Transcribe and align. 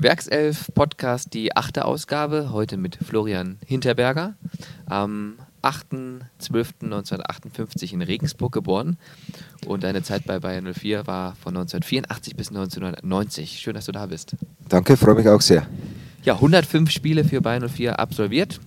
Werkself 0.00 0.70
Podcast, 0.74 1.34
die 1.34 1.56
achte 1.56 1.84
Ausgabe, 1.84 2.52
heute 2.52 2.76
mit 2.76 2.96
Florian 3.04 3.58
Hinterberger. 3.66 4.36
Am 4.86 5.40
8.12.1958 5.62 7.94
in 7.94 8.02
Regensburg 8.02 8.52
geboren 8.52 8.96
und 9.66 9.82
deine 9.82 10.04
Zeit 10.04 10.24
bei 10.24 10.38
Bayern 10.38 10.72
04 10.72 11.08
war 11.08 11.34
von 11.34 11.56
1984 11.56 12.36
bis 12.36 12.50
1990. 12.50 13.58
Schön, 13.58 13.74
dass 13.74 13.86
du 13.86 13.92
da 13.92 14.06
bist. 14.06 14.36
Danke, 14.68 14.96
freue 14.96 15.16
mich 15.16 15.28
auch 15.28 15.40
sehr. 15.40 15.66
Ja, 16.22 16.34
105 16.34 16.92
Spiele 16.92 17.24
für 17.24 17.40
Bayern 17.40 17.68
04 17.68 17.98
absolviert. 17.98 18.60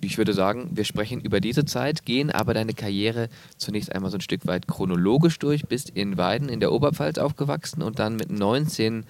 Ich 0.00 0.16
würde 0.16 0.32
sagen, 0.32 0.70
wir 0.74 0.84
sprechen 0.84 1.20
über 1.20 1.40
diese 1.40 1.64
Zeit, 1.64 2.04
gehen 2.04 2.30
aber 2.30 2.54
deine 2.54 2.72
Karriere 2.72 3.28
zunächst 3.56 3.92
einmal 3.92 4.12
so 4.12 4.18
ein 4.18 4.20
Stück 4.20 4.46
weit 4.46 4.68
chronologisch 4.68 5.40
durch. 5.40 5.66
Bist 5.66 5.90
in 5.90 6.16
Weiden 6.16 6.48
in 6.48 6.60
der 6.60 6.70
Oberpfalz 6.70 7.18
aufgewachsen 7.18 7.82
und 7.82 7.98
dann 7.98 8.14
mit 8.14 8.30
19 8.30 9.04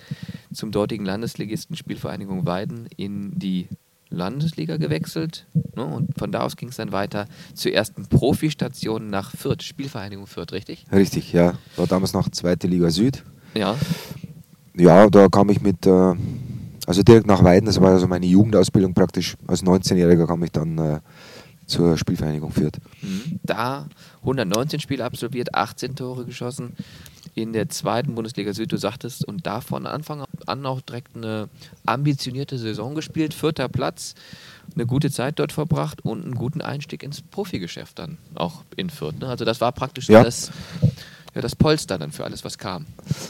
zum 0.59 0.73
dortigen 0.73 1.05
Landesligisten 1.05 1.77
Spielvereinigung 1.77 2.45
Weiden 2.45 2.89
in 2.97 3.39
die 3.39 3.69
Landesliga 4.11 4.77
gewechselt. 4.77 5.47
Ne? 5.77 5.85
Und 5.85 6.19
von 6.19 6.33
da 6.33 6.41
aus 6.41 6.57
ging 6.57 6.71
es 6.71 6.77
dann 6.77 6.91
weiter 6.91 7.27
zur 7.55 7.73
ersten 7.73 8.07
Profistation 8.07 9.09
nach 9.09 9.31
Fürth, 9.31 9.63
Spielvereinigung 9.63 10.27
Fürth, 10.27 10.53
richtig? 10.53 10.85
Richtig, 10.91 11.33
ja. 11.33 11.55
War 11.77 11.87
damals 11.87 12.13
noch 12.13 12.29
zweite 12.31 12.67
Liga 12.67 12.91
Süd. 12.91 13.23
Ja. 13.55 13.77
Ja, 14.77 15.09
da 15.09 15.29
kam 15.29 15.49
ich 15.51 15.61
mit, 15.61 15.87
äh, 15.87 16.15
also 16.87 17.03
direkt 17.03 17.27
nach 17.27 17.45
Weiden, 17.45 17.67
das 17.67 17.81
war 17.81 17.93
also 17.93 18.09
meine 18.09 18.27
Jugendausbildung 18.27 18.95
praktisch. 18.95 19.37
Als 19.47 19.63
19-Jähriger 19.63 20.27
kam 20.27 20.43
ich 20.43 20.51
dann 20.51 20.77
äh, 20.79 21.01
zur 21.67 21.97
Spielvereinigung 21.97 22.51
Fürth. 22.51 22.79
Mhm. 23.03 23.39
Da 23.45 23.87
119 24.23 24.81
Spiele 24.81 25.05
absolviert, 25.05 25.55
18 25.55 25.95
Tore 25.95 26.25
geschossen 26.25 26.75
in 27.43 27.53
der 27.53 27.69
zweiten 27.69 28.15
Bundesliga 28.15 28.53
Süd, 28.53 28.73
du 28.73 28.77
sagtest, 28.77 29.25
und 29.25 29.47
da 29.47 29.61
von 29.61 29.87
Anfang 29.87 30.25
an 30.47 30.67
auch 30.67 30.81
direkt 30.81 31.17
eine 31.17 31.49
ambitionierte 31.87 32.59
Saison 32.59 32.95
gespielt, 32.95 33.33
vierter 33.33 33.69
Platz, 33.69 34.15
eine 34.75 34.87
gute 34.87 35.11
Zeit 35.11 35.39
dort 35.39 35.53
verbracht 35.53 36.05
und 36.05 36.25
einen 36.25 36.35
guten 36.35 36.61
Einstieg 36.61 37.03
ins 37.03 37.23
Profigeschäft 37.23 37.99
dann 37.99 38.19
auch 38.35 38.63
in 38.77 38.91
Fürth. 38.91 39.19
Ne? 39.21 39.29
Also 39.29 39.45
das 39.45 39.61
war 39.61 39.73
praktisch 39.73 40.09
Ja. 40.09 40.23
das, 40.23 40.51
ja, 41.35 41.41
das 41.41 41.55
Polster 41.57 41.99
dann 41.99 42.11
für 42.11 42.25
alles, 42.25 42.45
was 42.45 42.59
kam. 42.59 42.87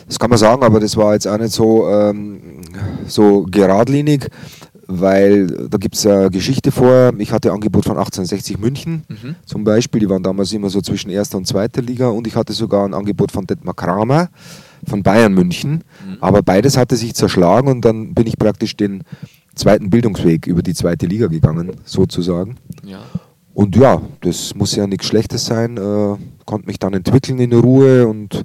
Das 0.06 0.18
kann 0.18 0.30
man 0.30 0.38
sagen, 0.38 0.62
aber 0.62 0.80
das 0.80 0.96
war 0.96 1.14
jetzt 1.14 1.26
auch 1.26 1.38
nicht 1.38 1.52
so, 1.52 1.88
ähm, 1.88 2.62
so 3.06 3.42
geradlinig, 3.50 4.28
weil 4.88 5.46
da 5.46 5.76
gibt 5.78 5.94
es 5.94 6.06
eine 6.06 6.30
Geschichte 6.30 6.72
vor. 6.72 7.12
Ich 7.18 7.30
hatte 7.30 7.52
Angebot 7.52 7.84
von 7.84 7.96
1860 7.98 8.58
München 8.58 9.04
Mhm. 9.08 9.36
zum 9.46 9.62
Beispiel, 9.62 10.00
die 10.00 10.08
waren 10.08 10.22
damals 10.22 10.52
immer 10.52 10.70
so 10.70 10.80
zwischen 10.80 11.10
erster 11.10 11.36
und 11.38 11.46
zweiter 11.46 11.82
Liga 11.82 12.08
und 12.08 12.26
ich 12.26 12.34
hatte 12.34 12.52
sogar 12.54 12.84
ein 12.86 12.94
Angebot 12.94 13.30
von 13.30 13.46
Detmar 13.46 13.74
Kramer 13.74 14.30
von 14.86 15.02
Bayern 15.02 15.34
München, 15.34 15.84
aber 16.20 16.42
beides 16.42 16.76
hatte 16.76 16.96
sich 16.96 17.14
zerschlagen 17.14 17.68
und 17.68 17.84
dann 17.84 18.14
bin 18.14 18.26
ich 18.26 18.38
praktisch 18.38 18.76
den 18.76 19.02
zweiten 19.54 19.90
Bildungsweg 19.90 20.46
über 20.46 20.62
die 20.62 20.74
zweite 20.74 21.06
Liga 21.06 21.26
gegangen, 21.26 21.72
sozusagen. 21.84 22.56
Ja. 22.84 23.00
Und 23.54 23.74
ja, 23.76 24.00
das 24.20 24.54
muss 24.54 24.76
ja 24.76 24.86
nichts 24.86 25.06
Schlechtes 25.06 25.46
sein. 25.46 25.76
Äh, 25.76 26.16
konnte 26.44 26.66
mich 26.68 26.78
dann 26.78 26.94
entwickeln 26.94 27.40
in 27.40 27.52
Ruhe 27.52 28.06
und 28.06 28.42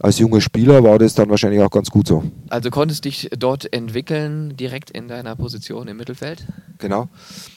als 0.00 0.18
junger 0.18 0.40
Spieler 0.40 0.82
war 0.82 0.98
das 0.98 1.14
dann 1.14 1.28
wahrscheinlich 1.30 1.60
auch 1.60 1.70
ganz 1.70 1.90
gut 1.90 2.08
so. 2.08 2.24
Also 2.48 2.70
konntest 2.70 3.04
dich 3.04 3.28
dort 3.38 3.72
entwickeln, 3.72 4.56
direkt 4.56 4.90
in 4.90 5.08
deiner 5.08 5.36
Position 5.36 5.88
im 5.88 5.96
Mittelfeld? 5.98 6.44
Genau. 6.78 7.08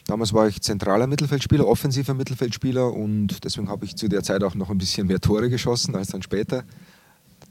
Damals 0.07 0.33
war 0.33 0.47
ich 0.47 0.61
zentraler 0.61 1.07
Mittelfeldspieler, 1.07 1.65
offensiver 1.67 2.13
Mittelfeldspieler 2.13 2.91
und 2.93 3.43
deswegen 3.43 3.69
habe 3.69 3.85
ich 3.85 3.95
zu 3.95 4.07
der 4.09 4.23
Zeit 4.23 4.43
auch 4.43 4.55
noch 4.55 4.69
ein 4.69 4.77
bisschen 4.77 5.07
mehr 5.07 5.19
Tore 5.21 5.49
geschossen 5.49 5.95
als 5.95 6.09
dann 6.09 6.21
später. 6.21 6.63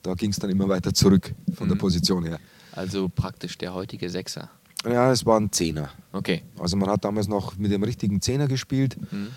Da 0.02 0.14
ging 0.14 0.30
es 0.30 0.38
dann 0.38 0.50
immer 0.50 0.68
weiter 0.68 0.92
zurück 0.92 1.34
von 1.54 1.68
der 1.68 1.76
Mhm. 1.76 1.80
Position 1.80 2.24
her. 2.24 2.38
Also 2.72 3.08
praktisch 3.08 3.56
der 3.58 3.72
heutige 3.74 4.10
Sechser. 4.10 4.50
Ja, 4.84 5.12
es 5.12 5.24
war 5.24 5.38
ein 5.38 5.52
Zehner. 5.52 5.90
Okay. 6.12 6.42
Also 6.58 6.76
man 6.76 6.90
hat 6.90 7.04
damals 7.04 7.28
noch 7.28 7.56
mit 7.56 7.70
dem 7.70 7.82
richtigen 7.84 8.20
Zehner 8.20 8.48
gespielt. 8.48 8.96
Mhm. 9.12 9.28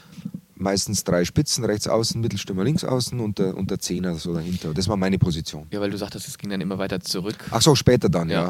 Meistens 0.57 1.03
drei 1.03 1.25
Spitzen, 1.25 1.65
rechts 1.65 1.85
außen, 1.87 2.21
Mittelstürmer 2.21 2.63
links 2.63 2.85
außen 2.85 3.19
und 3.19 3.39
der, 3.39 3.57
und 3.57 3.69
der 3.71 3.79
Zehner 3.79 4.15
so 4.15 4.33
dahinter. 4.33 4.73
Das 4.73 4.87
war 4.87 4.95
meine 4.95 5.19
Position. 5.19 5.67
Ja, 5.71 5.81
weil 5.81 5.91
du 5.91 5.97
sagtest, 5.97 6.29
es 6.29 6.37
ging 6.37 6.49
dann 6.49 6.61
immer 6.61 6.77
weiter 6.77 7.01
zurück. 7.01 7.35
Ach 7.51 7.61
so, 7.61 7.75
später 7.75 8.07
dann, 8.07 8.29
Ja. 8.29 8.41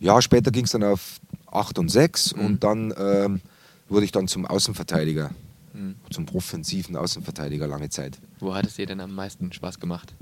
ja. 0.00 0.14
Ja, 0.14 0.22
später 0.22 0.50
ging 0.50 0.64
es 0.64 0.70
dann 0.72 0.82
auf 0.84 1.20
8 1.52 1.78
und 1.78 1.90
6 1.90 2.34
Mhm. 2.34 2.44
und 2.46 2.64
dann 2.64 2.94
ähm, 2.98 3.40
wurde 3.90 4.04
ich 4.06 4.12
dann 4.12 4.26
zum 4.26 4.46
Außenverteidiger, 4.46 5.32
Mhm. 5.74 5.96
zum 6.10 6.26
offensiven 6.32 6.96
Außenverteidiger 6.96 7.66
lange 7.66 7.90
Zeit. 7.90 8.18
Wo 8.38 8.54
hat 8.54 8.64
es 8.64 8.76
dir 8.76 8.86
denn 8.86 9.00
am 9.00 9.14
meisten 9.14 9.52
Spaß 9.52 9.78
gemacht? 9.80 10.14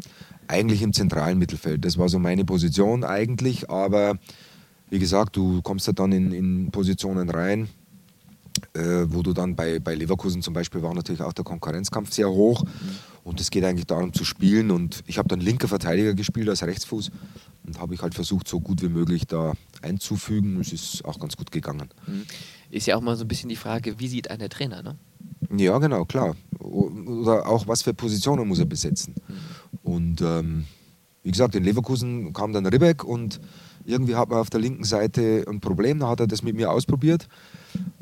Eigentlich 0.48 0.82
im 0.82 0.92
zentralen 0.92 1.38
Mittelfeld. 1.38 1.84
Das 1.84 1.98
war 1.98 2.08
so 2.08 2.18
meine 2.18 2.44
Position 2.44 3.04
eigentlich, 3.04 3.70
aber 3.70 4.18
wie 4.90 4.98
gesagt, 4.98 5.36
du 5.36 5.62
kommst 5.62 5.86
ja 5.86 5.92
dann 5.92 6.10
in, 6.10 6.32
in 6.32 6.70
Positionen 6.72 7.30
rein, 7.30 7.68
äh, 8.74 9.06
wo 9.08 9.22
du 9.22 9.32
dann 9.32 9.56
bei, 9.56 9.78
bei 9.78 9.94
Leverkusen 9.94 10.42
zum 10.42 10.54
Beispiel 10.54 10.82
war 10.82 10.94
natürlich 10.94 11.22
auch 11.22 11.32
der 11.32 11.44
Konkurrenzkampf 11.44 12.12
sehr 12.12 12.30
hoch 12.30 12.64
und 13.24 13.40
es 13.40 13.50
geht 13.50 13.64
eigentlich 13.64 13.86
darum 13.86 14.12
zu 14.12 14.24
spielen 14.24 14.70
und 14.70 15.02
ich 15.06 15.18
habe 15.18 15.28
dann 15.28 15.40
linker 15.40 15.68
Verteidiger 15.68 16.14
gespielt 16.14 16.48
als 16.48 16.62
Rechtsfuß 16.62 17.10
und 17.66 17.80
habe 17.80 17.94
ich 17.94 18.02
halt 18.02 18.14
versucht, 18.14 18.48
so 18.48 18.60
gut 18.60 18.82
wie 18.82 18.88
möglich 18.88 19.26
da 19.26 19.52
einzufügen. 19.82 20.60
Es 20.60 20.72
ist 20.72 21.04
auch 21.04 21.18
ganz 21.18 21.36
gut 21.36 21.50
gegangen. 21.50 21.88
Mhm. 22.06 22.24
Ist 22.70 22.86
ja 22.86 22.96
auch 22.96 23.00
mal 23.00 23.16
so 23.16 23.24
ein 23.24 23.28
bisschen 23.28 23.48
die 23.48 23.56
Frage, 23.56 23.98
wie 23.98 24.08
sieht 24.08 24.30
ein 24.30 24.40
Trainer, 24.50 24.82
ne? 24.82 24.96
Ja, 25.56 25.78
genau, 25.78 26.04
klar. 26.04 26.36
Oder 26.58 27.46
auch, 27.46 27.66
was 27.66 27.82
für 27.82 27.94
Positionen 27.94 28.46
muss 28.46 28.58
er 28.58 28.66
besetzen. 28.66 29.14
Und 29.82 30.20
ähm, 30.20 30.64
wie 31.22 31.30
gesagt, 31.30 31.54
in 31.54 31.64
Leverkusen 31.64 32.32
kam 32.32 32.52
dann 32.52 32.66
Ribbeck 32.66 33.04
und 33.04 33.40
irgendwie 33.84 34.16
hat 34.16 34.28
man 34.28 34.38
auf 34.38 34.50
der 34.50 34.60
linken 34.60 34.84
Seite 34.84 35.44
ein 35.48 35.60
Problem. 35.60 35.98
Da 35.98 36.08
hat 36.08 36.20
er 36.20 36.26
das 36.26 36.42
mit 36.42 36.56
mir 36.56 36.70
ausprobiert. 36.70 37.28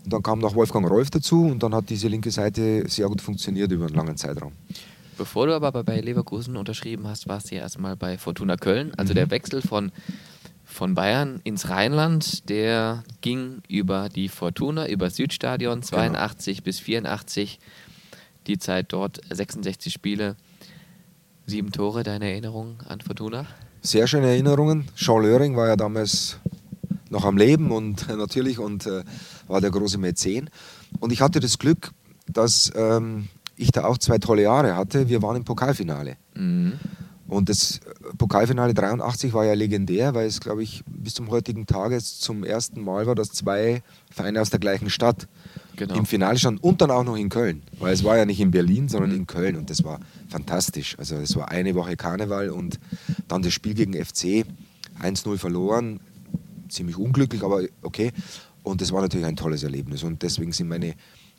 Und 0.06 0.12
dann 0.12 0.22
kam 0.22 0.38
noch 0.38 0.54
Wolfgang 0.54 0.88
Rolf 0.88 1.10
dazu 1.10 1.46
und 1.46 1.64
dann 1.64 1.74
hat 1.74 1.90
diese 1.90 2.06
linke 2.06 2.30
Seite 2.30 2.88
sehr 2.88 3.08
gut 3.08 3.20
funktioniert 3.20 3.72
über 3.72 3.86
einen 3.86 3.96
langen 3.96 4.16
Zeitraum. 4.16 4.52
Bevor 5.18 5.48
du 5.48 5.54
aber 5.56 5.82
bei 5.82 6.00
Leverkusen 6.00 6.56
unterschrieben 6.56 7.08
hast, 7.08 7.26
warst 7.26 7.50
du 7.50 7.56
ja 7.56 7.62
erstmal 7.62 7.96
bei 7.96 8.16
Fortuna 8.16 8.56
Köln. 8.56 8.92
Also 8.96 9.14
der 9.14 9.32
Wechsel 9.32 9.62
von, 9.62 9.90
von 10.64 10.94
Bayern 10.94 11.40
ins 11.42 11.70
Rheinland, 11.70 12.48
der 12.48 13.02
ging 13.20 13.62
über 13.66 14.08
die 14.08 14.28
Fortuna, 14.28 14.86
über 14.86 15.10
Südstadion, 15.10 15.82
82 15.82 16.62
bis 16.62 16.78
84. 16.78 17.58
Die 18.46 18.58
Zeit 18.58 18.92
dort 18.92 19.18
66 19.28 19.92
Spiele, 19.92 20.36
sieben 21.46 21.72
Tore. 21.72 22.04
Deine 22.04 22.30
Erinnerung 22.30 22.80
an 22.86 23.00
Fortuna? 23.00 23.46
Sehr 23.80 24.06
schöne 24.06 24.28
Erinnerungen. 24.28 24.86
Jean 24.94 25.20
Löring 25.20 25.56
war 25.56 25.66
ja 25.66 25.74
damals 25.74 26.38
noch 27.10 27.24
am 27.24 27.36
Leben 27.36 27.72
und 27.72 28.08
natürlich 28.16 28.60
und 28.60 28.86
äh, 28.86 29.02
war 29.46 29.60
der 29.60 29.70
große 29.70 29.98
Mäzen. 29.98 30.50
Und 31.00 31.12
ich 31.12 31.20
hatte 31.20 31.40
das 31.40 31.58
Glück, 31.58 31.90
dass 32.32 32.72
ähm, 32.74 33.28
ich 33.56 33.70
da 33.72 33.84
auch 33.84 33.98
zwei 33.98 34.18
tolle 34.18 34.42
Jahre 34.42 34.76
hatte. 34.76 35.08
Wir 35.08 35.22
waren 35.22 35.36
im 35.36 35.44
Pokalfinale. 35.44 36.16
Mhm. 36.34 36.74
Und 37.28 37.48
das 37.48 37.80
Pokalfinale 38.18 38.72
83 38.72 39.32
war 39.32 39.44
ja 39.44 39.54
legendär, 39.54 40.14
weil 40.14 40.28
es, 40.28 40.38
glaube 40.40 40.62
ich, 40.62 40.84
bis 40.86 41.14
zum 41.14 41.28
heutigen 41.28 41.66
Tage 41.66 41.98
zum 41.98 42.44
ersten 42.44 42.80
Mal 42.82 43.06
war, 43.06 43.16
dass 43.16 43.32
zwei 43.32 43.82
Vereine 44.12 44.40
aus 44.40 44.50
der 44.50 44.60
gleichen 44.60 44.90
Stadt 44.90 45.26
Genau. 45.74 45.94
im 45.96 46.06
Finale 46.06 46.38
standen 46.38 46.60
und 46.60 46.80
dann 46.80 46.90
auch 46.90 47.04
noch 47.04 47.16
in 47.16 47.28
Köln. 47.28 47.62
Weil 47.80 47.92
es 47.92 48.02
war 48.02 48.16
ja 48.16 48.24
nicht 48.24 48.40
in 48.40 48.50
Berlin, 48.50 48.88
sondern 48.88 49.10
Mhm. 49.10 49.16
in 49.16 49.26
Köln 49.26 49.56
und 49.56 49.68
das 49.68 49.84
war 49.84 50.00
fantastisch. 50.30 50.96
Also 50.98 51.16
es 51.16 51.36
war 51.36 51.50
eine 51.50 51.74
Woche 51.74 51.96
Karneval 51.96 52.48
und 52.48 52.78
dann 53.28 53.42
das 53.42 53.52
Spiel 53.52 53.74
gegen 53.74 53.92
FC, 53.92 54.46
1-0 55.02 55.36
verloren, 55.36 56.00
ziemlich 56.70 56.96
unglücklich, 56.96 57.42
aber 57.42 57.60
okay. 57.82 58.12
Und 58.66 58.80
das 58.80 58.90
war 58.90 59.00
natürlich 59.00 59.24
ein 59.26 59.36
tolles 59.36 59.62
Erlebnis 59.62 60.02
und 60.02 60.22
deswegen 60.22 60.50
sind 60.52 60.66
meine 60.66 60.94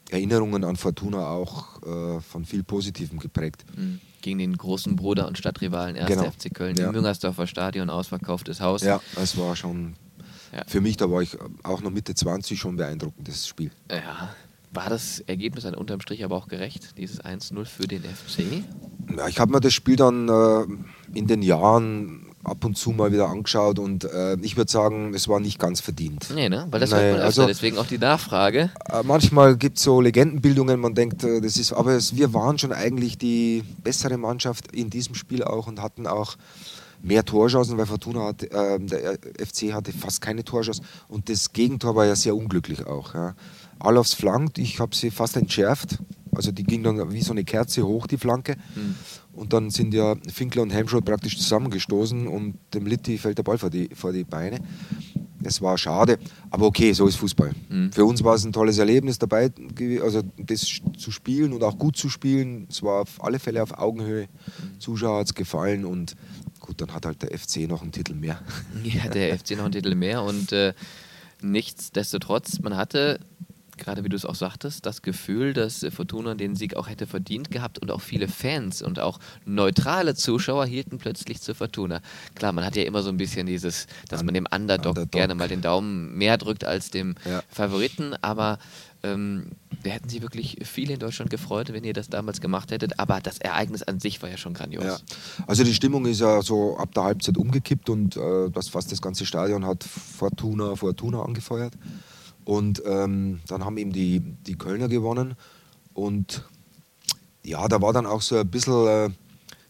Erinnerungen 0.09 0.63
an 0.63 0.77
Fortuna 0.77 1.27
auch 1.27 1.81
äh, 1.83 2.21
von 2.21 2.45
viel 2.45 2.63
Positivem 2.63 3.19
geprägt. 3.19 3.65
Mhm. 3.75 3.99
Gegen 4.21 4.39
den 4.39 4.55
großen 4.55 4.95
Bruder 4.95 5.27
und 5.27 5.37
Stadtrivalen 5.37 5.97
1. 5.97 6.07
Genau. 6.07 6.23
FC 6.31 6.53
Köln 6.53 6.77
Ja. 6.77 6.87
im 6.87 6.93
Müngersdorfer 6.93 7.45
Stadion, 7.45 7.89
ausverkauftes 7.89 8.61
Haus. 8.61 8.81
Ja, 8.81 9.01
es 9.21 9.37
war 9.37 9.57
schon 9.57 9.95
Ja. 10.53 10.63
für 10.67 10.79
mich, 10.79 10.95
da 10.95 11.11
war 11.11 11.22
ich 11.22 11.37
auch 11.63 11.81
noch 11.81 11.91
Mitte 11.91 12.16
20 12.16 12.57
schon 12.57 12.78
beeindruckend, 12.78 13.28
das 13.28 13.46
Spiel. 13.46 13.72
Ja. 13.91 14.29
War 14.72 14.90
das 14.90 15.19
Ergebnis 15.22 15.66
dann 15.66 15.75
unterm 15.75 15.99
Strich 15.99 16.23
aber 16.23 16.37
auch 16.37 16.47
gerecht, 16.47 16.97
dieses 16.97 17.19
1-0 17.22 17.66
für 17.66 17.87
den 17.87 18.03
FC? 18.03 18.63
Ja, 19.17 19.28
ich 19.28 19.37
habe 19.40 19.52
mir 19.52 19.59
das 19.59 19.73
Spiel 19.73 19.97
dann 19.97 20.29
äh, 20.29 20.66
in 21.17 21.28
den 21.28 21.41
Jahren 21.41 22.27
ab 22.47 22.64
und 22.64 22.78
zu 22.78 22.91
mal 22.91 23.11
wieder 23.11 23.28
angeschaut 23.29 23.78
und 23.78 24.05
äh, 24.05 24.35
ich 24.41 24.55
würde 24.58 24.72
sagen, 24.72 25.14
es 25.14 25.28
war 25.28 25.40
nicht 25.40 25.59
ganz 25.59 25.82
verdient. 25.82 26.28
Nee, 26.34 26.49
ne? 26.49 26.66
Weil 26.72 26.79
das 26.79 26.91
Nee, 26.91 26.97
hört 26.97 27.05
man 27.05 27.16
öfter, 27.16 27.26
also- 27.26 27.46
deswegen 27.47 27.78
auch 27.78 27.85
die 27.85 27.97
Nachfrage. 27.97 28.72
Äh, 28.90 29.03
manchmal 29.03 29.58
gibt 29.58 29.78
es 29.78 29.84
so 29.84 29.99
Legendenbildungen, 30.02 30.79
man 30.79 30.96
denkt, 30.96 31.23
äh, 31.23 31.41
das 31.41 31.58
ist, 31.58 31.73
aber 31.73 31.91
es, 31.91 32.16
wir 32.16 32.34
waren 32.34 32.58
schon 32.58 32.72
eigentlich 32.72 33.17
die 33.17 33.64
bessere 33.84 34.17
Mannschaft 34.17 34.72
in 34.72 34.90
diesem 34.90 35.14
Spiel 35.16 35.44
auch 35.44 35.67
und 35.67 35.82
hatten 35.82 36.08
auch 36.08 36.38
mehr 37.03 37.23
Torchancen, 37.26 37.78
weil 37.78 37.85
Fortuna 37.85 38.26
hatte, 38.28 38.50
äh, 38.50 38.79
der 38.79 39.20
FC 39.46 39.73
hatte 39.73 39.91
fast 39.91 40.22
keine 40.22 40.43
Torchance 40.43 40.82
und 41.09 41.29
das 41.29 41.52
Gegentor 41.53 41.96
war 41.96 42.05
ja 42.05 42.16
sehr 42.16 42.35
unglücklich 42.35 42.88
auch. 42.88 43.14
Ja. 43.14 43.35
Alofs 43.79 44.14
flankt, 44.14 44.58
ich 44.58 44.79
habe 44.79 44.96
sie 44.96 45.11
fast 45.11 45.35
entschärft, 45.38 46.00
also 46.34 46.52
die 46.52 46.64
ging 46.64 46.82
dann 46.84 47.11
wie 47.11 47.22
so 47.22 47.32
eine 47.32 47.43
Kerze 47.43 47.85
hoch, 47.85 48.08
die 48.08 48.17
Flanke. 48.17 48.55
Hm. 48.73 48.96
Und 49.37 49.53
dann 49.53 49.69
sind 49.69 49.93
ja 49.93 50.16
Finkler 50.34 50.63
und 50.63 50.72
Helmschott 50.72 51.05
praktisch 51.05 51.37
zusammengestoßen 51.37 52.28
und 52.28 52.55
dem 52.73 52.87
Litti 52.87 53.19
fällt 53.19 53.37
der 53.37 53.43
Ball 53.43 53.59
vor 53.59 53.69
die, 53.69 53.89
vor 53.93 54.11
die 54.11 54.23
Beine. 54.23 54.59
das 55.39 55.61
war 55.61 55.78
schade. 55.78 56.17
Aber 56.49 56.66
okay, 56.66 56.91
so 56.91 57.05
ist 57.05 57.17
Fußball. 57.17 57.51
Mhm. 57.69 57.91
Für 57.91 58.03
uns 58.03 58.23
war 58.23 58.34
es 58.34 58.43
ein 58.43 58.51
tolles 58.51 58.79
Erlebnis 58.79 59.19
dabei, 59.19 59.51
also 60.01 60.23
das 60.37 60.61
zu 60.97 61.11
spielen 61.11 61.53
und 61.53 61.63
auch 61.63 61.78
gut 61.78 61.95
zu 61.95 62.09
spielen. 62.09 62.67
Es 62.69 62.81
war 62.81 63.03
auf 63.03 63.23
alle 63.23 63.37
Fälle 63.37 63.61
auf 63.61 63.78
Augenhöhe. 63.78 64.28
Zuschauer 64.79 65.19
hat 65.19 65.28
es 65.28 65.35
gefallen 65.35 65.85
und 65.85 66.16
gut, 66.59 66.81
dann 66.81 66.91
hat 66.93 67.05
halt 67.05 67.22
der 67.22 67.37
FC 67.37 67.69
noch 67.69 67.83
einen 67.83 67.91
Titel 67.91 68.16
mehr. 68.16 68.41
Ja, 68.83 69.07
der 69.09 69.37
FC 69.37 69.51
noch 69.51 69.66
einen 69.66 69.73
Titel 69.73 69.93
mehr 69.93 70.23
und 70.23 70.51
äh, 70.51 70.73
nichtsdestotrotz, 71.41 72.59
man 72.59 72.75
hatte, 72.75 73.19
gerade 73.78 74.03
wie 74.03 74.09
du 74.09 74.16
es 74.16 74.26
auch 74.26 74.35
sagtest, 74.35 74.85
das 74.85 75.02
Gefühl, 75.02 75.53
dass 75.53 75.84
äh, 75.84 75.91
Fortuna 75.91 76.35
den 76.35 76.56
Sieg 76.56 76.76
auch 76.76 76.90
hätte 76.90 77.08
verdient 77.08 77.52
gehabt 77.52 77.79
und 77.79 77.91
auch 77.91 78.02
viele 78.02 78.28
Fans 78.28 78.82
und 78.82 79.00
auch 79.00 79.20
neutrale 79.46 80.16
Zuschauer 80.16 80.66
hielten 80.66 80.97
plötzlich 80.97 81.41
zu 81.41 81.53
Fortuna. 81.56 82.02
Klar, 82.35 82.52
man 82.53 82.66
hat 82.66 82.76
ja 82.76 82.84
immer 82.84 83.03
so 83.03 83.09
ein 83.09 83.18
bisschen 83.18 83.47
dieses, 83.47 83.88
dass 84.09 84.24
man 84.24 84.34
dem 84.34 84.47
Underdog, 84.53 84.97
Underdog. 84.97 85.12
gerne 85.12 85.35
mal 85.35 85.47
den 85.47 85.62
Daumen 85.62 86.18
mehr 86.18 86.38
drückt 86.38 86.64
als 86.66 86.91
dem 86.91 87.16
Ja. 87.26 87.41
Favoriten, 87.50 88.14
aber 88.22 88.59
ähm, 89.03 89.52
da 89.84 89.91
hätten 89.91 90.09
sich 90.09 90.22
wirklich 90.24 90.58
viele 90.64 90.94
in 90.96 91.00
Deutschland 91.00 91.29
gefreut, 91.29 91.72
wenn 91.72 91.84
ihr 91.84 91.94
das 91.94 92.09
damals 92.09 92.41
gemacht 92.41 92.72
hättet, 92.72 93.00
aber 93.00 93.20
das 93.22 93.38
Ereignis 93.38 93.84
an 93.84 94.00
sich 94.00 94.22
war 94.24 94.29
ja 94.29 94.38
schon 94.38 94.56
grandios. 94.56 94.84
Ja. 94.84 94.97
Also 95.46 95.64
die 95.64 95.74
Stimmung 95.74 96.06
ist 96.08 96.20
ja 96.20 96.41
so 96.41 96.78
ab 96.78 96.94
der 96.96 97.03
Halbzeit 97.03 97.38
umgekippt 97.38 97.90
und 97.90 98.18
äh, 98.18 98.50
das 98.52 98.70
fast 98.70 98.91
das 98.91 99.02
ganze 99.02 99.26
Stadion 99.26 99.66
hat 99.66 99.84
Fortuna, 99.84 100.76
Fortuna 100.76 101.22
angefeuert. 101.22 101.74
Und 102.47 102.82
ähm, 102.85 103.41
dann 103.49 103.66
haben 103.66 103.76
eben 103.78 103.91
die, 103.91 104.22
die 104.22 104.58
Kölner 104.58 104.88
gewonnen. 104.88 105.35
Und 105.94 106.47
ja, 107.44 107.67
da 107.67 107.82
war 107.82 107.91
dann 107.91 108.05
auch 108.05 108.22
so 108.22 108.38
ein 108.38 108.47
bisschen 108.47 108.88
äh, 108.88 109.09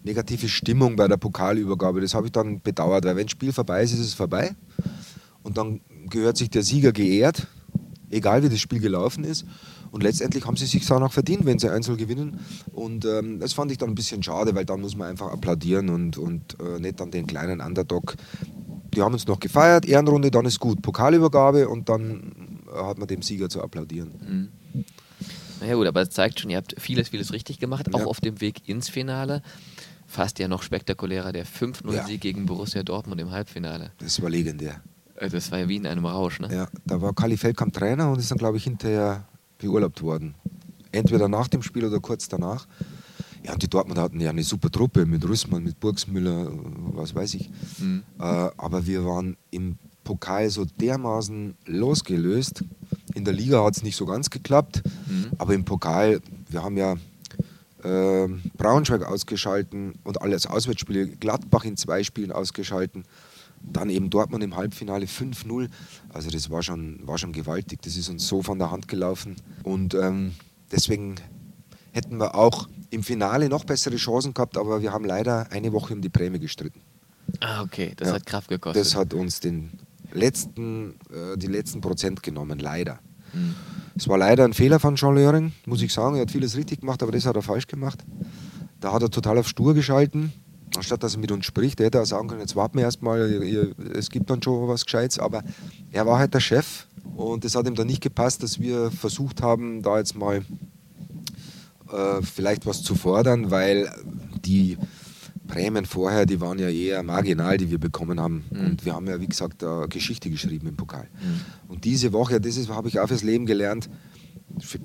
negative 0.04 0.48
Stimmung 0.48 0.96
bei 0.96 1.08
der 1.08 1.18
Pokalübergabe. 1.18 2.02
Das 2.02 2.14
habe 2.14 2.28
ich 2.28 2.34
dann 2.34 2.62
bedauert, 2.62 3.04
weil 3.06 3.16
wenn 3.16 3.26
das 3.26 3.32
Spiel 3.32 3.52
vorbei 3.52 3.82
ist, 3.82 3.94
ist 3.94 4.02
es 4.02 4.14
vorbei. 4.14 4.56
Und 5.42 5.58
dann 5.58 5.82
gehört 6.08 6.38
sich 6.38 6.52
der 6.52 6.62
Sieger 6.62 6.92
geehrt, 6.92 7.48
egal 8.12 8.44
wie 8.44 8.50
das 8.50 8.60
Spiel 8.60 8.80
gelaufen 8.80 9.24
ist. 9.24 9.44
Und 9.90 10.04
letztendlich 10.04 10.46
haben 10.46 10.56
sie 10.56 10.68
sich 10.68 10.92
auch 10.92 11.00
noch 11.00 11.14
verdient, 11.14 11.48
wenn 11.48 11.58
sie 11.58 11.72
einzeln 11.72 11.98
gewinnen. 11.98 12.40
Und 12.74 13.06
ähm, 13.06 13.40
das 13.40 13.54
fand 13.54 13.72
ich 13.72 13.80
dann 13.80 13.90
ein 13.90 13.96
bisschen 13.96 14.22
schade, 14.22 14.54
weil 14.54 14.66
dann 14.66 14.82
muss 14.82 14.96
man 14.96 15.10
einfach 15.10 15.32
applaudieren 15.32 15.90
und, 15.90 16.20
und 16.20 16.58
äh, 16.60 16.80
nicht 16.80 17.00
dann 17.00 17.10
den 17.10 17.26
kleinen 17.26 17.60
Underdog. 17.60 18.18
Die 18.94 19.02
haben 19.02 19.14
uns 19.14 19.26
noch 19.26 19.40
gefeiert, 19.40 19.88
Ehrenrunde, 19.88 20.30
dann 20.30 20.46
ist 20.46 20.60
gut. 20.60 20.84
Pokalübergabe 20.84 21.70
und 21.70 21.90
dann 21.90 22.47
hat 22.86 22.98
man 22.98 23.08
dem 23.08 23.22
Sieger 23.22 23.50
zu 23.50 23.62
applaudieren. 23.62 24.52
Naja 25.60 25.76
gut, 25.76 25.88
aber 25.88 26.02
es 26.02 26.10
zeigt 26.12 26.40
schon, 26.40 26.52
ihr 26.52 26.58
habt 26.58 26.76
vieles, 26.80 27.10
vieles 27.10 27.34
richtig 27.34 27.60
gemacht, 27.60 27.94
auch 27.94 28.00
Ja. 28.02 28.06
auf 28.06 28.22
dem 28.22 28.40
Weg 28.42 28.68
ins 28.70 28.90
Finale. 28.90 29.42
Fast 30.06 30.40
ja 30.40 30.48
noch 30.48 30.62
spektakulärer, 30.64 31.32
der 31.34 31.46
5-0-Sieg 31.46 32.24
Ja. 32.24 32.32
gegen 32.32 32.46
Borussia 32.46 32.84
Dortmund 32.84 33.20
im 33.20 33.32
Halbfinale. 33.32 33.92
Das 33.98 34.22
war 34.22 34.30
legendär. 34.30 34.82
Äh, 35.16 35.30
Das 35.30 35.52
war 35.52 35.60
ja 35.60 35.68
wie 35.68 35.76
in 35.78 35.88
einem 35.88 36.06
Rausch, 36.06 36.40
ne? 36.40 36.54
Ja, 36.54 36.68
da 36.86 37.02
war 37.02 37.14
Kali 37.14 37.36
Feldkamp 37.38 37.74
Trainer 37.74 38.12
und 38.12 38.20
ist 38.20 38.30
dann, 38.32 38.38
glaube 38.38 38.58
ich, 38.58 38.64
hinterher 38.64 39.28
beurlaubt 39.58 40.02
worden. 40.02 40.36
Entweder 40.92 41.28
nach 41.28 41.48
dem 41.48 41.62
Spiel 41.64 41.84
oder 41.86 42.00
kurz 42.00 42.30
danach. 42.30 42.68
Ja, 43.44 43.54
und 43.54 43.62
die 43.64 43.68
Dortmunder 43.70 44.02
hatten 44.04 44.20
ja 44.22 44.30
eine 44.30 44.44
super 44.44 44.70
Truppe 44.72 45.06
mit 45.06 45.28
Rüssmann, 45.28 45.64
mit 45.64 45.80
Burgsmüller, 45.80 46.52
was 46.94 47.14
weiß 47.16 47.34
ich. 47.34 47.50
Mhm. 47.80 48.04
Äh, 48.20 48.24
aber 48.24 48.86
wir 48.86 49.04
waren 49.06 49.36
im 49.52 49.78
Pokal 50.08 50.50
so 50.50 50.64
dermaßen 50.64 51.56
losgelöst. 51.66 52.64
In 53.14 53.26
der 53.26 53.34
Liga 53.34 53.62
hat 53.66 53.76
es 53.76 53.84
nicht 53.84 53.98
so 53.98 54.06
ganz 54.06 54.30
geklappt, 54.30 54.82
Mhm. 55.10 55.32
aber 55.38 55.54
im 55.54 55.66
Pokal, 55.66 56.22
wir 56.50 56.64
haben 56.64 56.78
ja 56.78 56.94
äh, 57.84 58.28
Braunschweig 58.58 59.04
ausgeschalten 59.04 59.96
und 60.06 60.22
alles 60.22 60.46
Auswärtsspiele, 60.48 61.08
Gladbach 61.08 61.66
in 61.66 61.76
zwei 61.76 62.04
Spielen 62.04 62.32
ausgeschalten. 62.32 63.04
Dann 63.62 63.90
eben 63.90 64.10
Dortmund 64.10 64.44
im 64.44 64.56
Halbfinale 64.56 65.08
5-0. 65.08 65.68
Also 66.10 66.30
das 66.30 66.50
war 66.50 66.64
schon, 66.64 67.00
war 67.06 67.18
schon 67.18 67.34
gewaltig. 67.34 67.82
Das 67.82 67.98
ist 67.98 68.08
uns 68.10 68.26
so 68.28 68.42
von 68.42 68.60
der 68.60 68.72
Hand 68.72 68.88
gelaufen. 68.88 69.36
Und 69.64 69.94
ähm, 69.94 70.34
deswegen 70.72 71.16
hätten 71.92 72.18
wir 72.18 72.34
auch 72.36 72.68
im 72.92 73.04
Finale 73.04 73.50
noch 73.50 73.66
bessere 73.66 73.98
Chancen 73.98 74.34
gehabt, 74.34 74.58
aber 74.58 74.82
wir 74.82 74.92
haben 74.94 75.04
leider 75.06 75.52
eine 75.52 75.74
Woche 75.74 75.94
um 75.94 76.02
die 76.02 76.10
Prämie 76.10 76.40
gestritten. 76.40 76.80
Ah, 77.42 77.62
okay, 77.62 77.92
das 77.98 78.08
Ja. 78.10 78.14
hat 78.16 78.26
Kraft 78.26 78.48
gekostet. 78.50 78.82
Das 78.86 78.96
hat 78.96 79.14
uns 79.14 79.40
den 79.42 79.72
letzten, 80.18 80.96
äh, 81.12 81.38
die 81.38 81.48
letzten 81.48 81.82
Prozent 81.82 82.24
genommen, 82.24 82.60
leider. 82.60 83.00
Mhm. 83.34 83.56
Es 83.96 84.08
war 84.08 84.18
leider 84.18 84.44
ein 84.44 84.54
Fehler 84.54 84.80
von 84.80 84.96
Jean 84.96 85.16
Löring, 85.16 85.54
muss 85.66 85.82
ich 85.82 85.92
sagen. 85.92 86.16
Er 86.16 86.22
hat 86.22 86.32
vieles 86.32 86.56
richtig 86.56 86.82
gemacht, 86.82 87.02
aber 87.02 87.12
das 87.12 87.26
hat 87.26 87.36
er 87.36 87.42
falsch 87.42 87.68
gemacht. 87.68 88.06
Da 88.80 88.94
hat 88.94 89.02
er 89.02 89.10
total 89.10 89.38
auf 89.40 89.48
stur 89.48 89.74
geschalten. 89.74 90.34
Anstatt 90.76 91.02
dass 91.02 91.16
er 91.16 91.20
mit 91.20 91.32
uns 91.32 91.46
spricht, 91.46 91.80
hätte 91.80 91.98
er 91.98 92.06
sagen 92.06 92.28
können, 92.28 92.42
jetzt 92.42 92.56
warten 92.56 92.78
wir 92.78 92.84
erstmal, 92.84 93.22
es 93.96 94.10
gibt 94.10 94.30
dann 94.30 94.44
schon 94.44 94.68
was 94.68 94.86
Gescheites. 94.86 95.18
Aber 95.18 95.44
er 95.92 96.06
war 96.06 96.20
halt 96.20 96.34
der 96.34 96.42
Chef 96.42 96.86
und 97.16 97.46
es 97.46 97.56
hat 97.56 97.68
ihm 97.68 97.76
dann 97.76 97.88
nicht 97.88 98.02
gepasst, 98.02 98.44
dass 98.44 98.60
wir 98.60 98.92
versucht 98.92 99.42
haben, 99.42 99.82
da 99.82 99.98
jetzt 99.98 100.16
mal 100.16 100.46
äh, 101.92 102.22
vielleicht 102.22 102.66
was 102.66 102.84
zu 102.84 102.96
fordern, 102.96 103.50
weil 103.50 103.90
die 104.46 104.78
Prämien 105.48 105.86
vorher, 105.86 106.26
die 106.26 106.40
waren 106.42 106.60
ja 106.60 106.70
eher 106.70 107.02
marginal, 107.04 107.58
die 107.58 107.72
wir 107.72 107.80
bekommen 107.80 108.20
haben. 108.20 108.46
Mhm. 108.52 108.66
Und 108.66 108.86
wir 108.86 108.94
haben 108.94 109.08
ja, 109.08 109.20
wie 109.20 109.28
gesagt, 109.28 109.64
Geschichte 109.90 110.30
geschrieben 110.30 110.68
im 110.68 110.76
Pokal. 110.76 111.08
Mhm. 111.22 111.42
Und 111.72 111.86
diese 111.86 112.14
Woche, 112.14 112.40
das 112.40 112.58
habe 112.70 112.88
ich 112.88 113.00
auch 113.00 113.08
fürs 113.08 113.24
Leben 113.24 113.46
gelernt, 113.46 113.90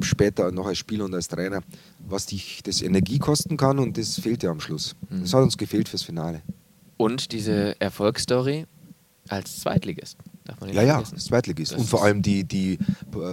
später 0.01 0.51
noch 0.51 0.67
als 0.67 0.79
Spieler 0.79 1.05
und 1.05 1.15
als 1.15 1.29
Trainer, 1.29 1.61
was 1.99 2.27
dich 2.27 2.63
das 2.63 2.83
Energie 2.83 3.19
kosten 3.19 3.57
kann 3.57 3.79
und 3.79 3.97
das 3.97 4.19
fehlt 4.19 4.43
ja 4.43 4.51
am 4.51 4.61
Schluss. 4.61 4.97
Mhm. 5.11 5.21
Das 5.23 5.35
hat 5.35 5.43
uns 5.43 5.57
gefehlt 5.57 5.89
fürs 5.89 6.03
Finale. 6.03 6.43
Und 6.97 7.33
diese 7.33 7.81
Erfolgsstory 7.81 8.67
als 9.29 9.61
Zweitligist. 9.61 10.19
Darf 10.45 10.61
man 10.61 10.69
nicht 10.69 10.77
Ja, 10.77 10.83
ja, 10.83 10.95
vergessen. 10.95 11.15
das 11.15 11.25
Zweitligist. 11.27 11.73
Das 11.73 11.81
Und 11.81 11.87
vor 11.89 12.05
allem 12.05 12.23
die, 12.23 12.45
die 12.45 12.79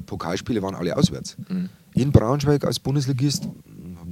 Pokalspiele 0.05 0.61
waren 0.61 0.75
alle 0.75 0.95
auswärts. 0.95 1.35
Mhm. 1.49 1.69
In 1.95 2.11
Braunschweig 2.11 2.63
als 2.63 2.79
Bundesligist, 2.79 3.47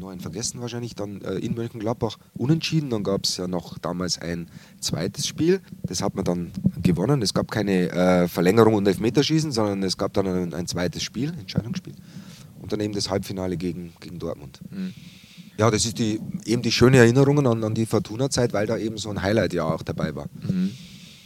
einen 0.08 0.22
vergessen 0.22 0.62
wahrscheinlich, 0.62 0.96
dann 0.96 1.22
äh, 1.22 1.36
in 1.36 1.54
Mönchengladbach 1.56 2.18
unentschieden. 2.36 2.90
Dann 2.90 3.04
gab 3.04 3.26
es 3.26 3.38
ja 3.38 3.48
noch 3.48 3.78
damals 3.78 4.20
ein 4.20 4.48
zweites 4.80 5.28
Spiel. 5.28 5.62
Das 5.84 6.02
hat 6.02 6.16
man 6.16 6.26
dann 6.26 6.52
gewonnen. 6.82 7.22
Es 7.22 7.34
gab 7.34 7.52
keine 7.52 7.90
äh, 7.92 8.28
Verlängerung 8.28 8.76
und 8.76 8.88
Elfmeterschießen, 8.88 9.52
sondern 9.52 9.84
es 9.84 9.98
gab 9.98 10.14
dann 10.14 10.28
ein, 10.28 10.54
ein 10.54 10.68
zweites 10.68 11.04
Spiel, 11.04 11.34
Entscheidungsspiel. 11.40 11.96
Und 12.62 12.72
dann 12.72 12.80
eben 12.80 12.94
das 12.94 13.10
Halbfinale 13.10 13.58
gegen, 13.58 13.94
gegen 14.00 14.20
Dortmund. 14.20 14.60
Mhm. 14.70 14.94
Ja, 15.58 15.72
das 15.72 15.86
ist 15.86 15.98
die, 15.98 16.20
eben 16.46 16.62
die 16.62 16.72
schöne 16.72 16.98
Erinnerungen 16.98 17.48
an, 17.48 17.64
an 17.64 17.74
die 17.74 17.88
Fortuna-Zeit, 17.88 18.54
weil 18.54 18.68
da 18.68 18.78
eben 18.78 18.98
so 18.98 19.10
ein 19.10 19.22
Highlight 19.22 19.54
ja 19.54 19.64
auch 19.64 19.82
dabei 19.82 20.16
war. 20.16 20.28
Mhm. 20.42 20.72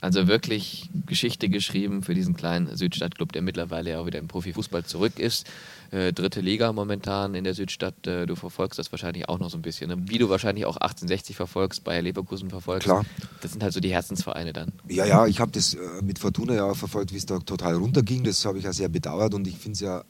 Also 0.01 0.27
wirklich 0.27 0.89
Geschichte 1.05 1.47
geschrieben 1.47 2.01
für 2.01 2.15
diesen 2.15 2.35
kleinen 2.35 2.75
Südstadtclub, 2.75 3.31
der 3.33 3.43
mittlerweile 3.43 3.91
ja 3.91 3.99
auch 3.99 4.07
wieder 4.07 4.17
im 4.17 4.27
Profifußball 4.27 4.83
zurück 4.83 5.19
ist. 5.19 5.47
Äh, 5.91 6.11
dritte 6.11 6.41
Liga 6.41 6.73
momentan 6.73 7.35
in 7.35 7.43
der 7.43 7.53
Südstadt. 7.53 8.07
Äh, 8.07 8.25
du 8.25 8.35
verfolgst 8.35 8.79
das 8.79 8.91
wahrscheinlich 8.91 9.29
auch 9.29 9.37
noch 9.37 9.51
so 9.51 9.59
ein 9.59 9.61
bisschen. 9.61 9.89
Ne? 9.89 9.97
Wie 10.09 10.17
du 10.17 10.27
wahrscheinlich 10.27 10.65
auch 10.65 10.77
1860 10.77 11.35
verfolgst, 11.35 11.83
Bayer 11.83 12.01
Leverkusen 12.01 12.49
verfolgst. 12.49 12.85
Klar. 12.85 13.05
Das 13.41 13.51
sind 13.51 13.61
halt 13.61 13.73
so 13.73 13.79
die 13.79 13.91
Herzensvereine 13.91 14.53
dann. 14.53 14.71
Ja, 14.89 15.05
ja, 15.05 15.27
ich 15.27 15.39
habe 15.39 15.51
das 15.51 15.75
äh, 15.75 15.79
mit 16.01 16.17
Fortuna 16.17 16.55
ja 16.55 16.63
auch 16.63 16.77
verfolgt, 16.77 17.13
wie 17.13 17.17
es 17.17 17.27
da 17.27 17.37
total 17.37 17.75
runterging. 17.75 18.23
Das 18.23 18.43
habe 18.43 18.57
ich 18.57 18.63
ja 18.63 18.73
sehr 18.73 18.89
bedauert 18.89 19.35
und 19.35 19.47
ich 19.47 19.57
finde 19.57 19.73
es 19.73 19.81
ja 19.81 20.03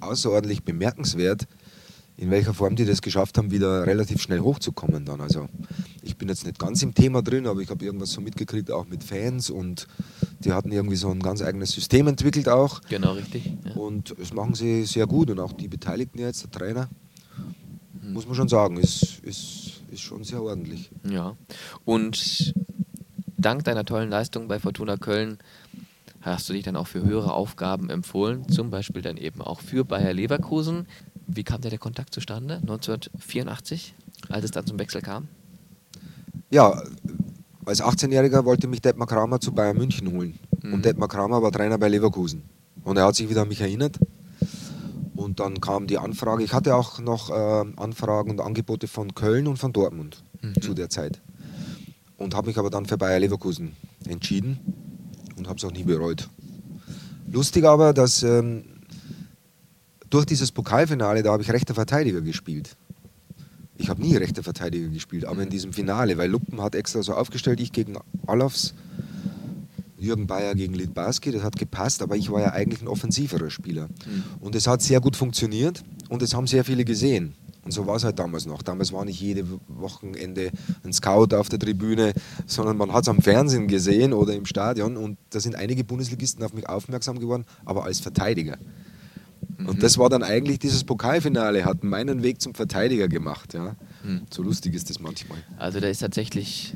außerordentlich 0.00 0.64
bemerkenswert, 0.64 1.46
in 2.16 2.30
welcher 2.30 2.54
Form 2.54 2.76
die 2.76 2.84
das 2.84 3.02
geschafft 3.02 3.36
haben, 3.38 3.50
wieder 3.50 3.86
relativ 3.86 4.22
schnell 4.22 4.40
hochzukommen 4.40 5.04
dann. 5.04 5.20
Also 5.20 5.48
ich 6.02 6.16
bin 6.16 6.28
jetzt 6.28 6.46
nicht 6.46 6.58
ganz 6.58 6.82
im 6.82 6.94
Thema 6.94 7.22
drin, 7.22 7.46
aber 7.46 7.60
ich 7.60 7.70
habe 7.70 7.84
irgendwas 7.84 8.12
so 8.12 8.20
mitgekriegt, 8.20 8.70
auch 8.70 8.86
mit 8.86 9.02
Fans 9.02 9.50
und 9.50 9.88
die 10.40 10.52
hatten 10.52 10.70
irgendwie 10.70 10.96
so 10.96 11.10
ein 11.10 11.20
ganz 11.20 11.42
eigenes 11.42 11.72
System 11.72 12.06
entwickelt 12.06 12.48
auch. 12.48 12.80
Genau, 12.88 13.12
richtig. 13.14 13.52
Ja. 13.64 13.72
Und 13.74 14.14
das 14.18 14.32
machen 14.32 14.54
sie 14.54 14.84
sehr 14.84 15.06
gut 15.06 15.30
und 15.30 15.40
auch 15.40 15.52
die 15.52 15.68
Beteiligten 15.68 16.18
jetzt, 16.20 16.42
der 16.44 16.50
Trainer, 16.50 16.88
Mhm. 18.02 18.12
muss 18.12 18.26
man 18.26 18.34
schon 18.34 18.48
sagen, 18.48 18.76
ist, 18.76 19.20
ist, 19.22 19.80
ist 19.90 20.00
schon 20.02 20.24
sehr 20.24 20.42
ordentlich. 20.42 20.90
Ja. 21.08 21.36
Und 21.84 22.54
dank 23.38 23.64
deiner 23.64 23.84
tollen 23.84 24.10
Leistung 24.10 24.46
bei 24.48 24.58
Fortuna 24.58 24.96
Köln 24.96 25.38
hast 26.24 26.48
du 26.48 26.52
dich 26.52 26.62
dann 26.64 26.76
auch 26.76 26.86
für 26.86 27.02
höhere 27.02 27.32
Aufgaben 27.32 27.90
empfohlen, 27.90 28.48
zum 28.48 28.70
Beispiel 28.70 29.02
dann 29.02 29.16
eben 29.16 29.40
auch 29.42 29.60
für 29.60 29.84
Bayer 29.84 30.12
Leverkusen. 30.12 30.86
Wie 31.26 31.44
kam 31.44 31.60
da 31.60 31.68
der 31.70 31.78
Kontakt 31.78 32.14
zustande? 32.14 32.56
1984, 32.56 33.94
als 34.28 34.44
es 34.44 34.50
dann 34.50 34.66
zum 34.66 34.78
Wechsel 34.78 35.00
kam? 35.02 35.28
Ja, 36.50 36.82
als 37.64 37.82
18-Jähriger 37.82 38.44
wollte 38.44 38.66
mich 38.66 38.82
Detmar 38.82 39.06
Kramer 39.06 39.40
zu 39.40 39.52
Bayern 39.52 39.76
München 39.76 40.12
holen. 40.12 40.38
Mhm. 40.62 40.74
Und 40.74 40.84
Detmar 40.84 41.08
Kramer 41.08 41.42
war 41.42 41.50
Trainer 41.52 41.78
bei 41.78 41.88
Leverkusen. 41.88 42.42
Und 42.84 42.96
er 42.98 43.06
hat 43.06 43.14
sich 43.16 43.28
wieder 43.30 43.42
an 43.42 43.48
mich 43.48 43.60
erinnert. 43.60 43.98
Und 45.16 45.40
dann 45.40 45.60
kam 45.60 45.86
die 45.86 45.96
Anfrage. 45.98 46.44
Ich 46.44 46.52
hatte 46.52 46.74
auch 46.74 46.98
noch 46.98 47.30
äh, 47.30 47.64
Anfragen 47.76 48.30
und 48.30 48.40
Angebote 48.40 48.88
von 48.88 49.14
Köln 49.14 49.46
und 49.46 49.56
von 49.58 49.72
Dortmund 49.72 50.22
Mhm. 50.42 50.60
zu 50.60 50.74
der 50.74 50.90
Zeit. 50.90 51.22
Und 52.18 52.34
habe 52.34 52.48
mich 52.48 52.58
aber 52.58 52.68
dann 52.68 52.84
für 52.84 52.98
Bayer 52.98 53.18
Leverkusen 53.18 53.72
entschieden 54.06 54.58
und 55.36 55.48
habe 55.48 55.58
es 55.58 55.64
auch 55.64 55.72
nie 55.72 55.84
bereut. 55.84 56.28
Lustig 57.30 57.64
aber, 57.64 57.92
dass 57.92 58.22
ähm, 58.22 58.64
durch 60.10 60.26
dieses 60.26 60.52
Pokalfinale, 60.52 61.22
da 61.22 61.32
habe 61.32 61.42
ich 61.42 61.50
rechter 61.50 61.74
Verteidiger 61.74 62.20
gespielt. 62.20 62.76
Ich 63.76 63.88
habe 63.88 64.00
nie 64.00 64.16
rechter 64.16 64.42
Verteidiger 64.42 64.88
gespielt, 64.88 65.24
aber 65.24 65.42
in 65.42 65.50
diesem 65.50 65.72
Finale, 65.72 66.16
weil 66.16 66.30
Luppen 66.30 66.60
hat 66.62 66.76
extra 66.76 67.02
so 67.02 67.14
aufgestellt, 67.14 67.60
ich 67.60 67.72
gegen 67.72 67.96
Alofs. 68.26 68.74
Jürgen 69.98 70.26
Bayer 70.26 70.54
gegen 70.54 70.74
Litbarski, 70.74 71.32
das 71.32 71.42
hat 71.42 71.56
gepasst, 71.56 72.02
aber 72.02 72.14
ich 72.14 72.30
war 72.30 72.40
ja 72.40 72.52
eigentlich 72.52 72.82
ein 72.82 72.88
offensiverer 72.88 73.50
Spieler. 73.50 73.86
Mhm. 73.86 74.24
Und 74.40 74.54
es 74.54 74.66
hat 74.66 74.82
sehr 74.82 75.00
gut 75.00 75.16
funktioniert 75.16 75.82
und 76.10 76.22
es 76.22 76.34
haben 76.34 76.46
sehr 76.46 76.64
viele 76.64 76.84
gesehen. 76.84 77.34
Und 77.64 77.72
so 77.72 77.86
war 77.86 77.96
es 77.96 78.04
halt 78.04 78.18
damals 78.18 78.46
noch. 78.46 78.62
Damals 78.62 78.92
war 78.92 79.04
nicht 79.04 79.20
jede 79.20 79.44
Wochenende 79.68 80.50
ein 80.84 80.92
Scout 80.92 81.34
auf 81.34 81.48
der 81.48 81.58
Tribüne, 81.58 82.12
sondern 82.46 82.76
man 82.76 82.92
hat 82.92 83.02
es 83.02 83.08
am 83.08 83.20
Fernsehen 83.20 83.68
gesehen 83.68 84.12
oder 84.12 84.34
im 84.34 84.44
Stadion. 84.44 84.96
Und 84.96 85.18
da 85.30 85.40
sind 85.40 85.56
einige 85.56 85.84
Bundesligisten 85.84 86.44
auf 86.44 86.52
mich 86.52 86.68
aufmerksam 86.68 87.18
geworden, 87.18 87.44
aber 87.64 87.84
als 87.84 88.00
Verteidiger. 88.00 88.58
Mhm. 89.56 89.68
Und 89.68 89.82
das 89.82 89.98
war 89.98 90.10
dann 90.10 90.22
eigentlich 90.22 90.58
dieses 90.58 90.84
Pokalfinale, 90.84 91.64
hat 91.64 91.84
meinen 91.84 92.22
Weg 92.22 92.40
zum 92.40 92.54
Verteidiger 92.54 93.08
gemacht. 93.08 93.54
Ja. 93.54 93.76
Mhm. 94.04 94.22
So 94.30 94.42
lustig 94.42 94.74
ist 94.74 94.90
das 94.90 95.00
manchmal. 95.00 95.38
Also 95.56 95.80
da 95.80 95.88
ist 95.88 95.98
tatsächlich 95.98 96.74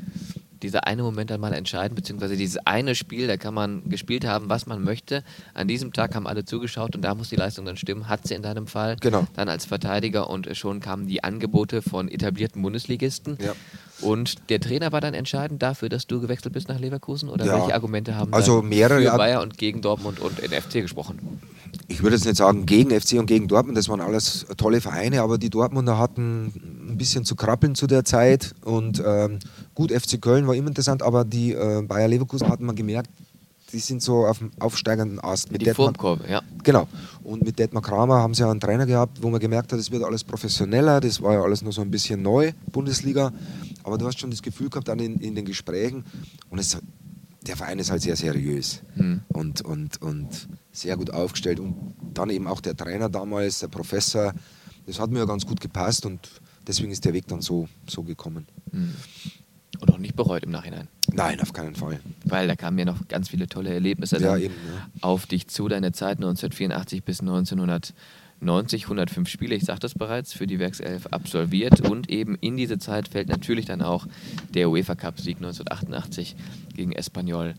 dieser 0.61 0.87
eine 0.87 1.03
Moment 1.03 1.29
dann 1.31 1.41
mal 1.41 1.53
entscheiden, 1.53 1.95
beziehungsweise 1.95 2.37
dieses 2.37 2.57
eine 2.65 2.95
Spiel, 2.95 3.27
da 3.27 3.37
kann 3.37 3.53
man 3.53 3.87
gespielt 3.89 4.25
haben, 4.25 4.49
was 4.49 4.65
man 4.65 4.83
möchte. 4.83 5.23
An 5.53 5.67
diesem 5.67 5.93
Tag 5.93 6.15
haben 6.15 6.27
alle 6.27 6.45
zugeschaut 6.45 6.95
und 6.95 7.01
da 7.01 7.15
muss 7.15 7.29
die 7.29 7.35
Leistung 7.35 7.65
dann 7.65 7.77
stimmen. 7.77 8.07
Hat 8.09 8.27
sie 8.27 8.33
in 8.33 8.41
deinem 8.41 8.67
Fall. 8.67 8.97
Genau. 8.99 9.27
Dann 9.35 9.49
als 9.49 9.65
Verteidiger 9.65 10.29
und 10.29 10.49
schon 10.55 10.79
kamen 10.79 11.07
die 11.07 11.23
Angebote 11.23 11.81
von 11.81 12.09
etablierten 12.09 12.61
Bundesligisten. 12.61 13.37
Ja. 13.41 13.53
Und 14.01 14.49
der 14.49 14.59
Trainer 14.59 14.91
war 14.91 15.01
dann 15.01 15.13
entscheidend 15.13 15.61
dafür, 15.61 15.89
dass 15.89 16.07
du 16.07 16.21
gewechselt 16.21 16.53
bist 16.53 16.69
nach 16.69 16.79
Leverkusen? 16.79 17.29
Oder 17.29 17.45
ja. 17.45 17.53
welche 17.59 17.73
Argumente 17.73 18.15
haben 18.15 18.33
also 18.33 18.61
mehrere 18.61 19.01
für 19.01 19.17
Bayern 19.17 19.43
und 19.43 19.57
gegen 19.57 19.81
Dortmund 19.81 20.19
und 20.19 20.39
in 20.39 20.51
FC 20.51 20.73
gesprochen? 20.73 21.41
Ich 21.87 22.01
würde 22.01 22.15
jetzt 22.15 22.25
nicht 22.25 22.37
sagen 22.37 22.65
gegen 22.65 22.97
FC 22.97 23.13
und 23.19 23.25
gegen 23.25 23.47
Dortmund, 23.47 23.77
das 23.77 23.89
waren 23.89 24.01
alles 24.01 24.45
tolle 24.57 24.81
Vereine, 24.81 25.21
aber 25.21 25.37
die 25.37 25.49
Dortmunder 25.49 25.97
hatten 25.97 26.53
bisschen 26.99 27.25
zu 27.25 27.35
krabbeln 27.35 27.73
zu 27.73 27.87
der 27.87 28.05
Zeit 28.05 28.53
und 28.63 29.01
ähm, 29.03 29.39
gut, 29.73 29.91
FC 29.91 30.21
Köln 30.21 30.45
war 30.45 30.53
immer 30.53 30.67
interessant, 30.67 31.01
aber 31.01 31.25
die 31.25 31.53
äh, 31.53 31.81
Bayer 31.81 32.07
Leverkusen 32.07 32.47
hatten 32.47 32.65
man 32.65 32.75
gemerkt, 32.75 33.09
die 33.71 33.79
sind 33.79 34.01
so 34.01 34.25
auf 34.25 34.39
dem 34.39 34.51
aufsteigenden 34.59 35.19
Ast. 35.19 35.51
Mit 35.51 35.61
die 35.61 35.73
Formkurve, 35.73 36.27
ja. 36.29 36.41
Genau. 36.63 36.87
Und 37.23 37.43
mit 37.43 37.59
Detmar 37.59 37.81
Kramer 37.81 38.15
haben 38.15 38.33
sie 38.33 38.41
ja 38.41 38.51
einen 38.51 38.59
Trainer 38.59 38.85
gehabt, 38.85 39.21
wo 39.21 39.29
man 39.29 39.39
gemerkt 39.39 39.71
hat, 39.71 39.79
es 39.79 39.91
wird 39.91 40.03
alles 40.03 40.23
professioneller, 40.23 40.99
das 40.99 41.21
war 41.21 41.33
ja 41.33 41.41
alles 41.41 41.61
nur 41.61 41.71
so 41.71 41.81
ein 41.81 41.91
bisschen 41.91 42.21
neu, 42.21 42.51
Bundesliga. 42.71 43.31
Aber 43.83 43.97
du 43.97 44.05
hast 44.05 44.19
schon 44.19 44.31
das 44.31 44.41
Gefühl 44.41 44.69
gehabt 44.69 44.87
dann 44.87 44.99
in, 44.99 45.19
in 45.19 45.35
den 45.35 45.45
Gesprächen, 45.45 46.03
und 46.49 46.59
es, 46.59 46.77
der 47.41 47.55
Verein 47.55 47.79
ist 47.79 47.91
halt 47.91 48.01
sehr 48.01 48.15
seriös 48.15 48.81
mhm. 48.95 49.21
und, 49.29 49.61
und, 49.61 50.01
und 50.01 50.47
sehr 50.71 50.97
gut 50.97 51.11
aufgestellt. 51.11 51.59
Und 51.59 51.75
dann 52.13 52.29
eben 52.29 52.47
auch 52.47 52.61
der 52.61 52.75
Trainer 52.75 53.09
damals, 53.09 53.59
der 53.59 53.67
Professor, 53.67 54.33
das 54.85 54.99
hat 54.99 55.11
mir 55.11 55.19
ja 55.19 55.25
ganz 55.25 55.45
gut 55.45 55.61
gepasst 55.61 56.05
und 56.05 56.38
deswegen 56.69 56.91
ist 56.91 57.03
der 57.03 57.13
Weg 57.13 57.27
dann 57.27 57.41
so, 57.41 57.67
so 57.89 58.03
gekommen. 58.03 58.47
Mhm. 58.71 58.95
Und 59.81 59.91
auch 59.91 59.97
nicht 59.97 60.15
bereut 60.15 60.43
im 60.43 60.51
Nachhinein. 60.51 60.87
Nein, 61.11 61.41
auf 61.41 61.53
keinen 61.53 61.75
Fall. 61.75 61.99
Weil 62.25 62.47
da 62.47 62.55
kamen 62.55 62.77
ja 62.77 62.85
noch 62.85 63.07
ganz 63.07 63.29
viele 63.29 63.47
tolle 63.47 63.73
Erlebnisse 63.73 64.19
ja, 64.19 64.37
eben, 64.37 64.53
ja. 64.53 64.87
auf 65.01 65.25
dich 65.25 65.47
zu, 65.47 65.67
deine 65.67 65.91
Zeit 65.91 66.17
1984 66.17 67.03
bis 67.03 67.21
1990, 67.21 68.83
105 68.83 69.29
Spiele, 69.29 69.55
ich 69.55 69.63
sagte 69.63 69.87
es 69.87 69.95
bereits, 69.95 70.33
für 70.33 70.47
die 70.47 70.59
Werkself 70.59 71.07
absolviert. 71.07 71.81
Und 71.81 72.09
eben 72.09 72.35
in 72.35 72.57
diese 72.57 72.77
Zeit 72.77 73.07
fällt 73.07 73.29
natürlich 73.29 73.65
dann 73.65 73.81
auch 73.81 74.05
der 74.53 74.69
UEFA 74.69 74.95
Cup-Sieg 74.95 75.37
1988 75.37 76.35
gegen 76.75 76.91
Espanyol 76.91 77.55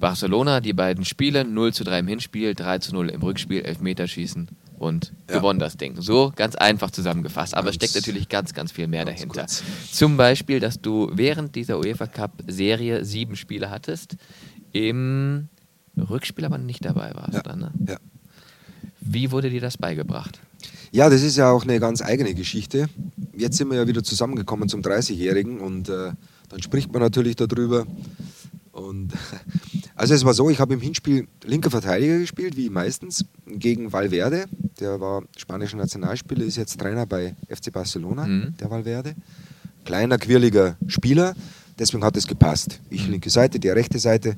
Barcelona. 0.00 0.60
Die 0.60 0.72
beiden 0.72 1.04
Spiele, 1.04 1.44
0 1.44 1.74
zu 1.74 1.84
3 1.84 1.98
im 1.98 2.08
Hinspiel, 2.08 2.54
3 2.54 2.78
zu 2.78 2.94
0 2.94 3.10
im 3.10 3.22
Rückspiel, 3.22 3.62
Elfmeterschießen 3.62 4.48
und 4.78 5.12
ja. 5.28 5.36
gewonnen 5.36 5.58
das 5.58 5.76
Ding. 5.76 6.00
So 6.00 6.32
ganz 6.34 6.54
einfach 6.54 6.90
zusammengefasst. 6.90 7.54
Aber 7.54 7.70
es 7.70 7.76
steckt 7.76 7.94
natürlich 7.94 8.28
ganz, 8.28 8.54
ganz 8.54 8.72
viel 8.72 8.86
mehr 8.86 9.04
dahinter. 9.04 9.42
Kurz. 9.42 9.62
Zum 9.92 10.16
Beispiel, 10.16 10.60
dass 10.60 10.80
du 10.80 11.10
während 11.12 11.54
dieser 11.54 11.78
UEFA 11.78 12.06
Cup-Serie 12.06 13.04
sieben 13.04 13.36
Spiele 13.36 13.70
hattest, 13.70 14.16
im 14.72 15.48
Rückspiel 15.96 16.44
aber 16.44 16.58
nicht 16.58 16.84
dabei 16.84 17.12
warst. 17.14 17.34
Ja. 17.34 17.42
Dann, 17.42 17.58
ne? 17.60 17.72
ja. 17.88 17.96
Wie 19.00 19.30
wurde 19.30 19.50
dir 19.50 19.60
das 19.60 19.76
beigebracht? 19.76 20.40
Ja, 20.90 21.10
das 21.10 21.22
ist 21.22 21.36
ja 21.36 21.50
auch 21.50 21.64
eine 21.64 21.80
ganz 21.80 22.02
eigene 22.02 22.34
Geschichte. 22.34 22.88
Jetzt 23.36 23.56
sind 23.56 23.68
wir 23.68 23.76
ja 23.76 23.86
wieder 23.86 24.02
zusammengekommen 24.02 24.68
zum 24.68 24.80
30-Jährigen 24.80 25.58
und 25.58 25.88
äh, 25.88 26.12
dann 26.48 26.62
spricht 26.62 26.92
man 26.92 27.02
natürlich 27.02 27.36
darüber. 27.36 27.86
Und 28.74 29.12
also 29.94 30.14
es 30.14 30.24
war 30.24 30.34
so, 30.34 30.50
ich 30.50 30.58
habe 30.58 30.74
im 30.74 30.80
Hinspiel 30.80 31.28
linker 31.44 31.70
Verteidiger 31.70 32.18
gespielt, 32.18 32.56
wie 32.56 32.68
meistens, 32.68 33.24
gegen 33.46 33.92
Valverde. 33.92 34.46
Der 34.80 35.00
war 35.00 35.22
spanischer 35.36 35.76
Nationalspieler, 35.76 36.44
ist 36.44 36.56
jetzt 36.56 36.78
Trainer 36.78 37.06
bei 37.06 37.36
FC 37.48 37.72
Barcelona, 37.72 38.26
mhm. 38.26 38.54
der 38.58 38.70
Valverde. 38.70 39.14
Kleiner, 39.84 40.18
quirliger 40.18 40.76
Spieler, 40.88 41.34
deswegen 41.78 42.04
hat 42.04 42.16
es 42.16 42.26
gepasst. 42.26 42.80
Ich 42.90 43.06
mhm. 43.06 43.12
linke 43.12 43.30
Seite, 43.30 43.60
der 43.60 43.76
rechte 43.76 43.98
Seite. 43.98 44.36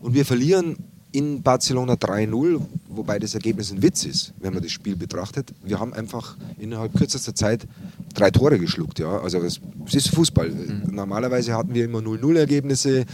Und 0.00 0.14
wir 0.14 0.24
verlieren 0.24 0.76
in 1.10 1.42
Barcelona 1.42 1.94
3-0, 1.94 2.60
wobei 2.88 3.18
das 3.18 3.34
Ergebnis 3.34 3.70
ein 3.70 3.82
Witz 3.82 4.04
ist, 4.04 4.32
wenn 4.40 4.54
man 4.54 4.62
das 4.62 4.72
Spiel 4.72 4.96
betrachtet. 4.96 5.52
Wir 5.62 5.78
haben 5.78 5.92
einfach 5.92 6.36
innerhalb 6.58 6.94
kürzester 6.94 7.34
Zeit 7.34 7.66
drei 8.12 8.30
Tore 8.30 8.58
geschluckt. 8.58 8.98
Ja? 8.98 9.18
Also 9.20 9.40
das, 9.40 9.60
das 9.84 9.94
ist 9.94 10.08
Fußball. 10.14 10.50
Mhm. 10.50 10.94
Normalerweise 10.94 11.54
hatten 11.54 11.74
wir 11.74 11.84
immer 11.84 12.00
0-0-Ergebnisse, 12.00 13.04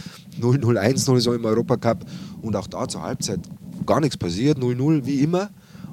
0-0-1-0 0.41 1.19
so 1.19 1.33
im 1.33 1.45
Europacup 1.45 2.05
und 2.41 2.55
auch 2.55 2.67
da 2.67 2.87
zur 2.87 3.03
Halbzeit 3.03 3.39
gar 3.85 3.99
nichts 3.99 4.17
passiert, 4.17 4.57
0-0 4.59 5.05
wie 5.05 5.21
immer 5.21 5.49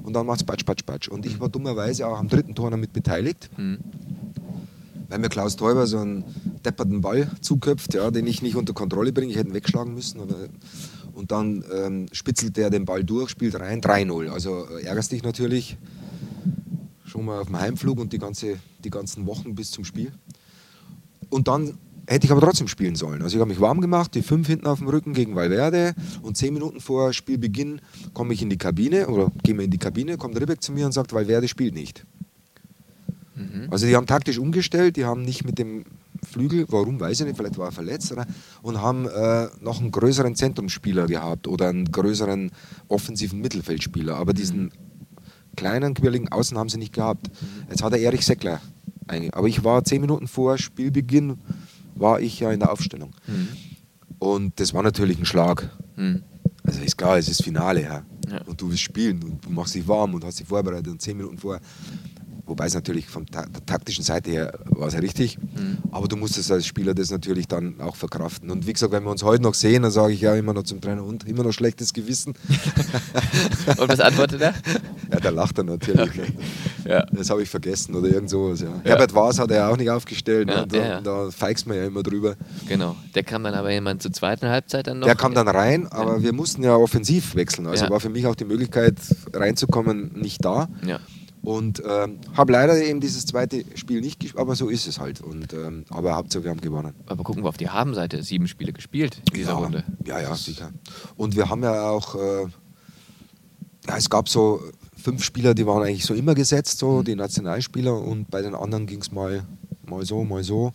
und 0.07 0.13
dann 0.13 0.25
macht 0.25 0.41
es 0.41 0.45
Patsch, 0.45 0.65
Patsch, 0.65 0.87
Patsch. 0.87 1.09
Und 1.09 1.27
ich 1.27 1.41
war 1.41 1.49
dummerweise 1.49 2.07
auch 2.07 2.17
am 2.17 2.29
dritten 2.29 2.55
Tor 2.55 2.71
damit 2.71 2.93
beteiligt. 2.93 3.51
Mhm. 3.57 3.79
Weil 5.09 5.19
mir 5.19 5.29
Klaus 5.29 5.57
Teuber 5.57 5.89
so 5.89 5.99
einen 5.99 6.25
depperten 6.65 7.01
Ball 7.01 7.29
zuköpft, 7.41 7.95
ja, 7.95 8.13
den 8.13 8.25
ich 8.29 8.41
nicht 8.41 8.55
unter 8.55 8.73
Kontrolle 8.73 9.13
bringe. 9.13 9.33
Ich 9.33 9.37
hätte 9.37 9.49
ihn 9.49 9.55
wegschlagen 9.55 9.95
müssen. 9.95 10.21
Und 11.13 11.33
dann 11.33 11.65
ähm, 11.75 12.07
spitzelt 12.13 12.57
er 12.57 12.71
den 12.71 12.85
Ball 12.85 13.03
durch, 13.03 13.31
spielt 13.31 13.59
rein, 13.59 13.81
3-0. 13.81 14.29
Also 14.29 14.69
äh, 14.79 14.85
ärgerst 14.85 15.11
dich 15.11 15.25
natürlich 15.25 15.77
schon 17.17 17.25
mal 17.25 17.41
auf 17.41 17.47
dem 17.47 17.59
Heimflug 17.59 17.99
und 17.99 18.13
die, 18.13 18.19
ganze, 18.19 18.59
die 18.85 18.91
ganzen 18.91 19.27
Wochen 19.27 19.55
bis 19.55 19.71
zum 19.71 19.85
Spiel. 19.87 20.13
Und 21.31 21.49
dann 21.49 21.79
hätte 22.07 22.27
ich 22.27 22.31
aber 22.31 22.43
trotzdem 22.43 22.69
spielen 22.69 22.95
sollen. 22.95 23.23
Also 23.23 23.37
ich 23.37 23.41
habe 23.41 23.49
mich 23.49 23.61
warm 23.61 23.81
gemacht, 23.81 24.15
die 24.15 24.23
fünf 24.23 24.47
hinten 24.47 24.67
auf 24.67 24.81
dem 24.81 24.89
Rücken 24.89 25.15
gegen 25.15 25.35
Valverde 25.35 25.95
und 26.23 26.37
zehn 26.37 26.53
Minuten 26.53 26.81
vor 26.81 27.15
Spielbeginn 27.15 27.81
komme 28.13 28.35
ich 28.35 28.43
in 28.43 28.51
die 28.51 28.59
Kabine 28.59 29.09
oder 29.09 29.33
gehen 29.43 29.57
wir 29.57 29.65
in 29.65 29.71
die 29.71 29.79
Kabine, 29.79 30.19
kommt 30.19 30.39
Ribbeck 30.39 30.63
zu 30.63 30.73
mir 30.73 30.85
und 30.85 30.93
sagt, 30.93 31.15
Valverde 31.15 31.49
spielt 31.49 31.75
nicht. 31.75 32.05
Mhm. 33.35 33.69
Also 33.71 33.87
die 33.87 33.97
haben 33.97 34.07
taktisch 34.07 34.39
umgestellt, 34.39 34.97
die 34.97 35.07
haben 35.07 35.23
nicht 35.23 35.45
mit 35.45 35.59
dem 35.59 35.85
Flügel, 36.23 36.67
warum 36.69 37.01
weiß 37.01 37.21
ich 37.21 37.27
nicht, 37.27 37.37
vielleicht 37.37 37.57
war 37.57 37.69
er 37.69 37.73
verletzt, 37.73 38.13
oder? 38.13 38.27
und 38.63 38.81
haben 38.81 39.09
äh, 39.09 39.49
noch 39.63 39.81
einen 39.81 39.91
größeren 39.91 40.37
Zentrumsspieler 40.37 41.07
gehabt 41.07 41.49
oder 41.49 41.71
einen 41.71 41.91
größeren 41.91 42.51
offensiven 42.89 43.41
Mittelfeldspieler. 43.41 44.17
Aber 44.17 44.35
diesen 44.35 44.65
mhm. 44.65 44.71
Kleinen, 45.57 45.95
quirligen 45.95 46.31
Außen 46.31 46.57
haben 46.59 46.69
sie 46.69 46.79
nicht 46.79 46.93
gehabt. 46.93 47.31
Jetzt 47.69 47.83
hat 47.83 47.93
er 47.93 47.99
Erich 47.99 48.25
Seckler. 48.25 48.61
Aber 49.33 49.47
ich 49.47 49.63
war 49.65 49.85
zehn 49.85 50.01
Minuten 50.01 50.27
vor 50.27 50.59
Spielbeginn, 50.59 51.39
war 51.95 52.21
ich 52.21 52.41
ja 52.41 52.51
in 52.53 52.61
der 52.61 52.73
Aufstellung. 52.73 53.13
Mhm. 53.27 53.49
Und 54.19 54.61
das 54.61 54.75
war 54.75 54.83
natürlich 54.83 55.19
ein 55.19 55.27
Schlag. 55.27 55.71
Mhm. 55.97 56.23
Also 56.65 56.81
ist 56.81 56.99
klar, 56.99 57.17
es 57.17 57.29
ist 57.29 57.43
Finale, 57.43 57.83
ja. 57.83 58.03
ja. 58.29 58.43
Und 58.47 58.61
du 58.61 58.69
willst 58.69 58.83
spielen 58.83 59.23
und 59.23 59.45
du 59.45 59.51
machst 59.51 59.75
dich 59.75 59.87
warm 59.87 60.15
und 60.15 60.25
hast 60.25 60.41
dich 60.41 60.47
vorbereitet 60.47 60.89
und 60.89 61.01
zehn 61.01 61.17
Minuten 61.17 61.39
vor 61.39 61.61
Wobei 62.47 62.67
es 62.67 62.75
natürlich 62.75 63.07
von 63.07 63.27
der 63.27 63.47
taktischen 63.67 64.05
Seite 64.05 64.31
her 64.31 64.53
war 64.67 64.87
es 64.87 64.95
ja 64.95 65.01
richtig. 65.01 65.37
Mhm. 65.39 65.79
Aber 65.91 66.07
du 66.07 66.17
musstest 66.17 66.53
als 66.53 66.65
Spieler 66.65 66.95
das 66.95 67.11
natürlich 67.11 67.49
dann 67.49 67.81
auch 67.81 67.97
verkraften. 67.97 68.51
Und 68.51 68.67
wie 68.69 68.73
gesagt, 68.73 68.93
wenn 68.93 69.03
wir 69.03 69.11
uns 69.11 69.25
heute 69.25 69.43
noch 69.43 69.55
sehen, 69.55 69.83
dann 69.83 69.91
sage 69.91 70.13
ich 70.13 70.21
ja 70.21 70.35
immer 70.37 70.55
noch 70.55 70.63
zum 70.63 70.81
Trainer 70.81 71.05
und 71.05 71.27
immer 71.27 71.43
noch 71.43 71.53
schlechtes 71.53 71.93
Gewissen. 71.93 72.35
und 73.79 73.89
was 73.89 74.01
antwortet 74.01 74.41
er? 74.41 74.55
Ja, 75.09 75.21
der 75.21 75.31
lacht 75.31 75.57
dann 75.57 75.67
natürlich. 75.67 76.01
Okay. 76.01 76.33
Ja. 76.85 77.07
Das 77.13 77.31
habe 77.31 77.41
ich 77.41 77.49
vergessen 77.49 77.95
oder 77.95 78.09
irgend 78.09 78.29
sowas. 78.29 78.61
Ja. 78.61 78.67
Ja. 78.69 78.91
Herbert 78.91 79.15
Waas 79.15 79.39
hat 79.39 79.53
er 79.53 79.71
auch 79.71 79.77
nicht 79.77 79.89
aufgestellt. 79.89 80.49
Ja, 80.49 80.67
da, 80.67 80.77
ja. 80.77 81.01
da 81.01 81.31
feigst 81.31 81.65
man 81.69 81.77
ja 81.77 81.85
immer 81.87 82.03
drüber. 82.03 82.35
Genau. 82.67 82.97
Der 83.15 83.23
kam 83.23 83.45
dann 83.45 83.55
aber 83.55 83.71
jemand 83.71 84.03
zur 84.03 84.13
zweiten 84.13 84.49
Halbzeit 84.49 84.89
dann 84.89 84.99
noch. 84.99 85.07
Der 85.07 85.15
kam 85.15 85.33
dann 85.33 85.47
rein, 85.47 85.87
aber 85.87 86.23
wir 86.23 86.33
mussten 86.33 86.65
ja 86.65 86.75
offensiv 86.75 87.37
wechseln. 87.37 87.69
Also 87.69 87.89
war 87.89 88.01
für 88.01 88.09
mich 88.09 88.27
auch 88.27 88.35
die 88.35 88.45
Möglichkeit 88.45 88.97
reinzukommen 89.33 90.13
nicht 90.15 90.45
da. 90.45 90.69
Ja. 90.85 90.99
Und 91.47 91.81
ähm, 91.89 92.19
habe 92.37 92.51
leider 92.51 92.77
eben 92.83 92.99
dieses 92.99 93.25
zweite 93.25 93.65
Spiel 93.77 94.01
nicht 94.01 94.19
gespielt, 94.19 94.41
aber 94.41 94.57
so 94.57 94.69
ist 94.69 94.89
es 94.89 94.99
halt. 94.99 95.21
Und, 95.21 95.53
ähm, 95.53 95.85
aber 95.91 96.17
Hauptsache, 96.17 96.43
wir 96.43 96.51
haben 96.51 96.61
gewonnen. 96.61 96.93
Aber 97.07 97.23
gucken 97.23 97.45
wir 97.45 97.49
auf 97.49 97.57
die 97.57 97.69
Habenseite, 97.69 98.21
sieben 98.25 98.49
Spiele 98.49 98.73
gespielt 98.73 99.23
in 99.29 99.35
dieser 99.35 99.51
ja, 99.51 99.55
Runde. 99.55 99.85
Ja, 100.05 100.21
ja, 100.21 100.35
sicher. 100.35 100.73
Und 101.15 101.37
wir 101.37 101.49
haben 101.49 101.63
ja 101.63 101.89
auch, 101.89 102.17
äh, 102.17 102.47
ja, 103.87 103.97
es 103.97 104.11
gab 104.11 104.29
so 104.29 104.61
fünf 104.97 105.23
Spieler, 105.23 105.55
die 105.55 105.65
waren 105.69 105.85
eigentlich 105.85 106.05
so 106.05 106.15
immer 106.15 106.35
gesetzt, 106.35 106.81
so 106.81 106.99
mhm. 106.99 107.05
die 107.05 107.15
Nationalspieler. 107.15 107.97
Und 107.97 108.29
bei 108.29 108.43
den 108.43 108.57
anderen 108.57 108.87
ging 108.87 109.01
es 109.01 109.13
mal, 109.13 109.47
mal 109.89 110.05
so, 110.05 110.25
mal 110.25 110.43
so. 110.43 110.73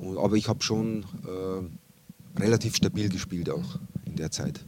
Und, 0.00 0.16
aber 0.16 0.36
ich 0.36 0.48
habe 0.48 0.62
schon 0.62 1.04
äh, 1.26 2.40
relativ 2.40 2.76
stabil 2.76 3.10
gespielt 3.10 3.50
auch 3.50 3.78
in 4.06 4.16
der 4.16 4.30
Zeit. 4.30 4.64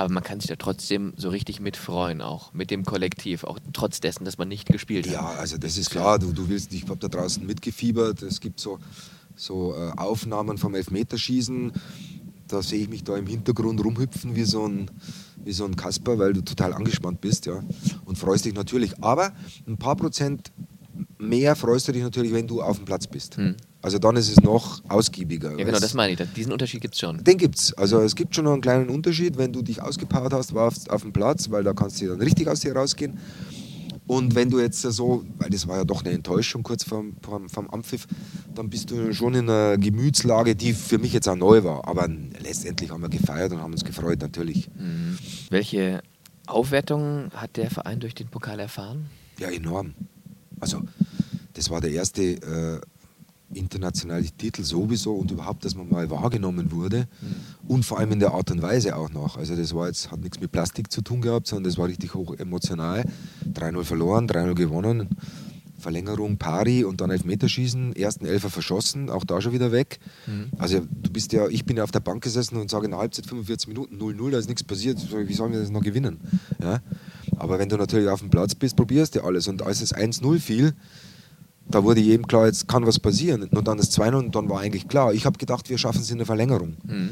Aber 0.00 0.10
man 0.14 0.22
kann 0.22 0.40
sich 0.40 0.48
da 0.48 0.56
trotzdem 0.56 1.12
so 1.18 1.28
richtig 1.28 1.60
mitfreuen, 1.60 2.22
auch 2.22 2.54
mit 2.54 2.70
dem 2.70 2.86
Kollektiv, 2.86 3.44
auch 3.44 3.58
trotz 3.74 4.00
dessen, 4.00 4.24
dass 4.24 4.38
man 4.38 4.48
nicht 4.48 4.66
gespielt 4.66 5.06
hat. 5.06 5.12
Ja, 5.12 5.26
also 5.38 5.58
das 5.58 5.76
ist 5.76 5.90
klar, 5.90 6.18
du, 6.18 6.32
du 6.32 6.48
willst, 6.48 6.72
ich 6.72 6.84
habe 6.84 6.96
da 6.96 7.08
draußen 7.08 7.44
mitgefiebert, 7.46 8.22
es 8.22 8.40
gibt 8.40 8.60
so, 8.60 8.78
so 9.36 9.74
äh, 9.74 9.90
Aufnahmen 9.98 10.56
vom 10.56 10.74
Elfmeterschießen, 10.74 11.72
da 12.48 12.62
sehe 12.62 12.80
ich 12.80 12.88
mich 12.88 13.04
da 13.04 13.14
im 13.18 13.26
Hintergrund 13.26 13.84
rumhüpfen 13.84 14.34
wie 14.36 14.44
so 14.44 14.66
ein, 14.66 14.90
wie 15.44 15.52
so 15.52 15.66
ein 15.66 15.76
Kasper, 15.76 16.18
weil 16.18 16.32
du 16.32 16.40
total 16.40 16.72
angespannt 16.72 17.20
bist, 17.20 17.44
ja. 17.44 17.62
Und 18.06 18.16
freust 18.16 18.46
dich 18.46 18.54
natürlich. 18.54 19.04
Aber 19.04 19.34
ein 19.66 19.76
paar 19.76 19.96
Prozent 19.96 20.50
mehr 21.18 21.56
freust 21.56 21.88
du 21.88 21.92
dich 21.92 22.02
natürlich, 22.02 22.32
wenn 22.32 22.46
du 22.46 22.62
auf 22.62 22.78
dem 22.78 22.86
Platz 22.86 23.06
bist. 23.06 23.36
Hm. 23.36 23.54
Also 23.82 23.98
dann 23.98 24.16
ist 24.16 24.30
es 24.30 24.40
noch 24.40 24.82
ausgiebiger. 24.88 25.52
Ja, 25.58 25.64
genau, 25.64 25.78
das 25.78 25.94
meine 25.94 26.12
ich. 26.12 26.18
Diesen 26.36 26.52
Unterschied 26.52 26.82
gibt 26.82 26.94
es 26.94 27.00
schon. 27.00 27.24
Den 27.24 27.38
gibt 27.38 27.56
es. 27.56 27.72
Also 27.74 28.00
es 28.00 28.14
gibt 28.14 28.34
schon 28.34 28.44
noch 28.44 28.52
einen 28.52 28.60
kleinen 28.60 28.90
Unterschied, 28.90 29.38
wenn 29.38 29.52
du 29.52 29.62
dich 29.62 29.80
ausgepowert 29.80 30.32
hast, 30.34 30.54
auf, 30.54 30.74
auf 30.88 31.02
dem 31.02 31.12
Platz, 31.12 31.50
weil 31.50 31.64
da 31.64 31.72
kannst 31.72 32.00
du 32.00 32.08
dann 32.08 32.20
richtig 32.20 32.48
aus 32.48 32.60
dir 32.60 32.76
rausgehen. 32.76 33.18
Und 34.06 34.34
wenn 34.34 34.50
du 34.50 34.58
jetzt 34.58 34.82
so, 34.82 35.24
weil 35.38 35.50
das 35.50 35.68
war 35.68 35.76
ja 35.76 35.84
doch 35.84 36.04
eine 36.04 36.12
Enttäuschung 36.12 36.64
kurz 36.64 36.82
vorm, 36.82 37.14
vorm, 37.22 37.48
vorm 37.48 37.68
Ampfiff, 37.68 38.08
dann 38.54 38.68
bist 38.68 38.90
du 38.90 39.14
schon 39.14 39.34
in 39.34 39.48
einer 39.48 39.78
Gemütslage, 39.78 40.56
die 40.56 40.72
für 40.72 40.98
mich 40.98 41.12
jetzt 41.12 41.28
auch 41.28 41.36
neu 41.36 41.62
war. 41.62 41.86
Aber 41.86 42.08
letztendlich 42.42 42.90
haben 42.90 43.02
wir 43.02 43.08
gefeiert 43.08 43.52
und 43.52 43.60
haben 43.60 43.72
uns 43.72 43.84
gefreut, 43.84 44.20
natürlich. 44.20 44.68
Mhm. 44.74 45.16
Welche 45.50 46.02
Aufwertung 46.48 47.30
hat 47.34 47.56
der 47.56 47.70
Verein 47.70 48.00
durch 48.00 48.16
den 48.16 48.26
Pokal 48.26 48.58
erfahren? 48.58 49.06
Ja, 49.38 49.48
enorm. 49.48 49.94
Also, 50.58 50.82
das 51.54 51.70
war 51.70 51.80
der 51.80 51.92
erste 51.92 52.22
äh, 52.22 52.80
internationale 53.54 54.24
Titel 54.24 54.62
sowieso 54.62 55.14
und 55.14 55.30
überhaupt, 55.30 55.64
dass 55.64 55.74
man 55.74 55.88
mal 55.88 56.10
wahrgenommen 56.10 56.70
wurde 56.72 57.08
mhm. 57.20 57.68
und 57.68 57.84
vor 57.84 57.98
allem 57.98 58.12
in 58.12 58.20
der 58.20 58.32
Art 58.32 58.50
und 58.50 58.62
Weise 58.62 58.96
auch 58.96 59.10
noch. 59.10 59.36
Also 59.36 59.56
das 59.56 59.74
war 59.74 59.88
jetzt, 59.88 60.10
hat 60.10 60.20
nichts 60.20 60.40
mit 60.40 60.52
Plastik 60.52 60.90
zu 60.92 61.02
tun 61.02 61.20
gehabt, 61.20 61.46
sondern 61.46 61.64
das 61.64 61.78
war 61.78 61.88
richtig 61.88 62.14
hoch 62.14 62.34
emotional. 62.34 63.04
3-0 63.52 63.84
verloren, 63.84 64.28
3-0 64.28 64.54
gewonnen, 64.54 65.08
Verlängerung, 65.80 66.36
Pari 66.36 66.84
und 66.84 67.00
dann 67.00 67.10
Elfmeterschießen, 67.10 67.96
ersten 67.96 68.26
Elfer 68.26 68.50
verschossen, 68.50 69.10
auch 69.10 69.24
da 69.24 69.40
schon 69.40 69.52
wieder 69.52 69.72
weg. 69.72 69.98
Mhm. 70.26 70.50
Also 70.58 70.80
du 70.80 71.10
bist 71.10 71.32
ja, 71.32 71.48
ich 71.48 71.64
bin 71.64 71.76
ja 71.76 71.84
auf 71.84 71.90
der 71.90 72.00
Bank 72.00 72.22
gesessen 72.22 72.56
und 72.56 72.70
sage 72.70 72.84
in 72.84 72.92
der 72.92 73.00
Halbzeit 73.00 73.26
45 73.26 73.68
Minuten 73.68 73.96
0-0, 73.98 74.30
da 74.30 74.38
ist 74.38 74.48
nichts 74.48 74.62
passiert, 74.62 74.98
wie 75.12 75.34
sollen 75.34 75.52
wir 75.52 75.60
das 75.60 75.70
noch 75.70 75.82
gewinnen? 75.82 76.20
Ja? 76.62 76.80
Aber 77.36 77.58
wenn 77.58 77.68
du 77.68 77.76
natürlich 77.76 78.08
auf 78.08 78.20
dem 78.20 78.30
Platz 78.30 78.54
bist, 78.54 78.76
probierst 78.76 79.16
du 79.16 79.24
alles 79.24 79.48
und 79.48 79.62
als 79.62 79.80
es 79.80 79.94
1-0 79.94 80.38
fiel, 80.38 80.74
da 81.70 81.84
wurde 81.84 82.00
jedem 82.00 82.26
klar, 82.26 82.46
jetzt 82.46 82.68
kann 82.68 82.86
was 82.86 82.98
passieren. 82.98 83.44
Und 83.44 83.68
dann 83.68 83.78
das 83.78 83.90
2 83.90 84.14
und 84.14 84.34
dann 84.34 84.48
war 84.48 84.60
eigentlich 84.60 84.88
klar. 84.88 85.12
Ich 85.14 85.26
habe 85.26 85.38
gedacht, 85.38 85.70
wir 85.70 85.78
schaffen 85.78 86.00
es 86.00 86.10
in 86.10 86.18
der 86.18 86.26
Verlängerung. 86.26 86.76
Mhm. 86.84 87.10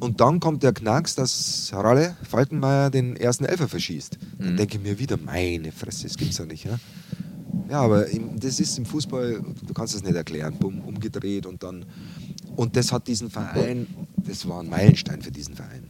Und 0.00 0.20
dann 0.20 0.40
kommt 0.40 0.62
der 0.62 0.72
Knacks, 0.72 1.14
dass 1.14 1.70
Ralle 1.74 2.16
Falkenmeier 2.22 2.90
den 2.90 3.16
ersten 3.16 3.44
Elfer 3.44 3.68
verschießt. 3.68 4.18
Mhm. 4.38 4.44
Dann 4.44 4.56
denke 4.56 4.76
ich 4.78 4.82
mir 4.82 4.98
wieder, 4.98 5.18
meine 5.18 5.72
Fresse, 5.72 6.04
das 6.04 6.16
gibt's 6.16 6.38
ja 6.38 6.46
nicht. 6.46 6.64
Ja, 6.64 6.78
ja 7.68 7.80
aber 7.80 8.06
im, 8.06 8.40
das 8.40 8.60
ist 8.60 8.78
im 8.78 8.86
Fußball, 8.86 9.42
du 9.66 9.74
kannst 9.74 9.94
es 9.94 10.02
nicht 10.02 10.14
erklären, 10.14 10.54
bumm, 10.58 10.80
umgedreht 10.80 11.46
und 11.46 11.62
dann. 11.62 11.84
Und 12.56 12.76
das 12.76 12.92
hat 12.92 13.06
diesen 13.08 13.30
Verein, 13.30 13.86
das 14.16 14.48
war 14.48 14.60
ein 14.60 14.68
Meilenstein 14.68 15.22
für 15.22 15.30
diesen 15.30 15.54
Verein. 15.54 15.84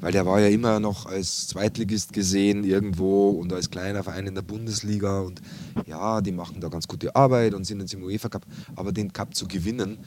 Weil 0.00 0.12
der 0.12 0.26
war 0.26 0.40
ja 0.40 0.48
immer 0.48 0.78
noch 0.78 1.06
als 1.06 1.48
Zweitligist 1.48 2.12
gesehen 2.12 2.64
irgendwo 2.64 3.30
und 3.30 3.52
als 3.52 3.70
kleiner 3.70 4.02
Verein 4.02 4.26
in 4.26 4.34
der 4.34 4.42
Bundesliga 4.42 5.20
und 5.20 5.40
ja, 5.86 6.20
die 6.20 6.32
machen 6.32 6.60
da 6.60 6.68
ganz 6.68 6.86
gute 6.86 7.16
Arbeit 7.16 7.54
und 7.54 7.64
sind 7.64 7.80
jetzt 7.80 7.94
im 7.94 8.02
UEFA 8.02 8.28
Cup, 8.28 8.46
aber 8.74 8.92
den 8.92 9.12
Cup 9.12 9.34
zu 9.34 9.48
gewinnen, 9.48 9.98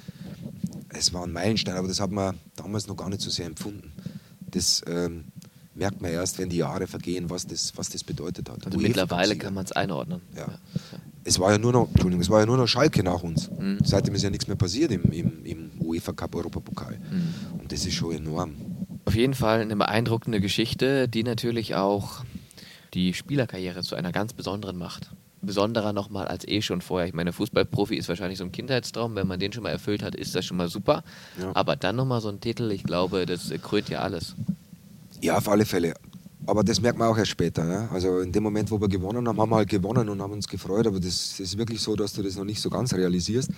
es 0.90 1.14
war 1.14 1.24
ein 1.24 1.32
Meilenstein, 1.32 1.76
aber 1.76 1.88
das 1.88 2.00
hat 2.00 2.12
man 2.12 2.38
damals 2.56 2.88
noch 2.88 2.96
gar 2.96 3.10
nicht 3.10 3.22
so 3.22 3.30
sehr 3.30 3.46
empfunden. 3.46 3.92
Das 4.52 4.84
ähm, 4.88 5.26
merkt 5.76 6.02
man 6.02 6.12
erst, 6.12 6.38
wenn 6.38 6.50
die 6.50 6.58
Jahre 6.58 6.88
vergehen, 6.88 7.30
was 7.30 7.48
das, 7.48 7.74
was 7.76 7.90
das 7.90 8.04
bedeutet 8.04 8.50
hat. 8.50 8.66
Also 8.66 8.78
mittlerweile 8.78 9.36
kann 9.38 9.54
man 9.54 9.66
es 9.66 9.72
einordnen. 9.72 10.22
Ja. 10.36 10.42
ja. 10.42 10.60
Es 11.24 11.40
war 11.40 11.52
ja 11.52 11.58
nur 11.58 11.72
noch, 11.72 11.88
Entschuldigung, 11.90 12.22
es 12.22 12.30
war 12.30 12.40
ja 12.40 12.46
nur 12.46 12.58
noch 12.58 12.68
Schalke 12.68 13.04
nach 13.04 13.24
uns. 13.24 13.50
Mhm. 13.52 13.80
Seitdem 13.84 14.16
ist 14.16 14.24
ja 14.24 14.30
nichts 14.30 14.48
mehr 14.48 14.56
passiert 14.58 14.92
im, 14.92 15.04
im, 15.12 15.46
im 15.46 15.72
UEFA 15.80 16.14
Cup 16.14 16.36
Europapokal. 16.36 16.98
Mhm. 16.98 17.60
Und 17.60 17.72
das 17.72 17.86
ist 17.86 17.94
schon 17.94 18.16
enorm. 18.16 18.56
Auf 19.10 19.16
jeden 19.16 19.34
Fall 19.34 19.62
eine 19.62 19.76
beeindruckende 19.76 20.40
Geschichte, 20.40 21.08
die 21.08 21.24
natürlich 21.24 21.74
auch 21.74 22.24
die 22.94 23.16
Spielerkarriere 23.16 23.82
zu 23.82 23.96
einer 23.96 24.12
ganz 24.12 24.34
besonderen 24.34 24.78
macht. 24.78 25.10
Besonderer 25.42 25.94
nochmal 25.94 26.28
als 26.28 26.48
eh 26.48 26.62
schon 26.62 26.82
vorher. 26.82 27.08
Ich 27.08 27.16
meine, 27.16 27.34
Fußballprofi 27.34 27.96
ist 27.96 28.08
wahrscheinlich 28.08 28.38
so 28.38 28.44
ein 28.44 28.52
Kindheitstraum. 28.52 29.16
Wenn 29.16 29.26
man 29.26 29.40
den 29.40 29.52
schon 29.52 29.64
mal 29.64 29.72
erfüllt 29.72 30.04
hat, 30.04 30.14
ist 30.14 30.36
das 30.36 30.46
schon 30.46 30.58
mal 30.58 30.70
super. 30.70 31.04
Ja. 31.42 31.50
Aber 31.56 31.76
dann 31.76 31.96
nochmal 31.96 32.22
so 32.22 32.30
ein 32.30 32.40
Titel, 32.40 32.70
ich 32.70 32.84
glaube, 32.84 33.26
das 33.26 33.52
krönt 33.64 33.90
ja 33.90 34.02
alles. 34.02 34.36
Ja, 35.22 35.38
auf 35.38 35.50
alle 35.50 35.66
Fälle. 35.66 35.96
Aber 36.46 36.64
das 36.64 36.80
merkt 36.80 37.00
man 37.00 37.08
auch 37.08 37.18
erst 37.18 37.32
später. 37.32 37.64
Ne? 37.64 37.90
Also 37.92 38.20
in 38.20 38.32
dem 38.32 38.44
Moment, 38.44 38.70
wo 38.70 38.80
wir 38.80 38.90
gewonnen 38.90 39.28
haben, 39.28 39.42
haben 39.42 39.50
wir 39.50 39.56
halt 39.56 39.70
gewonnen 39.70 40.08
und 40.08 40.22
haben 40.22 40.34
uns 40.34 40.48
gefreut. 40.48 40.86
Aber 40.86 41.00
das, 41.00 41.30
das 41.32 41.40
ist 41.40 41.58
wirklich 41.58 41.82
so, 41.82 41.96
dass 41.96 42.14
du 42.14 42.22
das 42.22 42.36
noch 42.36 42.46
nicht 42.46 42.62
so 42.62 42.70
ganz 42.70 42.94
realisierst 42.94 43.50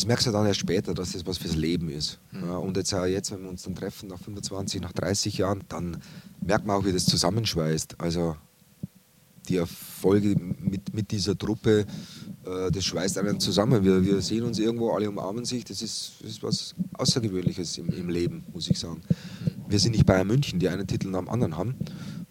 das 0.00 0.06
merkst 0.06 0.28
du 0.28 0.30
dann 0.30 0.46
erst 0.46 0.60
später, 0.60 0.94
dass 0.94 1.12
das 1.12 1.26
was 1.26 1.36
fürs 1.36 1.56
Leben 1.56 1.90
ist. 1.90 2.18
Mhm. 2.32 2.46
Ja, 2.46 2.56
und 2.56 2.74
jetzt, 2.74 2.90
jetzt, 2.92 3.32
wenn 3.32 3.42
wir 3.42 3.50
uns 3.50 3.64
dann 3.64 3.74
treffen, 3.74 4.08
nach 4.08 4.18
25, 4.18 4.80
nach 4.80 4.92
30 4.92 5.36
Jahren, 5.36 5.60
dann 5.68 5.98
merkt 6.40 6.64
man 6.64 6.76
auch, 6.76 6.86
wie 6.86 6.92
das 6.92 7.04
zusammenschweißt. 7.04 8.00
Also 8.00 8.34
die 9.46 9.58
Erfolge 9.58 10.36
mit, 10.58 10.94
mit 10.94 11.10
dieser 11.10 11.36
Truppe, 11.36 11.84
äh, 12.46 12.70
das 12.70 12.82
schweißt 12.82 13.18
einen 13.18 13.40
zusammen. 13.40 13.84
Wir, 13.84 14.02
wir 14.02 14.22
sehen 14.22 14.44
uns 14.44 14.58
irgendwo, 14.58 14.92
alle 14.92 15.06
umarmen 15.06 15.44
sich. 15.44 15.64
Das 15.66 15.82
ist, 15.82 16.22
ist 16.22 16.42
was 16.42 16.74
Außergewöhnliches 16.94 17.76
im, 17.76 17.90
im 17.90 18.08
Leben, 18.08 18.44
muss 18.54 18.70
ich 18.70 18.78
sagen. 18.78 19.02
Wir 19.68 19.78
sind 19.78 19.92
nicht 19.92 20.06
Bayern 20.06 20.26
München, 20.26 20.58
die 20.60 20.70
einen 20.70 20.86
Titel 20.86 21.08
nach 21.08 21.18
dem 21.18 21.28
anderen 21.28 21.58
haben. 21.58 21.74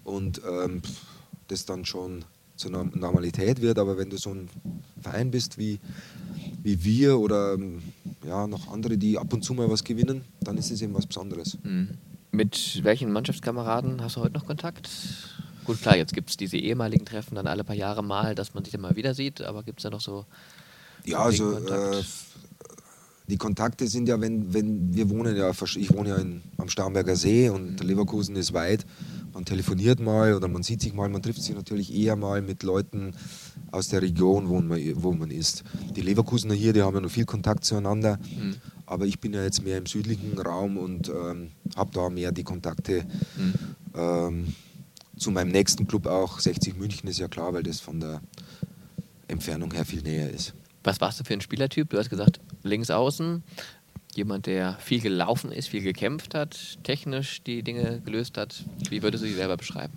Und 0.03 0.41
ähm, 0.43 0.82
das 1.49 1.65
dann 1.65 1.86
schon 1.86 2.25
zur 2.60 2.72
Normalität 2.72 3.62
wird. 3.62 3.80
Aber 3.80 3.98
wenn 3.98 4.10
du 4.10 4.17
so 4.17 4.32
ein 4.32 4.50
Verein 5.02 5.32
bist 5.32 5.58
wie, 5.58 5.80
wie 6.62 6.84
wir 6.84 7.19
oder 7.19 7.58
ja, 8.28 8.48
noch 8.48 8.72
andere, 8.72 8.98
die 8.98 9.17
ab 9.17 9.34
und 9.34 9.43
zu 9.43 9.54
mal 9.54 9.69
was 9.69 9.84
gewinnen, 9.84 10.24
dann 10.41 10.58
ist 10.58 10.69
es 10.69 10.82
eben 10.82 10.93
was 10.93 11.08
Besonderes. 11.08 11.58
Mhm. 11.63 11.89
Mit 12.32 12.84
welchen 12.84 13.12
Mannschaftskameraden 13.12 14.04
hast 14.04 14.17
du 14.17 14.22
heute 14.22 14.34
noch 14.34 14.45
Kontakt? 14.45 14.89
Gut, 15.65 15.82
klar, 15.82 15.98
jetzt 15.98 16.13
gibt 16.13 16.30
es 16.30 16.38
diese 16.38 16.58
ehemaligen 16.58 17.06
Treffen 17.06 17.36
dann 17.36 17.48
alle 17.48 17.63
paar 17.63 17.76
Jahre 17.76 18.04
mal, 18.04 18.36
dass 18.36 18.54
man 18.54 18.63
sich 18.63 18.72
dann 18.72 18.82
mal 18.82 18.95
wieder 18.95 19.13
sieht, 19.13 19.41
aber 19.41 19.63
gibt 19.63 19.80
es 19.80 19.84
da 19.84 19.89
noch 19.89 20.02
so. 20.02 20.26
Ja, 21.06 21.19
also 21.19 21.58
äh, 21.58 22.04
die 23.28 23.38
Kontakte 23.38 23.88
sind 23.88 24.08
ja, 24.08 24.19
wenn, 24.19 24.54
wenn 24.54 24.93
wir 24.93 25.10
wohnen 25.10 25.36
ja, 25.36 25.52
ich 25.52 25.93
wohne 25.93 26.10
ja 26.10 26.15
in, 26.17 26.41
am 26.58 26.69
Starnberger 26.69 27.15
See 27.15 27.50
und 27.50 27.82
mhm. 27.82 27.88
Leverkusen 27.88 28.36
ist 28.36 28.54
weit 28.54 28.86
man 29.34 29.46
telefoniert 29.46 30.00
mal 30.00 30.34
oder 30.34 30.48
man 30.48 30.63
sieht 30.63 30.82
sich 30.82 30.94
mal, 30.94 31.10
man 31.10 31.22
trifft 31.22 31.42
sich 31.42 31.56
natürlich 31.56 31.94
eher 31.94 32.15
mal 32.15 32.42
mit 32.42 32.63
Leuten 32.63 33.13
aus 33.72 33.89
der 33.89 34.02
Region, 34.02 34.50
wo 34.50 34.60
man, 34.62 34.80
wo 34.96 35.12
man 35.13 35.32
ist. 35.32 35.63
Die 35.96 36.02
Leverkusener 36.02 36.54
hier, 36.54 36.74
die 36.74 36.82
haben 36.82 36.96
ja 36.96 37.02
noch 37.02 37.12
viel 37.12 37.26
Kontakt 37.26 37.63
zueinander, 37.63 38.18
mhm. 38.18 38.56
aber 38.86 39.06
ich 39.06 39.20
bin 39.20 39.34
ja 39.34 39.44
jetzt 39.44 39.63
mehr 39.63 39.78
im 39.78 39.86
südlichen 39.86 40.38
Raum 40.38 40.78
und 40.78 41.10
ähm, 41.10 41.52
habe 41.76 41.92
da 41.94 42.10
mehr 42.10 42.32
die 42.32 42.44
Kontakte. 42.44 43.06
Mhm. 43.38 43.54
Ähm, 43.96 44.54
zu 45.18 45.32
meinem 45.32 45.52
nächsten 45.52 45.86
Club 45.88 46.08
auch, 46.08 46.39
60 46.39 46.78
München 46.78 47.10
ist 47.10 47.20
ja 47.20 47.28
klar, 47.28 47.54
weil 47.54 47.63
das 47.63 47.80
von 47.80 48.00
der 48.00 48.22
Entfernung 49.28 49.74
her 49.74 49.86
viel 49.86 50.02
näher 50.02 50.30
ist. 50.30 50.54
Was 50.84 51.02
warst 51.02 51.20
du 51.20 51.24
für 51.26 51.34
ein 51.34 51.42
Spielertyp? 51.42 51.89
Du 51.89 51.98
hast 51.98 52.10
gesagt, 52.10 52.39
links 52.63 52.89
außen, 52.89 53.44
jemand, 54.15 54.45
der 54.45 54.78
viel 54.80 55.02
gelaufen 55.02 55.52
ist, 55.52 55.69
viel 55.69 55.82
gekämpft 55.82 56.34
hat, 56.36 56.78
technisch 56.84 57.43
die 57.43 57.63
Dinge 57.63 58.02
gelöst 58.02 58.38
hat. 58.38 58.63
Wie 58.89 59.04
würdest 59.04 59.24
du 59.24 59.28
dich 59.28 59.36
selber 59.36 59.58
beschreiben? 59.58 59.93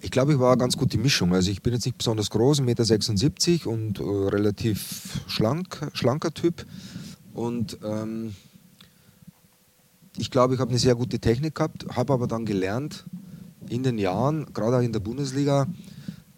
Ich 0.00 0.10
glaube, 0.10 0.32
ich 0.32 0.38
war 0.38 0.56
ganz 0.56 0.76
gut 0.76 0.92
die 0.92 0.98
Mischung. 0.98 1.34
Also 1.34 1.50
ich 1.50 1.62
bin 1.62 1.72
jetzt 1.72 1.84
nicht 1.84 1.98
besonders 1.98 2.30
groß, 2.30 2.60
1,76 2.60 3.50
Meter 3.50 3.70
und 3.70 3.98
äh, 3.98 4.02
relativ 4.02 5.20
schlank, 5.26 5.90
schlanker 5.92 6.32
Typ. 6.32 6.64
Und 7.34 7.78
ähm, 7.84 8.34
ich 10.16 10.30
glaube, 10.30 10.54
ich 10.54 10.60
habe 10.60 10.70
eine 10.70 10.78
sehr 10.78 10.94
gute 10.94 11.18
Technik 11.18 11.56
gehabt, 11.56 11.86
habe 11.94 12.12
aber 12.12 12.26
dann 12.26 12.44
gelernt, 12.44 13.04
in 13.68 13.82
den 13.82 13.98
Jahren, 13.98 14.52
gerade 14.52 14.78
auch 14.78 14.82
in 14.82 14.92
der 14.92 15.00
Bundesliga, 15.00 15.66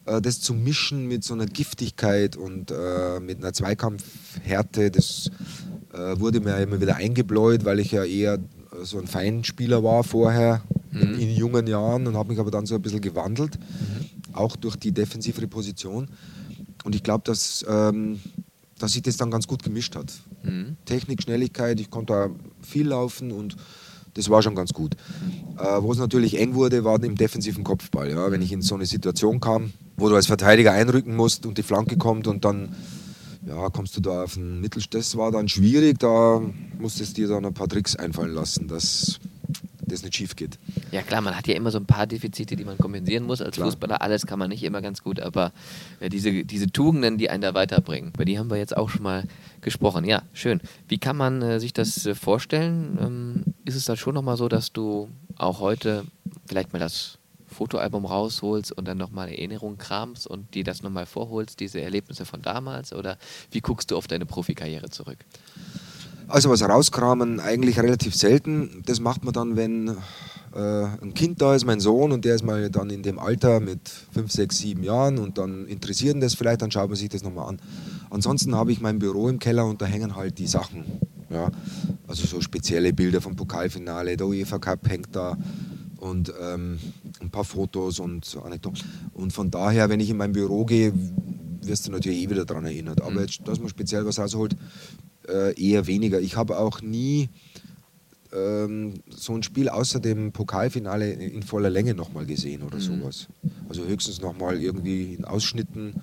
äh, 0.06 0.20
das 0.20 0.40
zu 0.40 0.54
mischen 0.54 1.06
mit 1.06 1.24
so 1.24 1.34
einer 1.34 1.46
Giftigkeit 1.46 2.36
und 2.36 2.70
äh, 2.70 3.20
mit 3.20 3.38
einer 3.38 3.52
Zweikampfhärte. 3.52 4.90
Das 4.90 5.30
wurde 5.92 6.40
mir 6.40 6.56
immer 6.58 6.80
wieder 6.80 6.96
eingebläut, 6.96 7.64
weil 7.64 7.80
ich 7.80 7.92
ja 7.92 8.04
eher 8.04 8.34
äh, 8.34 8.84
so 8.84 8.98
ein 8.98 9.06
Feinspieler 9.06 9.82
war 9.82 10.04
vorher 10.04 10.62
mhm. 10.90 11.00
in, 11.00 11.18
in, 11.20 11.36
jungen 11.36 11.66
Jahren 11.66 12.06
und 12.06 12.16
habe 12.16 12.30
mich 12.30 12.38
aber 12.38 12.50
dann 12.50 12.66
so 12.66 12.74
ein 12.74 12.82
bisschen 12.82 13.00
gewandelt, 13.00 13.58
mhm. 13.58 14.34
auch 14.34 14.56
durch 14.56 14.76
die 14.76 14.92
defensivere 14.92 15.46
Position. 15.46 16.08
Und 16.84 16.94
ich 16.94 17.02
glaube, 17.02 17.24
dass, 17.24 17.64
ähm, 17.68 18.20
dass 18.78 18.92
sich 18.92 19.02
das 19.02 19.16
dann 19.16 19.30
ganz 19.30 19.46
gut 19.46 19.62
gemischt 19.62 19.96
hat. 19.96 20.12
Mhm. 20.42 20.76
Technik, 20.84 21.22
Schnelligkeit, 21.22 21.80
ich 21.80 21.90
konnte 21.90 22.12
da 22.12 22.30
viel 22.62 22.88
laufen 22.88 23.32
und 23.32 23.56
das 24.14 24.28
war 24.28 24.42
schon 24.42 24.54
ganz 24.54 24.72
gut. 24.72 24.96
Äh, 25.58 25.82
wo 25.82 25.92
es 25.92 25.98
natürlich 25.98 26.38
eng 26.38 26.54
wurde, 26.54 26.84
war 26.84 27.02
im 27.02 27.16
defensiven 27.16 27.64
Kopfball. 27.64 28.10
Ja? 28.10 28.30
Wenn 28.30 28.42
ich 28.42 28.52
in 28.52 28.62
so 28.62 28.74
eine 28.74 28.86
Situation 28.86 29.40
kam, 29.40 29.72
wo 29.96 30.08
du 30.08 30.16
als 30.16 30.26
Verteidiger 30.26 30.72
einrücken 30.72 31.14
musst 31.14 31.46
und 31.46 31.58
die 31.58 31.62
Flanke 31.62 31.96
kommt 31.96 32.26
und 32.26 32.44
dann 32.44 32.74
ja, 33.50 33.68
kommst 33.70 33.96
du 33.96 34.00
da 34.00 34.24
auf 34.24 34.34
den 34.34 34.60
Mittel. 34.60 34.82
Das 34.90 35.16
war 35.16 35.32
dann 35.32 35.48
schwierig, 35.48 35.98
da 35.98 36.40
musstest 36.78 37.16
du 37.16 37.22
dir 37.22 37.28
dann 37.28 37.44
ein 37.44 37.54
paar 37.54 37.68
Tricks 37.68 37.96
einfallen 37.96 38.32
lassen. 38.32 38.68
Das, 38.68 39.18
das 39.80 40.04
nicht 40.04 40.14
schief 40.14 40.36
geht. 40.36 40.58
Ja 40.92 41.02
klar, 41.02 41.20
man 41.20 41.36
hat 41.36 41.48
ja 41.48 41.54
immer 41.54 41.72
so 41.72 41.78
ein 41.78 41.86
paar 41.86 42.06
Defizite, 42.06 42.54
die 42.54 42.64
man 42.64 42.78
kompensieren 42.78 43.24
muss. 43.24 43.42
Als 43.42 43.56
Klar. 43.56 43.66
Fußballer, 43.66 44.02
alles 44.02 44.26
kann 44.26 44.38
man 44.38 44.50
nicht 44.50 44.62
immer 44.62 44.80
ganz 44.80 45.02
gut, 45.02 45.18
aber 45.18 45.52
äh, 45.98 46.08
diese, 46.08 46.44
diese 46.44 46.70
Tugenden, 46.70 47.18
die 47.18 47.28
einen 47.28 47.42
da 47.42 47.52
weiterbringen, 47.52 48.12
über 48.14 48.24
die 48.24 48.38
haben 48.38 48.50
wir 48.50 48.56
jetzt 48.56 48.76
auch 48.76 48.88
schon 48.88 49.02
mal 49.02 49.24
gesprochen. 49.62 50.04
Ja, 50.04 50.22
schön. 50.32 50.60
Wie 50.86 50.98
kann 50.98 51.16
man 51.16 51.42
äh, 51.42 51.58
sich 51.58 51.72
das 51.72 52.06
äh, 52.06 52.14
vorstellen? 52.14 52.98
Ähm, 53.00 53.54
ist 53.64 53.74
es 53.74 53.84
dann 53.84 53.96
schon 53.96 54.14
nochmal 54.14 54.36
so, 54.36 54.48
dass 54.48 54.72
du 54.72 55.08
auch 55.36 55.58
heute 55.58 56.04
vielleicht 56.46 56.72
mal 56.72 56.78
das 56.78 57.19
Fotoalbum 57.60 58.06
rausholst 58.06 58.72
und 58.72 58.88
dann 58.88 58.96
nochmal 58.96 59.28
Erinnerungen 59.28 59.76
kramst 59.76 60.26
und 60.26 60.54
dir 60.54 60.64
das 60.64 60.82
nochmal 60.82 61.04
vorholst, 61.04 61.60
diese 61.60 61.78
Erlebnisse 61.78 62.24
von 62.24 62.40
damals? 62.40 62.94
Oder 62.94 63.18
wie 63.50 63.60
guckst 63.60 63.90
du 63.90 63.98
auf 63.98 64.06
deine 64.06 64.24
Profikarriere 64.24 64.88
zurück? 64.88 65.18
Also 66.26 66.48
was 66.48 66.62
rauskramen 66.62 67.38
eigentlich 67.38 67.78
relativ 67.78 68.14
selten. 68.14 68.82
Das 68.86 68.98
macht 68.98 69.24
man 69.24 69.34
dann, 69.34 69.56
wenn 69.56 69.88
äh, 70.54 70.84
ein 71.02 71.12
Kind 71.12 71.42
da 71.42 71.54
ist, 71.54 71.66
mein 71.66 71.80
Sohn, 71.80 72.12
und 72.12 72.24
der 72.24 72.36
ist 72.36 72.44
mal 72.44 72.70
dann 72.70 72.88
in 72.88 73.02
dem 73.02 73.18
Alter 73.18 73.60
mit 73.60 73.90
5, 74.14 74.32
6, 74.32 74.56
7 74.56 74.82
Jahren 74.82 75.18
und 75.18 75.36
dann 75.36 75.66
interessiert 75.66 76.14
ihn 76.14 76.22
das 76.22 76.32
vielleicht, 76.32 76.62
dann 76.62 76.70
schaut 76.70 76.88
man 76.88 76.96
sich 76.96 77.10
das 77.10 77.22
nochmal 77.22 77.46
an. 77.46 77.60
Ansonsten 78.08 78.54
habe 78.54 78.72
ich 78.72 78.80
mein 78.80 78.98
Büro 78.98 79.28
im 79.28 79.38
Keller 79.38 79.66
und 79.66 79.82
da 79.82 79.84
hängen 79.84 80.16
halt 80.16 80.38
die 80.38 80.46
Sachen. 80.46 80.86
Ja? 81.28 81.50
Also 82.08 82.26
so 82.26 82.40
spezielle 82.40 82.94
Bilder 82.94 83.20
vom 83.20 83.36
Pokalfinale, 83.36 84.16
der 84.16 84.26
UEFA 84.26 84.58
Cup 84.58 84.88
hängt 84.88 85.14
da 85.14 85.36
und 86.00 86.32
ähm, 86.40 86.78
ein 87.20 87.30
paar 87.30 87.44
Fotos 87.44 88.00
und 88.00 88.24
so 88.24 88.42
Anekdoten. 88.42 88.82
Und 89.12 89.32
von 89.32 89.50
daher, 89.50 89.88
wenn 89.88 90.00
ich 90.00 90.10
in 90.10 90.16
mein 90.16 90.32
Büro 90.32 90.64
gehe, 90.64 90.92
wirst 91.62 91.86
du 91.86 91.92
natürlich 91.92 92.22
eh 92.22 92.30
wieder 92.30 92.44
daran 92.44 92.64
erinnert. 92.64 93.02
Aber 93.02 93.20
jetzt, 93.20 93.46
dass 93.46 93.60
man 93.60 93.68
speziell 93.68 94.04
was 94.06 94.18
rausholt, 94.18 94.56
äh, 95.28 95.60
eher 95.60 95.86
weniger. 95.86 96.20
Ich 96.20 96.36
habe 96.36 96.58
auch 96.58 96.80
nie 96.80 97.28
ähm, 98.32 98.94
so 99.08 99.34
ein 99.34 99.42
Spiel 99.42 99.68
außer 99.68 100.00
dem 100.00 100.32
Pokalfinale 100.32 101.12
in 101.12 101.42
voller 101.42 101.70
Länge 101.70 101.94
nochmal 101.94 102.26
gesehen 102.26 102.62
oder 102.62 102.80
sowas. 102.80 103.28
Also 103.68 103.84
höchstens 103.84 104.20
nochmal 104.20 104.60
irgendwie 104.60 105.14
in 105.14 105.24
Ausschnitten 105.24 105.94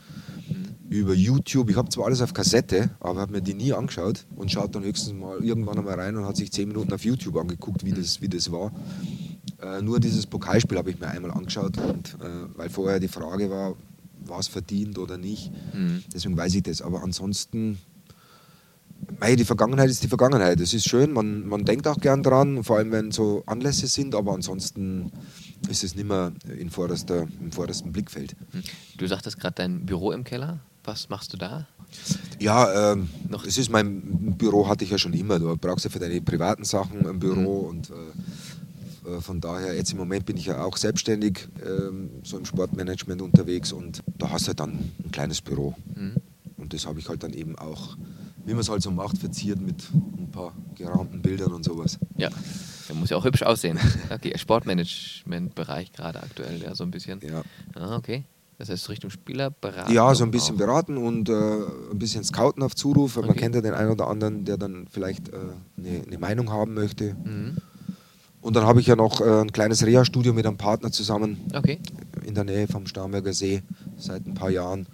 über 0.89 1.13
YouTube. 1.13 1.69
Ich 1.69 1.75
habe 1.75 1.89
zwar 1.89 2.05
alles 2.05 2.21
auf 2.21 2.33
Kassette, 2.33 2.91
aber 2.99 3.19
habe 3.19 3.33
mir 3.33 3.41
die 3.41 3.53
nie 3.53 3.73
angeschaut 3.73 4.25
und 4.35 4.51
schaut 4.51 4.75
dann 4.75 4.83
höchstens 4.83 5.13
mal 5.13 5.43
irgendwann 5.43 5.77
einmal 5.77 5.95
rein 5.95 6.15
und 6.15 6.25
hat 6.25 6.37
sich 6.37 6.51
zehn 6.51 6.67
Minuten 6.67 6.93
auf 6.93 7.03
YouTube 7.03 7.35
angeguckt, 7.37 7.83
wie 7.83 7.91
das, 7.91 8.21
wie 8.21 8.29
das 8.29 8.51
war. 8.51 8.71
Äh, 9.61 9.81
nur 9.81 9.99
dieses 9.99 10.25
Pokalspiel 10.25 10.77
habe 10.77 10.91
ich 10.91 10.99
mir 10.99 11.07
einmal 11.07 11.31
angeschaut, 11.31 11.77
und, 11.77 12.15
äh, 12.21 12.27
weil 12.55 12.69
vorher 12.69 12.99
die 12.99 13.07
Frage 13.07 13.49
war, 13.49 13.75
war 14.25 14.39
es 14.39 14.47
verdient 14.47 14.97
oder 14.97 15.17
nicht. 15.17 15.51
Mhm. 15.73 16.03
Deswegen 16.13 16.37
weiß 16.37 16.53
ich 16.55 16.63
das. 16.63 16.81
Aber 16.81 17.01
ansonsten, 17.01 17.77
mei, 19.19 19.35
die 19.35 19.45
Vergangenheit 19.45 19.89
ist 19.89 20.03
die 20.03 20.07
Vergangenheit. 20.07 20.59
Es 20.59 20.73
ist 20.73 20.87
schön, 20.87 21.11
man, 21.13 21.47
man 21.47 21.65
denkt 21.65 21.87
auch 21.87 21.97
gern 21.99 22.23
dran, 22.23 22.63
vor 22.63 22.77
allem 22.77 22.91
wenn 22.91 23.11
so 23.11 23.43
Anlässe 23.45 23.87
sind, 23.87 24.13
aber 24.15 24.33
ansonsten 24.33 25.11
ist 25.69 25.83
es 25.83 25.95
nicht 25.95 26.07
mehr 26.07 26.33
in 26.57 26.69
vorderster, 26.69 27.27
im 27.41 27.51
vordersten 27.51 27.91
Blickfeld. 27.91 28.35
Hm. 28.51 28.61
Du 28.97 29.07
sagtest 29.07 29.39
gerade 29.39 29.55
dein 29.55 29.85
Büro 29.85 30.11
im 30.11 30.23
Keller. 30.23 30.59
Was 30.83 31.09
machst 31.09 31.33
du 31.33 31.37
da? 31.37 31.67
Ja, 32.39 32.93
ähm, 32.93 33.09
Noch- 33.27 33.45
es 33.45 33.57
ist 33.57 33.69
mein 33.69 34.35
Büro 34.37 34.67
hatte 34.67 34.83
ich 34.85 34.91
ja 34.91 34.97
schon 34.97 35.13
immer. 35.13 35.37
Du 35.39 35.55
brauchst 35.57 35.83
ja 35.85 35.91
für 35.91 35.99
deine 35.99 36.21
privaten 36.21 36.63
Sachen 36.63 37.05
ein 37.07 37.19
Büro 37.19 37.59
und 37.59 37.89
äh, 37.89 37.93
äh, 37.93 37.97
von 39.21 39.39
daher, 39.41 39.75
jetzt 39.75 39.91
im 39.91 39.97
Moment 39.97 40.25
bin 40.25 40.37
ich 40.37 40.45
ja 40.45 40.63
auch 40.63 40.77
selbstständig, 40.77 41.47
ähm, 41.65 42.09
so 42.23 42.37
im 42.37 42.45
Sportmanagement 42.45 43.21
unterwegs 43.21 43.71
und 43.71 44.01
da 44.17 44.29
hast 44.31 44.43
du 44.43 44.47
halt 44.49 44.59
dann 44.59 44.71
ein 45.03 45.11
kleines 45.11 45.41
Büro. 45.41 45.75
Mhm. 45.95 46.15
Und 46.57 46.73
das 46.73 46.85
habe 46.85 46.99
ich 46.99 47.07
halt 47.07 47.23
dann 47.23 47.33
eben 47.33 47.55
auch, 47.57 47.97
wie 48.45 48.51
man 48.51 48.61
es 48.61 48.69
halt 48.69 48.81
so 48.81 48.91
macht, 48.91 49.17
verziert 49.17 49.61
mit 49.61 49.83
ein 49.93 50.29
paar 50.31 50.53
gerahmten 50.75 51.21
Bildern 51.21 51.53
und 51.53 51.63
sowas. 51.63 51.97
Ja, 52.17 52.29
der 52.89 52.95
muss 52.95 53.09
ja 53.09 53.17
auch 53.17 53.25
hübsch 53.25 53.43
aussehen. 53.43 53.79
Okay, 54.09 54.33
Sportmanagement-Bereich 54.37 55.91
gerade 55.93 56.21
aktuell, 56.21 56.61
ja, 56.61 56.75
so 56.75 56.83
ein 56.83 56.91
bisschen. 56.91 57.19
Ja, 57.21 57.43
Ah, 57.75 57.95
okay. 57.97 58.23
Das 58.57 58.69
heißt 58.69 58.89
Richtung 58.89 59.11
Spielerberatung. 59.11 59.93
ja 59.93 60.15
so 60.15 60.23
ein 60.23 60.31
bisschen 60.31 60.55
auch. 60.55 60.59
beraten 60.59 60.97
und 60.97 61.29
äh, 61.29 61.33
ein 61.91 61.99
bisschen 61.99 62.23
scouten 62.23 62.63
auf 62.63 62.73
Zuruf, 62.75 63.15
weil 63.15 63.21
man 63.23 63.31
Okay. 63.31 63.41
kennt 63.41 63.55
ja 63.55 63.61
den 63.61 63.75
einen 63.75 63.91
oder 63.91 64.07
anderen, 64.07 64.45
der 64.45 64.57
dann 64.57 64.87
vielleicht 64.89 65.29
äh, 65.29 65.33
eine, 65.77 66.03
eine 66.07 66.17
Meinung 66.17 66.51
haben 66.51 66.73
möchte. 66.73 67.13
Mhm. 67.23 67.57
Und 68.47 68.55
dann 68.55 68.65
habe 68.65 68.79
ich 68.79 68.87
ja 68.87 68.95
noch 68.95 69.19
äh, 69.19 69.41
ein 69.41 69.51
kleines 69.51 69.85
Reha-Studio 69.85 70.31
mit 70.31 70.45
einem 70.45 70.55
Partner 70.55 70.89
zusammen 70.89 71.41
Okay. 71.53 71.79
in 72.25 72.33
der 72.33 72.45
Nähe 72.45 72.65
vom 72.69 72.87
Starnberger 72.87 73.33
See 73.33 73.61
seit 73.97 74.25
ein 74.25 74.35
paar 74.35 74.49
Jahren. 74.49 74.87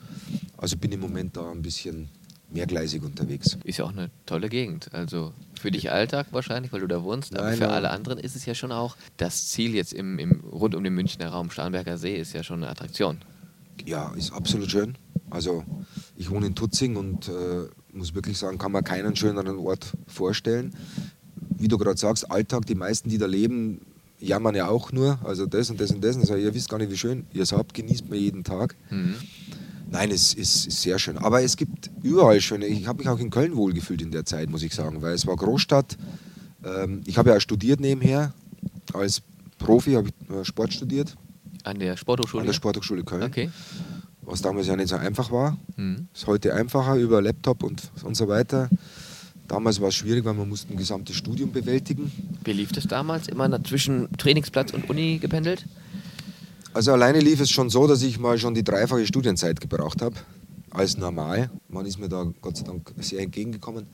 Also 0.58 0.76
bin 0.76 0.92
im 0.92 1.02
Moment 1.02 1.38
da 1.38 1.52
ein 1.52 1.62
bisschen 1.62 2.10
mehrgleisig 2.52 3.04
unterwegs. 3.04 3.60
Ist 3.64 3.78
ja 3.78 3.86
auch 3.86 3.92
eine 3.92 4.10
tolle 4.26 4.50
Gegend. 4.50 4.90
Also 4.92 5.34
für 5.62 5.70
dich 5.70 5.92
Alltag 5.92 6.30
wahrscheinlich, 6.32 6.74
weil 6.74 6.80
du 6.80 6.88
da 6.88 7.04
wohnst, 7.04 7.36
aber 7.38 7.50
Nein, 7.50 7.58
für 7.58 7.66
nein. 7.66 7.74
alle 7.74 7.92
anderen 7.92 8.18
ist 8.18 8.36
es 8.36 8.44
ja 8.48 8.56
schon 8.56 8.72
auch 8.72 8.98
das 9.18 9.50
Ziel 9.50 9.76
jetzt 9.76 9.94
im, 9.94 10.18
im 10.18 10.40
rund 10.52 10.74
um 10.74 10.84
den 10.84 10.96
Münchner 10.96 11.28
Raum 11.30 11.52
Starnberger 11.52 12.00
See 12.00 12.16
ist 12.16 12.34
ja 12.34 12.42
schon 12.42 12.64
eine 12.64 12.72
Attraktion. 12.72 13.20
Ja, 13.86 14.12
ist 14.18 14.34
absolut 14.34 14.72
schön. 14.72 14.98
Also 15.30 15.64
ich 16.18 16.32
wohne 16.32 16.48
in 16.48 16.56
Tutzing 16.56 16.96
und 16.96 17.28
äh, 17.28 17.68
muss 17.92 18.16
wirklich 18.16 18.40
sagen, 18.40 18.58
kann 18.58 18.72
man 18.72 18.84
keinen 18.84 19.16
schöneren 19.16 19.58
Ort 19.60 19.94
vorstellen. 20.08 20.76
Wie 21.58 21.68
du 21.68 21.78
gerade 21.78 21.98
sagst, 22.00 22.30
Alltag, 22.32 22.66
die 22.66 22.76
meisten, 22.76 23.10
die 23.10 23.18
da 23.18 23.26
leben, 23.26 23.82
jammern 24.20 24.56
ja 24.56 24.68
auch 24.68 24.92
nur. 24.92 25.20
Also 25.24 25.46
das 25.46 25.70
und 25.70 25.80
das 25.82 25.92
und 25.92 26.04
das. 26.04 26.16
Und 26.16 26.26
sagen, 26.26 26.42
ihr 26.42 26.54
wisst 26.54 26.70
gar 26.70 26.78
nicht, 26.78 26.92
wie 26.92 26.98
schön 26.98 27.26
ihr 27.34 27.44
es 27.44 27.52
habt, 27.52 27.74
genießt 27.74 28.10
man 28.10 28.18
jeden 28.20 28.44
Tag. 28.44 28.76
Mhm. 28.90 29.16
Nein, 29.90 30.10
es 30.12 30.34
ist, 30.34 30.66
ist 30.66 30.82
sehr 30.82 30.98
schön. 30.98 31.18
Aber 31.18 31.44
es 31.44 31.56
gibt 31.58 31.92
überall 32.02 32.42
schöne. 32.42 32.66
Ich 32.66 32.88
habe 32.88 33.00
mich 33.00 33.10
auch 33.10 33.20
in 33.20 33.30
Köln 33.30 33.56
wohlgefühlt 33.56 34.02
in 34.02 34.12
der 34.12 34.26
Zeit, 34.26 34.50
muss 34.50 34.64
ich 34.64 34.74
sagen, 34.74 35.02
weil 35.02 35.14
es 35.14 35.28
war 35.28 35.36
Großstadt. 35.36 35.98
Ähm, 36.66 37.02
ich 37.06 37.18
habe 37.18 37.30
ja 37.30 37.36
auch 37.38 37.42
studiert 37.42 37.80
nebenher. 37.80 38.34
Als 38.94 39.22
Profi 39.60 39.94
habe 39.94 40.08
ich 40.10 40.48
Sport 40.48 40.74
studiert 40.74 41.16
An 41.64 41.80
der 41.80 41.96
Sporthochschule? 41.96 42.42
an 42.42 42.48
der 42.48 42.54
Sporthochschule 42.54 43.04
Köln, 43.04 43.24
Okay. 43.24 43.50
was 44.24 44.42
damals 44.42 44.68
ja 44.68 44.76
nicht 44.76 44.90
so 44.90 44.96
einfach 44.96 45.32
war. 45.32 45.58
Mhm. 45.76 46.08
Ist 46.14 46.28
heute 46.28 46.54
einfacher 46.56 46.96
über 46.96 47.22
Laptop 47.22 47.64
und, 47.64 47.92
und 48.04 48.16
so 48.16 48.28
weiter. 48.28 48.70
Damals 49.54 49.80
war 49.80 49.90
es 49.90 49.96
schwierig, 49.96 50.26
weil 50.26 50.34
man 50.34 50.50
musste 50.50 50.74
ein 50.74 50.78
gesamtes 50.78 51.16
Studium 51.16 51.52
bewältigen. 51.52 52.12
Wie 52.44 52.54
lief 52.54 52.72
das 52.72 52.88
damals? 52.88 53.28
Immer 53.28 53.64
zwischen 53.64 54.12
Trainingsplatz 54.18 54.74
und 54.74 54.90
Uni 54.90 55.20
gependelt? 55.20 55.68
Also 56.74 56.92
alleine 56.92 57.20
lief 57.20 57.40
es 57.40 57.52
schon 57.52 57.70
so, 57.70 57.86
dass 57.86 58.02
ich 58.02 58.18
mal 58.20 58.40
schon 58.40 58.56
die 58.56 58.64
dreifache 58.64 59.06
Studienzeit 59.06 59.62
gebraucht 59.62 60.02
habe, 60.02 60.16
als 60.72 60.98
normal. 60.98 61.52
Man 61.70 61.86
ist 61.86 62.00
mir 62.00 62.10
da 62.10 62.34
Gott 62.42 62.58
sei 62.58 62.64
Dank 62.64 62.96
sehr 62.98 63.20
entgegengekommen. 63.20 63.86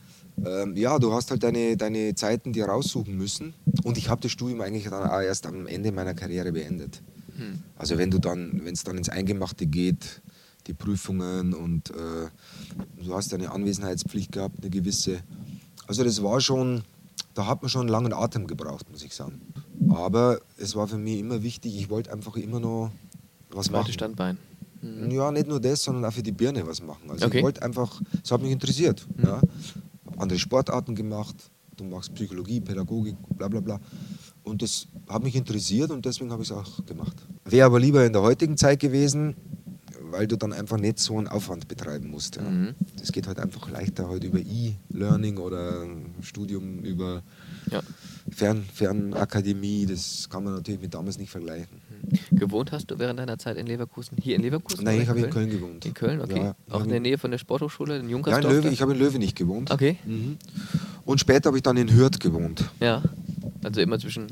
Ähm, 0.45 0.77
ja, 0.77 0.97
du 0.97 1.11
hast 1.11 1.29
halt 1.29 1.43
deine, 1.43 1.75
deine 1.75 2.15
Zeiten 2.15 2.53
dir 2.53 2.67
raussuchen 2.67 3.17
müssen. 3.17 3.53
Und 3.83 3.97
ich 3.97 4.07
habe 4.07 4.21
das 4.21 4.31
Studium 4.31 4.61
eigentlich 4.61 4.85
dann 4.85 5.09
auch 5.09 5.19
erst 5.19 5.45
am 5.45 5.67
Ende 5.67 5.91
meiner 5.91 6.13
Karriere 6.13 6.53
beendet. 6.53 7.01
Hm. 7.35 7.59
Also 7.75 7.97
wenn 7.97 8.11
du 8.11 8.19
dann, 8.19 8.61
wenn 8.63 8.75
es 8.75 8.85
dann 8.85 8.97
ins 8.97 9.09
Eingemachte 9.09 9.67
geht, 9.67 10.21
die 10.67 10.73
Prüfungen 10.73 11.53
und 11.53 11.89
äh, 11.89 12.29
du 13.03 13.13
hast 13.13 13.33
eine 13.33 13.51
Anwesenheitspflicht 13.51 14.31
gehabt, 14.31 14.61
eine 14.61 14.69
gewisse. 14.69 15.19
Also 15.89 16.03
das 16.03 16.21
war 16.21 16.39
schon, 16.39 16.83
da 17.33 17.47
hat 17.47 17.63
man 17.63 17.69
schon 17.69 17.81
einen 17.81 17.89
langen 17.89 18.13
Atem 18.13 18.45
gebraucht, 18.45 18.87
muss 18.91 19.03
ich 19.03 19.15
sagen. 19.15 19.41
Aber 19.89 20.39
es 20.57 20.75
war 20.75 20.87
für 20.87 20.99
mich 20.99 21.17
immer 21.17 21.41
wichtig, 21.41 21.75
ich 21.75 21.89
wollte 21.89 22.13
einfach 22.13 22.35
immer 22.35 22.59
noch 22.59 22.91
was 23.49 23.65
Zweites 23.65 23.71
machen. 23.71 23.93
Standbein. 23.93 24.37
Mhm. 24.83 25.09
Ja, 25.09 25.31
nicht 25.31 25.47
nur 25.47 25.59
das, 25.59 25.81
sondern 25.83 26.05
auch 26.05 26.13
für 26.13 26.21
die 26.21 26.31
Birne 26.31 26.65
was 26.67 26.79
machen. 26.83 27.09
Also 27.09 27.25
Okay. 27.25 27.39
ich 27.39 27.43
wollte 27.43 27.63
einfach, 27.63 27.99
es 28.23 28.29
hat 28.31 28.39
mich 28.43 28.51
interessiert. 28.51 29.03
Mhm. 29.17 29.23
Ja. 29.25 29.41
Hab 30.05 30.21
andere 30.21 30.37
Sportarten 30.37 30.93
gemacht, 30.93 31.35
du 31.75 31.85
machst 31.85 32.13
Psychologie, 32.13 32.59
Pädagogik, 32.61 33.15
bla 33.35 33.47
bla 33.47 33.59
bla. 33.59 33.79
Und 34.43 34.61
das 34.61 34.87
hat 35.07 35.23
mich 35.23 35.35
interessiert 35.35 35.89
und 35.89 36.05
deswegen 36.05 36.31
habe 36.31 36.43
ich 36.43 36.51
es 36.51 36.55
auch 36.55 36.85
gemacht. 36.85 37.15
Wäre 37.45 37.65
aber 37.65 37.79
lieber 37.79 38.05
in 38.05 38.13
der 38.13 38.21
heutigen 38.21 38.57
Zeit 38.57 38.79
gewesen, 38.79 39.35
weil 40.11 40.27
du 40.27 40.37
dann 40.37 40.53
einfach 40.53 40.77
nicht 40.77 40.99
so 40.99 41.17
einen 41.17 41.27
Aufwand 41.27 41.67
betreiben 41.67 42.09
musst. 42.09 42.37
Ja. 42.37 42.43
Mhm. 42.43 42.75
Das 42.97 43.11
geht 43.11 43.27
halt 43.27 43.39
einfach 43.39 43.69
leichter 43.69 44.07
heute 44.07 44.27
über 44.27 44.39
E-Learning 44.39 45.37
oder 45.37 45.85
Studium 46.21 46.79
über 46.79 47.23
Ja. 47.71 47.81
Fern, 48.31 48.63
Fernakademie. 48.73 49.85
Das 49.85 50.29
kann 50.29 50.43
man 50.43 50.53
natürlich 50.53 50.81
mit 50.81 50.93
damals 50.93 51.17
nicht 51.17 51.29
vergleichen. 51.31 51.81
Gewohnt 52.31 52.71
hast 52.71 52.91
du 52.91 52.99
während 52.99 53.19
deiner 53.19 53.37
Zeit 53.37 53.57
in 53.57 53.67
Leverkusen? 53.67 54.17
Hier 54.21 54.35
in 54.35 54.41
Leverkusen? 54.41 54.83
Nein, 54.83 55.01
ich 55.01 55.09
habe 55.09 55.19
in 55.19 55.29
Köln 55.29 55.49
gewohnt. 55.49 55.85
In 55.85 55.93
Köln, 55.93 56.21
okay. 56.21 56.39
Ja, 56.39 56.55
auch 56.69 56.83
in 56.83 56.89
der 56.89 56.99
Nähe 56.99 57.17
von 57.17 57.31
der 57.31 57.37
Sporthochschule, 57.37 57.95
in 57.95 58.01
Ja, 58.01 58.05
in 58.05 58.09
Junkersdorf? 58.09 58.53
Löwe, 58.53 58.69
ich 58.69 58.81
habe 58.81 58.93
in 58.93 58.99
Löwe 58.99 59.19
nicht 59.19 59.35
gewohnt. 59.35 59.71
Okay. 59.71 59.97
Mhm. 60.05 60.37
Und 61.05 61.19
später 61.19 61.47
habe 61.47 61.57
ich 61.57 61.63
dann 61.63 61.77
in 61.77 61.91
Hürth 61.93 62.19
gewohnt. 62.19 62.69
Ja. 62.79 63.03
Also 63.63 63.81
immer 63.81 63.99
zwischen 63.99 64.27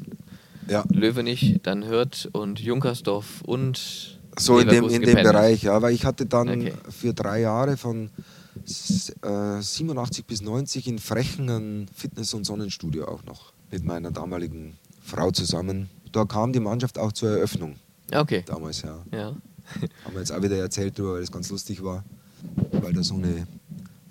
Ja. 0.69 0.83
Löwenich, 0.89 1.59
dann 1.63 1.87
Hürth 1.87 2.27
und 2.31 2.59
Junkersdorf 2.59 3.41
und 3.43 4.16
So 4.39 4.59
in 4.59 4.67
dem, 4.67 4.89
in 4.89 5.01
dem. 5.01 5.15
Bereich, 5.15 5.63
ja. 5.63 5.81
Weil 5.81 5.93
ich 5.93 6.05
hatte 6.05 6.25
dann 6.25 6.49
Okay. 6.49 6.73
für 6.89 7.13
drei 7.13 7.41
Jahre 7.41 7.75
von 7.77 8.09
äh, 9.23 9.61
87 9.61 10.25
bis 10.25 10.41
90 10.41 10.87
in 10.87 10.99
Frechen 10.99 11.49
ein 11.49 11.87
Fitness- 11.93 12.33
und 12.33 12.45
Sonnenstudio 12.45 13.07
auch 13.07 13.23
noch 13.23 13.53
mit 13.71 13.83
meiner 13.83 14.11
damaligen 14.11 14.77
Frau 15.03 15.31
zusammen. 15.31 15.89
Da 16.11 16.25
kam 16.25 16.53
die 16.53 16.59
Mannschaft 16.59 16.97
auch 16.97 17.11
zur 17.11 17.31
Eröffnung 17.31 17.75
Okay. 18.13 18.43
damals, 18.45 18.81
ja. 18.81 18.97
Ja. 19.11 19.27
Haben 20.05 20.13
wir 20.13 20.19
jetzt 20.19 20.31
auch 20.31 20.41
wieder 20.41 20.57
erzählt 20.57 20.97
drüber, 20.97 21.13
weil 21.15 21.23
es 21.23 21.31
ganz 21.31 21.49
lustig 21.49 21.83
war. 21.83 22.03
Weil 22.71 22.93
da 22.93 23.03
so 23.03 23.15
eine 23.15 23.47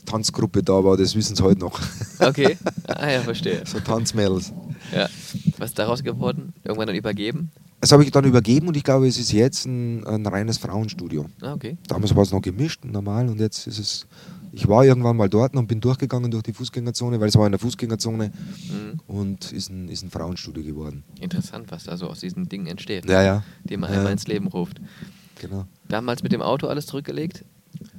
Tanzgruppe 0.05 0.63
da 0.63 0.85
war, 0.85 0.97
das 0.97 1.15
wissen 1.15 1.35
sie 1.37 1.43
heute 1.43 1.61
noch. 1.61 1.81
Okay. 2.19 2.57
Ah 2.87 3.11
ja, 3.11 3.21
verstehe. 3.21 3.63
so 3.67 3.79
Tanzmädels. 3.79 4.51
Ja. 4.95 5.07
Was 5.59 5.71
ist 5.71 5.79
daraus 5.79 6.03
geworden? 6.03 6.55
Irgendwann 6.65 6.87
dann 6.87 6.97
übergeben? 6.97 7.51
Das 7.81 7.93
habe 7.93 8.03
ich 8.05 8.11
dann 8.11 8.25
übergeben 8.25 8.69
und 8.69 8.77
ich 8.77 8.85
glaube, 8.85 9.07
es 9.07 9.19
ist 9.19 9.33
jetzt 9.33 9.67
ein, 9.67 10.05
ein 10.07 10.27
reines 10.27 10.59
Frauenstudio. 10.59 11.27
Ah, 11.43 11.53
okay. 11.53 11.77
Damals 11.89 12.15
war 12.17 12.23
es 12.23 12.33
noch 12.33 12.41
gemischt 12.41 12.85
normal 12.85 13.29
und 13.29 13.39
jetzt 13.39 13.67
ist 13.67 13.79
es. 13.79 14.07
Ich 14.53 14.67
war 14.67 14.85
irgendwann 14.87 15.17
mal 15.19 15.29
dort 15.29 15.55
und 15.55 15.67
bin 15.67 15.81
durchgegangen 15.81 16.31
durch 16.31 16.43
die 16.43 16.55
Fußgängerzone, 16.55 17.21
weil 17.21 17.29
es 17.29 17.37
war 17.37 17.45
in 17.45 17.53
der 17.53 17.59
Fußgängerzone 17.59 18.29
Mhm. 18.31 19.01
und 19.07 19.53
ist 19.53 19.69
ein, 19.71 19.89
ist 19.89 20.03
ein 20.03 20.11
Frauenstudio 20.11 20.63
geworden. 20.65 21.05
Interessant, 21.21 21.71
was 21.71 21.85
da 21.85 21.97
so 21.99 22.09
aus 22.09 22.21
diesen 22.21 22.49
Dingen 22.49 22.67
entsteht, 22.67 23.05
Ja, 23.09 23.23
ja. 23.23 23.43
die 23.65 23.77
man 23.77 23.91
Ja. 23.93 23.99
einmal 23.99 24.13
ins 24.13 24.27
Leben 24.27 24.47
ruft. 24.47 24.81
Genau. 25.41 25.67
Damals 25.89 26.23
mit 26.23 26.33
dem 26.33 26.41
Auto 26.41 26.69
alles 26.69 26.87
zurückgelegt? 26.87 27.45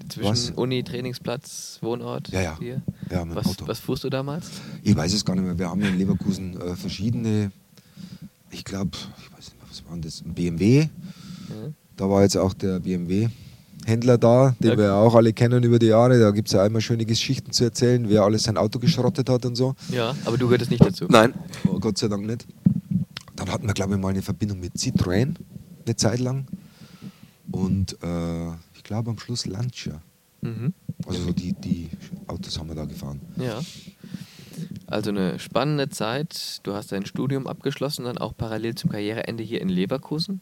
Zwischen 0.09 0.29
Was? 0.29 0.49
Uni, 0.51 0.83
Trainingsplatz, 0.83 1.77
Wohnort? 1.81 2.29
Ja, 2.29 2.41
ja. 2.41 2.57
Hier? 2.59 2.81
Ja, 3.11 3.23
mit 3.25 3.35
was, 3.35 3.45
Auto. 3.45 3.67
was 3.67 3.79
fuhrst 3.79 4.03
du 4.05 4.09
damals? 4.09 4.49
Ich 4.81 4.95
weiß 4.95 5.13
es 5.13 5.23
gar 5.23 5.35
nicht 5.35 5.43
mehr. 5.43 5.59
Wir 5.59 5.69
haben 5.69 5.81
in 5.81 5.95
Leverkusen 5.99 6.59
äh, 6.59 6.75
verschiedene, 6.75 7.51
ich 8.49 8.65
glaube, 8.65 8.97
ich 9.21 9.31
weiß 9.31 9.49
nicht 9.51 9.56
waren 9.89 10.01
das? 10.01 10.23
BMW. 10.25 10.79
Ja. 10.81 10.87
Da 11.95 12.09
war 12.09 12.21
jetzt 12.23 12.37
auch 12.37 12.53
der 12.53 12.79
BMW-Händler 12.79 14.17
da, 14.17 14.55
den 14.59 14.71
Okay. 14.71 14.77
wir 14.79 14.85
ja 14.85 14.95
auch 14.99 15.15
alle 15.15 15.33
kennen 15.33 15.63
über 15.63 15.79
die 15.79 15.87
Jahre. 15.87 16.19
Da 16.19 16.31
gibt 16.31 16.47
es 16.49 16.53
ja 16.53 16.65
immer 16.65 16.81
schöne 16.81 17.05
Geschichten 17.05 17.51
zu 17.51 17.63
erzählen, 17.63 18.07
wer 18.09 18.23
alles 18.23 18.43
sein 18.43 18.57
Auto 18.57 18.79
geschrottet 18.79 19.29
hat 19.29 19.45
und 19.45 19.55
so. 19.55 19.75
ja, 19.91 20.15
aber 20.25 20.37
du 20.37 20.45
gehörtest 20.45 20.71
nicht 20.71 20.83
dazu. 20.85 21.05
Nein, 21.09 21.33
oh, 21.67 21.79
Gott 21.79 21.97
sei 21.97 22.07
Dank 22.07 22.25
nicht. 22.25 22.45
Dann 23.35 23.49
hatten 23.51 23.67
wir, 23.67 23.73
glaube 23.73 23.95
ich, 23.95 23.99
mal 24.01 24.09
eine 24.09 24.21
Verbindung 24.21 24.59
mit 24.59 24.73
Citroën, 24.75 25.35
eine 25.85 25.95
Zeit 25.95 26.19
lang. 26.19 26.47
Und 27.51 27.93
äh, 28.03 28.47
ich 28.75 28.83
glaube 28.83 29.09
am 29.11 29.19
Schluss 29.19 29.45
Lancia. 29.45 30.01
Mhm. 30.41 30.73
Also 31.05 31.23
so 31.23 31.33
die, 31.33 31.53
die 31.53 31.89
Autos 32.27 32.59
haben 32.59 32.67
wir 32.69 32.75
da 32.75 32.85
gefahren. 32.85 33.21
Ja. 33.37 33.59
Also 34.87 35.09
eine 35.09 35.37
spannende 35.37 35.89
Zeit. 35.89 36.59
Du 36.63 36.73
hast 36.73 36.91
dein 36.91 37.05
Studium 37.05 37.45
abgeschlossen, 37.45 38.05
dann 38.05 38.17
auch 38.17 38.35
parallel 38.35 38.75
zum 38.75 38.89
Karriereende 38.89 39.43
hier 39.43 39.61
in 39.61 39.69
Leverkusen 39.69 40.41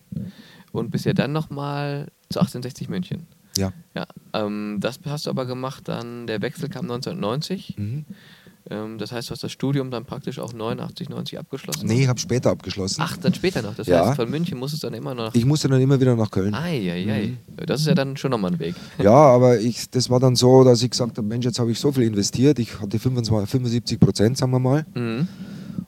und 0.71 0.91
bist 0.91 1.05
ja 1.05 1.13
dann 1.13 1.31
nochmal 1.31 2.11
zu 2.29 2.39
1860 2.39 2.87
München. 2.89 3.27
Ja. 3.57 3.73
Ja, 3.95 4.05
ähm, 4.33 4.77
das 4.81 4.99
hast 5.05 5.25
du 5.25 5.29
aber 5.29 5.45
gemacht, 5.45 5.87
dann 5.87 6.27
der 6.27 6.41
Wechsel 6.41 6.69
kam 6.69 6.83
1990. 6.83 7.75
Mhm. 7.77 8.05
Ähm, 8.69 8.97
das 8.97 9.11
heißt, 9.11 9.29
du 9.29 9.31
hast 9.33 9.43
das 9.43 9.51
Studium 9.51 9.91
dann 9.91 10.05
praktisch 10.05 10.39
auch 10.39 10.51
89, 10.53 11.09
90 11.09 11.37
abgeschlossen. 11.37 11.85
Nee, 11.87 12.03
ich 12.03 12.07
habe 12.07 12.19
später 12.19 12.49
abgeschlossen. 12.49 13.01
Ach, 13.03 13.15
dann 13.17 13.33
später 13.33 13.61
noch. 13.61 13.75
Das 13.75 13.85
Ja. 13.87 14.07
heißt, 14.07 14.15
von 14.15 14.29
München 14.29 14.57
musstest 14.57 14.83
du 14.83 14.87
dann 14.87 14.95
immer 14.95 15.13
noch. 15.13 15.35
Ich 15.35 15.45
musste 15.45 15.67
dann 15.67 15.79
immer 15.81 15.99
wieder 15.99 16.15
nach 16.15 16.31
Köln. 16.31 16.53
Eieiei. 16.55 17.33
Das 17.65 17.81
ist 17.81 17.87
ja 17.87 17.93
dann 17.93 18.17
schon 18.17 18.31
nochmal 18.31 18.53
ein 18.53 18.59
Weg. 18.59 18.75
Ja, 19.01 19.11
aber 19.13 19.59
ich, 19.59 19.89
das 19.91 20.09
war 20.09 20.19
dann 20.19 20.35
so, 20.35 20.63
dass 20.63 20.81
ich 20.81 20.89
gesagt 20.89 21.17
habe, 21.17 21.27
Mensch, 21.27 21.45
jetzt 21.45 21.59
habe 21.59 21.71
ich 21.71 21.79
so 21.79 21.91
viel 21.91 22.03
investiert. 22.03 22.57
Ich 22.59 22.79
hatte 22.81 22.97
25, 22.97 23.49
75 23.49 23.99
Prozent, 23.99 24.37
sagen 24.37 24.51
wir 24.51 24.59
mal. 24.59 24.85
Mhm. 24.95 25.27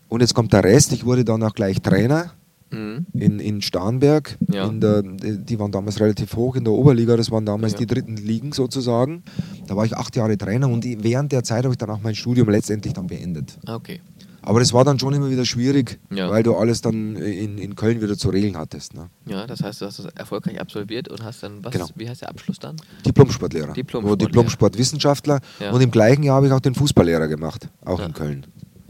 Und 0.09 0.21
jetzt 0.21 0.33
kommt 0.35 0.53
der 0.53 0.63
Rest. 0.63 0.91
Ich 0.93 1.03
wurde 1.05 1.25
dann 1.25 1.41
auch 1.43 1.53
gleich 1.53 1.81
Trainer 1.81 2.31
Mhm. 2.71 3.05
in, 3.13 3.39
in 3.39 3.61
Starnberg. 3.61 4.37
Ja. 4.51 4.67
In 4.67 4.81
der, 4.81 5.01
die 5.03 5.59
waren 5.59 5.71
damals 5.71 5.99
relativ 5.99 6.35
hoch 6.35 6.55
in 6.55 6.63
der 6.63 6.73
Oberliga. 6.73 7.15
Das 7.17 7.31
waren 7.31 7.45
damals 7.45 7.73
Ja. 7.73 7.79
die 7.79 7.85
dritten 7.87 8.17
Ligen 8.17 8.51
sozusagen. 8.51 9.23
Da 9.67 9.75
war 9.75 9.85
ich 9.85 9.95
acht 9.95 10.15
Jahre 10.15 10.37
Trainer 10.37 10.67
und 10.69 10.83
während 11.03 11.31
der 11.31 11.43
Zeit 11.43 11.63
habe 11.63 11.73
ich 11.73 11.77
dann 11.77 11.89
auch 11.89 12.01
mein 12.01 12.15
Studium 12.15 12.49
letztendlich 12.49 12.93
dann 12.93 13.07
beendet. 13.07 13.57
Okay. 13.67 14.01
Aber 14.41 14.59
das 14.61 14.71
war 14.71 14.85
dann 14.85 14.97
schon 14.97 15.13
immer 15.13 15.29
wieder 15.29 15.43
schwierig, 15.43 15.99
Ja. 16.09 16.29
weil 16.29 16.41
du 16.41 16.55
alles 16.55 16.79
dann 16.79 17.17
in, 17.17 17.57
in 17.57 17.75
Köln 17.75 18.01
wieder 18.01 18.17
zu 18.17 18.29
regeln 18.29 18.55
hattest. 18.55 18.93
Ne? 18.93 19.09
Ja, 19.25 19.45
das 19.45 19.61
heißt, 19.61 19.81
du 19.81 19.85
hast 19.85 19.99
das 19.99 20.05
erfolgreich 20.15 20.61
absolviert 20.61 21.09
und 21.09 21.21
hast 21.21 21.43
dann, 21.43 21.65
was, 21.65 21.73
Genau. 21.73 21.87
wie 21.95 22.07
heißt 22.07 22.21
der 22.21 22.29
Abschluss 22.29 22.57
dann? 22.57 22.77
Diplom-Sportlehrer. 23.05 23.73
Diplom-Sportlehrer. 23.73 24.15
Diplom-Sportwissenschaftler. 24.29 25.41
Ja. 25.59 25.71
Und 25.71 25.81
im 25.81 25.91
gleichen 25.91 26.23
Jahr 26.23 26.37
habe 26.37 26.47
ich 26.47 26.53
auch 26.53 26.61
den 26.61 26.75
Fußballlehrer 26.75 27.27
gemacht, 27.27 27.67
auch 27.83 27.99
Ja. 27.99 28.05
in 28.05 28.13
Köln. 28.13 28.45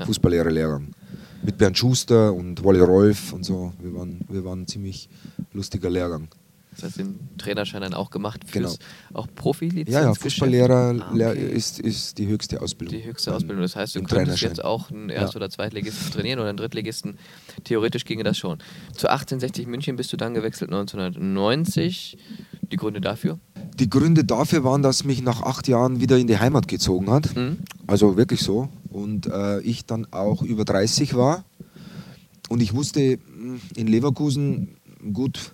Fußballlehrerlehrgang. 0.05 0.89
Mit 1.43 1.57
Bernd 1.57 1.77
Schuster 1.77 2.33
und 2.33 2.63
Wolli 2.63 2.79
Rolf 2.81 3.31
und 3.33 3.45
so. 3.45 3.73
Wir 3.81 3.93
waren, 3.95 4.21
wir 4.29 4.43
waren 4.43 4.61
ein 4.63 4.67
ziemlich 4.67 5.09
lustiger 5.53 5.89
Lehrgang. 5.89 6.27
Das 6.71 6.83
heißt, 6.83 6.99
den 6.99 7.17
Trainerschein 7.39 7.81
dann 7.81 7.95
auch 7.95 8.11
gemacht 8.11 8.41
fürs 8.45 8.77
Genau. 8.77 9.19
auch 9.19 9.27
Profilizenz. 9.33 9.89
Ja, 9.95 10.01
ja, 10.03 10.13
Fußballlehrer 10.13 10.95
Ah, 10.99 11.11
okay. 11.11 11.51
ist, 11.51 11.79
ist 11.79 12.19
die 12.19 12.27
höchste 12.27 12.61
Ausbildung. 12.61 12.95
die 12.99 13.03
höchste 13.03 13.33
Ausbildung. 13.33 13.63
Das 13.63 13.75
heißt, 13.75 13.95
du 13.95 14.03
könntest 14.03 14.41
jetzt 14.41 14.63
auch 14.63 14.91
einen 14.91 15.09
Erst- 15.09 15.33
Ja. 15.33 15.37
oder 15.37 15.49
Zweitligisten 15.49 16.11
trainieren 16.11 16.37
oder 16.39 16.49
einen 16.49 16.57
Drittligisten. 16.59 17.17
Theoretisch 17.63 18.05
ginge 18.05 18.23
das 18.23 18.37
schon. 18.37 18.59
Zu 18.93 19.09
1860 19.09 19.65
München 19.65 19.95
bist 19.95 20.13
du 20.13 20.17
dann 20.17 20.35
gewechselt 20.35 20.69
1990. 20.69 22.17
Die 22.71 22.75
Gründe 22.75 23.01
dafür? 23.01 23.39
Die 23.79 23.89
Gründe 23.89 24.23
dafür 24.23 24.63
waren, 24.63 24.83
dass 24.83 25.03
mich 25.03 25.21
nach 25.23 25.41
acht 25.41 25.67
Jahren 25.67 25.99
wieder 25.99 26.17
in 26.17 26.27
die 26.27 26.37
Heimat 26.37 26.67
gezogen 26.67 27.09
hat. 27.09 27.35
Mhm. 27.35 27.57
Also 27.87 28.17
wirklich 28.17 28.41
so. 28.41 28.69
Und 28.97 29.27
äh, 29.27 29.61
ich 29.61 29.85
dann 29.85 30.07
auch 30.11 30.41
über 30.41 30.65
30 30.65 31.15
war. 31.15 31.45
Und 32.49 32.61
ich 32.61 32.73
wusste, 32.73 33.17
mh, 33.17 33.59
in 33.75 33.85
Leverkusen, 33.85 34.77
gut, 35.13 35.53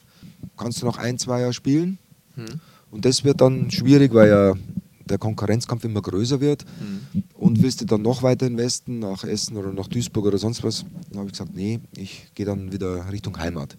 kannst 0.56 0.82
du 0.82 0.86
noch 0.86 0.98
ein, 0.98 1.18
zwei 1.18 1.42
Jahre 1.42 1.52
spielen. 1.52 1.98
Mhm. 2.38 2.62
Und 2.90 3.04
das 3.04 3.26
wird 3.26 3.42
dann 3.42 3.70
schwierig, 3.70 4.14
weil 4.14 4.30
ja 4.30 4.54
der 5.06 5.18
Konkurrenzkampf 5.18 5.84
immer 5.84 6.02
größer 6.02 6.40
wird. 6.40 6.64
Mhm. 6.64 7.24
Und 7.34 7.62
willst 7.62 7.82
du 7.82 7.86
dann 7.86 8.02
noch 8.02 8.24
weiter 8.24 8.48
in 8.48 8.56
Westen, 8.56 9.00
nach 9.00 9.26
Essen 9.26 9.58
oder 9.58 9.74
nach 9.74 9.90
Duisburg 9.90 10.26
oder 10.26 10.38
sonst 10.38 10.64
was? 10.64 10.86
Dann 11.10 11.20
habe 11.20 11.28
ich 11.28 11.34
gesagt, 11.34 11.54
nee, 11.54 11.82
ich 11.98 12.28
gehe 12.36 12.46
dann 12.46 12.72
wieder 12.72 13.12
Richtung 13.12 13.38
Heimat. 13.38 13.76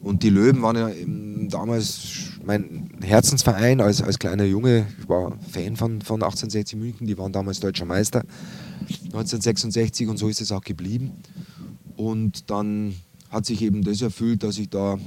Und 0.00 0.24
die 0.24 0.30
Löwen 0.30 0.60
waren 0.62 0.76
ja 0.76 0.88
damals 1.48 2.30
mein 2.44 2.90
Herzensverein 3.02 3.80
als, 3.80 4.02
als 4.02 4.18
kleiner 4.18 4.44
Junge. 4.44 4.86
Ich 5.00 5.08
war 5.08 5.32
Fan 5.50 5.76
von, 5.76 6.02
von 6.02 6.22
1860 6.22 6.78
München, 6.78 7.06
die 7.06 7.16
waren 7.16 7.32
damals 7.32 7.60
deutscher 7.60 7.84
Meister 7.84 8.24
1966 8.88 10.08
und 10.08 10.16
so 10.16 10.28
ist 10.28 10.40
es 10.40 10.52
auch 10.52 10.62
geblieben. 10.62 11.12
Und 11.96 12.50
dann 12.50 12.94
hat 13.30 13.46
sich 13.46 13.62
eben 13.62 13.82
das 13.82 14.02
erfüllt, 14.02 14.42
dass 14.42 14.58
ich 14.58 14.70
da 14.70 14.98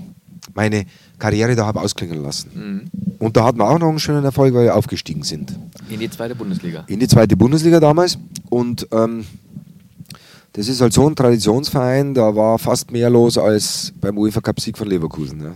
meine 0.54 0.86
Karriere 1.20 1.56
da 1.56 1.66
habe 1.66 1.82
ausklingen 1.82 2.22
lassen. 2.22 2.52
Mhm. 2.54 3.16
Und 3.20 3.38
da 3.38 3.44
hatten 3.44 3.60
wir 3.60 3.70
auch 3.70 3.80
noch 3.80 3.90
einen 3.90 4.00
schönen 4.00 4.24
Erfolg, 4.24 4.54
weil 4.54 4.66
wir 4.66 4.76
aufgestiegen 4.76 5.24
sind. 5.24 5.58
In 5.90 6.00
die 6.00 6.10
zweite 6.10 6.36
Bundesliga. 6.36 6.84
In 6.88 7.00
die 7.00 7.08
zweite 7.08 7.38
Bundesliga 7.38 7.80
damals. 7.80 8.18
Und 8.50 8.88
ähm, 8.92 9.26
das 10.54 10.68
ist 10.68 10.82
halt 10.82 10.92
so 10.92 11.08
ein 11.08 11.16
Traditionsverein, 11.16 12.14
da 12.14 12.36
war 12.36 12.60
fast 12.60 12.92
mehr 12.92 13.10
los 13.10 13.38
als 13.38 13.94
beim 14.02 14.18
UEFA 14.18 14.42
Cup-Sieg 14.42 14.78
von 14.78 14.88
Leverkusen. 14.88 15.42
Ja. 15.42 15.56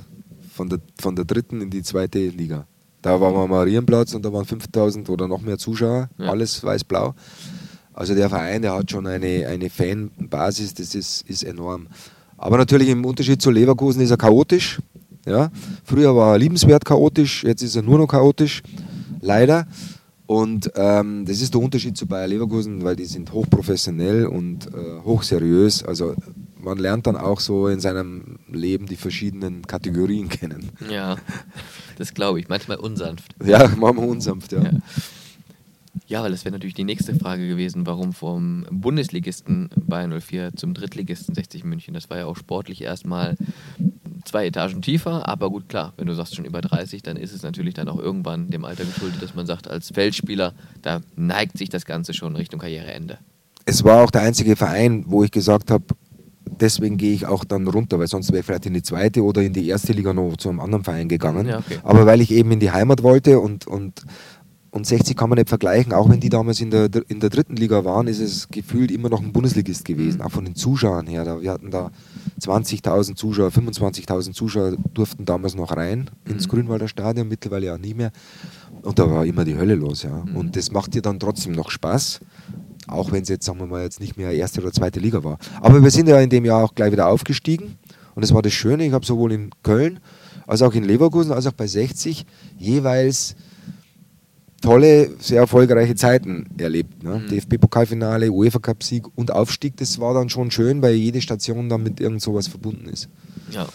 Von, 0.56 0.70
der, 0.70 0.80
von 1.00 1.16
der 1.18 1.26
dritten 1.26 1.60
in 1.60 1.70
die 1.70 1.84
zweite 1.84 2.20
Liga. 2.30 2.66
Da 3.02 3.20
war 3.20 3.32
man 3.34 3.44
am 3.44 3.50
Marienplatz 3.50 4.14
und 4.14 4.24
da 4.24 4.32
waren 4.32 4.46
5000 4.46 5.10
oder 5.10 5.28
noch 5.28 5.42
mehr 5.42 5.58
Zuschauer, 5.58 6.10
Ja. 6.18 6.30
alles 6.30 6.64
weiß-blau. 6.64 7.14
Also 7.94 8.16
der 8.16 8.30
Verein, 8.30 8.62
der 8.62 8.74
hat 8.74 8.90
schon 8.90 9.06
eine, 9.06 9.48
eine 9.48 9.70
Fanbasis, 9.70 10.74
das 10.74 10.96
ist, 10.96 11.24
ist 11.30 11.44
enorm. 11.44 11.88
Aber 12.38 12.58
natürlich 12.58 12.88
im 12.88 13.04
Unterschied 13.06 13.42
zu 13.42 13.52
Leverkusen 13.52 14.02
ist 14.02 14.12
er 14.12 14.18
chaotisch. 14.18 14.80
Ja. 15.26 15.50
Früher 15.84 16.16
war 16.16 16.34
er 16.36 16.40
liebenswert 16.40 16.86
chaotisch, 16.86 17.44
jetzt 17.44 17.62
ist 17.62 17.76
er 17.76 17.82
nur 17.82 17.98
noch 17.98 18.08
chaotisch, 18.08 18.64
leider. 19.22 19.68
Und 20.28 20.72
ähm, 20.76 21.26
das 21.26 21.42
ist 21.42 21.54
der 21.54 21.62
Unterschied 21.62 21.98
zu 21.98 22.08
Bayer 22.08 22.28
Leverkusen, 22.28 22.82
weil 22.84 22.96
die 22.96 23.06
sind 23.06 23.32
hochprofessionell 23.34 24.26
und 24.26 24.68
äh, 24.74 25.02
hochseriös. 25.04 25.84
Also 25.84 26.16
man 26.66 26.78
lernt 26.78 27.08
dann 27.08 27.16
auch 27.16 27.40
so 27.40 27.68
in 27.68 27.80
seinem 27.80 28.40
Leben 28.52 28.88
die 28.88 28.98
verschiedenen 28.98 29.66
Kategorien 29.66 30.28
kennen. 30.30 30.72
Ja, 30.90 31.16
das 31.98 32.14
glaube 32.14 32.40
ich. 32.40 32.50
Manchmal 32.50 32.78
unsanft. 32.78 33.36
Ja, 33.46 33.68
machen 33.78 33.98
wir 33.98 34.08
unsanft, 34.08 34.52
ja. 34.52 34.64
Ja. 34.64 34.72
Ja, 36.08 36.22
weil 36.22 36.32
das 36.32 36.46
wäre 36.46 36.54
natürlich 36.54 36.76
die 36.76 36.84
nächste 36.84 37.16
Frage 37.16 37.48
gewesen, 37.48 37.88
warum 37.88 38.14
vom 38.14 38.66
Bundesligisten 38.70 39.70
Bayern 39.76 40.20
04 40.20 40.56
zum 40.56 40.74
Drittligisten 40.74 41.34
60 41.34 41.64
München. 41.64 41.94
Das 41.94 42.10
war 42.10 42.18
ja 42.18 42.26
auch 42.26 42.36
sportlich 42.36 42.82
erstmal 42.82 43.38
zwei 44.24 44.46
Etagen 44.46 44.82
tiefer, 44.82 45.28
aber 45.28 45.50
gut, 45.50 45.70
klar, 45.70 45.94
wenn 45.98 46.08
du 46.08 46.14
sagst 46.14 46.36
schon 46.36 46.46
über 46.46 46.62
30, 46.62 47.02
dann 47.02 47.18
ist 47.18 47.34
es 47.34 47.44
natürlich 47.44 47.74
dann 47.74 47.88
auch 47.88 47.98
irgendwann 47.98 48.50
dem 48.50 48.66
Alter 48.66 48.84
geschuldet, 48.86 49.22
dass 49.22 49.36
man 49.36 49.46
sagt, 49.46 49.68
als 49.68 49.90
Feldspieler, 49.92 50.54
da 50.82 51.02
neigt 51.16 51.58
sich 51.58 51.70
das 51.70 51.86
Ganze 51.86 52.14
schon 52.14 52.36
Richtung 52.36 52.60
Karriereende. 52.60 53.18
Es 53.66 53.84
war 53.84 54.04
auch 54.04 54.12
der 54.12 54.22
einzige 54.22 54.56
Verein, 54.56 55.06
wo 55.08 55.24
ich 55.24 55.32
gesagt 55.32 55.72
habe, 55.72 55.86
deswegen 56.60 56.98
gehe 56.98 57.14
ich 57.14 57.26
auch 57.26 57.44
dann 57.44 57.68
runter, 57.68 58.00
weil 58.00 58.08
sonst 58.08 58.30
wäre 58.30 58.40
ich 58.40 58.46
vielleicht 58.46 58.66
in 58.66 58.74
die 58.74 58.84
zweite 58.84 59.24
oder 59.24 59.42
in 59.42 59.54
die 59.54 59.68
erste 59.68 59.94
Liga 59.94 60.14
noch 60.14 60.38
zu 60.38 60.50
einem 60.50 60.60
anderen 60.60 60.84
Verein 60.84 61.10
gegangen. 61.10 61.48
Ja, 61.48 61.60
okay. 61.60 61.80
Aber 61.84 62.06
weil 62.06 62.22
ich 62.22 62.32
eben 62.32 62.52
in 62.52 62.60
die 62.60 62.72
Heimat 62.72 63.04
wollte 63.04 63.40
und, 63.40 63.68
und, 63.68 64.04
und 64.72 64.86
60 64.86 65.16
kann 65.16 65.30
man 65.30 65.38
nicht 65.38 65.50
vergleichen, 65.50 65.94
auch 65.94 66.10
wenn 66.10 66.20
die 66.20 66.30
damals 66.30 66.60
in 66.60 66.70
der, 66.70 66.90
in 67.08 67.20
der 67.20 67.30
dritten 67.30 67.56
Liga 67.56 67.86
waren, 67.86 68.08
ist 68.08 68.20
es 68.20 68.50
gefühlt 68.50 68.92
immer 68.92 69.10
noch 69.10 69.22
ein 69.22 69.32
Bundesligist 69.32 69.86
gewesen, 69.86 70.22
auch 70.22 70.32
von 70.32 70.44
den 70.44 70.56
Zuschauern 70.56 71.08
her. 71.08 71.24
Da, 71.24 71.42
wir 71.42 71.52
hatten 71.52 71.72
da 71.72 71.92
20.000 72.42 73.16
Zuschauer, 73.16 73.50
25.000 73.50 74.34
Zuschauer 74.34 74.76
durften 74.94 75.26
damals 75.26 75.56
noch 75.56 75.76
rein 75.76 76.10
ins 76.28 76.48
Mhm. 76.48 76.52
Grünwalder 76.52 76.88
Stadion, 76.88 77.28
mittlerweile 77.30 77.74
auch 77.74 77.78
nie 77.78 77.94
mehr. 77.94 78.12
Und 78.82 79.00
da 79.00 79.10
war 79.10 79.26
immer 79.26 79.46
die 79.46 79.56
Hölle 79.56 79.76
los, 79.76 80.04
ja. 80.04 80.24
Mhm. 80.26 80.36
Und 80.36 80.56
das 80.56 80.72
macht 80.72 80.94
dir 80.94 81.02
dann 81.02 81.20
trotzdem 81.20 81.54
noch 81.54 81.70
Spaß. 81.72 82.20
Auch 82.88 83.12
wenn 83.12 83.24
es 83.24 83.30
jetzt, 83.30 83.46
sagen 83.46 83.60
wir 83.60 83.66
mal, 83.66 83.84
jetzt 83.84 84.00
nicht 84.00 84.18
mehr 84.18 84.32
erste 84.32 84.62
oder 84.62 84.72
zweite 84.72 85.00
Liga 85.00 85.24
war. 85.24 85.38
Aber 85.62 85.82
wir 85.82 85.92
sind 85.92 86.08
ja 86.08 86.20
in 86.20 86.30
dem 86.30 86.46
Jahr 86.46 86.64
auch 86.64 86.76
gleich 86.76 86.92
wieder 86.92 87.08
aufgestiegen. 87.08 87.78
Und 88.14 88.22
das 88.22 88.34
war 88.34 88.42
das 88.42 88.54
Schöne. 88.54 88.86
Ich 88.86 88.94
habe 88.94 89.06
sowohl 89.06 89.32
in 89.32 89.50
Köln 89.64 90.00
als 90.48 90.62
auch 90.62 90.74
in 90.74 90.84
Leverkusen 90.84 91.32
als 91.32 91.48
auch 91.48 91.54
bei 91.54 91.68
60 91.68 92.26
jeweils 92.58 93.36
tolle, 94.62 95.12
sehr 95.20 95.42
erfolgreiche 95.42 95.96
Zeiten 95.96 96.48
erlebt. 96.58 97.04
Ne? 97.04 97.20
Mhm. 97.20 97.28
DFB-Pokalfinale, 97.28 98.32
UEFA-Cup-Sieg 98.32 99.06
und 99.16 99.32
Aufstieg, 99.32 99.78
das 99.78 100.00
war 100.00 100.14
dann 100.14 100.30
schon 100.30 100.50
schön, 100.52 100.82
weil 100.82 100.96
jede 100.96 101.22
Station 101.22 101.70
dann 101.70 101.84
mit 101.84 102.00
irgend 102.00 102.22
sowas 102.22 102.48
verbunden 102.48 102.88
ist. 102.88 103.10
Ja. 103.52 103.68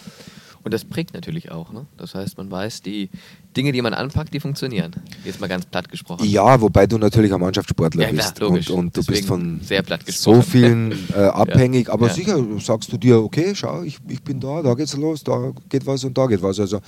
Und 0.63 0.73
das 0.73 0.85
prägt 0.85 1.13
natürlich 1.13 1.51
auch. 1.51 1.71
Ne? 1.73 1.85
Das 1.97 2.13
heißt, 2.15 2.37
man 2.37 2.51
weiß, 2.51 2.81
die 2.81 3.09
Dinge, 3.57 3.71
die 3.71 3.81
man 3.81 3.93
anpackt, 3.93 4.33
die 4.33 4.39
funktionieren. 4.39 4.95
Jetzt 5.25 5.41
mal 5.41 5.47
ganz 5.47 5.65
platt 5.65 5.89
gesprochen. 5.89 6.25
Ja, 6.25 6.61
wobei 6.61 6.87
du 6.87 6.97
natürlich 6.97 7.33
ein 7.33 7.39
Mannschaftssportler 7.41 8.03
Ja, 8.03 8.09
klar, 8.09 8.23
bist 8.29 8.39
logisch. 8.39 8.69
und, 8.69 8.77
und 8.79 8.97
du 8.97 9.03
bist 9.03 9.25
von 9.25 9.59
sehr 9.61 9.81
platt 9.81 10.01
so 10.07 10.41
vielen 10.41 10.91
äh, 11.13 11.15
abhängig. 11.23 11.89
Aber 11.89 12.07
Ja. 12.07 12.13
sicher 12.13 12.37
sagst 12.59 12.93
du 12.93 12.97
dir, 12.97 13.17
okay, 13.21 13.53
schau, 13.55 13.83
ich, 13.83 13.97
ich 14.07 14.21
bin 14.21 14.39
da, 14.39 14.61
da 14.61 14.73
geht's 14.73 14.95
los, 14.95 15.23
da 15.23 15.51
geht 15.69 15.85
was 15.85 16.03
und 16.03 16.17
da 16.17 16.27
geht 16.27 16.41
was. 16.41 16.59
Also 16.59 16.79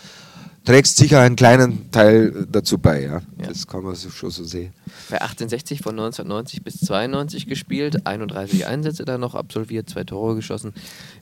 trägst 0.65 0.97
sicher 0.97 1.19
einen 1.21 1.35
kleinen 1.35 1.91
Teil 1.91 2.47
dazu 2.51 2.77
bei. 2.77 3.01
Ja? 3.03 3.13
Ja. 3.13 3.47
Das 3.47 3.67
kann 3.67 3.83
man 3.83 3.95
so- 3.95 4.09
schon 4.09 4.31
so 4.31 4.43
sehen. 4.43 4.73
Bei 5.09 5.21
1860 5.21 5.81
von 5.81 5.95
1990 5.95 6.63
bis 6.63 6.79
92 6.79 7.47
gespielt, 7.47 8.05
31 8.07 8.65
Einsätze 8.67 9.05
da 9.05 9.17
noch 9.17 9.35
absolviert, 9.35 9.89
zwei 9.89 10.03
Tore 10.03 10.35
geschossen, 10.35 10.73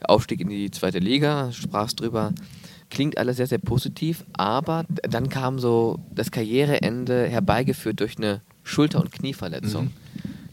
Aufstieg 0.04 0.42
in 0.42 0.50
die 0.50 0.70
zweite 0.72 1.00
Liga, 1.00 1.52
sprachst 1.52 2.00
drüber. 2.00 2.34
Klingt 2.90 3.18
alles 3.18 3.38
sehr, 3.38 3.48
sehr 3.48 3.58
positiv, 3.58 4.26
aber 4.34 4.86
dann 5.10 5.30
kam 5.30 5.60
so 5.60 6.00
das 6.14 6.30
Karriereende 6.32 7.28
herbeigeführt 7.28 8.00
durch 8.02 8.18
eine 8.18 8.42
Schulter- 8.64 9.00
und 9.00 9.12
Knieverletzung. 9.12 9.86
Mhm. 9.86 9.92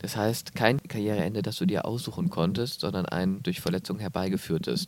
Das 0.01 0.17
heißt, 0.17 0.55
kein 0.55 0.79
Karriereende, 0.85 1.43
das 1.43 1.57
du 1.57 1.67
dir 1.67 1.85
aussuchen 1.85 2.31
konntest, 2.31 2.81
sondern 2.81 3.07
ein 3.07 3.43
durch 3.43 3.61
Verletzung 3.61 3.99
herbeigeführtes. 3.99 4.87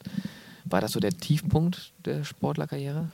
War 0.65 0.81
das 0.81 0.93
so 0.93 1.01
der 1.01 1.11
Tiefpunkt 1.11 1.93
der 2.05 2.23
Sportlerkarriere? 2.23 3.09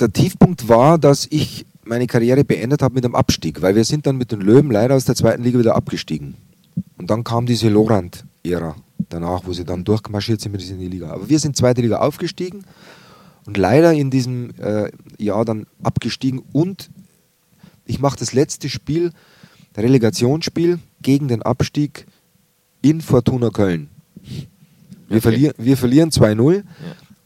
Der 0.00 0.12
Tiefpunkt 0.12 0.68
war, 0.68 0.98
dass 0.98 1.26
ich 1.30 1.66
meine 1.84 2.06
Karriere 2.06 2.44
beendet 2.44 2.82
habe 2.82 2.94
mit 2.94 3.04
einem 3.04 3.14
Abstieg, 3.14 3.60
weil 3.62 3.74
wir 3.74 3.84
sind 3.84 4.06
dann 4.06 4.16
mit 4.16 4.30
den 4.30 4.40
Löwen 4.40 4.70
leider 4.70 4.94
aus 4.94 5.04
der 5.04 5.16
zweiten 5.16 5.42
Liga 5.42 5.58
wieder 5.58 5.74
abgestiegen. 5.74 6.34
Und 6.98 7.10
dann 7.10 7.24
kam 7.24 7.46
diese 7.46 7.68
Lorand-Ära 7.68 8.76
danach, 9.08 9.42
wo 9.44 9.52
sie 9.52 9.64
dann 9.64 9.84
durchmarschiert 9.84 10.40
sind 10.40 10.52
mit 10.52 10.68
in 10.70 10.78
die 10.78 10.88
Liga. 10.88 11.10
Aber 11.10 11.28
wir 11.28 11.38
sind 11.38 11.56
zweite 11.56 11.80
Liga 11.80 11.98
aufgestiegen 11.98 12.64
und 13.44 13.56
leider 13.56 13.92
in 13.92 14.10
diesem 14.10 14.50
äh, 14.60 14.90
Jahr 15.18 15.44
dann 15.44 15.66
abgestiegen 15.82 16.42
und 16.52 16.88
ich 17.84 17.98
mache 17.98 18.16
das 18.18 18.32
letzte 18.32 18.68
Spiel, 18.68 19.10
Relegationsspiel 19.76 20.78
gegen 21.02 21.28
den 21.28 21.42
Abstieg 21.42 22.06
in 22.82 23.00
Fortuna 23.00 23.50
Köln. 23.50 23.88
Wir, 24.22 24.46
Okay. 25.08 25.20
verlieren, 25.20 25.54
wir 25.58 25.76
verlieren 25.76 26.10
2-0 26.10 26.54
Ja. 26.54 26.62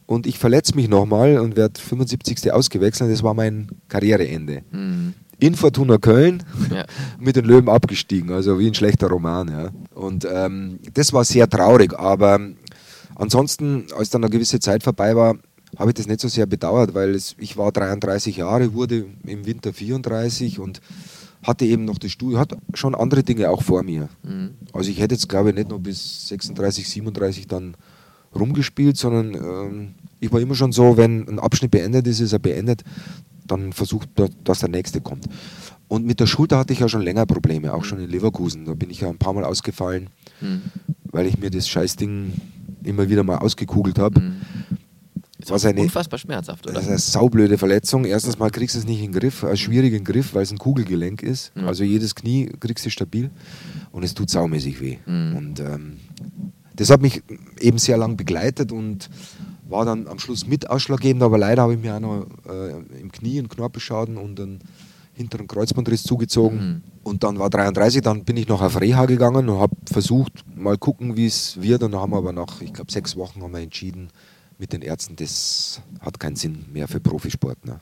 Und 0.07 0.25
ich 0.25 0.39
verletze 0.39 0.73
mich 0.75 0.87
nochmal 0.89 1.37
und 1.37 1.55
werde 1.55 1.79
75. 1.79 2.51
ausgewechselt. 2.51 3.11
Das 3.11 3.21
war 3.21 3.35
mein 3.35 3.67
Karriereende. 3.89 4.63
Mhm. 4.71 5.13
In 5.39 5.53
Fortuna 5.53 5.99
Köln 5.99 6.41
Ja. 6.73 6.85
mit 7.19 7.35
den 7.35 7.45
Löwen 7.45 7.69
abgestiegen, 7.69 8.31
also 8.31 8.57
wie 8.57 8.67
ein 8.67 8.73
schlechter 8.73 9.07
Roman. 9.07 9.49
Ja. 9.49 9.69
Und 9.93 10.25
ähm, 10.31 10.79
das 10.95 11.13
war 11.13 11.23
sehr 11.25 11.47
traurig, 11.47 11.93
aber 11.93 12.39
ansonsten, 13.15 13.85
als 13.95 14.09
dann 14.09 14.23
eine 14.23 14.31
gewisse 14.31 14.59
Zeit 14.59 14.81
vorbei 14.81 15.15
war, 15.15 15.35
habe 15.77 15.91
ich 15.91 15.95
das 15.95 16.07
nicht 16.07 16.21
so 16.21 16.27
sehr 16.27 16.45
bedauert, 16.47 16.93
weil 16.95 17.13
es, 17.13 17.35
ich 17.37 17.57
war 17.57 17.71
33 17.71 18.37
Jahre, 18.37 18.73
wurde 18.73 19.05
im 19.25 19.45
Winter 19.45 19.73
34 19.73 20.59
und 20.59 20.81
hatte 21.43 21.65
eben 21.65 21.85
noch 21.85 21.97
das 21.99 22.11
Studium, 22.11 22.39
hatte 22.39 22.57
schon 22.73 22.95
andere 22.95 23.21
Dinge 23.23 23.49
auch 23.49 23.61
vor 23.61 23.83
mir. 23.83 24.09
Mhm. 24.23 24.51
Also 24.73 24.89
ich 24.89 24.99
hätte 24.99 25.15
jetzt, 25.15 25.29
glaube 25.29 25.49
ich, 25.49 25.55
nicht 25.55 25.69
noch 25.69 25.79
bis 25.79 26.29
36, 26.29 26.89
37 26.89 27.47
dann 27.47 27.75
rumgespielt, 28.37 28.97
sondern 28.97 29.33
ähm, 29.33 29.87
ich 30.19 30.31
war 30.31 30.39
immer 30.39 30.55
schon 30.55 30.71
so, 30.71 30.97
wenn 30.97 31.27
ein 31.27 31.39
Abschnitt 31.39 31.71
beendet 31.71 32.07
ist, 32.07 32.19
ist 32.19 32.33
er 32.33 32.39
beendet, 32.39 32.83
dann 33.45 33.73
versucht, 33.73 34.09
da- 34.15 34.27
dass 34.43 34.59
der 34.59 34.69
nächste 34.69 35.01
kommt. 35.01 35.25
Und 35.87 36.05
mit 36.05 36.19
der 36.19 36.25
Schulter 36.27 36.57
hatte 36.57 36.73
ich 36.73 36.79
ja 36.79 36.89
schon 36.89 37.01
länger 37.01 37.25
Probleme, 37.25 37.73
auch 37.73 37.85
schon 37.85 37.99
in 37.99 38.09
Leverkusen. 38.09 38.65
Da 38.65 38.73
bin 38.73 38.89
ich 38.89 39.01
ja 39.01 39.09
ein 39.09 39.17
paar 39.17 39.33
Mal 39.33 39.45
ausgefallen, 39.45 40.09
Mhm. 40.41 40.61
weil 41.11 41.27
ich 41.27 41.37
mir 41.39 41.49
das 41.49 41.67
Scheißding 41.69 42.33
immer 42.83 43.07
wieder 43.09 43.23
mal 43.23 43.37
ausgekugelt 43.37 43.97
habe. 43.99 44.19
Mhm. 44.19 44.35
Was 45.47 45.63
auch 45.63 45.69
eine- 45.69 45.81
unfassbar 45.81 46.19
schmerzhaft, 46.19 46.65
oder? 46.65 46.73
Das 46.73 46.83
ist 46.83 46.89
eine 46.89 46.97
saublöde 46.99 47.57
Verletzung. 47.57 48.03
Erstens 48.05 48.37
mal 48.37 48.49
kriegst 48.49 48.75
du 48.75 48.79
es 48.79 48.85
nicht 48.85 48.99
in 49.01 49.11
den 49.13 49.19
Griff, 49.19 49.43
ein 49.45 49.55
schwierigen 49.55 50.03
Griff, 50.03 50.33
weil 50.33 50.41
es 50.43 50.51
ein 50.51 50.57
Kugelgelenk 50.57 51.21
ist. 51.23 51.51
Ja. 51.55 51.67
Also 51.67 51.83
jedes 51.85 52.15
Knie 52.15 52.49
kriegst 52.59 52.85
du 52.85 52.89
stabil 52.89 53.29
und 53.91 54.03
es 54.03 54.13
tut 54.13 54.29
saumäßig 54.29 54.81
weh. 54.81 54.97
Mhm. 55.05 55.35
Und 55.37 55.59
ähm, 55.61 55.97
das 56.77 56.89
hat 56.89 57.01
mich 57.01 57.21
eben 57.59 57.77
sehr 57.77 57.97
lang 57.97 58.17
begleitet 58.17 58.71
und 58.71 59.09
war 59.67 59.85
dann 59.85 60.07
am 60.07 60.19
Schluss 60.19 60.47
mit 60.47 60.69
ausschlaggebend, 60.69 61.21
aber 61.21 61.37
leider 61.37 61.63
habe 61.63 61.73
ich 61.73 61.79
mir 61.79 61.95
auch 61.95 61.99
noch 61.99 62.27
äh, 62.49 62.99
im 63.01 63.11
Knie 63.11 63.39
einen 63.39 63.49
Knorpelschaden 63.49 64.17
und 64.17 64.39
einen 64.39 64.59
hinteren 65.13 65.47
Kreuzbandriss 65.47 66.03
zugezogen. 66.03 66.57
Mhm. 66.59 66.83
Und 67.03 67.23
dann 67.23 67.39
war 67.39 67.49
33, 67.49 68.01
dann 68.01 68.23
bin 68.23 68.37
ich 68.37 68.47
noch 68.47 68.61
auf 68.61 68.79
Reha 68.79 69.05
gegangen 69.05 69.49
und 69.49 69.59
habe 69.59 69.75
versucht, 69.91 70.45
mal 70.55 70.77
gucken, 70.77 71.17
wie 71.17 71.25
es 71.25 71.61
wird. 71.61 71.83
Und 71.83 71.91
dann 71.91 72.01
haben 72.01 72.11
wir 72.11 72.17
aber 72.17 72.31
nach, 72.33 72.61
ich 72.61 72.71
glaube, 72.73 72.91
sechs 72.91 73.15
Wochen 73.15 73.41
haben 73.41 73.51
wir 73.51 73.59
entschieden 73.59 74.09
mit 74.59 74.73
den 74.73 74.81
Ärzten, 74.81 75.15
das 75.15 75.81
hat 76.01 76.19
keinen 76.19 76.35
Sinn 76.35 76.65
mehr 76.71 76.87
für 76.87 76.99
Profisport. 76.99 77.65
Ne? 77.65 77.79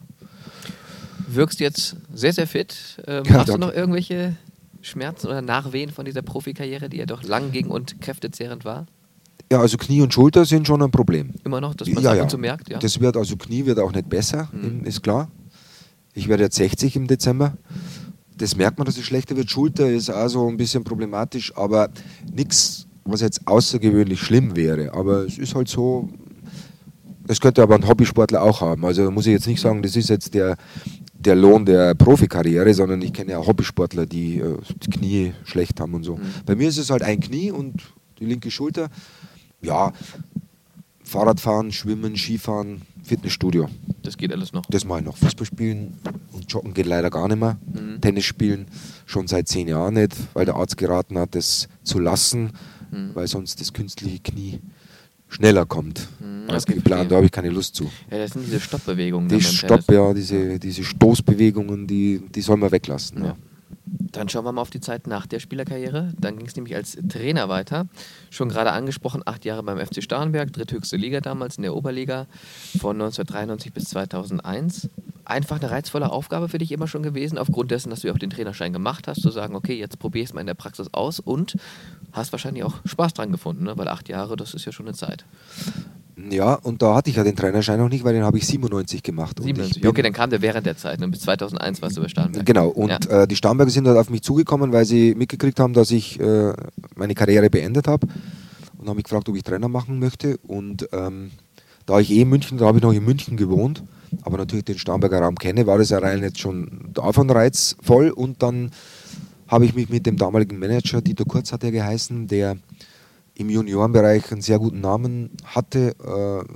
Wirkst 1.27 1.59
jetzt 1.59 1.97
sehr, 2.13 2.33
sehr 2.33 2.47
fit. 2.47 2.75
Ähm, 3.07 3.23
Ja, 3.25 3.33
hast 3.35 3.47
du 3.47 3.53
danke. 3.53 3.67
noch 3.67 3.73
irgendwelche 3.73 4.35
Schmerzen 4.85 5.27
oder 5.27 5.41
Nachwehen 5.41 5.89
von 5.91 6.05
dieser 6.05 6.21
Profikarriere, 6.21 6.89
die 6.89 6.97
ja 6.97 7.05
doch 7.05 7.23
lang 7.23 7.51
ging 7.51 7.67
und 7.67 7.99
kräftezehrend 8.01 8.65
war? 8.65 8.85
Ja, 9.51 9.59
also 9.59 9.77
Knie 9.77 10.01
und 10.01 10.13
Schulter 10.13 10.45
sind 10.45 10.65
schon 10.65 10.81
ein 10.81 10.91
Problem. 10.91 11.31
Immer 11.43 11.61
noch, 11.61 11.75
dass 11.75 11.87
man 11.87 12.03
ja, 12.03 12.11
ab 12.13 12.21
und 12.21 12.31
zu 12.31 12.37
merkt? 12.37 12.69
Ja. 12.69 12.79
Das 12.79 12.99
wird, 12.99 13.15
also 13.17 13.35
Knie 13.37 13.65
wird 13.65 13.79
auch 13.79 13.91
nicht 13.91 14.09
besser, 14.09 14.49
Mhm. 14.51 14.83
ist 14.85 15.03
klar. 15.03 15.29
Ich 16.13 16.27
werde 16.27 16.43
jetzt 16.43 16.55
60 16.55 16.95
im 16.95 17.07
Dezember. 17.07 17.57
Das 18.37 18.55
merkt 18.55 18.77
man, 18.77 18.85
dass 18.85 18.97
es 18.97 19.03
schlechter 19.03 19.35
wird. 19.35 19.49
Schulter 19.49 19.89
ist 19.89 20.09
auch 20.09 20.27
so 20.29 20.47
ein 20.47 20.57
bisschen 20.57 20.83
problematisch, 20.83 21.55
aber 21.55 21.89
nichts, 22.33 22.87
was 23.03 23.21
jetzt 23.21 23.47
außergewöhnlich 23.47 24.19
schlimm 24.19 24.55
wäre. 24.55 24.93
Aber 24.93 25.25
es 25.25 25.37
ist 25.37 25.55
halt 25.55 25.67
so, 25.67 26.09
das 27.27 27.39
könnte 27.39 27.61
aber 27.61 27.75
ein 27.75 27.87
Hobbysportler 27.87 28.41
auch 28.41 28.61
haben. 28.61 28.85
Also 28.85 29.09
muss 29.11 29.25
ich 29.27 29.33
jetzt 29.33 29.47
nicht 29.47 29.61
sagen, 29.61 29.81
das 29.83 29.95
ist 29.95 30.09
jetzt 30.09 30.33
der, 30.33 30.57
der 31.25 31.35
Lohn 31.35 31.65
der 31.65 31.95
Profikarriere, 31.95 32.73
sondern 32.73 33.01
ich 33.01 33.13
kenne 33.13 33.31
ja 33.31 33.39
auch 33.39 33.47
Hobbysportler, 33.47 34.05
die 34.05 34.39
äh, 34.39 34.57
die 34.83 34.89
Knie 34.89 35.33
schlecht 35.43 35.79
haben 35.79 35.93
und 35.93 36.03
so. 36.03 36.15
Mhm. 36.17 36.21
Bei 36.45 36.55
mir 36.55 36.69
ist 36.69 36.77
es 36.77 36.89
halt 36.89 37.01
ein 37.03 37.19
Knie 37.19 37.51
und 37.51 37.81
die 38.19 38.25
linke 38.25 38.51
Schulter. 38.51 38.89
Ja, 39.61 39.91
Fahrradfahren, 41.03 41.71
Schwimmen, 41.71 42.15
Skifahren, 42.15 42.81
Fitnessstudio. 43.03 43.69
das 44.01 44.17
geht 44.17 44.31
alles 44.31 44.53
noch. 44.53 44.63
Das 44.67 44.85
mache 44.85 44.99
ich 44.99 45.05
noch. 45.05 45.17
Fußball 45.17 45.45
spielen 45.45 45.97
und 46.33 46.51
joggen 46.51 46.73
geht 46.73 46.87
leider 46.87 47.09
gar 47.11 47.27
nicht 47.27 47.39
mehr. 47.39 47.57
Mhm. 47.73 48.01
Tennis 48.01 48.25
spielen 48.25 48.65
schon 49.05 49.27
seit 49.27 49.47
zehn 49.47 49.67
Jahren 49.67 49.93
nicht, 49.95 50.15
weil 50.33 50.45
der 50.45 50.55
Arzt 50.55 50.77
geraten 50.77 51.17
hat, 51.19 51.35
das 51.35 51.67
zu 51.83 51.99
lassen, 51.99 52.51
Mhm. 52.91 53.11
weil 53.15 53.27
sonst 53.27 53.59
das 53.61 53.73
künstliche 53.73 54.19
Knie 54.19 54.59
schneller 55.35 55.65
kommt 55.65 56.07
Mhm, 56.45 56.49
als 56.49 56.63
okay, 56.63 56.75
geplant. 56.75 57.11
Da 57.11 57.17
habe 57.17 57.25
ich 57.25 57.31
keine 57.31 57.49
Lust 57.49 57.75
zu. 57.75 57.89
Ja, 58.11 58.17
das 58.17 58.31
sind 58.31 58.45
diese 58.45 58.59
Stoppbewegungen. 58.59 59.29
Die 59.29 59.41
Stopp, 59.41 59.91
ja, 59.91 60.13
diese, 60.13 60.59
diese 60.59 60.83
Stoßbewegungen, 60.83 61.87
die, 61.87 62.21
die 62.33 62.41
soll 62.41 62.57
man 62.57 62.71
weglassen. 62.71 63.19
Ja. 63.19 63.25
Ja. 63.29 63.35
Dann 63.87 64.29
schauen 64.29 64.45
wir 64.45 64.51
mal 64.51 64.61
auf 64.61 64.69
die 64.69 64.79
Zeit 64.79 65.07
nach 65.07 65.27
der 65.27 65.39
Spielerkarriere. 65.39 66.13
Dann 66.19 66.37
ging 66.37 66.47
es 66.47 66.55
nämlich 66.55 66.75
als 66.75 66.97
Trainer 67.07 67.49
weiter. 67.49 67.87
Schon 68.29 68.49
gerade 68.49 68.71
angesprochen, 68.71 69.21
acht 69.25 69.45
Jahre 69.45 69.63
beim 69.63 69.77
FC 69.77 70.01
Starnberg, 70.01 70.51
dritthöchste 70.53 70.97
Liga 70.97 71.21
damals 71.21 71.57
in 71.57 71.63
der 71.63 71.75
Oberliga 71.75 72.27
von 72.79 72.95
1993 72.95 73.73
bis 73.73 73.85
2001. 73.85 74.89
Einfach 75.25 75.59
eine 75.59 75.71
reizvolle 75.71 76.11
Aufgabe 76.11 76.49
für 76.49 76.57
dich 76.57 76.71
immer 76.71 76.87
schon 76.87 77.03
gewesen, 77.03 77.37
aufgrund 77.37 77.71
dessen, 77.71 77.89
dass 77.89 78.01
du 78.01 78.07
ja 78.07 78.13
auch 78.13 78.19
den 78.19 78.29
Trainerschein 78.29 78.73
gemacht 78.73 79.07
hast, 79.07 79.21
zu 79.21 79.31
sagen, 79.31 79.55
okay, 79.55 79.77
jetzt 79.77 79.99
probier 79.99 80.23
es 80.23 80.33
mal 80.33 80.41
in 80.41 80.47
der 80.47 80.53
Praxis 80.53 80.87
aus 80.91 81.19
und 81.19 81.55
hast 82.15 82.31
wahrscheinlich 82.31 82.63
auch 82.63 82.73
Spaß 82.85 83.13
dran 83.13 83.31
gefunden, 83.31 83.63
ne? 83.65 83.73
weil 83.77 83.87
acht 83.87 84.09
Jahre, 84.09 84.35
das 84.35 84.53
ist 84.53 84.65
ja 84.65 84.71
schon 84.71 84.87
eine 84.87 84.95
Zeit. 84.95 85.25
ja, 86.29 86.53
und 86.53 86.81
da 86.81 86.95
hatte 86.95 87.09
ich 87.09 87.17
ja 87.17 87.23
den 87.23 87.35
Trainerschein 87.35 87.77
noch 87.79 87.89
nicht, 87.89 88.03
weil 88.03 88.13
den 88.13 88.23
habe 88.23 88.37
ich 88.37 88.47
97 88.47 89.03
gemacht. 89.03 89.39
Und 89.39 89.47
ich 89.47 89.53
97. 89.55 89.81
bin- 89.81 89.89
Okay, 89.91 90.01
dann 90.01 90.13
kam 90.13 90.29
der 90.29 90.41
während 90.41 90.65
der 90.65 90.77
Zeit, 90.77 90.99
ne? 90.99 91.07
bis 91.09 91.19
2001 91.21 91.81
warst 91.81 91.97
du 91.97 92.01
bei 92.01 92.07
Starnberg. 92.07 92.45
Genau, 92.45 92.69
und 92.69 92.89
Ja. 92.89 93.23
äh, 93.23 93.27
die 93.27 93.35
Starnberger 93.35 93.69
sind 93.71 93.87
halt 93.87 93.97
auf 93.97 94.09
mich 94.09 94.21
zugekommen, 94.21 94.71
weil 94.71 94.85
sie 94.85 95.13
mitgekriegt 95.15 95.59
haben, 95.59 95.73
dass 95.73 95.91
ich 95.91 96.19
äh, 96.19 96.53
meine 96.95 97.15
Karriere 97.15 97.49
beendet 97.49 97.87
habe 97.87 98.07
und 98.77 98.87
haben 98.87 98.95
mich 98.95 99.03
gefragt, 99.05 99.27
ob 99.27 99.35
ich 99.35 99.43
Trainer 99.43 99.67
machen 99.67 99.99
möchte. 99.99 100.37
Und 100.47 100.87
ähm, 100.93 101.31
da 101.85 101.99
ich 101.99 102.09
eh 102.11 102.21
in 102.21 102.29
München, 102.29 102.57
da 102.57 102.65
habe 102.65 102.77
ich 102.77 102.83
noch 102.83 102.93
in 102.93 103.03
München 103.03 103.35
gewohnt, 103.35 103.83
aber 104.23 104.37
natürlich 104.37 104.65
den 104.65 104.79
Starnberger 104.79 105.19
Raum 105.19 105.35
kenne, 105.35 105.67
war 105.67 105.77
das 105.77 105.89
ja 105.89 105.99
rein 105.99 106.21
jetzt 106.23 106.39
schon 106.39 106.91
davon 106.93 107.29
reizvoll. 107.29 108.09
Und 108.09 108.41
dann 108.41 108.71
habe 109.47 109.65
ich 109.65 109.75
mich 109.75 109.89
mit 109.89 110.05
dem 110.05 110.17
damaligen 110.17 110.57
Manager, 110.57 111.01
Dieter 111.01 111.25
Kurz 111.25 111.51
hat 111.51 111.63
er 111.63 111.71
geheißen, 111.71 112.27
der 112.27 112.57
im 113.35 113.49
Juniorenbereich 113.49 114.31
einen 114.31 114.41
sehr 114.41 114.59
guten 114.59 114.81
Namen 114.81 115.31
hatte, 115.43 115.95
äh, 116.03 116.53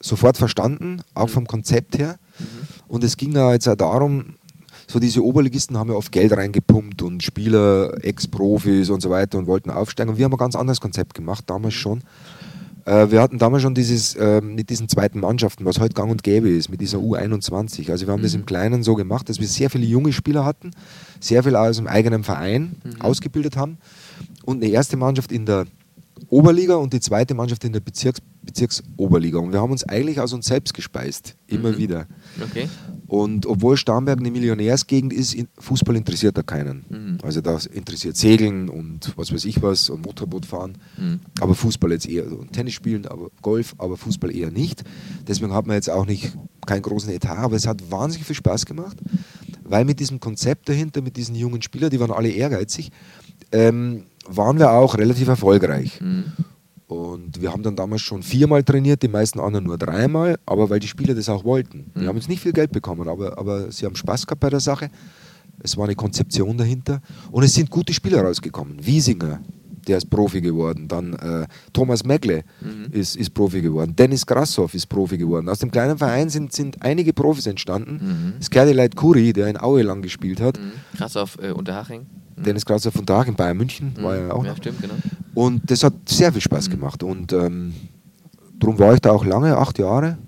sofort 0.00 0.36
verstanden, 0.36 1.02
auch 1.14 1.28
vom 1.28 1.46
Konzept 1.46 1.98
her. 1.98 2.18
Und 2.88 3.04
es 3.04 3.16
ging 3.16 3.32
ja 3.32 3.52
jetzt 3.52 3.68
auch 3.68 3.76
darum, 3.76 4.34
so 4.86 4.98
diese 4.98 5.24
Oberligisten 5.24 5.78
haben 5.78 5.90
ja 5.90 5.94
oft 5.94 6.10
Geld 6.10 6.32
reingepumpt 6.32 7.02
und 7.02 7.22
Spieler, 7.22 8.02
Ex-Profis 8.02 8.90
und 8.90 9.00
so 9.00 9.10
weiter 9.10 9.38
und 9.38 9.46
wollten 9.46 9.70
aufsteigen. 9.70 10.10
Und 10.10 10.18
wir 10.18 10.24
haben 10.24 10.32
ein 10.32 10.38
ganz 10.38 10.56
anderes 10.56 10.80
Konzept 10.80 11.14
gemacht, 11.14 11.44
damals 11.46 11.74
schon, 11.74 12.02
Äh, 12.84 13.10
wir 13.10 13.20
hatten 13.20 13.38
damals 13.38 13.62
schon 13.62 13.74
dieses, 13.74 14.14
äh, 14.14 14.40
mit 14.40 14.70
diesen 14.70 14.88
zweiten 14.88 15.20
Mannschaften, 15.20 15.64
was 15.64 15.80
heute 15.80 15.94
gang 15.94 16.10
und 16.10 16.22
gäbe 16.22 16.48
ist, 16.48 16.68
mit 16.68 16.80
dieser 16.80 16.98
U21. 16.98 17.90
Also 17.90 18.06
wir 18.06 18.12
haben 18.12 18.22
das 18.22 18.34
im 18.34 18.46
Kleinen 18.46 18.82
so 18.82 18.94
gemacht, 18.94 19.28
dass 19.28 19.40
wir 19.40 19.46
sehr 19.46 19.70
viele 19.70 19.86
junge 19.86 20.12
Spieler 20.12 20.44
hatten, 20.44 20.70
sehr 21.20 21.42
viel 21.42 21.56
aus 21.56 21.76
dem 21.76 21.86
eigenen 21.86 22.24
Verein 22.24 22.76
ausgebildet 23.00 23.56
haben 23.56 23.78
und 24.44 24.62
eine 24.62 24.72
erste 24.72 24.96
Mannschaft 24.96 25.32
in 25.32 25.46
der 25.46 25.66
Oberliga 26.28 26.76
und 26.76 26.92
die 26.92 27.00
zweite 27.00 27.34
Mannschaft 27.34 27.64
in 27.64 27.72
der 27.72 27.80
Bezirks 27.80 28.20
Bezirksoberliga. 28.42 29.38
Und 29.38 29.52
wir 29.52 29.60
haben 29.60 29.70
uns 29.70 29.84
eigentlich 29.84 30.18
aus 30.18 30.32
uns 30.32 30.46
selbst 30.46 30.72
gespeist, 30.72 31.36
immer 31.46 31.72
Mhm. 31.72 31.78
wieder. 31.78 32.06
Okay. 32.42 32.68
Und 33.06 33.44
obwohl 33.44 33.76
Starnberg 33.76 34.18
eine 34.18 34.30
Millionärsgegend 34.30 35.12
ist, 35.12 35.36
Fußball 35.58 35.94
interessiert 35.96 36.38
da 36.38 36.42
keinen. 36.42 36.84
Mhm. 36.88 37.18
Also 37.22 37.40
da 37.42 37.58
interessiert 37.72 38.16
Segeln 38.16 38.68
und 38.68 39.12
was 39.16 39.32
weiß 39.32 39.44
ich 39.44 39.60
was 39.62 39.90
und 39.90 40.06
Motorboot 40.06 40.46
fahren. 40.46 40.78
Mhm. 40.96 41.20
Aber 41.40 41.54
Fußball 41.54 41.92
jetzt 41.92 42.08
eher, 42.08 42.26
und 42.26 42.52
Tennis 42.52 42.74
spielen, 42.74 43.06
aber 43.06 43.30
Golf, 43.42 43.74
aber 43.78 43.96
Fußball 43.96 44.34
eher 44.34 44.50
nicht. 44.50 44.84
Deswegen 45.28 45.52
hat 45.52 45.66
man 45.66 45.76
jetzt 45.76 45.90
auch 45.90 46.06
nicht 46.06 46.32
keinen 46.66 46.82
großen 46.82 47.10
Etat, 47.10 47.36
aber 47.38 47.56
es 47.56 47.66
hat 47.66 47.90
wahnsinnig 47.90 48.26
viel 48.26 48.36
Spaß 48.36 48.64
gemacht, 48.64 48.96
weil 49.64 49.84
mit 49.84 50.00
diesem 50.00 50.18
Konzept 50.18 50.68
dahinter, 50.68 51.02
mit 51.02 51.16
diesen 51.16 51.34
jungen 51.34 51.60
Spielern, 51.62 51.90
die 51.90 52.00
waren 52.00 52.10
alle 52.10 52.30
ehrgeizig, 52.30 52.90
ähm, 53.52 54.04
waren 54.26 54.58
wir 54.58 54.70
auch 54.70 54.96
relativ 54.96 55.28
erfolgreich. 55.28 56.00
Mhm. 56.00 56.24
Und 56.86 57.40
wir 57.40 57.52
haben 57.52 57.62
dann 57.62 57.76
damals 57.76 58.02
schon 58.02 58.22
viermal 58.22 58.64
trainiert, 58.64 59.02
die 59.02 59.08
meisten 59.08 59.38
anderen 59.38 59.64
nur 59.64 59.78
dreimal, 59.78 60.36
aber 60.44 60.70
weil 60.70 60.80
die 60.80 60.88
Spieler 60.88 61.14
das 61.14 61.28
auch 61.28 61.44
wollten. 61.44 61.92
Mhm. 61.94 62.00
Wir 62.00 62.08
haben 62.08 62.16
jetzt 62.16 62.28
nicht 62.28 62.42
viel 62.42 62.52
Geld 62.52 62.72
bekommen, 62.72 63.08
aber, 63.08 63.38
aber 63.38 63.70
sie 63.70 63.86
haben 63.86 63.94
Spaß 63.94 64.26
gehabt 64.26 64.40
bei 64.40 64.50
der 64.50 64.60
Sache. 64.60 64.90
Es 65.62 65.76
war 65.76 65.84
eine 65.84 65.94
Konzeption 65.94 66.56
dahinter 66.56 67.00
und 67.30 67.44
es 67.44 67.54
sind 67.54 67.70
gute 67.70 67.92
Spieler 67.92 68.22
rausgekommen. 68.22 68.84
Wiesinger, 68.84 69.40
der 69.86 69.98
ist 69.98 70.10
Profi 70.10 70.40
geworden. 70.40 70.88
Dann 70.88 71.12
äh, 71.14 71.46
Thomas 71.72 72.04
Megle 72.04 72.42
Mhm. 72.60 72.92
ist, 72.92 73.16
ist 73.16 73.30
Profi 73.34 73.60
geworden. 73.62 73.94
Dennis 73.96 74.26
Grassoff 74.26 74.74
ist 74.74 74.86
Profi 74.88 75.16
geworden. 75.18 75.48
Aus 75.48 75.58
dem 75.60 75.70
kleinen 75.70 75.96
Verein 75.98 76.28
sind, 76.28 76.52
sind 76.52 76.82
einige 76.82 77.12
Profis 77.12 77.46
entstanden. 77.46 78.34
Mhm. 78.36 78.42
Skadi 78.42 78.72
Leit 78.72 78.96
Kuri, 78.96 79.32
der 79.32 79.48
in 79.48 79.58
Aue 79.60 79.82
lang 79.82 80.02
gespielt 80.02 80.40
hat. 80.40 80.58
Mhm. 80.58 80.72
Krass 80.96 81.16
auf 81.16 81.38
äh, 81.42 81.50
Unterhaching. 81.52 82.06
Mhm. 82.36 82.42
Dennis 82.42 82.64
Grassoff 82.64 82.94
in 82.96 83.04
Bayern 83.06 83.56
München 83.56 83.92
war 84.00 84.14
Mhm. 84.16 84.28
ja 84.28 84.34
auch 84.34 84.44
Ja, 84.44 84.50
noch. 84.50 84.56
stimmt, 84.58 84.80
genau. 84.80 84.94
Und 85.34 85.70
das 85.70 85.82
hat 85.84 85.94
sehr 86.08 86.32
viel 86.32 86.42
Spaß 86.42 86.68
Mhm. 86.68 86.72
gemacht. 86.72 87.02
Und 87.02 87.32
ähm, 87.32 87.74
darum 88.58 88.78
war 88.78 88.94
ich 88.94 89.00
da 89.00 89.10
auch 89.12 89.24
lange, 89.24 89.56
acht 89.56 89.78
Jahre. 89.78 90.18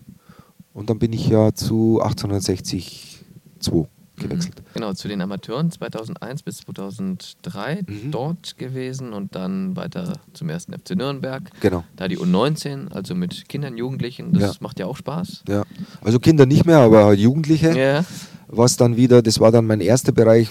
Und 0.75 0.89
dann 0.89 0.99
bin 0.99 1.13
ich 1.13 1.29
ja 1.29 1.53
zu 1.53 2.01
1860 2.03 3.25
2 3.61 3.87
gewechselt. 4.17 4.57
Mhm. 4.61 4.65
Genau, 4.75 4.93
zu 4.93 5.09
den 5.09 5.21
Amateuren 5.21 5.71
2001 5.71 6.43
bis 6.43 6.59
2003 6.59 7.83
Mhm. 7.87 8.11
dort 8.11 8.59
gewesen 8.59 9.13
und 9.13 9.35
dann 9.35 9.77
weiter 9.77 10.13
zum 10.33 10.49
ersten 10.49 10.73
FC 10.73 10.95
Nürnberg. 10.97 11.43
Genau. 11.61 11.85
Da 11.97 12.09
die 12.09 12.19
U19, 12.19 12.93
also 12.93 13.15
mit 13.15 13.49
Kindern, 13.49 13.77
Jugendlichen, 13.77 14.33
das 14.33 14.43
Ja. 14.43 14.53
macht 14.61 14.79
ja 14.79 14.87
auch 14.87 14.97
Spaß. 14.97 15.45
Ja. 15.49 15.63
Also 16.03 16.19
Kinder 16.19 16.47
nicht 16.47 16.67
mehr, 16.67 16.79
aber 16.79 17.05
halt 17.07 17.19
Jugendliche. 17.19 17.77
Ja. 17.79 18.05
Was 18.49 18.77
dann 18.77 18.97
wieder, 18.97 19.23
das 19.23 19.41
war 19.41 19.51
dann 19.51 19.67
mein 19.67 19.81
erster 19.81 20.13
Bereich. 20.13 20.49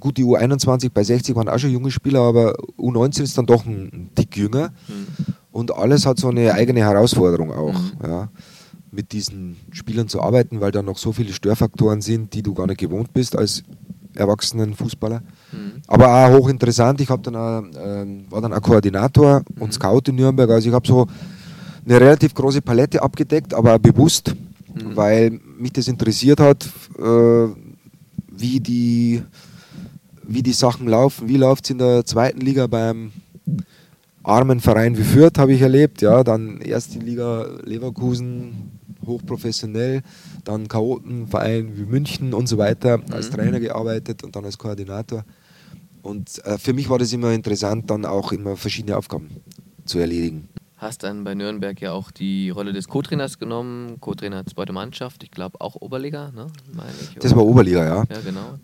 Gut, 0.00 0.18
die 0.18 0.24
U21 0.24 0.90
bei 0.92 1.02
60 1.04 1.34
waren 1.36 1.48
auch 1.48 1.58
schon 1.58 1.70
junge 1.70 1.90
Spieler, 1.90 2.20
aber 2.20 2.52
U19 2.76 3.22
ist 3.22 3.38
dann 3.38 3.46
doch 3.46 3.64
ein 3.64 4.10
Tick 4.14 4.36
jünger. 4.36 4.70
Mhm. 4.88 5.06
Und 5.52 5.72
alles 5.74 6.04
hat 6.04 6.18
so 6.18 6.28
eine 6.28 6.52
eigene 6.52 6.80
Herausforderung 6.80 7.52
auch, 7.52 7.72
Mhm. 7.72 7.92
ja, 8.04 8.28
mit 8.98 9.12
diesen 9.12 9.54
Spielern 9.70 10.08
zu 10.08 10.20
arbeiten, 10.20 10.60
weil 10.60 10.72
da 10.72 10.82
noch 10.82 10.98
so 10.98 11.12
viele 11.12 11.32
Störfaktoren 11.32 12.00
sind, 12.00 12.34
die 12.34 12.42
du 12.42 12.52
gar 12.52 12.66
nicht 12.66 12.80
gewohnt 12.80 13.12
bist 13.12 13.38
als 13.38 13.62
erwachsenen 14.16 14.74
Fußballer. 14.74 15.22
Mhm. 15.52 15.82
Aber 15.86 16.08
auch 16.08 16.36
hochinteressant, 16.36 17.00
ich 17.00 17.06
dann 17.06 17.36
auch, 17.36 17.62
ähm, 17.80 18.24
war 18.28 18.40
dann 18.40 18.52
auch 18.52 18.60
Koordinator 18.60 19.38
Mhm. 19.54 19.62
und 19.62 19.72
Scout 19.72 20.02
in 20.08 20.16
Nürnberg. 20.16 20.50
Also 20.50 20.68
ich 20.68 20.74
habe 20.74 20.84
so 20.88 21.06
eine 21.84 22.00
relativ 22.00 22.34
große 22.34 22.60
Palette 22.60 23.00
abgedeckt, 23.00 23.54
aber 23.54 23.78
bewusst, 23.78 24.34
Mhm. 24.34 24.96
weil 24.96 25.40
mich 25.56 25.72
das 25.74 25.86
interessiert 25.86 26.40
hat, 26.40 26.68
äh, 26.98 27.46
wie, 28.36 28.58
die, 28.58 29.22
wie 30.26 30.42
die 30.42 30.52
Sachen 30.52 30.88
laufen. 30.88 31.28
Wie 31.28 31.36
läuft 31.36 31.66
es 31.66 31.70
in 31.70 31.78
der 31.78 32.04
zweiten 32.04 32.40
Liga 32.40 32.66
beim 32.66 33.12
armen 34.24 34.58
Verein 34.58 34.98
wie 34.98 35.02
Fürth, 35.04 35.38
habe 35.38 35.52
ich 35.52 35.62
erlebt. 35.62 36.02
Ja, 36.02 36.24
dann 36.24 36.60
erste 36.60 36.98
Liga 36.98 37.46
Leverkusen, 37.64 38.77
hochprofessionell, 39.08 40.02
dann 40.44 40.68
Chaotenverein 40.68 41.76
wie 41.76 41.82
München 41.84 42.32
und 42.34 42.46
so 42.48 42.58
weiter, 42.58 43.00
als 43.10 43.30
Mhm. 43.30 43.34
Trainer 43.34 43.60
gearbeitet 43.60 44.22
und 44.22 44.36
dann 44.36 44.44
als 44.44 44.56
Koordinator. 44.56 45.24
Und 46.02 46.44
äh, 46.44 46.58
für 46.58 46.72
mich 46.72 46.88
war 46.88 46.98
das 46.98 47.12
immer 47.12 47.32
interessant, 47.32 47.90
dann 47.90 48.04
auch 48.04 48.30
immer 48.32 48.56
verschiedene 48.56 48.96
Aufgaben 48.96 49.28
zu 49.84 49.98
erledigen. 49.98 50.48
Hast 50.76 51.02
dann 51.02 51.24
bei 51.24 51.34
Nürnberg 51.34 51.80
ja 51.80 51.90
auch 51.92 52.12
die 52.12 52.50
Rolle 52.50 52.72
des 52.72 52.86
Co-Trainers 52.86 53.40
genommen, 53.40 54.00
Co-Trainer 54.00 54.46
zweite 54.46 54.72
Mannschaft, 54.72 55.24
ich 55.24 55.32
glaube 55.32 55.60
auch 55.60 55.74
Oberliga, 55.74 56.30
ne? 56.30 56.46
ich. 57.10 57.18
Das 57.18 57.34
war 57.34 57.44
Oberliga, 57.44 57.84
ja. 57.84 58.04
Ja, 58.08 58.20
genau. 58.24 58.54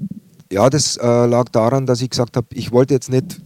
Ja, 0.52 0.70
das 0.70 0.96
äh, 0.96 1.26
lag 1.26 1.48
daran, 1.48 1.86
dass 1.86 2.00
ich 2.00 2.10
gesagt 2.10 2.36
habe, 2.36 2.46
ich 2.52 2.70
wollte 2.70 2.94
jetzt 2.94 3.10
nicht, 3.10 3.40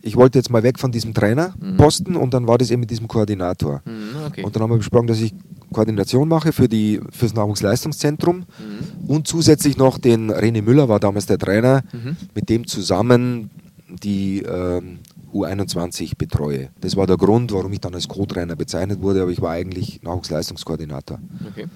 ich 0.00 0.16
wollte 0.16 0.38
jetzt 0.38 0.48
mal 0.48 0.62
weg 0.62 0.78
von 0.78 0.90
diesem 0.90 1.12
Trainerposten 1.12 2.16
und 2.16 2.32
dann 2.32 2.46
war 2.48 2.56
das 2.56 2.70
eben 2.70 2.80
mit 2.80 2.90
diesem 2.90 3.08
Koordinator. 3.08 3.82
Mhm, 3.84 4.24
okay. 4.26 4.42
Und 4.42 4.56
dann 4.56 4.62
haben 4.62 4.70
wir 4.70 4.78
besprochen, 4.78 5.08
dass 5.08 5.20
ich 5.20 5.34
Koordination 5.72 6.28
mache 6.28 6.52
für 6.52 6.68
die 6.68 7.00
fürs 7.10 7.34
Nahrungsleistungszentrum 7.34 8.38
Mhm. 8.38 9.08
und 9.08 9.26
zusätzlich 9.26 9.76
noch 9.76 9.98
den 9.98 10.30
René 10.30 10.62
Müller 10.62 10.88
war 10.88 11.00
damals 11.00 11.26
der 11.26 11.38
Trainer, 11.38 11.82
Mhm. 11.92 12.16
mit 12.34 12.48
dem 12.48 12.66
zusammen 12.66 13.50
die 13.88 14.40
ähm, 14.42 14.98
U21 15.32 16.16
betreue. 16.16 16.68
Das 16.80 16.94
war 16.96 17.06
der 17.06 17.16
Grund, 17.16 17.52
warum 17.52 17.72
ich 17.72 17.80
dann 17.80 17.94
als 17.94 18.06
Co-Trainer 18.08 18.54
bezeichnet 18.56 19.00
wurde, 19.00 19.22
aber 19.22 19.30
ich 19.30 19.40
war 19.40 19.52
eigentlich 19.52 20.02
Nachwuchsleistungskoordinator. 20.02 21.18
Okay. 21.50 21.66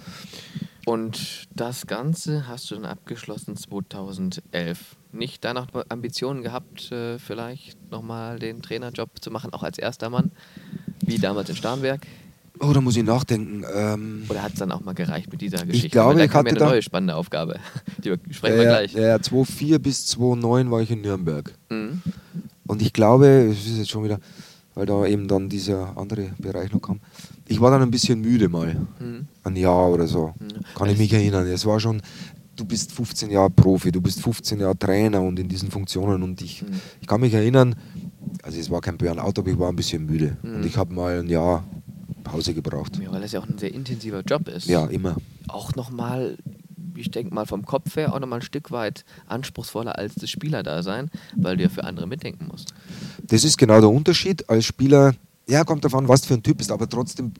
Und 0.85 1.49
das 1.55 1.87
Ganze 1.87 2.47
hast 2.47 2.71
du 2.71 2.77
dann 2.77 2.85
abgeschlossen 2.85 3.57
2011. 3.57 4.97
Nicht 5.13 5.45
da 5.45 5.53
noch 5.55 5.67
Ambitionen 5.89 6.43
gehabt, 6.43 6.93
äh, 6.93 7.19
vielleicht 7.19 7.91
nochmal 7.91 8.39
den 8.39 8.63
Trainerjob 8.63 9.11
zu 9.21 9.31
machen, 9.31 9.53
auch 9.53 9.63
als 9.63 9.79
erster 9.79 10.11
Mann, 10.11 10.31
wie 11.01 11.19
damals 11.19 11.49
in 11.49 11.57
Starnberg? 11.57 12.07
Oh, 12.61 12.73
da 12.73 12.81
muss 12.81 12.97
ich 12.97 13.05
nachdenken. 13.05 13.65
Ähm, 13.75 14.25
Oder 14.29 14.43
hat 14.43 14.53
es 14.55 14.59
dann 14.59 14.73
auch 14.73 14.81
mal 14.83 14.95
gereicht 14.95 15.31
mit 15.31 15.41
dieser 15.41 15.65
Geschichte? 15.67 15.89
glaube, 15.91 16.23
ich 16.25 16.31
kam 16.31 16.47
ja 16.47 16.53
hatte 16.53 16.63
eine 16.63 16.71
neue 16.73 16.83
spannende 16.83 17.15
Aufgabe. 17.15 17.59
Die 18.05 18.15
sprechen 18.33 18.57
wir 18.57 18.63
ja, 18.65 18.71
gleich. 18.71 18.93
Ja, 18.95 19.21
2004 19.21 19.79
bis 19.79 20.07
2009 20.07 20.71
war 20.71 20.81
ich 20.81 20.91
in 20.91 21.03
Nürnberg. 21.03 21.53
Mhm. 21.71 22.03
Und 22.67 22.83
ich 22.83 22.93
glaube, 22.93 23.27
es 23.51 23.67
ist 23.67 23.79
jetzt 23.79 23.91
schon 23.91 24.05
wieder, 24.05 24.19
weil 24.75 24.87
da 24.87 25.07
eben 25.07 25.29
dann 25.29 25.49
dieser 25.49 25.97
andere 25.97 26.31
Bereich 26.39 26.73
noch 26.73 26.81
kam. 26.81 27.01
Ich 27.47 27.61
war 27.61 27.71
dann 27.71 27.83
ein 27.83 27.91
bisschen 27.91 28.21
müde 28.21 28.49
mal. 28.49 28.75
Mhm. 28.99 29.27
Ein 29.45 29.57
Jahr 29.57 29.89
oder 29.91 30.07
so. 30.07 30.35
Mhm. 30.39 30.49
Kann 30.75 30.89
ich 30.91 30.99
mich 30.99 31.13
erinnern. 31.13 31.47
Es 31.47 31.65
war 31.67 31.79
schon, 31.79 32.01
du 32.57 32.65
bist 32.65 32.91
15 32.93 33.31
Jahre 33.31 33.51
Profi, 33.51 33.93
du 33.93 34.01
bist 34.01 34.21
15 34.23 34.61
Jahre 34.61 34.79
Trainer 34.79 35.21
und 35.23 35.39
in 35.39 35.49
diesen 35.49 35.71
Funktionen. 35.71 36.23
Und 36.23 36.41
ich, 36.43 36.63
Mhm. 36.63 36.69
ich 37.01 37.07
kann 37.07 37.21
mich 37.21 37.35
erinnern, 37.35 37.77
also 38.43 38.59
es 38.59 38.71
war 38.71 38.81
kein 38.81 38.97
Burnout, 38.97 39.35
aber 39.39 39.49
ich 39.49 39.59
war 39.59 39.69
ein 39.69 39.77
bisschen 39.77 40.07
müde. 40.07 40.37
Mhm. 40.43 40.55
Und 40.57 40.67
ich 40.67 40.77
habe 40.77 40.93
mal 40.95 41.21
ein 41.21 41.29
Jahr 41.29 41.63
Pause 42.27 42.55
gebraucht. 42.55 42.99
Ja, 43.01 43.12
weil 43.12 43.20
das 43.20 43.33
ja 43.33 43.41
auch 43.41 43.49
ein 43.49 43.59
sehr 43.59 43.72
intensiver 43.72 44.22
Job 44.22 44.49
ist. 44.49 44.66
Ja, 44.66 44.87
immer. 44.87 45.16
Auch 45.49 45.74
nochmal, 45.77 46.37
ich 46.97 47.11
denke 47.11 47.33
mal 47.33 47.47
vom 47.47 47.64
Kopf 47.64 47.97
her, 47.97 48.12
auch 48.12 48.18
nochmal 48.18 48.41
ein 48.41 48.45
Stück 48.45 48.70
weit 48.72 49.05
anspruchsvoller 49.27 49.97
als 49.97 50.16
das 50.16 50.29
Spielerdasein, 50.29 51.11
weil 51.37 51.57
du 51.57 51.62
ja 51.62 51.68
für 51.68 51.85
andere 51.85 52.07
mitdenken 52.07 52.49
musst. 52.51 52.74
Das 53.22 53.45
ist 53.45 53.57
genau 53.57 53.81
der 53.81 53.91
Unterschied. 53.91 54.49
Als 54.51 54.64
Spieler, 54.64 55.14
ja, 55.49 55.64
kommt 55.64 55.85
davon, 55.85 56.09
was 56.09 56.27
für 56.27 56.35
ein 56.35 56.43
Typ 56.43 56.59
bist, 56.59 56.72
aber 56.72 56.89
trotzdem 56.89 57.33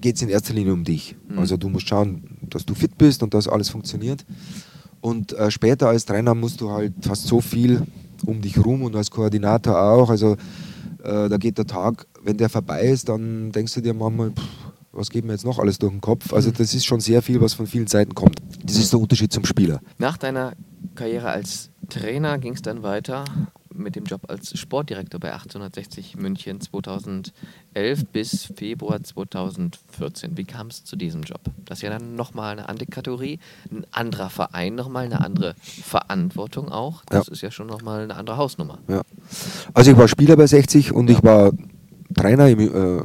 geht 0.00 0.16
es 0.16 0.22
in 0.22 0.30
erster 0.30 0.54
Linie 0.54 0.72
um 0.72 0.84
dich. 0.84 1.14
Mhm. 1.28 1.38
Also 1.38 1.58
du 1.58 1.68
musst 1.68 1.88
schauen, 1.88 2.38
dass 2.48 2.64
du 2.64 2.74
fit 2.74 2.96
bist 2.96 3.22
und 3.22 3.34
dass 3.34 3.46
alles 3.46 3.68
funktioniert. 3.68 4.24
Und 5.02 5.32
äh, 5.34 5.50
später 5.50 5.88
als 5.88 6.06
Trainer 6.06 6.34
musst 6.34 6.60
du 6.62 6.70
halt 6.70 6.94
fast 7.02 7.26
so 7.26 7.40
viel 7.40 7.82
um 8.26 8.40
dich 8.40 8.58
rum 8.58 8.82
und 8.82 8.96
als 8.96 9.10
Koordinator 9.10 9.80
auch. 9.80 10.08
Also 10.08 10.36
äh, 11.04 11.28
da 11.28 11.36
geht 11.36 11.58
der 11.58 11.66
Tag, 11.66 12.06
wenn 12.22 12.36
der 12.36 12.48
vorbei 12.48 12.82
ist, 12.82 13.08
dann 13.08 13.52
denkst 13.52 13.74
du 13.74 13.80
dir 13.80 13.94
manchmal, 13.94 14.30
pff, 14.30 14.42
was 14.92 15.10
geht 15.10 15.24
mir 15.24 15.32
jetzt 15.32 15.44
noch 15.44 15.58
alles 15.58 15.78
durch 15.78 15.92
den 15.92 16.00
Kopf? 16.00 16.32
Also 16.32 16.50
Mhm. 16.50 16.54
das 16.54 16.74
ist 16.74 16.84
schon 16.84 17.00
sehr 17.00 17.22
viel, 17.22 17.40
was 17.40 17.54
von 17.54 17.66
vielen 17.66 17.86
Seiten 17.86 18.14
kommt. 18.14 18.40
Das 18.64 18.76
ist 18.76 18.92
der 18.92 19.00
Unterschied 19.00 19.32
zum 19.32 19.44
Spieler. 19.44 19.80
Nach 19.98 20.16
deiner 20.16 20.52
Karriere 20.94 21.30
als 21.30 21.70
Trainer 21.88 22.38
ging 22.38 22.54
es 22.54 22.62
dann 22.62 22.82
weiter 22.82 23.24
mit 23.72 23.94
dem 23.96 24.04
Job 24.04 24.22
als 24.28 24.58
Sportdirektor 24.58 25.20
bei 25.20 25.32
1860 25.32 26.16
München 26.16 26.60
2011 26.60 27.32
bis 28.12 28.46
Februar 28.56 29.02
2014. 29.02 30.36
Wie 30.36 30.44
kam 30.44 30.68
es 30.68 30.84
zu 30.84 30.96
diesem 30.96 31.22
Job? 31.22 31.40
Das 31.64 31.78
ist 31.78 31.82
ja 31.82 31.90
dann 31.90 32.16
nochmal 32.16 32.52
eine 32.52 32.68
andere 32.68 32.86
Kategorie, 32.86 33.38
ein 33.70 33.84
anderer 33.92 34.28
Verein 34.28 34.74
nochmal, 34.74 35.04
eine 35.04 35.20
andere 35.20 35.54
Verantwortung 35.62 36.68
auch. 36.70 37.04
Das 37.06 37.26
Ja. 37.28 37.32
ist 37.32 37.42
ja 37.42 37.50
schon 37.50 37.68
nochmal 37.68 38.02
eine 38.04 38.16
andere 38.16 38.36
Hausnummer. 38.36 38.78
Ja. 38.88 39.02
Also 39.72 39.92
ich 39.92 39.96
war 39.96 40.08
Spieler 40.08 40.36
bei 40.36 40.46
60 40.46 40.92
und 40.92 41.10
ich 41.10 41.22
war 41.22 41.52
Trainer 42.16 42.48
im 42.48 42.58
äh, 42.60 43.02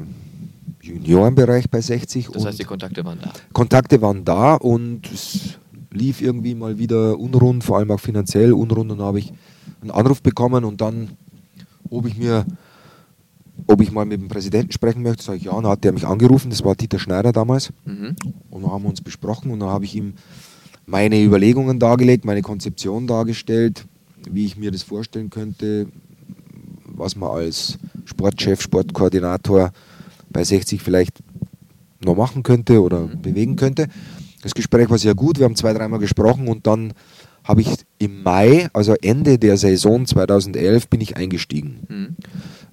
Juniorenbereich 0.82 1.70
bei 1.70 1.82
60. 1.82 2.30
Das 2.34 2.46
heißt, 2.46 2.60
die 2.60 2.64
Kontakte 2.64 3.06
waren 3.06 3.20
da. 3.22 3.32
Kontakte 3.54 4.02
waren 4.02 4.26
da 4.26 4.56
und 4.56 5.12
es 5.12 5.60
lief 5.92 6.22
irgendwie 6.22 6.56
mal 6.56 6.78
wieder 6.78 7.18
unrund, 7.20 7.64
vor 7.64 7.78
allem 7.78 7.92
auch 7.92 8.00
finanziell 8.00 8.52
unrund. 8.54 8.92
Und 8.92 8.98
dann 8.98 9.08
habe 9.08 9.20
ich 9.20 9.32
einen 9.82 9.92
Anruf 9.92 10.22
bekommen 10.22 10.64
und 10.66 10.82
dann, 10.82 11.12
ob 11.90 12.06
ich 12.08 12.18
mir 12.18 12.46
ob 13.68 13.82
ich 13.82 13.92
mal 13.92 14.06
mit 14.06 14.22
dem 14.22 14.28
Präsidenten 14.28 14.72
sprechen 14.72 15.02
möchte. 15.04 15.24
Sag 15.24 15.36
ich 15.38 15.44
ja, 15.44 15.54
dann 15.54 15.68
hat 15.68 15.84
der 15.84 15.94
mich 15.94 16.06
angerufen, 16.06 16.50
das 16.50 16.64
war 16.64 16.76
Dieter 16.76 17.00
Schneider 17.00 17.32
damals. 17.32 17.72
Mhm. 17.86 18.16
Und 18.50 18.64
dann 18.64 18.72
haben 18.72 18.84
wir 18.84 18.90
uns 18.90 19.02
besprochen 19.02 19.52
und 19.52 19.60
dann 19.60 19.70
habe 19.70 19.86
ich 19.86 19.96
ihm 19.96 20.14
meine 20.86 21.22
Überlegungen 21.24 21.80
dargelegt, 21.80 22.26
meine 22.26 22.42
Konzeption 22.42 23.08
dargestellt, 23.08 23.86
wie 24.30 24.46
ich 24.46 24.58
mir 24.58 24.72
das 24.72 24.84
vorstellen 24.84 25.30
könnte, 25.30 25.88
was 26.86 27.16
man 27.16 27.30
als 27.32 27.78
Sportchef, 28.06 28.62
Sportkoordinator 28.62 29.72
bei 30.30 30.44
60 30.44 30.82
vielleicht 30.82 31.20
noch 32.04 32.16
machen 32.16 32.44
könnte 32.44 32.82
oder 32.82 33.02
Mhm. 33.08 33.22
bewegen 33.22 33.56
könnte. 33.56 33.88
Das 34.42 34.54
Gespräch 34.54 34.90
war 34.90 34.98
sehr 35.00 35.16
gut, 35.16 35.40
wir 35.40 35.46
haben 35.46 35.56
zwei, 35.56 35.74
dreimal 35.74 36.00
gesprochen 36.00 36.48
und 36.48 36.68
dann 36.68 36.94
habe 37.44 37.62
ich 37.62 37.70
im 38.00 38.24
Mai, 38.24 38.68
also 38.74 38.96
Ende 39.02 39.38
der 39.38 39.58
Saison 39.58 40.06
2011, 40.06 40.88
bin 40.88 41.02
ich 41.02 41.16
eingestiegen. 41.16 41.80
Mhm. 41.90 42.16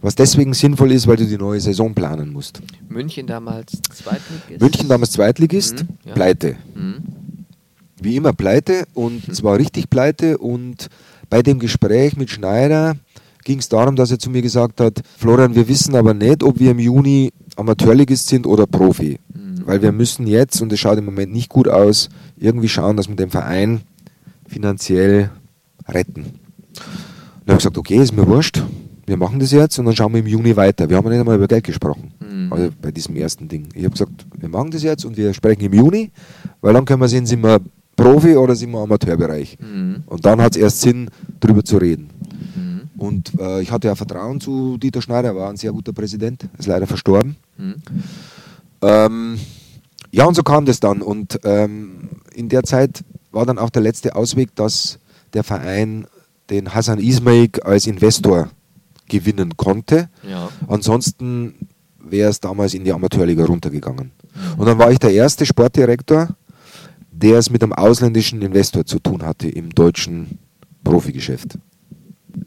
Was 0.03 0.15
deswegen 0.17 0.53
sinnvoll 0.53 0.93
ist, 0.93 1.07
weil 1.07 1.17
du 1.17 1.25
die 1.27 1.39
neue 1.39 1.61
Saison 1.61 1.95
planen 1.95 2.33
musst. 2.33 2.61
München 2.89 3.27
damals 3.27 3.73
Zweitligist. 3.95 4.61
München 4.61 4.89
damals 4.89 5.13
Zweitligist, 5.13 5.85
Mhm, 5.85 5.89
ja. 6.05 6.13
pleite. 6.15 6.57
Mhm. 6.75 6.97
Wie 8.03 8.17
immer 8.17 8.33
pleite 8.33 8.85
und 8.95 9.33
zwar 9.35 9.59
richtig 9.59 9.89
pleite 9.89 10.39
und 10.39 10.89
bei 11.31 11.41
dem 11.43 11.61
Gespräch 11.61 12.17
mit 12.17 12.31
Schneider 12.31 12.97
ging 13.45 13.61
es 13.61 13.69
darum, 13.69 13.95
dass 13.95 14.11
er 14.11 14.19
zu 14.19 14.29
mir 14.29 14.43
gesagt 14.43 14.81
hat, 14.81 15.01
Florian, 15.17 15.55
wir 15.55 15.69
wissen 15.69 15.95
aber 15.95 16.13
nicht, 16.15 16.43
ob 16.43 16.59
wir 16.59 16.73
im 16.73 16.81
Juni 16.81 17.33
Amateurligist 17.57 18.27
sind 18.27 18.47
oder 18.47 18.67
Profi. 18.67 19.21
Mhm. 19.33 19.63
Weil 19.67 19.83
wir 19.83 19.93
müssen 19.93 20.27
jetzt, 20.27 20.61
und 20.61 20.73
es 20.73 20.81
schaut 20.81 20.99
im 20.99 21.05
Moment 21.05 21.33
nicht 21.33 21.49
gut 21.49 21.69
aus, 21.69 22.09
irgendwie 22.37 22.69
schauen, 22.69 22.97
dass 22.97 23.09
wir 23.09 23.15
den 23.15 23.31
Verein 23.31 23.83
finanziell 24.49 25.31
retten. 25.89 26.23
Und 26.23 26.33
dann 27.47 27.49
habe 27.49 27.53
ich 27.53 27.59
gesagt, 27.59 27.79
okay, 27.79 27.97
ist 27.99 28.15
mir 28.17 28.27
wurscht, 28.27 28.63
wir 29.07 29.17
machen 29.17 29.39
das 29.41 29.51
jetzt 29.53 29.79
und 29.79 29.87
dann 29.87 29.97
schauen 29.97 30.13
wir 30.13 30.21
im 30.21 30.27
Juni 30.27 30.57
weiter. 30.57 30.89
Wir 30.89 30.97
haben 30.97 31.05
ja 31.07 31.11
nicht 31.11 31.21
einmal 31.21 31.37
über 31.37 31.49
Geld 31.49 31.65
gesprochen, 31.65 32.13
Mhm. 32.21 32.53
also 32.53 32.71
bei 32.81 32.91
diesem 32.93 33.17
ersten 33.17 33.49
Ding. 33.49 33.69
Ich 33.75 33.85
habe 33.85 33.93
gesagt, 33.93 34.27
wir 34.39 34.49
machen 34.49 34.71
das 34.71 34.83
jetzt 34.83 35.05
und 35.05 35.17
wir 35.17 35.35
sprechen 35.35 35.63
im 35.63 35.73
Juni, 35.73 36.11
weil 36.61 36.73
dann 36.75 36.85
können 36.85 37.01
wir 37.01 37.09
sehen, 37.09 37.27
sind 37.27 37.43
wir 37.43 37.61
Profi 37.97 38.37
oder 38.37 38.55
sind 38.55 38.71
wir 38.71 38.79
Amateurbereich. 38.81 39.59
Mhm. 39.61 40.05
Und 40.07 40.25
dann 40.25 40.41
hat 40.41 40.57
es 40.57 40.63
erst 40.63 40.81
Sinn, 40.81 41.11
darüber 41.41 41.65
zu 41.65 41.77
reden. 41.79 42.11
Mhm. 42.55 43.01
Und 43.01 43.33
äh, 43.39 43.61
ich 43.61 43.71
hatte 43.71 43.89
ja 43.89 43.95
Vertrauen 43.95 44.41
zu 44.41 44.79
Dieter 44.79 45.03
Schneider, 45.03 45.29
er 45.29 45.37
war 45.37 45.51
ein 45.51 45.57
sehr 45.57 45.73
guter 45.73 45.93
Präsident, 45.93 46.49
ist 46.59 46.67
leider 46.67 46.87
verstorben. 46.87 47.37
Mhm. 47.59 47.75
Ähm, 48.83 49.39
ja, 50.11 50.25
und 50.25 50.35
so 50.35 50.43
kam 50.43 50.65
das 50.65 50.81
dann. 50.81 51.03
Und 51.03 51.41
ähm, 51.45 52.09
in 52.35 52.49
der 52.49 52.63
Zeit 52.63 53.05
war 53.31 53.47
dann 53.47 53.59
auch 53.59 53.71
der 53.71 53.83
letzte 53.83 54.15
Ausweg, 54.15 54.55
dass 54.55 54.99
der 55.35 55.43
Verein 55.45 56.07
den 56.51 56.75
Hassan 56.75 56.99
Ismaik 56.99 57.65
als 57.65 57.87
Investor 57.87 58.51
gewinnen 59.13 59.57
konnte. 59.57 60.09
Ja. 60.29 60.49
Ansonsten 60.67 61.69
wäre 61.99 62.31
es 62.31 62.41
damals 62.41 62.75
in 62.75 62.85
die 62.85 62.93
Amateurliga 62.93 63.45
runtergegangen. 63.45 64.11
Und 64.57 64.67
dann 64.67 64.79
war 64.79 64.91
ich 64.91 64.99
der 64.99 65.13
erste 65.13 65.45
Sportdirektor, 65.45 66.35
der 67.11 67.39
es 67.39 67.51
mit 67.51 67.63
einem 67.63 67.75
ausländischen 67.75 68.41
Investor 68.43 68.87
zu 68.87 68.99
tun 68.99 69.23
hatte 69.23 69.49
im 69.49 69.71
deutschen 69.71 70.39
Profigeschäft. 70.83 71.59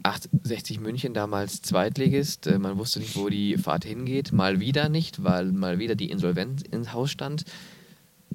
68 0.02 0.80
München 0.80 1.14
damals 1.14 1.62
Zweitligist. 1.62 2.48
Äh, 2.48 2.58
Man 2.58 2.76
wusste 2.76 2.98
nicht, 2.98 3.16
wo 3.16 3.28
die 3.28 3.56
Fahrt 3.56 3.84
hingeht. 3.84 4.32
Mal 4.32 4.58
wieder 4.58 4.88
nicht, 4.88 5.22
weil 5.22 5.52
mal 5.52 5.78
wieder 5.78 5.94
die 5.94 6.10
Insolvenz 6.10 6.62
ins 6.62 6.92
Haus 6.92 7.12
stand. 7.12 7.44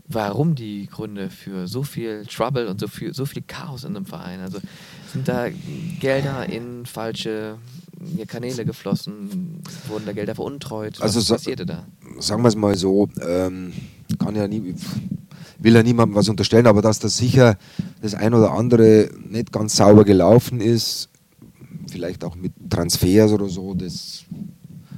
Warum 0.08 0.56
die 0.56 0.88
Gründe 0.88 1.30
für 1.30 1.68
so 1.68 1.84
viel 1.84 2.26
Trouble 2.26 2.70
und 2.70 2.80
so 2.80 2.88
viel, 2.88 3.14
so 3.14 3.26
viel 3.26 3.44
Chaos 3.46 3.84
in 3.84 3.96
einem 3.96 4.06
Verein? 4.06 4.40
Also 4.40 4.60
sind 5.12 5.28
da 5.28 5.48
Gelder 6.00 6.48
in 6.48 6.86
falsche 6.86 7.58
ja, 8.18 8.26
Kanäle 8.26 8.66
geflossen? 8.66 9.62
Wurden 9.88 10.06
da 10.06 10.14
Gelder 10.14 10.36
veruntreut? 10.36 10.96
Was 11.00 11.02
Also 11.04 11.20
so- 11.22 11.34
passierte 11.36 11.66
da? 11.66 11.86
sagen 12.20 12.42
wir 12.44 12.50
es 12.50 12.56
mal 12.56 12.76
so, 12.78 13.08
ähm, 13.28 13.74
kann 14.20 14.36
ja 14.36 14.48
nie, 14.48 14.76
will 15.60 15.74
ja 15.76 15.84
niemandem 15.84 16.16
was 16.16 16.28
unterstellen, 16.30 16.68
aber 16.68 16.82
dass 16.82 17.00
das 17.00 17.18
sicher 17.18 17.58
das 18.02 18.14
ein 18.14 18.34
oder 18.34 18.52
andere 18.52 19.10
nicht 19.30 19.52
ganz 19.52 19.76
sauber 19.76 20.04
gelaufen 20.04 20.60
ist, 20.60 21.10
vielleicht 21.90 22.24
auch 22.24 22.36
mit 22.36 22.52
Transfers 22.70 23.32
oder 23.32 23.48
so, 23.50 23.74
das 23.74 24.24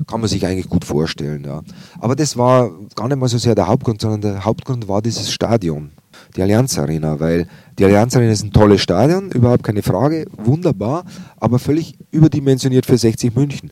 kann 0.08 0.20
man 0.20 0.30
sich 0.30 0.46
eigentlich 0.46 0.68
gut 0.70 0.84
vorstellen. 0.86 1.44
Ja. 1.46 1.62
Aber 2.00 2.16
das 2.16 2.36
war 2.38 2.72
gar 2.96 3.08
nicht 3.08 3.18
mal 3.18 3.30
so 3.30 3.38
sehr 3.38 3.56
der 3.56 3.68
Hauptgrund, 3.68 4.02
sondern 4.02 4.22
der 4.22 4.44
Hauptgrund 4.46 4.88
war 4.88 5.02
dieses 5.02 5.32
Stadion, 5.32 5.92
die 6.36 6.42
Allianz 6.42 6.78
Arena, 6.78 7.20
weil 7.20 7.48
die 7.78 7.86
Allianz 7.86 8.16
Arena 8.16 8.32
ist 8.32 8.44
ein 8.44 8.52
tolles 8.52 8.82
Stadion, 8.82 9.32
überhaupt 9.32 9.64
keine 9.64 9.84
Frage, 9.84 10.26
wunderbar, 10.38 11.06
aber 11.38 11.60
völlig 11.60 11.96
überdimensioniert 12.12 12.86
für 12.86 12.98
60 12.98 13.36
München. 13.36 13.72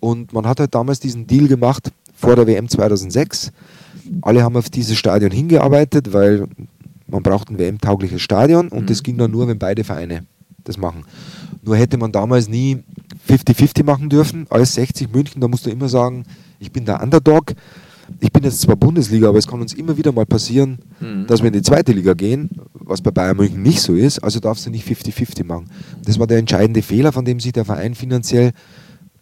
Und 0.00 0.32
man 0.32 0.46
hat 0.46 0.60
halt 0.60 0.74
damals 0.74 1.00
diesen 1.00 1.26
Deal 1.26 1.48
gemacht 1.48 1.90
vor 2.14 2.36
der 2.36 2.46
WM 2.46 2.68
2006. 2.68 3.52
Alle 4.20 4.42
haben 4.42 4.56
auf 4.56 4.68
dieses 4.70 4.96
Stadion 4.98 5.30
hingearbeitet, 5.30 6.12
weil 6.12 6.46
man 7.06 7.22
braucht 7.22 7.50
ein 7.50 7.58
WM-taugliches 7.58 8.20
Stadion 8.22 8.68
und 8.68 8.82
Mhm. 8.82 8.86
das 8.86 9.02
ging 9.02 9.18
dann 9.18 9.30
nur, 9.30 9.48
wenn 9.48 9.58
beide 9.58 9.84
Vereine 9.84 10.24
das 10.64 10.76
machen. 10.78 11.04
Nur 11.62 11.76
hätte 11.76 11.96
man 11.98 12.12
damals 12.12 12.48
nie 12.48 12.82
50-50 13.28 13.84
machen 13.84 14.08
dürfen, 14.08 14.46
als 14.50 14.74
60 14.74 15.12
München, 15.12 15.40
da 15.40 15.48
musst 15.48 15.66
du 15.66 15.70
immer 15.70 15.88
sagen, 15.88 16.24
ich 16.58 16.72
bin 16.72 16.84
der 16.84 17.02
Underdog. 17.02 17.52
Ich 18.20 18.32
bin 18.32 18.44
jetzt 18.44 18.60
zwar 18.60 18.76
Bundesliga, 18.76 19.28
aber 19.28 19.38
es 19.38 19.46
kann 19.46 19.60
uns 19.60 19.72
immer 19.74 19.96
wieder 19.96 20.12
mal 20.12 20.26
passieren, 20.26 20.78
Mhm. 21.00 21.26
dass 21.26 21.40
wir 21.40 21.48
in 21.48 21.52
die 21.54 21.62
zweite 21.62 21.92
Liga 21.92 22.14
gehen, 22.14 22.50
was 22.74 23.00
bei 23.00 23.10
Bayern 23.10 23.36
München 23.36 23.62
nicht 23.62 23.80
so 23.80 23.94
ist, 23.94 24.18
also 24.22 24.40
darfst 24.40 24.66
du 24.66 24.70
nicht 24.70 24.86
50-50 24.86 25.44
machen. 25.44 25.66
Das 26.04 26.18
war 26.18 26.26
der 26.26 26.38
entscheidende 26.38 26.82
Fehler, 26.82 27.12
von 27.12 27.24
dem 27.24 27.40
sich 27.40 27.52
der 27.52 27.64
Verein 27.64 27.94
finanziell 27.94 28.52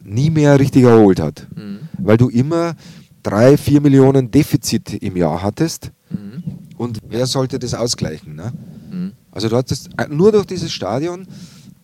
nie 0.02 0.30
mehr 0.30 0.58
richtig 0.58 0.84
erholt 0.84 1.20
hat. 1.20 1.46
Mhm. 1.54 1.80
Weil 1.98 2.16
du 2.16 2.28
immer 2.28 2.74
drei, 3.22 3.56
vier 3.56 3.80
Millionen 3.80 4.30
Defizit 4.30 4.94
im 5.02 5.16
Jahr 5.16 5.42
hattest 5.42 5.90
Mhm. 6.10 6.42
und 6.78 6.98
wer 7.08 7.26
sollte 7.26 7.58
das 7.58 7.74
ausgleichen? 7.74 8.34
Ne? 8.34 8.52
Mhm. 8.90 9.12
Also 9.30 9.48
du 9.48 9.56
hattest 9.56 9.90
äh, 9.98 10.06
nur 10.08 10.32
durch 10.32 10.46
dieses 10.46 10.72
Stadion 10.72 11.26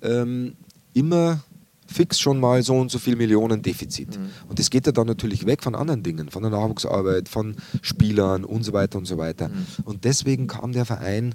ähm, 0.02 0.54
immer 0.94 1.40
fix 1.86 2.18
schon 2.18 2.40
mal 2.40 2.62
so 2.62 2.76
und 2.76 2.90
so 2.90 2.98
viel 2.98 3.16
Millionen 3.16 3.62
Defizit. 3.62 4.18
Mhm. 4.18 4.30
Und 4.48 4.58
das 4.58 4.70
geht 4.70 4.86
ja 4.86 4.92
dann 4.92 5.06
natürlich 5.06 5.46
weg 5.46 5.62
von 5.62 5.74
anderen 5.74 6.02
Dingen, 6.02 6.30
von 6.30 6.42
der 6.42 6.50
Nachwuchsarbeit, 6.50 7.28
von 7.28 7.56
Spielern 7.82 8.44
und 8.44 8.64
so 8.64 8.72
weiter 8.72 8.98
und 8.98 9.06
so 9.06 9.18
weiter. 9.18 9.48
Mhm. 9.48 9.66
Und 9.84 10.04
deswegen 10.04 10.46
kam 10.46 10.72
der 10.72 10.84
Verein 10.84 11.34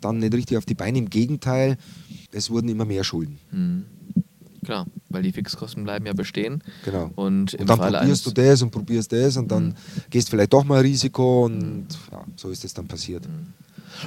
dann 0.00 0.18
nicht 0.18 0.34
richtig 0.34 0.56
auf 0.56 0.64
die 0.64 0.74
Beine. 0.74 0.98
Im 0.98 1.10
Gegenteil, 1.10 1.76
es 2.32 2.50
wurden 2.50 2.68
immer 2.68 2.84
mehr 2.84 3.04
Schulden. 3.04 3.38
Mhm. 3.50 3.84
Klar, 4.64 4.86
weil 5.08 5.22
die 5.22 5.32
Fixkosten 5.32 5.84
bleiben 5.84 6.06
ja 6.06 6.12
bestehen. 6.12 6.62
Genau. 6.84 7.10
Und 7.14 7.54
Und 7.54 7.70
dann 7.70 7.78
Falle 7.78 7.98
probierst 7.98 8.26
du 8.26 8.30
das 8.32 8.60
und 8.60 8.70
probierst 8.70 9.12
das 9.12 9.36
und 9.36 9.50
dann 9.50 9.74
gehst 10.10 10.30
vielleicht 10.30 10.52
doch 10.52 10.64
mal 10.64 10.80
Risiko 10.80 11.46
und 11.46 11.86
ja, 12.10 12.24
so 12.36 12.50
ist 12.50 12.64
es 12.64 12.74
dann 12.74 12.86
passiert. 12.86 13.26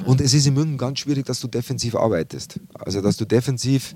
Und 0.06 0.22
es 0.22 0.34
ist 0.34 0.46
in 0.46 0.54
München 0.54 0.78
ganz 0.78 1.00
schwierig, 1.00 1.26
dass 1.26 1.40
du 1.40 1.48
defensiv 1.48 1.96
arbeitest. 1.96 2.60
Also 2.74 3.02
dass 3.02 3.18
du 3.18 3.26
defensiv, 3.26 3.96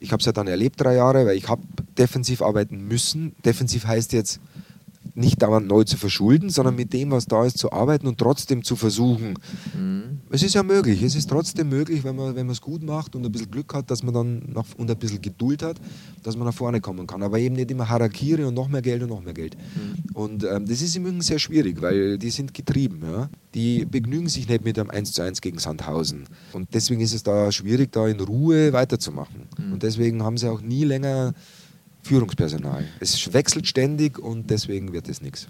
ich 0.00 0.12
habe 0.12 0.20
es 0.20 0.26
ja 0.26 0.32
dann 0.32 0.46
erlebt 0.46 0.80
drei 0.80 0.94
Jahre, 0.94 1.26
weil 1.26 1.36
ich 1.36 1.48
habe 1.48 1.62
defensiv 1.96 2.42
arbeiten 2.42 2.86
müssen. 2.86 3.34
Defensiv 3.44 3.86
heißt 3.86 4.12
jetzt 4.12 4.40
nicht 5.18 5.42
dauernd 5.42 5.66
neu 5.66 5.82
zu 5.82 5.96
verschulden, 5.96 6.48
sondern 6.48 6.76
mit 6.76 6.92
dem, 6.92 7.10
was 7.10 7.26
da 7.26 7.44
ist, 7.44 7.58
zu 7.58 7.72
arbeiten 7.72 8.06
und 8.06 8.18
trotzdem 8.18 8.62
zu 8.62 8.76
versuchen. 8.76 9.34
Mhm. 9.74 10.20
Es 10.30 10.42
ist 10.42 10.54
ja 10.54 10.62
möglich, 10.62 11.02
es 11.02 11.16
ist 11.16 11.28
trotzdem 11.28 11.68
möglich, 11.68 12.04
wenn 12.04 12.14
man 12.14 12.50
es 12.50 12.60
gut 12.60 12.84
macht 12.84 13.16
und 13.16 13.26
ein 13.26 13.32
bisschen 13.32 13.50
Glück 13.50 13.74
hat, 13.74 13.90
dass 13.90 14.02
man 14.02 14.14
dann 14.14 14.42
nach, 14.52 14.64
und 14.76 14.88
ein 14.88 14.96
bisschen 14.96 15.20
Geduld 15.20 15.62
hat, 15.62 15.80
dass 16.22 16.36
man 16.36 16.46
nach 16.46 16.54
vorne 16.54 16.80
kommen 16.80 17.06
kann. 17.06 17.22
Aber 17.22 17.38
eben 17.38 17.56
nicht 17.56 17.70
immer 17.70 17.88
Harakiri 17.88 18.44
und 18.44 18.54
noch 18.54 18.68
mehr 18.68 18.82
Geld 18.82 19.02
und 19.02 19.08
noch 19.08 19.22
mehr 19.22 19.34
Geld. 19.34 19.56
Und 20.14 20.44
ähm, 20.44 20.66
das 20.66 20.82
ist 20.82 20.94
im 20.96 21.02
Übrigen 21.02 21.22
sehr 21.22 21.40
schwierig, 21.40 21.82
weil 21.82 22.18
die 22.18 22.30
sind 22.30 22.54
getrieben. 22.54 23.02
Ja? 23.02 23.28
Die 23.54 23.84
begnügen 23.84 24.28
sich 24.28 24.48
nicht 24.48 24.64
mit 24.64 24.78
einem 24.78 24.90
1 24.90 25.12
zu 25.12 25.22
1 25.22 25.40
gegen 25.40 25.58
Sandhausen. 25.58 26.24
Und 26.52 26.68
deswegen 26.74 27.00
ist 27.00 27.14
es 27.14 27.24
da 27.24 27.50
schwierig, 27.50 27.90
da 27.90 28.06
in 28.06 28.20
Ruhe 28.20 28.72
weiterzumachen. 28.72 29.47
Und 29.58 29.82
deswegen 29.82 30.22
haben 30.22 30.36
sie 30.38 30.50
auch 30.50 30.60
nie 30.60 30.84
länger 30.84 31.34
Führungspersonal. 32.02 32.84
Es 33.00 33.32
wechselt 33.32 33.66
ständig 33.66 34.18
und 34.18 34.50
deswegen 34.50 34.92
wird 34.92 35.08
es 35.08 35.20
nichts. 35.20 35.46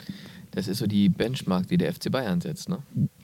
Das 0.51 0.67
ist 0.67 0.79
so 0.79 0.87
die 0.87 1.09
Benchmark, 1.09 1.69
die 1.69 1.77
der 1.77 1.93
FC 1.93 2.11
Bayern 2.11 2.41
setzt. 2.41 2.69
Ne? 2.69 2.79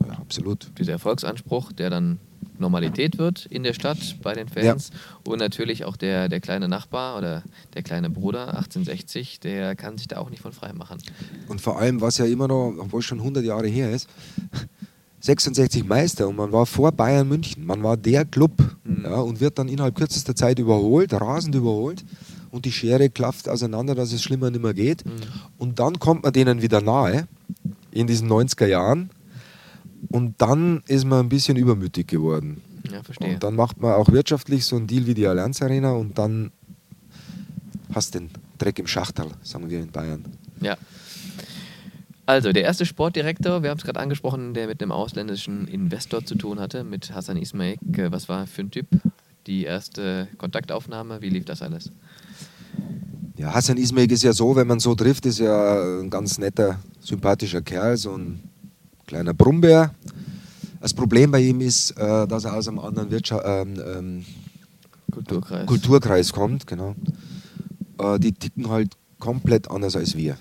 Ja, 0.06 0.12
absolut. 0.18 0.70
Dieser 0.78 0.92
Erfolgsanspruch, 0.92 1.72
der 1.72 1.90
dann 1.90 2.18
Normalität 2.58 3.18
wird 3.18 3.46
in 3.46 3.62
der 3.62 3.72
Stadt 3.72 4.16
bei 4.22 4.34
den 4.34 4.48
Fans. 4.48 4.90
Und 5.24 5.38
natürlich 5.38 5.84
auch 5.84 5.96
der, 5.96 6.28
der 6.28 6.40
kleine 6.40 6.68
Nachbar 6.68 7.18
oder 7.18 7.42
der 7.74 7.82
kleine 7.82 8.10
Bruder 8.10 8.48
1860, 8.48 9.40
der 9.40 9.74
kann 9.74 9.98
sich 9.98 10.08
da 10.08 10.18
auch 10.18 10.30
nicht 10.30 10.42
von 10.42 10.52
frei 10.52 10.72
machen. 10.72 10.98
Und 11.48 11.60
vor 11.60 11.78
allem, 11.78 12.00
was 12.00 12.18
ja 12.18 12.26
immer 12.26 12.46
noch, 12.46 12.74
obwohl 12.78 13.00
es 13.00 13.06
schon 13.06 13.18
100 13.18 13.44
Jahre 13.44 13.66
her 13.66 13.90
ist, 13.90 14.08
66 15.24 15.84
Meister 15.86 16.28
und 16.28 16.36
man 16.36 16.52
war 16.52 16.66
vor 16.66 16.92
Bayern 16.92 17.26
München. 17.26 17.64
Man 17.64 17.82
war 17.82 17.96
der 17.96 18.26
Club 18.26 18.52
Mhm. 18.84 19.04
ja, 19.04 19.16
und 19.20 19.40
wird 19.40 19.58
dann 19.58 19.68
innerhalb 19.68 19.94
kürzester 19.94 20.36
Zeit 20.36 20.58
überholt, 20.58 21.14
rasend 21.14 21.54
überholt. 21.54 22.04
Und 22.50 22.66
die 22.66 22.72
Schere 22.72 23.08
klafft 23.08 23.48
auseinander, 23.48 23.94
dass 23.94 24.12
es 24.12 24.22
schlimmer 24.22 24.50
nicht 24.50 24.62
mehr 24.62 24.74
geht. 24.74 25.04
Mhm. 25.06 25.10
Und 25.56 25.78
dann 25.78 25.98
kommt 25.98 26.22
man 26.24 26.32
denen 26.34 26.60
wieder 26.60 26.82
nahe 26.82 27.26
in 27.90 28.06
diesen 28.06 28.28
90er 28.28 28.66
Jahren. 28.66 29.08
Und 30.08 30.34
dann 30.42 30.82
ist 30.86 31.06
man 31.06 31.20
ein 31.20 31.28
bisschen 31.30 31.56
übermütig 31.56 32.06
geworden. 32.06 32.60
Ja, 32.92 33.02
verstehe. 33.02 33.32
Und 33.34 33.42
dann 33.42 33.56
macht 33.56 33.80
man 33.80 33.94
auch 33.94 34.12
wirtschaftlich 34.12 34.66
so 34.66 34.76
einen 34.76 34.86
Deal 34.86 35.06
wie 35.06 35.14
die 35.14 35.26
Allianz 35.26 35.62
Arena 35.62 35.92
und 35.92 36.18
dann 36.18 36.52
hast 37.94 38.14
den 38.14 38.28
Dreck 38.58 38.78
im 38.78 38.86
Schachtel, 38.86 39.28
sagen 39.42 39.70
wir 39.70 39.80
in 39.80 39.90
Bayern. 39.90 40.24
Ja. 40.60 40.76
Also, 42.26 42.52
der 42.52 42.62
erste 42.62 42.86
Sportdirektor, 42.86 43.62
wir 43.62 43.70
haben 43.70 43.78
es 43.78 43.84
gerade 43.84 44.00
angesprochen, 44.00 44.54
der 44.54 44.66
mit 44.66 44.82
einem 44.82 44.92
ausländischen 44.92 45.68
Investor 45.68 46.24
zu 46.24 46.36
tun 46.36 46.58
hatte, 46.58 46.82
mit 46.82 47.14
Hassan 47.14 47.36
Ismail. 47.36 47.76
Äh, 47.92 48.10
was 48.10 48.28
war 48.28 48.46
für 48.46 48.62
ein 48.62 48.70
Typ? 48.70 48.86
Die 49.46 49.64
erste 49.64 50.28
Kontaktaufnahme, 50.38 51.20
wie 51.20 51.28
lief 51.28 51.44
das 51.44 51.60
alles? 51.60 51.90
Ja, 53.36 53.52
Hassan 53.52 53.76
Ismail 53.76 54.10
ist 54.10 54.22
ja 54.22 54.32
so, 54.32 54.56
wenn 54.56 54.66
man 54.66 54.80
so 54.80 54.94
trifft, 54.94 55.26
ist 55.26 55.38
ja 55.38 56.00
ein 56.00 56.08
ganz 56.08 56.38
netter, 56.38 56.78
sympathischer 57.00 57.60
Kerl, 57.60 57.96
so 57.96 58.16
ein 58.16 58.40
kleiner 59.06 59.34
Brummbär. 59.34 59.92
Das 60.80 60.94
Problem 60.94 61.30
bei 61.30 61.40
ihm 61.40 61.60
ist, 61.60 61.90
äh, 61.92 62.26
dass 62.26 62.44
er 62.44 62.54
aus 62.54 62.68
einem 62.68 62.78
anderen 62.78 63.10
Wirtschaft, 63.10 63.44
ähm, 63.46 63.74
ähm, 63.86 64.24
Kulturkreis. 65.10 65.66
Kulturkreis 65.66 66.32
kommt, 66.32 66.66
genau. 66.66 66.94
Äh, 67.98 68.18
die 68.18 68.32
ticken 68.32 68.70
halt 68.70 68.92
komplett 69.18 69.70
anders 69.70 69.96
als 69.96 70.16
wir. 70.16 70.38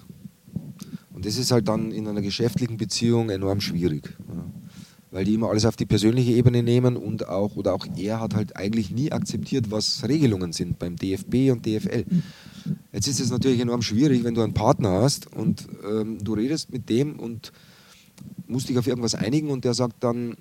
Und 1.23 1.27
das 1.27 1.37
ist 1.37 1.51
halt 1.51 1.69
dann 1.69 1.93
in 1.93 2.05
einer 2.05 2.21
geschäftlichen 2.21 2.75
Beziehung 2.75 3.29
enorm 3.29 3.61
schwierig. 3.61 4.13
Ja. 4.27 4.43
Weil 5.09 5.23
die 5.23 5.35
immer 5.35 5.49
alles 5.49 5.63
auf 5.63 5.77
die 5.77 5.85
persönliche 5.85 6.33
Ebene 6.33 6.63
nehmen 6.63 6.97
und 6.97 7.29
auch, 7.29 7.55
oder 7.55 7.73
auch 7.73 7.87
er 7.95 8.19
hat 8.19 8.35
halt 8.35 8.57
eigentlich 8.57 8.91
nie 8.91 9.09
akzeptiert, 9.09 9.71
was 9.71 10.05
Regelungen 10.05 10.51
sind 10.51 10.79
beim 10.79 10.97
DFB 10.97 11.51
und 11.51 11.65
DFL. 11.65 12.03
Jetzt 12.91 13.07
ist 13.07 13.21
es 13.21 13.31
natürlich 13.31 13.61
enorm 13.61 13.81
schwierig, 13.81 14.25
wenn 14.25 14.33
du 14.33 14.41
einen 14.41 14.53
Partner 14.53 14.89
hast 15.01 15.33
und 15.33 15.65
ähm, 15.89 16.17
du 16.21 16.33
redest 16.33 16.73
mit 16.73 16.89
dem 16.89 17.17
und 17.17 17.53
musst 18.45 18.67
dich 18.67 18.77
auf 18.77 18.87
irgendwas 18.87 19.15
einigen 19.15 19.49
und 19.49 19.63
der 19.63 19.73
sagt 19.73 20.03
dann, 20.03 20.35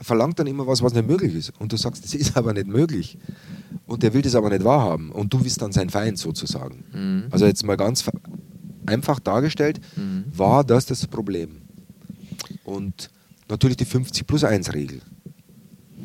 verlangt 0.00 0.40
dann 0.40 0.48
immer 0.48 0.66
was, 0.66 0.82
was 0.82 0.94
nicht 0.94 1.06
möglich 1.06 1.32
ist. 1.32 1.52
Und 1.60 1.72
du 1.72 1.76
sagst, 1.76 2.02
das 2.02 2.12
ist 2.14 2.36
aber 2.36 2.54
nicht 2.54 2.66
möglich. 2.66 3.18
Und 3.86 4.02
der 4.02 4.12
will 4.14 4.22
das 4.22 4.34
aber 4.34 4.50
nicht 4.50 4.64
wahrhaben. 4.64 5.12
Und 5.12 5.32
du 5.32 5.38
bist 5.38 5.62
dann 5.62 5.70
sein 5.70 5.90
Feind 5.90 6.18
sozusagen. 6.18 6.82
Mhm. 6.92 7.24
Also 7.30 7.46
jetzt 7.46 7.64
mal 7.64 7.76
ganz 7.76 8.02
einfach 8.88 9.20
dargestellt, 9.20 9.80
Mhm. 9.96 10.24
war 10.36 10.64
das 10.64 10.86
das 10.86 11.06
Problem. 11.06 11.58
Und 12.64 13.10
natürlich 13.48 13.76
die 13.76 13.84
50 13.84 14.26
plus 14.26 14.44
1 14.44 14.72
Regel. 14.74 15.00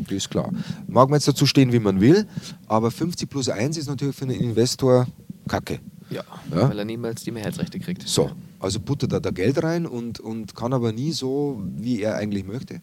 Die 0.09 0.15
ist 0.15 0.29
klar. 0.29 0.51
Mag 0.87 1.09
man 1.09 1.17
jetzt 1.17 1.27
dazu 1.27 1.45
stehen, 1.45 1.71
wie 1.71 1.79
man 1.79 2.01
will, 2.01 2.27
aber 2.67 2.91
50 2.91 3.29
plus 3.29 3.49
1 3.49 3.77
ist 3.77 3.87
natürlich 3.87 4.15
für 4.15 4.25
einen 4.25 4.39
Investor 4.39 5.07
Kacke. 5.47 5.79
Ja, 6.09 6.23
Ja? 6.51 6.69
weil 6.69 6.79
er 6.79 6.85
niemals 6.85 7.23
die 7.23 7.31
Mehrheitsrechte 7.31 7.79
kriegt. 7.79 8.07
So, 8.07 8.31
also 8.59 8.79
buttert 8.79 9.13
er 9.13 9.19
da 9.21 9.29
Geld 9.31 9.61
rein 9.63 9.85
und, 9.85 10.19
und 10.19 10.55
kann 10.55 10.73
aber 10.73 10.91
nie 10.91 11.11
so, 11.11 11.61
wie 11.77 12.01
er 12.01 12.15
eigentlich 12.15 12.45
möchte. 12.45 12.81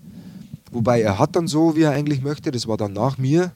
Wobei 0.73 1.03
er 1.03 1.19
hat 1.19 1.35
dann 1.37 1.49
so, 1.49 1.75
wie 1.77 1.83
er 1.83 1.91
eigentlich 1.93 2.23
möchte, 2.23 2.51
das 2.53 2.67
war 2.69 2.77
dann 2.77 2.93
nach 2.93 3.19
mir. 3.19 3.53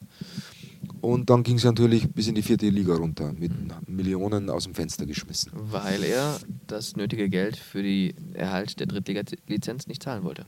Und 1.05 1.28
dann 1.30 1.42
ging 1.42 1.57
es 1.57 1.64
natürlich 1.64 2.09
bis 2.11 2.28
in 2.28 2.34
die 2.34 2.42
vierte 2.42 2.68
Liga 2.68 2.94
runter, 2.94 3.32
mit 3.38 3.52
Millionen 3.88 4.48
aus 4.48 4.64
dem 4.64 4.74
Fenster 4.74 5.05
geschmissen. 5.07 5.52
Weil 5.55 6.02
er 6.02 6.36
das 6.66 6.96
nötige 6.96 7.28
Geld 7.28 7.57
für 7.57 7.82
den 7.82 8.34
Erhalt 8.34 8.80
der 8.80 8.86
Drittliga-Lizenz 8.86 9.86
nicht 9.86 10.02
zahlen 10.02 10.24
wollte. 10.24 10.46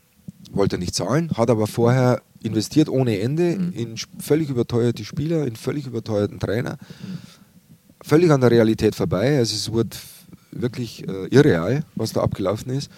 Wollte 0.52 0.76
er 0.76 0.78
nicht 0.78 0.94
zahlen, 0.94 1.30
hat 1.36 1.50
aber 1.50 1.66
vorher 1.66 2.22
investiert 2.42 2.88
ohne 2.88 3.18
Ende 3.18 3.57
Mhm. 3.59 3.72
in 3.72 3.94
völlig 4.18 4.48
überteuerte 4.48 5.04
Spieler, 5.04 5.46
in 5.46 5.57
völlig 5.57 5.86
überteuerten 5.86 6.38
Trainer. 6.38 6.78
Völlig 8.02 8.30
an 8.30 8.40
der 8.40 8.50
Realität 8.50 8.94
vorbei. 8.94 9.38
Also 9.38 9.54
es 9.57 9.72
wurde 9.72 9.96
wirklich 10.52 11.07
äh, 11.09 11.26
irreal, 11.28 11.84
was 11.96 12.12
da 12.12 12.20
abgelaufen 12.22 12.70
ist. 12.72 12.90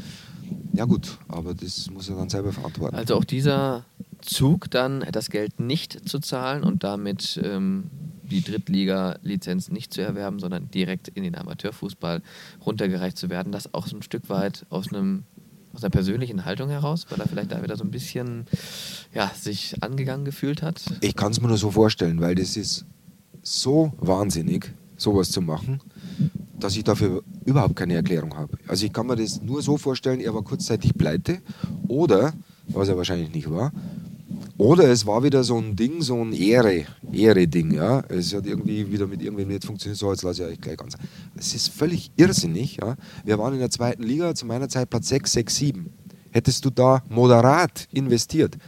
Ja 0.72 0.84
gut, 0.84 1.18
aber 1.28 1.54
das 1.54 1.90
muss 1.90 2.08
er 2.08 2.16
dann 2.16 2.28
selber 2.28 2.52
verantworten. 2.52 2.94
Also 2.96 3.14
auch 3.16 3.24
dieser 3.24 3.84
Zug 4.28 4.70
dann, 4.70 5.04
das 5.10 5.30
Geld 5.30 5.58
nicht 5.58 6.08
zu 6.08 6.18
zahlen 6.18 6.62
und 6.62 6.84
damit 6.84 7.40
ähm, 7.42 7.90
die 8.22 8.42
Drittliga-Lizenz 8.42 9.70
nicht 9.70 9.92
zu 9.92 10.02
erwerben, 10.02 10.38
sondern 10.38 10.70
direkt 10.70 11.08
in 11.08 11.22
den 11.22 11.34
Amateurfußball 11.34 12.22
runtergereicht 12.64 13.16
zu 13.16 13.30
werden, 13.30 13.52
das 13.52 13.72
auch 13.72 13.86
so 13.86 13.96
ein 13.96 14.02
Stück 14.02 14.28
weit 14.28 14.66
aus 14.68 14.92
einem 14.92 15.24
aus 15.74 15.84
einer 15.84 15.90
persönlichen 15.90 16.44
Haltung 16.44 16.70
heraus, 16.70 17.06
weil 17.10 17.20
er 17.20 17.28
vielleicht 17.28 17.52
da 17.52 17.62
wieder 17.62 17.76
so 17.76 17.84
ein 17.84 17.90
bisschen 17.90 18.46
ja, 19.14 19.30
sich 19.38 19.82
angegangen 19.82 20.24
gefühlt 20.24 20.62
hat. 20.62 20.82
Ich 21.02 21.14
kann 21.14 21.30
es 21.30 21.40
mir 21.40 21.48
nur 21.48 21.58
so 21.58 21.70
vorstellen, 21.70 22.20
weil 22.20 22.34
das 22.34 22.56
ist 22.56 22.86
so 23.42 23.92
wahnsinnig, 23.98 24.72
sowas 24.96 25.30
zu 25.30 25.42
machen, 25.42 25.80
dass 26.58 26.74
ich 26.74 26.84
dafür 26.84 27.22
überhaupt 27.44 27.76
keine 27.76 27.94
Erklärung 27.94 28.34
habe. 28.34 28.58
Also 28.66 28.86
ich 28.86 28.92
kann 28.92 29.06
mir 29.06 29.16
das 29.16 29.42
nur 29.42 29.62
so 29.62 29.76
vorstellen, 29.76 30.20
er 30.20 30.34
war 30.34 30.42
kurzzeitig 30.42 30.94
pleite 30.94 31.40
oder, 31.86 32.32
was 32.68 32.88
er 32.88 32.96
wahrscheinlich 32.96 33.32
nicht 33.32 33.50
war, 33.50 33.70
oder 34.58 34.88
es 34.90 35.06
war 35.06 35.22
wieder 35.22 35.44
so 35.44 35.56
ein 35.56 35.76
Ding, 35.76 36.02
so 36.02 36.20
ein 36.20 36.32
Ehre, 36.32 36.84
Ehre-Ding, 37.12 37.72
ja. 37.72 38.02
Es 38.08 38.34
hat 38.34 38.44
irgendwie 38.44 38.90
wieder 38.90 39.06
mit 39.06 39.22
irgendwem 39.22 39.48
nicht 39.48 39.64
funktioniert, 39.64 39.98
so 39.98 40.10
jetzt 40.10 40.24
lasse 40.24 40.42
ich 40.42 40.48
euch 40.50 40.60
gleich 40.60 40.76
ganz. 40.76 40.94
Es 41.36 41.54
ist 41.54 41.68
völlig 41.68 42.10
irrsinnig, 42.16 42.78
ja. 42.82 42.96
Wir 43.24 43.38
waren 43.38 43.54
in 43.54 43.60
der 43.60 43.70
zweiten 43.70 44.02
Liga, 44.02 44.34
zu 44.34 44.46
meiner 44.46 44.68
Zeit 44.68 44.90
Platz 44.90 45.08
6, 45.08 45.30
6, 45.32 45.56
7. 45.56 45.92
Hättest 46.32 46.64
du 46.64 46.70
da 46.70 47.04
moderat 47.08 47.86
investiert, 47.92 48.58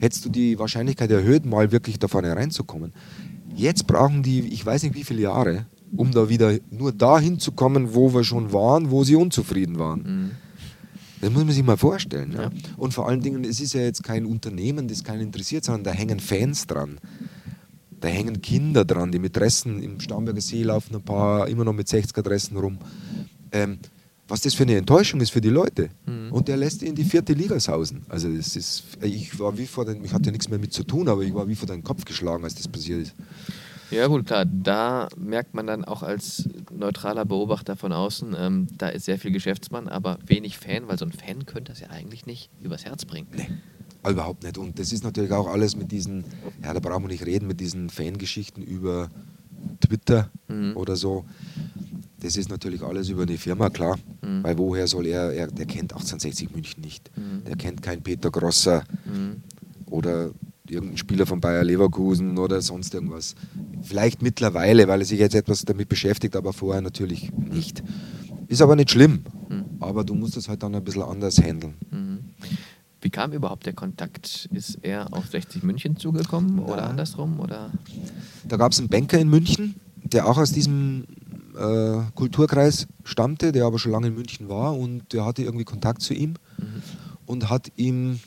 hättest 0.00 0.24
du 0.24 0.30
die 0.30 0.58
Wahrscheinlichkeit 0.58 1.10
erhöht, 1.10 1.44
mal 1.44 1.70
wirklich 1.72 1.98
da 1.98 2.08
vorne 2.08 2.34
reinzukommen. 2.34 2.94
Jetzt 3.54 3.86
brauchen 3.86 4.22
die, 4.22 4.48
ich 4.48 4.64
weiß 4.64 4.82
nicht 4.82 4.94
wie 4.94 5.04
viele 5.04 5.22
Jahre, 5.22 5.66
um 5.94 6.10
da 6.10 6.30
wieder 6.30 6.56
nur 6.70 6.92
dahin 6.92 7.38
zu 7.38 7.52
kommen, 7.52 7.94
wo 7.94 8.14
wir 8.14 8.24
schon 8.24 8.52
waren, 8.54 8.90
wo 8.90 9.04
sie 9.04 9.14
unzufrieden 9.16 9.78
waren. 9.78 10.00
Mhm. 10.00 10.47
Das 11.20 11.30
muss 11.30 11.44
man 11.44 11.52
sich 11.52 11.64
mal 11.64 11.76
vorstellen. 11.76 12.32
Ja? 12.32 12.42
Ja. 12.42 12.50
Und 12.76 12.94
vor 12.94 13.08
allen 13.08 13.20
Dingen, 13.20 13.44
es 13.44 13.60
ist 13.60 13.72
ja 13.72 13.80
jetzt 13.80 14.02
kein 14.02 14.26
Unternehmen, 14.26 14.88
das 14.88 15.04
keinen 15.04 15.22
interessiert, 15.22 15.64
sondern 15.64 15.84
da 15.84 15.90
hängen 15.90 16.20
Fans 16.20 16.66
dran. 16.66 16.98
Da 18.00 18.08
hängen 18.08 18.40
Kinder 18.42 18.84
dran, 18.84 19.10
die 19.10 19.18
mit 19.18 19.36
Dressen 19.36 19.82
im 19.82 20.00
Starnberger 20.00 20.40
See 20.40 20.62
laufen, 20.62 20.94
ein 20.94 21.02
paar 21.02 21.48
immer 21.48 21.64
noch 21.64 21.72
mit 21.72 21.88
60er 21.88 22.22
Dressen 22.22 22.56
rum. 22.56 22.78
Ähm, 23.50 23.78
was 24.28 24.42
das 24.42 24.54
für 24.54 24.64
eine 24.64 24.76
Enttäuschung 24.76 25.20
ist 25.20 25.30
für 25.30 25.40
die 25.40 25.48
Leute. 25.48 25.88
Mhm. 26.06 26.30
Und 26.32 26.48
der 26.48 26.58
lässt 26.58 26.82
die 26.82 26.86
in 26.86 26.94
die 26.94 27.04
vierte 27.04 27.32
Liga 27.32 27.58
sausen. 27.58 28.02
Also 28.08 28.28
das 28.28 28.54
ist, 28.56 28.84
ich 29.00 29.38
war 29.40 29.56
wie 29.56 29.66
vor 29.66 29.86
den, 29.86 30.04
ich 30.04 30.12
hatte 30.12 30.30
nichts 30.30 30.48
mehr 30.50 30.58
mit 30.58 30.72
zu 30.72 30.84
tun, 30.84 31.08
aber 31.08 31.22
ich 31.22 31.34
war 31.34 31.48
wie 31.48 31.54
vor 31.54 31.66
den 31.66 31.82
Kopf 31.82 32.04
geschlagen, 32.04 32.44
als 32.44 32.54
das 32.54 32.68
passiert 32.68 33.00
ist. 33.00 33.14
Ja 33.90 34.06
gut, 34.06 34.26
klar, 34.26 34.44
da 34.44 35.08
merkt 35.16 35.54
man 35.54 35.66
dann 35.66 35.84
auch 35.84 36.02
als 36.02 36.48
neutraler 36.70 37.24
Beobachter 37.24 37.76
von 37.76 37.92
außen, 37.92 38.34
ähm, 38.38 38.66
da 38.76 38.88
ist 38.88 39.06
sehr 39.06 39.18
viel 39.18 39.30
Geschäftsmann, 39.30 39.88
aber 39.88 40.18
wenig 40.26 40.58
Fan, 40.58 40.88
weil 40.88 40.98
so 40.98 41.04
ein 41.06 41.12
Fan 41.12 41.46
könnte 41.46 41.72
das 41.72 41.80
ja 41.80 41.88
eigentlich 41.90 42.26
nicht 42.26 42.50
übers 42.62 42.84
Herz 42.84 43.04
bringen. 43.04 43.28
Nee, 43.34 43.48
überhaupt 44.10 44.42
nicht. 44.42 44.58
Und 44.58 44.78
das 44.78 44.92
ist 44.92 45.04
natürlich 45.04 45.32
auch 45.32 45.46
alles 45.48 45.74
mit 45.76 45.90
diesen, 45.90 46.24
ja, 46.62 46.74
da 46.74 46.80
brauchen 46.80 47.04
wir 47.04 47.08
nicht 47.08 47.24
reden, 47.24 47.46
mit 47.46 47.60
diesen 47.60 47.88
Fangeschichten 47.90 48.62
über 48.62 49.08
Twitter 49.80 50.30
Mhm. 50.48 50.76
oder 50.76 50.96
so. 50.96 51.24
Das 52.20 52.36
ist 52.36 52.48
natürlich 52.50 52.82
alles 52.82 53.08
über 53.08 53.22
eine 53.22 53.38
Firma, 53.38 53.70
klar. 53.70 53.96
Mhm. 54.22 54.42
Weil 54.42 54.58
woher 54.58 54.86
soll 54.86 55.06
er, 55.06 55.32
er, 55.32 55.46
der 55.48 55.66
kennt 55.66 55.92
1860 55.92 56.50
München 56.54 56.80
nicht. 56.82 57.10
Mhm. 57.16 57.44
Der 57.44 57.56
kennt 57.56 57.82
keinen 57.82 58.02
Peter 58.02 58.30
Grosser 58.30 58.84
Mhm. 59.04 59.42
oder 59.86 60.30
irgendeinen 60.68 60.98
Spieler 60.98 61.26
von 61.26 61.40
Bayer 61.40 61.64
Leverkusen 61.64 62.36
oder 62.38 62.60
sonst 62.60 62.92
irgendwas. 62.94 63.34
Vielleicht 63.88 64.20
mittlerweile, 64.20 64.86
weil 64.86 65.00
er 65.00 65.06
sich 65.06 65.18
jetzt 65.18 65.34
etwas 65.34 65.64
damit 65.64 65.88
beschäftigt, 65.88 66.36
aber 66.36 66.52
vorher 66.52 66.82
natürlich 66.82 67.32
nicht. 67.32 67.82
Ist 68.48 68.60
aber 68.60 68.76
nicht 68.76 68.90
schlimm. 68.90 69.24
Mhm. 69.48 69.64
Aber 69.80 70.04
du 70.04 70.14
musst 70.14 70.36
das 70.36 70.48
halt 70.48 70.62
dann 70.62 70.74
ein 70.74 70.84
bisschen 70.84 71.02
anders 71.02 71.38
handeln. 71.42 71.74
Mhm. 71.90 72.18
Wie 73.00 73.08
kam 73.10 73.32
überhaupt 73.32 73.64
der 73.64 73.72
Kontakt? 73.72 74.48
Ist 74.52 74.78
er 74.82 75.12
auf 75.14 75.26
60 75.28 75.62
München 75.62 75.96
zugekommen 75.96 76.58
oder 76.58 76.82
Ja. 76.82 76.88
andersrum? 76.88 77.40
Oder? 77.40 77.70
Da 78.46 78.56
gab 78.58 78.72
es 78.72 78.78
einen 78.78 78.88
Banker 78.88 79.18
in 79.18 79.30
München, 79.30 79.76
der 80.04 80.26
auch 80.28 80.36
aus 80.36 80.52
diesem 80.52 81.04
äh, 81.58 82.00
Kulturkreis 82.14 82.86
stammte, 83.04 83.52
der 83.52 83.64
aber 83.64 83.78
schon 83.78 83.92
lange 83.92 84.08
in 84.08 84.14
München 84.14 84.48
war 84.50 84.76
und 84.76 85.12
der 85.14 85.24
hatte 85.24 85.42
irgendwie 85.42 85.64
Kontakt 85.64 86.02
zu 86.02 86.12
ihm 86.12 86.34
Mhm. 86.58 86.82
und 87.26 87.48
hat 87.48 87.72
ihm 87.76 88.20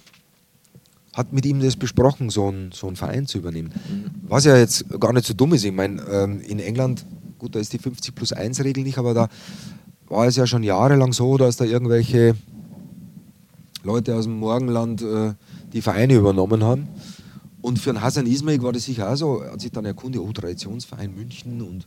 hat 1.14 1.34
mit 1.34 1.45
ihm 1.45 1.59
das 1.59 1.76
besprochen, 1.76 2.30
so 2.30 2.47
einen, 2.47 2.72
so 2.72 2.88
einen 2.88 2.95
Verein 2.95 3.28
zu 3.28 3.38
übernehmen. 3.38 3.74
Mhm. 3.89 4.20
Was 4.32 4.46
ja 4.46 4.56
jetzt 4.56 4.86
gar 4.98 5.12
nicht 5.12 5.26
so 5.26 5.34
dumm 5.34 5.52
ist. 5.56 5.66
Ich 5.66 5.74
meine, 5.74 6.02
ähm, 6.04 6.40
in 6.40 6.60
England, 6.60 7.06
gut, 7.38 7.54
da 7.54 7.60
ist 7.60 7.74
die 7.74 7.80
50 7.80 8.16
plus 8.16 8.32
1 8.32 8.64
Regel 8.64 8.82
nicht, 8.82 8.98
aber 8.98 9.14
da 9.14 9.28
war 10.08 10.26
es 10.26 10.38
ja 10.38 10.48
schon 10.48 10.64
jahrelang 10.64 11.12
so, 11.12 11.38
dass 11.38 11.58
da 11.58 11.66
irgendwelche 11.66 12.36
Leute 13.84 14.16
aus 14.16 14.24
dem 14.24 14.40
Morgenland 14.40 15.02
äh, 15.02 15.34
die 15.74 15.82
Vereine 15.82 16.14
übernommen 16.14 16.64
haben. 16.64 16.88
Und 17.62 17.78
für 17.78 17.90
einen 17.90 18.02
Hassan 18.02 18.26
Ismail 18.26 18.62
war 18.62 18.72
das 18.72 18.86
sicher 18.86 19.12
auch 19.12 19.18
so. 19.18 19.42
Er 19.42 19.52
hat 19.52 19.60
sich 19.60 19.72
dann 19.74 19.84
erkundigt, 19.84 20.24
oh, 20.26 20.32
Traditionsverein 20.32 21.14
München 21.14 21.62
und 21.62 21.86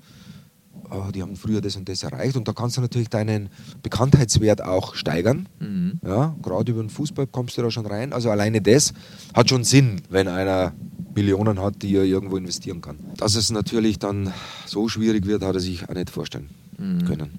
ah, 0.91 1.11
die 1.13 1.23
haben 1.23 1.37
früher 1.37 1.61
das 1.61 1.77
und 1.77 1.89
das 1.89 2.03
erreicht. 2.03 2.37
Und 2.37 2.47
da 2.49 2.53
kannst 2.53 2.77
du 2.77 2.81
natürlich 2.81 3.09
deinen 3.09 3.49
Bekanntheitswert 3.83 4.63
auch 4.63 4.95
steigern. 4.95 5.49
Mhm. 5.61 6.01
Ja, 6.05 6.35
gerade 6.43 6.73
über 6.73 6.83
den 6.83 6.91
Fußball 6.91 7.27
kommst 7.27 7.57
du 7.59 7.63
da 7.63 7.71
schon 7.71 7.87
rein. 7.87 8.13
Also 8.13 8.31
alleine 8.31 8.61
das 8.61 8.93
hat 9.35 9.49
schon 9.51 9.65
Sinn, 9.65 10.03
wenn 10.11 10.29
einer 10.29 10.73
Millionen 11.15 11.61
hat, 11.61 11.83
die 11.83 11.95
er 11.95 12.05
irgendwo 12.05 12.37
investieren 12.37 12.81
kann. 12.81 12.99
Dass 13.17 13.35
es 13.37 13.51
natürlich 13.51 13.99
dann 13.99 14.33
so 14.67 14.89
schwierig 14.89 15.27
wird, 15.27 15.43
hat 15.43 15.55
er 15.55 15.61
sich 15.61 15.89
auch 15.89 15.95
nicht 15.95 16.11
vorstellen 16.11 16.51
Mhm. 16.77 17.05
können. 17.05 17.39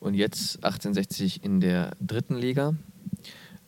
Und 0.00 0.14
jetzt 0.14 0.56
1860 0.64 1.44
in 1.44 1.60
der 1.60 1.92
dritten 2.00 2.36
Liga. 2.36 2.74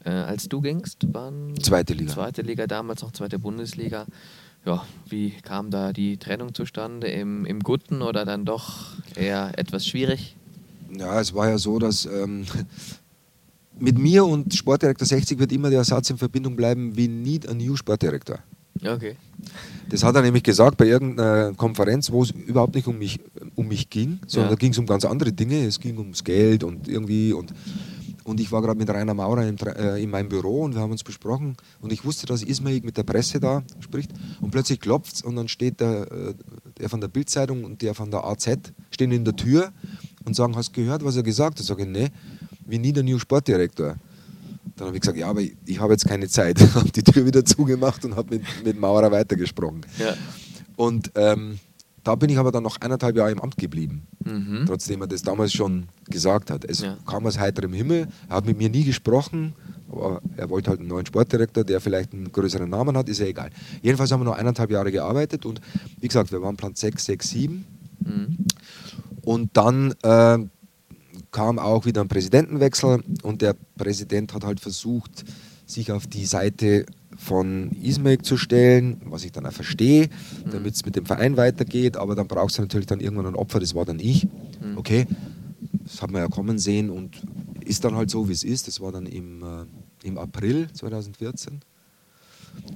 Äh, 0.05 0.11
als 0.11 0.49
du 0.49 0.61
gingst, 0.61 1.13
waren 1.13 1.55
Zweite 1.61 1.93
Liga. 1.95 2.13
Zweite 2.13 2.43
Liga, 2.43 2.67
damals 2.67 3.03
noch 3.03 3.13
zweite 3.13 3.39
Bundesliga. 3.39 4.07
Ja, 4.69 4.85
wie 5.09 5.31
kam 5.31 5.71
da 5.71 5.95
die 5.95 6.19
Trennung 6.19 6.53
zustande? 6.53 7.07
Im, 7.07 7.47
im 7.47 7.61
Guten 7.61 8.03
oder 8.03 8.27
dann 8.27 8.45
doch 8.45 8.89
eher 9.17 9.59
etwas 9.59 9.87
schwierig? 9.87 10.37
Ja, 10.95 11.19
es 11.19 11.33
war 11.33 11.49
ja 11.49 11.57
so, 11.57 11.79
dass 11.79 12.05
ähm, 12.05 12.45
mit 13.79 13.97
mir 13.97 14.27
und 14.27 14.55
Sportdirektor 14.55 15.07
60 15.07 15.39
wird 15.39 15.53
immer 15.53 15.71
der 15.71 15.85
Satz 15.85 16.11
in 16.11 16.19
Verbindung 16.19 16.55
bleiben, 16.55 16.95
we 16.99 17.09
need 17.09 17.49
a 17.49 17.55
new 17.55 17.77
Sportdirektor. 17.77 18.41
Okay. 18.85 19.17
Das 19.89 20.03
hat 20.05 20.15
er 20.17 20.21
nämlich 20.23 20.43
gesagt 20.43 20.77
bei 20.77 20.85
irgendeiner 20.87 21.55
Konferenz, 21.55 22.13
wo 22.13 22.23
es 22.23 22.31
überhaupt 22.33 22.75
nicht 22.75 22.87
um 22.87 22.99
mich, 22.99 23.19
um 23.55 23.69
mich 23.69 23.89
ging, 23.89 24.19
sondern 24.27 24.51
Ja. 24.51 24.57
da 24.57 24.59
ging 24.59 24.73
es 24.73 24.79
um 24.79 24.85
ganz 24.85 25.07
andere 25.07 25.33
Dinge. 25.33 25.65
Es 25.65 25.81
ging 25.81 25.97
ums 25.97 26.23
Geld 26.23 26.63
und 26.63 26.89
irgendwie 26.89 27.33
und, 27.33 27.55
und 28.29 28.41
ich 28.41 28.53
war 28.53 28.61
gerade 28.61 28.79
mit 28.79 28.91
Rainer 28.91 29.15
Maurer 29.15 29.43
Tra- 29.43 29.75
äh, 29.75 30.03
in 30.03 30.11
meinem 30.11 30.29
Büro 30.29 30.63
und 30.65 30.75
wir 30.75 30.83
haben 30.83 30.91
uns 30.91 31.03
besprochen 31.03 31.57
und 31.81 31.93
ich 31.93 32.05
wusste, 32.05 32.27
dass 32.27 32.43
Ismail 32.43 32.83
mit 32.83 32.97
der 32.97 33.03
Presse 33.03 33.41
da 33.41 33.63
spricht 33.81 34.11
und 34.41 34.51
plötzlich 34.51 34.81
klopft 34.81 35.15
es 35.15 35.23
und 35.23 35.37
dann 35.37 35.49
steht 35.49 35.81
der, 35.81 36.13
äh, 36.13 36.35
der 36.79 36.89
von 36.91 37.01
der 37.01 37.09
Bildzeitung 37.09 37.65
und 37.65 37.81
der 37.81 37.95
von 37.95 38.11
der 38.11 38.25
AZ 38.25 38.47
stehen 38.91 39.13
in 39.13 39.25
der 39.25 39.35
Tür 39.35 39.73
und 40.25 40.37
sagen, 40.37 40.55
hast 40.57 40.77
du 40.77 40.83
gehört, 40.83 41.03
was 41.05 41.17
er 41.17 41.23
gesagt 41.23 41.59
hat? 41.59 41.65
Sag 41.65 41.79
ich, 41.81 41.87
nee, 41.87 42.09
we 42.67 42.79
need 42.79 42.99
a 42.99 43.03
new 43.03 43.19
Sportdirektor. 43.19 43.97
Dann 44.77 44.87
habe 44.89 44.97
ich 44.97 45.01
gesagt, 45.01 45.19
ja, 45.19 45.29
aber 45.29 45.41
ich, 45.41 45.57
ich 45.65 45.81
habe 45.81 45.95
jetzt 45.95 46.07
keine 46.07 46.29
Zeit. 46.29 46.61
habe 46.75 46.91
die 46.91 47.03
Tür 47.03 47.25
wieder 47.25 47.45
zugemacht 47.45 48.05
und 48.05 48.15
habe 48.15 48.37
mit, 48.37 48.43
mit 48.63 48.79
Maurer 48.79 49.11
weitergesprochen. 49.11 49.81
Ja. 49.99 50.15
Und 50.77 51.11
ähm, 51.15 51.59
da 52.05 52.15
bin 52.15 52.31
ich 52.31 52.39
aber 52.39 52.53
dann 52.53 52.63
noch 52.63 52.81
eineinhalb 52.81 53.17
Jahre 53.17 53.33
im 53.33 53.41
Amt 53.41 53.57
geblieben, 53.57 54.07
Mhm. 54.29 54.67
trotzdem 54.67 55.01
er 55.01 55.07
das 55.07 55.23
damals 55.23 55.53
schon 55.53 55.87
gesagt 56.09 56.51
hat. 56.51 56.65
Es 56.65 56.81
Ja. 56.81 56.97
kam 57.07 57.27
aus 57.27 57.39
heiterem 57.39 57.73
Himmel, 57.73 58.09
er 58.29 58.37
hat 58.37 58.47
mit 58.47 58.59
mir 58.59 58.69
nie 58.71 58.85
gesprochen, 58.85 59.55
aber 59.91 60.21
er 60.37 60.51
wollte 60.51 60.71
halt 60.71 60.81
einen 60.81 60.89
neuen 60.89 61.07
Sportdirektor, 61.07 61.65
der 61.65 61.81
vielleicht 61.81 62.13
einen 62.13 62.31
größeren 62.31 62.69
Namen 62.69 62.97
hat, 62.97 63.09
ist 63.09 63.21
ja 63.21 63.27
egal. 63.27 63.51
Jedenfalls 63.83 64.11
haben 64.13 64.21
wir 64.21 64.25
noch 64.27 64.37
eineinhalb 64.37 64.71
Jahre 64.71 64.93
gearbeitet 64.93 65.47
und 65.47 65.61
wie 66.01 66.09
gesagt, 66.09 66.31
wir 66.33 66.43
waren 66.43 66.57
Plan 66.57 66.75
6, 66.75 67.05
6, 67.05 67.29
7 67.31 67.65
Mhm. 68.05 68.37
und 69.23 69.51
dann 69.57 69.93
äh, 70.03 70.39
kam 71.31 71.59
auch 71.59 71.85
wieder 71.85 72.01
ein 72.01 72.09
Präsidentenwechsel 72.09 73.03
und 73.23 73.43
der 73.43 73.55
Präsident 73.77 74.33
hat 74.35 74.45
halt 74.45 74.61
versucht, 74.61 75.25
sich 75.67 75.93
auf 75.93 76.07
die 76.07 76.25
Seite 76.25 76.87
von 77.19 77.73
Ismail 77.83 78.19
zu 78.19 78.37
stellen, 78.37 79.01
was 79.05 79.25
ich 79.25 79.33
dann 79.33 79.45
auch 79.45 79.53
verstehe, 79.53 80.09
damit 80.51 80.75
es 80.75 80.87
mit 80.87 80.97
dem 80.97 81.05
Verein 81.05 81.37
weitergeht, 81.37 81.97
aber 81.97 82.15
dann 82.15 82.29
brauchst 82.29 82.57
du 82.57 82.63
natürlich 82.63 82.87
dann 82.87 83.01
irgendwann 83.01 83.27
ein 83.27 83.35
Opfer, 83.35 83.59
das 83.59 83.75
war 83.75 83.85
dann 83.85 83.99
ich. 83.99 84.25
Mhm. 84.25 84.79
Okay, 84.79 85.07
das 85.85 86.01
hat 86.01 86.11
man 86.11 86.23
ja 86.23 86.29
kommen 86.29 86.59
sehen 86.59 86.91
und 86.91 87.21
ist 87.65 87.85
dann 87.85 87.97
halt 87.97 88.09
so, 88.09 88.29
wie 88.29 88.33
es 88.33 88.45
ist. 88.45 88.69
Das 88.69 88.81
war 88.81 88.93
dann 88.93 89.07
im, 89.07 89.43
äh, 89.43 90.07
im 90.07 90.17
April 90.17 90.69
2014. 90.73 91.61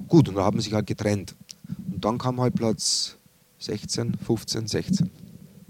Gut, 0.09 0.29
und 0.29 0.35
da 0.35 0.43
haben 0.43 0.59
wir 0.59 0.63
sich 0.63 0.73
halt 0.73 0.87
getrennt. 0.87 1.35
Und 1.93 2.05
dann 2.05 2.19
kam 2.19 2.41
halt 2.41 2.55
Platz 2.55 3.17
16, 3.61 4.15
15, 4.17 4.67
16. 4.67 5.11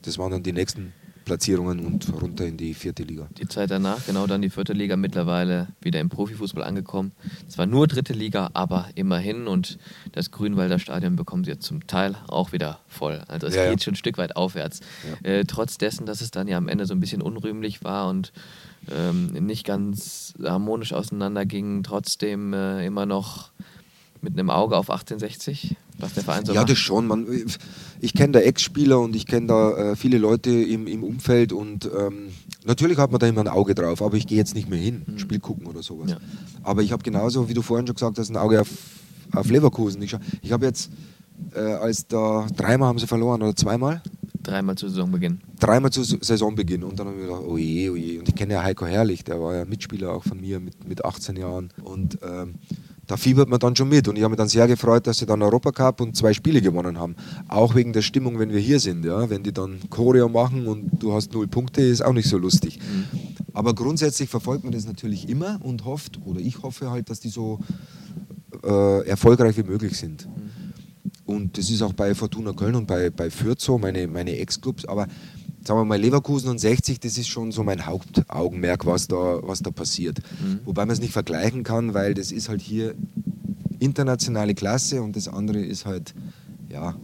Das 0.01 0.19
waren 0.19 0.33
dann 0.33 0.43
die 0.43 0.53
nächsten 0.53 0.93
Platzierungen 1.25 1.85
und 1.87 2.13
runter 2.21 2.47
in 2.47 2.57
die 2.57 2.75
vierte 2.75 3.03
Liga. 3.03 3.29
Die 3.39 3.47
Zeit 3.49 3.71
danach, 3.71 4.05
genau 4.07 4.27
dann 4.27 4.43
die 4.43 4.51
vierte 4.51 4.73
Liga, 4.73 4.97
mittlerweile 4.97 5.69
wieder 5.81 6.01
im 6.01 6.09
Profifußball 6.09 6.65
angekommen. 6.65 7.13
Zwar 7.49 7.67
nur 7.67 7.87
dritte 7.87 8.13
Liga, 8.13 8.51
aber 8.55 8.89
immerhin. 8.95 9.47
Und 9.47 9.79
das 10.13 10.31
Grünwalder 10.31 10.79
Stadion 10.79 11.17
bekommen 11.17 11.45
sie 11.45 11.51
jetzt 11.53 11.65
zum 11.67 11.87
Teil 11.87 12.17
auch 12.29 12.53
wieder 12.53 12.81
voll. 12.89 13.23
Also 13.29 13.47
es 13.47 13.55
Ja, 13.55 13.65
ja. 13.65 13.71
geht 13.71 13.83
schon 13.83 13.95
ein 13.95 13.97
Stück 13.97 14.19
weit 14.19 14.37
aufwärts. 14.37 14.81
Äh, 15.23 15.45
trotz 15.45 15.79
dessen, 15.79 16.07
dass 16.07 16.21
es 16.21 16.31
dann 16.31 16.49
ja 16.49 16.57
am 16.57 16.69
Ende 16.69 16.87
so 16.87 16.95
ein 16.95 17.01
bisschen 17.01 17.23
unrühmlich 17.23 17.85
war 17.85 18.09
und 18.09 18.33
ähm, 18.91 19.27
nicht 19.29 19.65
ganz 19.65 20.35
harmonisch 20.43 20.93
auseinanderging, 20.93 21.83
trotzdem 21.83 22.53
äh, 22.53 22.85
immer 22.85 23.07
noch 23.07 23.53
mit 24.23 24.35
einem 24.35 24.51
Auge 24.51 24.77
auf 24.77 24.89
1860, 24.89 25.77
was 25.99 26.15
der 26.15 26.23
Verein 26.23 26.45
so 26.45 26.53
ja, 26.53 26.61
macht. 26.61 26.71
das 26.71 26.79
schon. 26.79 27.07
Man, 27.07 27.27
ich 28.03 28.13
kenne 28.15 28.33
da 28.33 28.41
Ex-Spieler 28.41 29.01
und 29.01 29.17
ich 29.17 29.27
kenne 29.27 29.47
da 29.47 29.93
äh, 29.93 29.97
viele 29.97 30.19
Leute 30.19 30.51
im, 30.51 30.87
im 30.87 31.03
Umfeld 31.05 31.53
und 31.53 31.89
ähm, 31.99 32.29
natürlich 32.65 32.99
hat 32.99 33.11
man 33.13 33.21
da 33.21 33.27
immer 33.29 33.41
ein 33.41 33.49
Auge 33.49 33.75
drauf, 33.75 34.03
aber 34.03 34.17
ich 34.17 34.27
gehe 34.27 34.37
jetzt 34.37 34.55
nicht 34.55 34.69
mehr 34.69 34.79
hin, 34.79 35.03
Mhm. 35.07 35.19
Spiel 35.19 35.39
gucken 35.41 35.67
oder 35.67 35.83
sowas. 35.83 36.11
Ja. 36.11 36.19
Aber 36.63 36.83
ich 36.83 36.93
habe 36.93 37.03
genauso, 37.03 37.49
wie 37.49 37.55
du 37.55 37.63
vorhin 37.63 37.87
schon 37.87 37.95
gesagt 37.97 38.19
hast, 38.19 38.29
ein 38.31 38.37
Auge 38.37 38.61
auf, 38.61 38.69
auf 39.33 39.49
Leverkusen. 39.49 40.03
Ich, 40.03 40.15
ich 40.43 40.53
habe 40.53 40.67
jetzt, 40.67 40.91
äh, 41.55 41.61
als 41.61 42.07
da 42.07 42.47
dreimal 42.57 42.89
haben 42.89 42.99
sie 42.99 43.07
verloren 43.07 43.41
oder 43.43 43.57
zweimal, 43.57 44.03
Dreimal 44.43 44.75
zu 44.75 44.89
Saisonbeginn. 44.89 45.41
dreimal 45.61 45.93
zu 45.93 46.03
Saisonbeginn 46.03 46.83
und 46.83 46.99
dann 46.99 47.07
habe 47.07 47.17
ich 47.21 47.27
gedacht, 47.27 47.43
oh 47.47 47.57
je, 47.57 47.91
oh 47.91 47.95
je. 47.95 48.19
Und 48.19 48.29
ich 48.29 48.35
kenne 48.35 48.55
ja 48.55 48.63
Heiko 48.65 48.85
Herrlich, 48.87 49.23
der 49.23 49.41
war 49.41 49.55
ja 49.55 49.65
Mitspieler 49.65 50.13
auch 50.13 50.25
von 50.25 50.41
mir 50.41 50.59
mit, 50.59 50.85
mit 50.89 51.05
18 51.05 51.37
Jahren. 51.37 51.69
Und 51.85 52.19
ähm, 52.25 52.57
da 53.13 53.19
fiebert 53.19 53.51
man 53.51 53.61
dann 53.61 53.77
schon 53.77 53.91
mit. 53.91 54.09
Und 54.09 54.17
ich 54.17 54.23
habe 54.23 54.31
mich 54.31 54.39
dann 54.39 54.49
sehr 54.49 54.67
gefreut, 54.67 55.07
dass 55.07 55.19
sie 55.19 55.27
dann 55.27 55.43
Europacup 55.43 56.01
und 56.01 56.17
zwei 56.17 56.33
Spiele 56.33 56.63
gewonnen 56.63 56.99
haben. 56.99 57.15
Auch 57.47 57.75
wegen 57.75 57.93
der 57.93 58.01
Stimmung, 58.01 58.39
wenn 58.39 58.51
wir 58.51 58.59
hier 58.59 58.81
sind. 58.81 59.05
Ja? 59.05 59.29
Wenn 59.29 59.43
die 59.43 59.53
dann 59.53 59.81
Choreo 59.91 60.31
machen 60.31 60.67
und 60.67 61.03
du 61.03 61.13
hast 61.13 61.35
null 61.35 61.47
Punkte, 61.47 61.83
ist 61.83 62.03
auch 62.03 62.15
nicht 62.15 62.27
so 62.27 62.39
lustig. 62.39 62.81
Aber 63.53 63.75
grundsätzlich 63.75 64.31
verfolgt 64.31 64.65
man 64.65 64.73
das 64.73 64.87
natürlich 64.87 65.29
immer 65.29 65.61
und 65.63 65.85
hofft, 65.85 66.21
oder 66.25 66.41
ich 66.41 66.63
hoffe 66.63 66.91
halt, 66.91 67.11
dass 67.11 67.21
die 67.21 67.29
so 67.29 67.59
äh, 68.65 69.07
erfolgreich 69.07 69.59
wie 69.59 69.63
möglich 69.63 69.99
sind. 69.99 70.27
Und 71.27 71.59
das 71.59 71.69
ist 71.69 71.83
auch 71.83 71.93
bei 71.93 72.15
Fortuna 72.15 72.55
Köln 72.55 72.77
und 72.77 72.87
bei, 72.87 73.11
bei 73.11 73.29
Fürth 73.29 73.61
so, 73.61 73.77
meine, 73.77 74.09
meine 74.09 74.39
Ex-Clubs. 74.39 74.87
Aber 74.87 75.07
sagen 75.65 75.81
wir 75.81 75.85
mal, 75.85 75.99
Leverkusen 76.01 76.51
und 76.51 76.59
60, 76.59 77.01
das 77.01 77.19
ist 77.19 77.29
schon 77.29 77.53
so 77.53 77.63
mein 77.63 77.87
Hauptaugenmerk, 77.87 78.87
was 78.87 79.09
da, 79.09 79.41
was 79.43 79.61
da 79.61 79.71
passiert. 79.71 80.19
Wobei 80.65 80.85
man 80.85 80.93
es 80.93 81.01
nicht 81.01 81.13
vergleichen 81.13 81.63
kann, 81.63 81.95
weil 81.95 82.15
das 82.15 82.33
ist 82.33 82.49
halt 82.49 82.61
hier 82.61 82.95
internationale 83.79 84.55
Klasse 84.55 85.03
und 85.03 85.17
das 85.17 85.29
andere 85.29 85.61
ist 85.61 85.87
halt, 85.87 86.15
ja, 86.69 86.95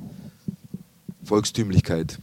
Volkstümlichkeit. 1.25 2.19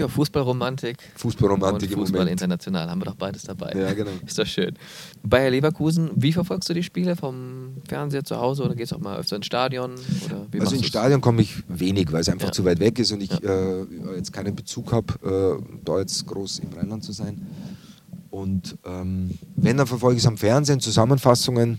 Ja, 0.00 0.08
Fußballromantik. 0.08 0.96
Fußballromantik 1.16 1.90
und 1.90 1.94
im 1.94 2.00
Fußball 2.00 2.26
international 2.28 2.88
haben 2.90 3.00
wir 3.00 3.04
doch 3.06 3.14
beides 3.16 3.42
dabei. 3.42 3.72
Ja, 3.78 3.92
genau. 3.92 4.10
Ist 4.26 4.38
doch 4.38 4.46
schön. 4.46 4.74
Bayer 5.22 5.50
Leverkusen, 5.50 6.10
wie 6.16 6.32
verfolgst 6.32 6.68
du 6.68 6.74
die 6.74 6.82
Spiele 6.82 7.16
vom 7.16 7.74
Fernseher 7.88 8.24
zu 8.24 8.36
Hause 8.36 8.64
oder 8.64 8.74
gehst 8.74 8.92
du 8.92 8.96
auch 8.96 9.00
mal 9.00 9.18
öfter 9.18 9.36
ins 9.36 9.46
Stadion? 9.46 9.92
Also 10.58 10.74
ins? 10.76 10.86
Stadion 10.86 11.20
komme 11.20 11.42
ich 11.42 11.62
wenig, 11.68 12.10
weil 12.12 12.22
es 12.22 12.28
einfach 12.28 12.46
Ja. 12.48 12.52
zu 12.52 12.64
weit 12.64 12.80
weg 12.80 12.98
ist 12.98 13.12
und 13.12 13.22
ich 13.22 13.30
Ja. 13.30 13.38
äh, 13.40 13.86
jetzt 14.16 14.32
keinen 14.32 14.56
Bezug 14.56 14.92
habe, 14.92 15.58
äh, 15.60 15.62
da 15.84 15.98
jetzt 15.98 16.26
groß 16.26 16.60
im 16.60 16.72
Rheinland 16.72 17.04
zu 17.04 17.12
sein. 17.12 17.46
Und 18.30 18.76
ähm, 18.86 19.30
wenn, 19.56 19.76
dann 19.76 19.86
verfolge 19.86 20.16
ich 20.16 20.22
es 20.22 20.26
am 20.26 20.38
Fernsehen, 20.38 20.80
Zusammenfassungen. 20.80 21.78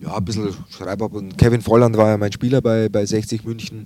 Ja, 0.00 0.16
ein 0.16 0.24
bisschen 0.24 0.50
schreibe 0.70 1.04
ab. 1.04 1.12
Und 1.12 1.36
Kevin 1.38 1.60
Volland 1.60 1.96
war 1.96 2.08
ja 2.10 2.16
mein 2.16 2.32
Spieler 2.32 2.60
bei, 2.60 2.88
bei 2.88 3.04
60 3.04 3.44
München. 3.44 3.84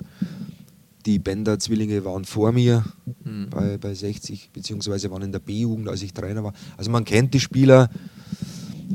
Die 1.09 1.19
Bender-Zwillinge 1.19 2.05
waren 2.05 2.27
vor 2.27 2.53
mir 2.53 2.85
Mhm. 3.25 3.49
bei, 3.49 3.79
bei 3.79 3.95
60, 3.95 4.51
beziehungsweise 4.53 5.11
waren 5.11 5.23
in 5.23 5.33
der 5.33 5.39
B-Jugend, 5.39 5.89
als 5.89 6.03
ich 6.03 6.13
Trainer 6.13 6.45
war. 6.45 6.53
Also 6.77 6.91
man 6.91 7.07
kennt 7.07 7.33
die 7.33 7.41
Spieler, 7.41 7.89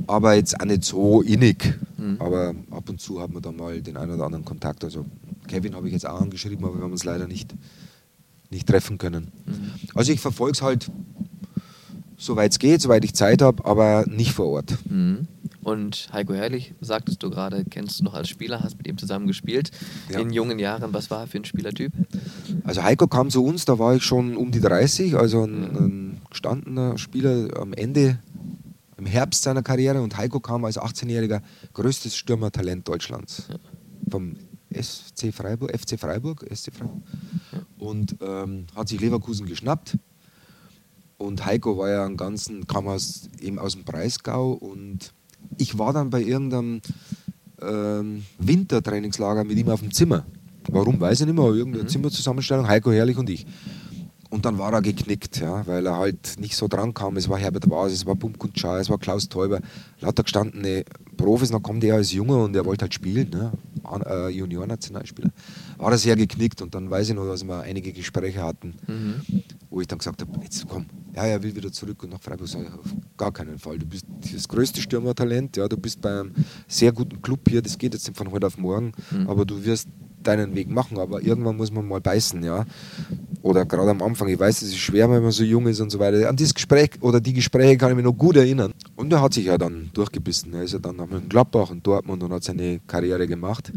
aber 0.06 0.36
jetzt 0.36 0.60
auch 0.62 0.66
nicht 0.66 0.84
so 0.84 1.24
innig. 1.24 1.74
Mhm. 1.98 2.18
Aber 2.20 2.54
ab 2.70 2.88
und 2.88 3.02
zu 3.02 3.20
hat 3.20 3.32
man 3.34 3.42
da 3.42 3.52
mal 3.52 3.82
den 3.82 3.98
einen 3.98 4.12
oder 4.12 4.26
anderen 4.26 4.46
Kontakt. 4.46 4.84
Also 4.84 5.08
Kevin 5.48 5.74
habe 5.74 5.88
ich 5.88 5.94
jetzt 5.94 6.06
auch 6.06 6.22
angeschrieben, 6.22 6.64
aber 6.64 6.76
wir 6.76 6.84
haben 6.84 6.92
uns 6.92 7.04
leider 7.04 7.28
nicht, 7.28 7.56
nicht 8.52 8.68
treffen 8.68 9.00
können. 9.00 9.32
Mhm. 9.48 9.72
Also 9.96 10.12
ich 10.12 10.20
verfolge 10.20 10.52
es 10.54 10.62
halt, 10.62 10.92
soweit 12.18 12.52
es 12.52 12.60
geht, 12.60 12.80
soweit 12.80 13.04
ich 13.06 13.16
Zeit 13.16 13.42
habe, 13.42 13.66
aber 13.66 14.06
nicht 14.08 14.34
vor 14.34 14.46
Ort. 14.50 14.78
Mhm. 15.64 15.72
Und 15.72 16.10
Heiko 16.12 16.34
Herrlich, 16.34 16.74
sagtest 16.82 17.24
du 17.24 17.30
gerade, 17.30 17.64
kennst 17.66 18.00
du 18.00 18.04
noch 18.04 18.14
als 18.14 18.30
Spieler, 18.30 18.62
hast 18.62 18.78
mit 18.78 18.88
ihm 18.88 18.98
zusammen 18.98 19.28
gespielt. 19.28 19.72
Ja. 20.10 20.20
In 20.20 20.32
jungen 20.32 20.60
Jahren, 20.60 20.94
was 20.94 21.10
war 21.10 21.22
er 21.22 21.28
für 21.28 21.38
ein 21.38 21.46
Spielertyp? 21.46 21.92
Also 22.64 22.84
Heiko 22.84 23.08
kam 23.08 23.30
zu 23.30 23.44
uns, 23.44 23.66
da 23.66 23.80
war 23.80 23.96
ich 23.96 24.04
schon 24.04 24.38
um 24.38 24.52
die 24.52 24.62
30, 24.62 25.16
also 25.16 25.44
ein, 25.44 25.64
ein 25.76 26.22
gestandener 26.30 26.98
Spieler 26.98 27.50
am 27.60 27.74
Ende, 27.74 28.20
im 28.98 29.06
Herbst 29.06 29.44
seiner 29.44 29.64
Karriere 29.64 30.02
und 30.02 30.16
Heiko 30.18 30.40
kam 30.40 30.64
als 30.66 30.80
18-jähriger 30.80 31.42
größtes 31.74 32.16
Stürmertalent 32.16 32.88
Deutschlands. 32.88 33.44
Vom 34.10 34.38
SC 34.74 35.34
Freiburg, 35.34 35.72
FC 35.78 36.00
Freiburg, 36.00 36.46
SC 36.54 36.74
Freiburg. 36.74 37.02
Und 37.78 38.16
ähm, 38.22 38.66
hat 38.76 38.88
sich 38.88 39.00
Leverkusen 39.00 39.46
geschnappt. 39.46 39.98
Und 41.18 41.46
Heiko 41.46 41.78
war 41.78 41.90
ja 41.90 42.06
einen 42.06 42.18
ganzen, 42.18 42.68
kam 42.68 42.88
aus, 42.88 43.30
eben 43.40 43.60
aus 43.60 43.74
dem 43.74 43.84
Breisgau 43.84 44.54
und 44.54 45.14
ich 45.58 45.78
war 45.78 45.94
dann 45.94 46.10
bei 46.10 46.22
irgendeinem 46.22 46.82
ähm, 47.62 48.24
Wintertrainingslager 48.40 49.44
mit 49.44 49.58
ihm 49.58 49.70
auf 49.70 49.80
dem 49.82 49.92
Zimmer. 49.92 50.26
Warum, 50.70 51.00
weiß 51.00 51.22
ich 51.22 51.26
nicht 51.28 51.36
mehr, 51.36 51.44
aber 51.44 51.56
irgendeine 51.56 51.88
Zimmerzusammenstellung, 51.88 52.68
Heiko 52.68 52.92
Herrlich 52.92 53.18
und 53.18 53.30
ich. 53.30 53.46
Und 54.30 54.46
dann 54.46 54.58
war 54.58 54.74
er 54.74 54.82
geknickt, 54.82 55.42
ja, 55.42 55.66
weil 55.68 55.86
er 55.86 55.98
halt 55.98 56.40
nicht 56.40 56.56
so 56.56 56.68
dran 56.68 56.94
kam. 56.94 57.18
Es 57.18 57.30
war 57.30 57.38
Herbert 57.38 57.70
Vaz, 57.70 57.92
es 57.92 58.06
war 58.06 58.16
Bum 58.16 58.36
Kutschar, 58.36 58.80
es 58.80 58.90
war 58.90 58.98
Klaus 58.98 59.30
Teuber, 59.30 59.60
lauter 60.00 60.24
gestandene 60.24 60.86
Profis. 61.18 61.52
Dann 61.52 61.62
kommt 61.62 61.84
er 61.84 61.96
als 61.96 62.12
Junge 62.14 62.42
und 62.44 62.56
er 62.56 62.66
wollte 62.66 62.84
halt 62.84 62.94
spielen, 62.96 63.30
ne? 63.30 63.52
Äh, 64.08 64.30
Junior-Nationalspieler. 64.30 65.30
War 65.78 65.92
er 65.92 65.98
sehr 66.00 66.16
geknickt 66.16 66.64
und 66.64 66.74
dann 66.74 66.90
weiß 66.90 67.10
ich 67.10 67.16
noch, 67.16 67.28
dass 67.28 67.44
wir 67.46 67.62
einige 67.62 67.92
Gespräche 67.94 68.42
hatten, 68.42 68.74
Mhm. 68.88 69.22
wo 69.70 69.82
ich 69.82 69.88
dann 69.88 70.00
gesagt 70.00 70.22
habe: 70.22 70.32
Jetzt 70.42 70.66
komm, 70.68 70.88
ja, 71.16 71.26
er 71.26 71.42
will 71.44 71.56
wieder 71.56 71.72
zurück 71.72 72.04
und 72.04 72.12
nach 72.12 72.22
Freiburg. 72.22 72.48
Sag 72.48 72.62
ich, 72.62 72.68
auf 72.74 72.94
gar 73.18 73.32
keinen 73.32 73.58
Fall. 73.60 73.78
Du 73.80 73.86
bist 73.86 74.06
das 74.34 74.48
größte 74.48 74.82
Stürmertalent, 74.82 75.58
ja, 75.58 75.68
du 75.68 75.78
bist 75.78 76.02
beim 76.02 76.32
sehr 76.68 76.92
guten 76.92 77.22
Club 77.22 77.42
hier, 77.50 77.62
das 77.62 77.78
geht 77.78 77.94
jetzt 77.94 78.10
von 78.16 78.32
heute 78.32 78.48
auf 78.48 78.58
morgen, 78.58 78.92
Mhm. 79.12 79.30
aber 79.30 79.46
du 79.46 79.64
wirst 79.64 79.88
deinen 80.22 80.56
Weg 80.56 80.70
machen, 80.70 80.98
aber 81.00 81.22
irgendwann 81.22 81.58
muss 81.58 81.72
man 81.72 81.86
mal 81.88 82.00
beißen, 82.00 82.42
ja. 82.44 82.66
Oder 83.42 83.66
gerade 83.66 83.92
am 83.92 84.02
Anfang, 84.02 84.30
ich 84.30 84.40
weiß, 84.40 84.62
es 84.62 84.70
ist 84.70 84.78
schwer, 84.78 85.10
wenn 85.12 85.22
man 85.22 85.32
so 85.32 85.44
jung 85.44 85.68
ist 85.68 85.82
und 85.82 85.90
so 85.90 86.00
weiter. 86.00 86.30
An 86.30 86.36
dieses 86.38 86.54
Gespräch 86.54 86.92
oder 87.02 87.20
die 87.20 87.34
Gespräche 87.34 87.78
kann 87.78 87.90
ich 87.92 87.98
mich 87.98 88.06
noch 88.06 88.14
gut 88.18 88.38
erinnern. 88.38 88.74
Und 89.04 89.12
er 89.14 89.22
hat 89.22 89.34
sich 89.34 89.46
ja 89.46 89.58
dann 89.58 89.90
durchgebissen. 89.94 90.54
Er 90.54 90.64
ist 90.64 90.74
ja 90.74 90.80
dann 90.80 90.96
nach 90.96 91.08
Gladbach 91.28 91.70
und 91.70 91.86
Dortmund 91.86 92.24
und 92.24 92.32
hat 92.32 92.44
seine 92.44 92.80
Karriere 92.88 93.28
gemacht. 93.28 93.72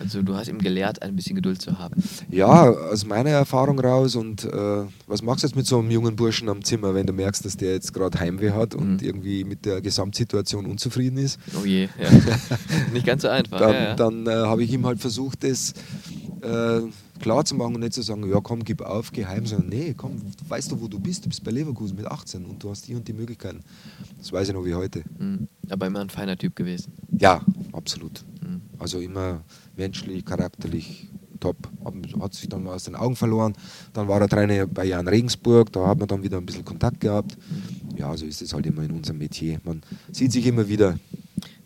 Also 0.00 0.22
du 0.22 0.34
hast 0.34 0.48
ihm 0.48 0.58
gelehrt, 0.58 1.00
ein 1.02 1.14
bisschen 1.14 1.36
Geduld 1.36 1.62
zu 1.62 1.78
haben. 1.78 2.02
Ja, 2.30 2.68
aus 2.68 3.06
meiner 3.06 3.30
Erfahrung 3.30 3.78
raus. 3.78 4.16
Und 4.16 4.44
äh, 4.44 4.84
was 5.06 5.22
machst 5.22 5.44
du 5.44 5.46
jetzt 5.46 5.54
mit 5.56 5.66
so 5.66 5.78
einem 5.78 5.90
jungen 5.90 6.16
Burschen 6.16 6.48
am 6.48 6.64
Zimmer, 6.64 6.94
wenn 6.94 7.06
du 7.06 7.12
merkst, 7.12 7.44
dass 7.44 7.56
der 7.56 7.72
jetzt 7.74 7.92
gerade 7.94 8.18
Heimweh 8.18 8.50
hat 8.50 8.74
und 8.74 8.94
Mhm. 8.94 8.98
irgendwie 9.00 9.44
mit 9.44 9.64
der 9.64 9.80
Gesamtsituation 9.80 10.66
unzufrieden 10.66 11.18
ist? 11.18 11.38
Oh 11.60 11.64
je, 11.64 11.84
ja. 11.84 12.10
Nicht 12.92 13.06
ganz 13.06 13.22
so 13.22 13.28
einfach. 13.28 13.58
Dann, 13.60 13.72
ja, 13.72 13.82
ja. 13.84 13.94
dann 13.94 14.26
äh, 14.26 14.30
habe 14.30 14.64
ich 14.64 14.72
ihm 14.72 14.84
halt 14.84 14.98
versucht, 15.00 15.44
das 15.44 15.74
äh, 16.42 16.80
klar 17.22 17.44
zu 17.44 17.54
machen 17.54 17.74
und 17.74 17.80
nicht 17.80 17.94
zu 17.94 18.02
sagen, 18.02 18.28
ja 18.28 18.40
komm, 18.40 18.64
gib 18.64 18.82
auf, 18.82 19.12
geheim, 19.12 19.46
sondern 19.46 19.68
nee, 19.68 19.94
komm, 19.96 20.20
weißt 20.48 20.72
du, 20.72 20.80
wo 20.80 20.88
du 20.88 20.98
bist? 20.98 21.24
Du 21.24 21.28
bist 21.28 21.42
bei 21.42 21.50
Leverkusen 21.50 21.96
mit 21.96 22.06
18 22.06 22.44
und 22.44 22.62
du 22.62 22.68
hast 22.68 22.86
die 22.86 22.94
und 22.94 23.08
die 23.08 23.14
Möglichkeiten. 23.14 23.60
Das 24.18 24.32
weiß 24.32 24.48
ich 24.48 24.54
noch 24.54 24.64
wie 24.64 24.74
heute. 24.74 25.02
Mhm. 25.18 25.48
Aber 25.70 25.86
immer 25.86 26.00
ein 26.00 26.10
feiner 26.10 26.36
Typ 26.36 26.54
gewesen. 26.54 26.92
Ja, 27.18 27.40
absolut. 27.72 28.24
Mhm. 28.42 28.60
Also 28.78 28.98
immer 28.98 29.42
menschlich, 29.76 30.24
charakterlich 30.24 31.08
top. 31.40 31.56
Hat, 31.84 31.94
hat 32.20 32.34
sich 32.34 32.48
dann 32.48 32.62
mal 32.64 32.74
aus 32.74 32.84
den 32.84 32.94
Augen 32.94 33.16
verloren. 33.16 33.54
Dann 33.92 34.08
war 34.08 34.20
er 34.20 34.28
Trainer 34.28 34.66
bei 34.66 34.84
Jan 34.84 35.08
Regensburg, 35.08 35.72
da 35.72 35.86
hat 35.86 35.98
man 35.98 36.08
dann 36.08 36.22
wieder 36.22 36.38
ein 36.38 36.46
bisschen 36.46 36.64
Kontakt 36.64 37.00
gehabt. 37.00 37.36
Ja, 37.96 38.16
so 38.16 38.26
ist 38.26 38.42
es 38.42 38.52
halt 38.52 38.66
immer 38.66 38.82
in 38.82 38.92
unserem 38.92 39.18
Metier. 39.18 39.60
Man 39.64 39.82
sieht 40.10 40.32
sich 40.32 40.46
immer 40.46 40.68
wieder. 40.68 40.98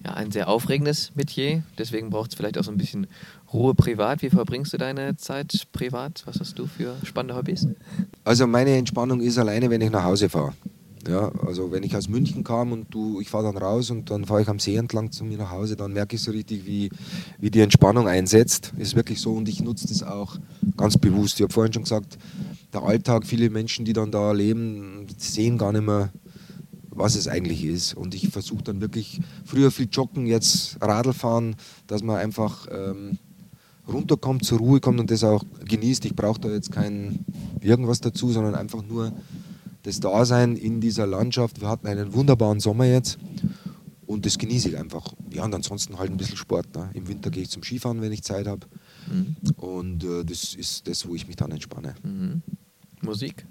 Ja, 0.07 0.15
ein 0.15 0.31
sehr 0.31 0.49
aufregendes 0.49 1.11
Metier. 1.17 1.65
Deswegen 1.79 2.11
braucht 2.11 2.31
es 2.31 2.37
vielleicht 2.37 2.57
auch 2.59 2.63
so 2.63 2.71
ein 2.71 2.77
bisschen 2.77 3.09
Ruhe 3.53 3.75
privat. 3.75 4.23
Wie 4.23 4.31
verbringst 4.31 4.73
du 4.73 4.79
deine 4.79 5.17
Zeit 5.17 5.67
privat? 5.73 6.23
Was 6.27 6.39
hast 6.39 6.57
du 6.61 6.69
für 6.69 6.95
spannende 7.03 7.35
Hobbys? 7.35 7.67
Also 8.23 8.47
meine 8.47 8.77
Entspannung 8.77 9.21
ist 9.21 9.37
alleine, 9.37 9.69
wenn 9.69 9.81
ich 9.81 9.91
nach 9.91 10.05
Hause 10.05 10.29
fahre. 10.29 10.53
Ja, 11.09 11.33
also 11.45 11.73
wenn 11.73 11.83
ich 11.83 11.97
aus 11.97 12.09
München 12.09 12.45
kam 12.45 12.71
und 12.71 12.95
du, 12.95 13.21
ich 13.21 13.31
fahre 13.31 13.53
dann 13.53 13.57
raus 13.57 13.91
und 13.91 14.09
dann 14.09 14.27
fahre 14.27 14.43
ich 14.43 14.49
am 14.49 14.61
See 14.61 14.77
entlang 14.77 15.11
zu 15.11 15.25
mir 15.25 15.39
nach 15.39 15.51
Hause, 15.51 15.75
dann 15.75 15.93
merke 15.93 16.15
ich 16.15 16.23
so 16.23 16.31
richtig, 16.31 16.67
wie, 16.67 16.89
wie 17.39 17.51
die 17.51 17.61
Entspannung 17.61 18.07
einsetzt. 18.07 18.75
Ist 18.79 18.95
wirklich 18.95 19.21
so 19.21 19.33
und 19.33 19.49
ich 19.49 19.61
nutze 19.61 19.89
das 19.89 20.05
auch 20.05 20.37
ganz 20.77 20.97
bewusst. 20.99 21.41
Ich 21.41 21.43
habe 21.43 21.53
vorhin 21.53 21.73
schon 21.73 21.83
gesagt, 21.83 22.17
der 22.73 22.85
Alltag, 22.85 23.27
viele 23.27 23.51
Menschen, 23.51 23.85
die 23.85 23.93
dann 23.93 24.13
da 24.13 24.31
leben, 24.31 25.09
sehen 25.17 25.59
gar 25.59 25.73
nicht 25.73 25.85
mehr, 25.85 26.11
was 26.97 27.15
es 27.15 27.29
eigentlich 27.29 27.65
ist. 27.65 27.95
Und 27.95 28.15
ich 28.15 28.29
versuche 28.29 28.65
dann 28.65 28.81
wirklich, 28.81 29.21
früher 29.45 29.71
viel 29.71 29.89
joggen, 29.91 30.27
jetzt 30.27 30.79
Radl 30.81 31.13
fahren, 31.13 31.57
dass 31.87 32.03
man 32.03 32.17
einfach 32.17 32.67
ähm, 32.71 33.19
runterkommt, 33.87 34.45
zur 34.45 34.59
Ruhe 34.59 34.81
kommt 34.81 35.01
und 35.01 35.11
das 35.11 35.23
auch 35.23 35.45
genießt. 35.65 36.05
Ich 36.05 36.17
brauche 36.17 36.41
da 36.41 36.49
jetzt 36.51 36.73
kein 36.73 37.25
irgendwas 37.61 38.01
dazu, 38.01 38.33
sondern 38.33 38.55
einfach 38.55 38.83
nur 38.83 39.13
das 39.83 40.01
Dasein 40.01 40.57
in 40.57 40.81
dieser 40.81 41.07
Landschaft. 41.07 41.61
Wir 41.61 41.69
hatten 41.69 41.87
einen 41.87 42.13
wunderbaren 42.13 42.61
Sommer 42.61 42.87
jetzt 42.87 43.19
und 44.07 44.27
das 44.27 44.39
genieße 44.39 44.71
ich 44.71 44.79
einfach. 44.79 45.15
Ja, 45.33 45.45
und 45.45 45.55
ansonsten 45.55 45.99
halt 45.99 46.11
ein 46.11 46.17
bisschen 46.17 46.37
Sport. 46.37 46.75
Ne? 46.75 46.91
Im 46.95 47.09
Winter 47.09 47.31
gehe 47.31 47.43
ich 47.43 47.51
zum 47.51 47.63
Skifahren, 47.63 48.01
wenn 48.01 48.13
ich 48.13 48.23
Zeit 48.23 48.47
habe. 48.47 48.67
Mhm. 49.11 49.37
Und 49.57 50.05
äh, 50.05 50.25
das 50.25 50.55
ist 50.55 50.89
das, 50.89 51.07
wo 51.07 51.15
ich 51.15 51.27
mich 51.27 51.37
dann 51.37 51.53
entspanne. 51.53 51.95
Mhm. 52.03 52.43
Musik? 53.03 53.47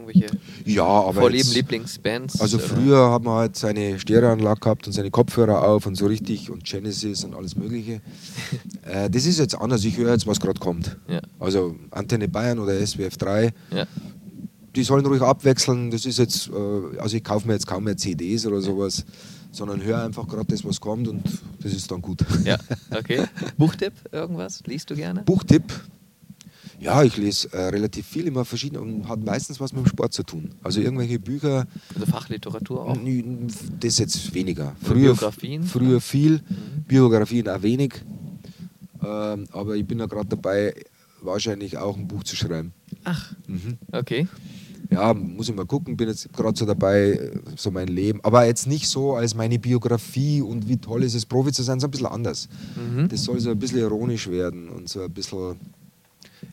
Irgendwelche 0.00 0.26
Ja, 0.64 0.84
aber 0.84 1.20
Vorlieben, 1.20 1.44
jetzt- 1.46 1.54
Lieblingsbands? 1.54 2.40
Also 2.40 2.58
oder? 2.58 2.66
früher 2.66 3.10
hat 3.12 3.22
man 3.24 3.34
halt 3.34 3.56
seine 3.56 3.98
Stereoanlage 3.98 4.60
gehabt 4.60 4.86
und 4.86 4.92
seine 4.92 5.10
Kopfhörer 5.10 5.66
auf 5.66 5.86
und 5.86 5.94
so 5.96 6.06
richtig 6.06 6.50
und 6.50 6.64
Genesis 6.64 7.24
und 7.24 7.34
alles 7.34 7.56
Mögliche. 7.56 8.00
äh, 8.82 9.08
das 9.10 9.26
ist 9.26 9.38
jetzt 9.38 9.54
anders. 9.54 9.84
Ich 9.84 9.96
höre 9.96 10.12
jetzt, 10.12 10.26
was 10.26 10.40
gerade 10.40 10.60
kommt. 10.60 10.96
Ja. 11.08 11.20
Also 11.40 11.76
Antenne 11.90 12.28
Bayern 12.28 12.58
oder 12.58 12.74
SWF 12.86 13.16
3, 13.16 13.52
Ja. 13.74 13.86
die 14.74 14.82
sollen 14.84 15.06
ruhig 15.06 15.22
abwechseln. 15.22 15.90
Das 15.90 16.04
ist 16.04 16.18
jetzt, 16.18 16.48
äh, 16.48 16.98
also 16.98 17.16
ich 17.16 17.24
kaufe 17.24 17.46
mir 17.46 17.54
jetzt 17.54 17.66
kaum 17.66 17.84
mehr 17.84 17.96
CDs 17.96 18.46
oder 18.46 18.60
sowas, 18.60 19.04
sondern 19.52 19.82
höre 19.82 20.02
einfach 20.02 20.28
gerade 20.28 20.44
das, 20.48 20.64
was 20.64 20.80
kommt 20.80 21.08
und 21.08 21.22
das 21.62 21.72
ist 21.72 21.90
dann 21.90 22.02
gut. 22.02 22.20
ja, 22.44 22.58
okay. 22.94 23.22
Buchtipp? 23.56 23.94
Irgendwas? 24.12 24.62
Liest 24.66 24.90
du 24.90 24.94
gerne? 24.94 25.22
Buchtipp. 25.22 25.64
Ja, 26.78 27.02
ich 27.02 27.16
lese 27.16 27.52
äh, 27.52 27.68
relativ 27.68 28.06
viel, 28.06 28.26
immer 28.26 28.44
verschiedene 28.44 28.80
und 28.82 29.08
hat 29.08 29.24
meistens 29.24 29.58
was 29.60 29.72
mit 29.72 29.84
dem 29.84 29.88
Sport 29.88 30.12
zu 30.12 30.22
tun. 30.22 30.50
Also 30.62 30.80
irgendwelche 30.80 31.18
Bücher, 31.18 31.66
Also 31.94 32.06
Fachliteratur 32.06 32.84
auch? 32.86 32.98
Das 33.80 33.98
jetzt 33.98 34.34
weniger. 34.34 34.68
Oder 34.68 34.76
Früher, 34.82 34.94
Biografien? 35.14 35.62
Früher 35.64 36.00
viel, 36.00 36.32
Mhm. 36.32 36.82
Biografien 36.86 37.48
auch 37.48 37.62
wenig. 37.62 37.94
Ähm, 39.02 39.46
aber 39.52 39.76
ich 39.76 39.86
bin 39.86 39.98
ja 39.98 40.06
gerade 40.06 40.28
dabei, 40.28 40.74
wahrscheinlich 41.22 41.78
auch 41.78 41.96
ein 41.96 42.06
Buch 42.08 42.24
zu 42.24 42.36
schreiben. 42.36 42.72
Ach, 43.04 43.32
Mhm. 43.46 43.78
okay. 43.92 44.28
Ja, 44.90 45.12
muss 45.14 45.48
ich 45.48 45.54
mal 45.54 45.66
gucken, 45.66 45.96
bin 45.96 46.08
jetzt 46.08 46.32
gerade 46.32 46.56
so 46.56 46.64
dabei, 46.64 47.32
so 47.56 47.72
mein 47.72 47.88
Leben. 47.88 48.20
Aber 48.22 48.46
jetzt 48.46 48.66
nicht 48.68 48.86
so 48.88 49.14
als 49.16 49.34
meine 49.34 49.58
Biografie 49.58 50.40
und 50.42 50.68
wie 50.68 50.76
toll 50.76 51.02
ist 51.02 51.14
es, 51.14 51.26
Profi 51.26 51.50
zu 51.52 51.64
sein, 51.64 51.80
so 51.80 51.88
ein 51.88 51.90
bisschen 51.90 52.06
anders. 52.06 52.48
Mhm. 52.76 53.08
Das 53.08 53.24
soll 53.24 53.40
so 53.40 53.50
ein 53.50 53.58
bisschen 53.58 53.78
ironisch 53.80 54.28
werden 54.28 54.68
und 54.68 54.88
so 54.88 55.02
ein 55.02 55.10
bisschen. 55.12 55.56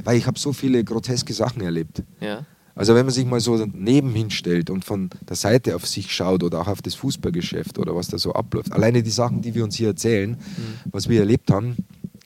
Weil 0.04 0.18
ich 0.18 0.28
habe 0.28 0.38
so 0.40 0.54
viele 0.54 0.84
groteske 0.84 1.34
Sachen 1.34 1.62
erlebt. 1.62 2.04
Ja. 2.20 2.46
Also 2.76 2.96
wenn 2.96 3.06
man 3.06 3.14
sich 3.14 3.26
mal 3.26 3.40
so 3.40 3.66
nebenhin 3.72 4.32
stellt 4.32 4.70
und 4.72 4.84
von 4.84 5.10
der 5.30 5.36
Seite 5.36 5.76
auf 5.76 5.86
sich 5.86 6.12
schaut 6.14 6.42
oder 6.44 6.62
auch 6.62 6.68
auf 6.68 6.82
das 6.82 6.96
Fußballgeschäft 6.96 7.78
oder 7.78 7.96
was 7.96 8.08
da 8.08 8.18
so 8.18 8.34
abläuft, 8.34 8.72
alleine 8.72 9.04
die 9.04 9.12
Sachen, 9.12 9.42
die 9.42 9.54
wir 9.54 9.64
uns 9.64 9.76
hier 9.76 9.90
erzählen, 9.90 10.38
was 10.86 11.08
wir 11.08 11.20
erlebt 11.20 11.52
haben 11.52 11.78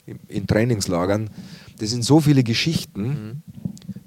in, 0.06 0.18
in 0.28 0.46
Trainingslagern, 0.46 1.28
das 1.78 1.90
sind 1.90 2.02
so 2.02 2.20
viele 2.20 2.42
Geschichten, 2.42 3.02
Mhm. 3.02 3.42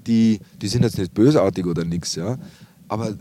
die, 0.07 0.39
die 0.61 0.67
sind 0.67 0.83
jetzt 0.83 0.97
nicht 0.97 1.13
bösartig 1.13 1.65
oder 1.67 1.85
nichts, 1.85 2.15
ja, 2.15 2.37
aber 2.87 3.15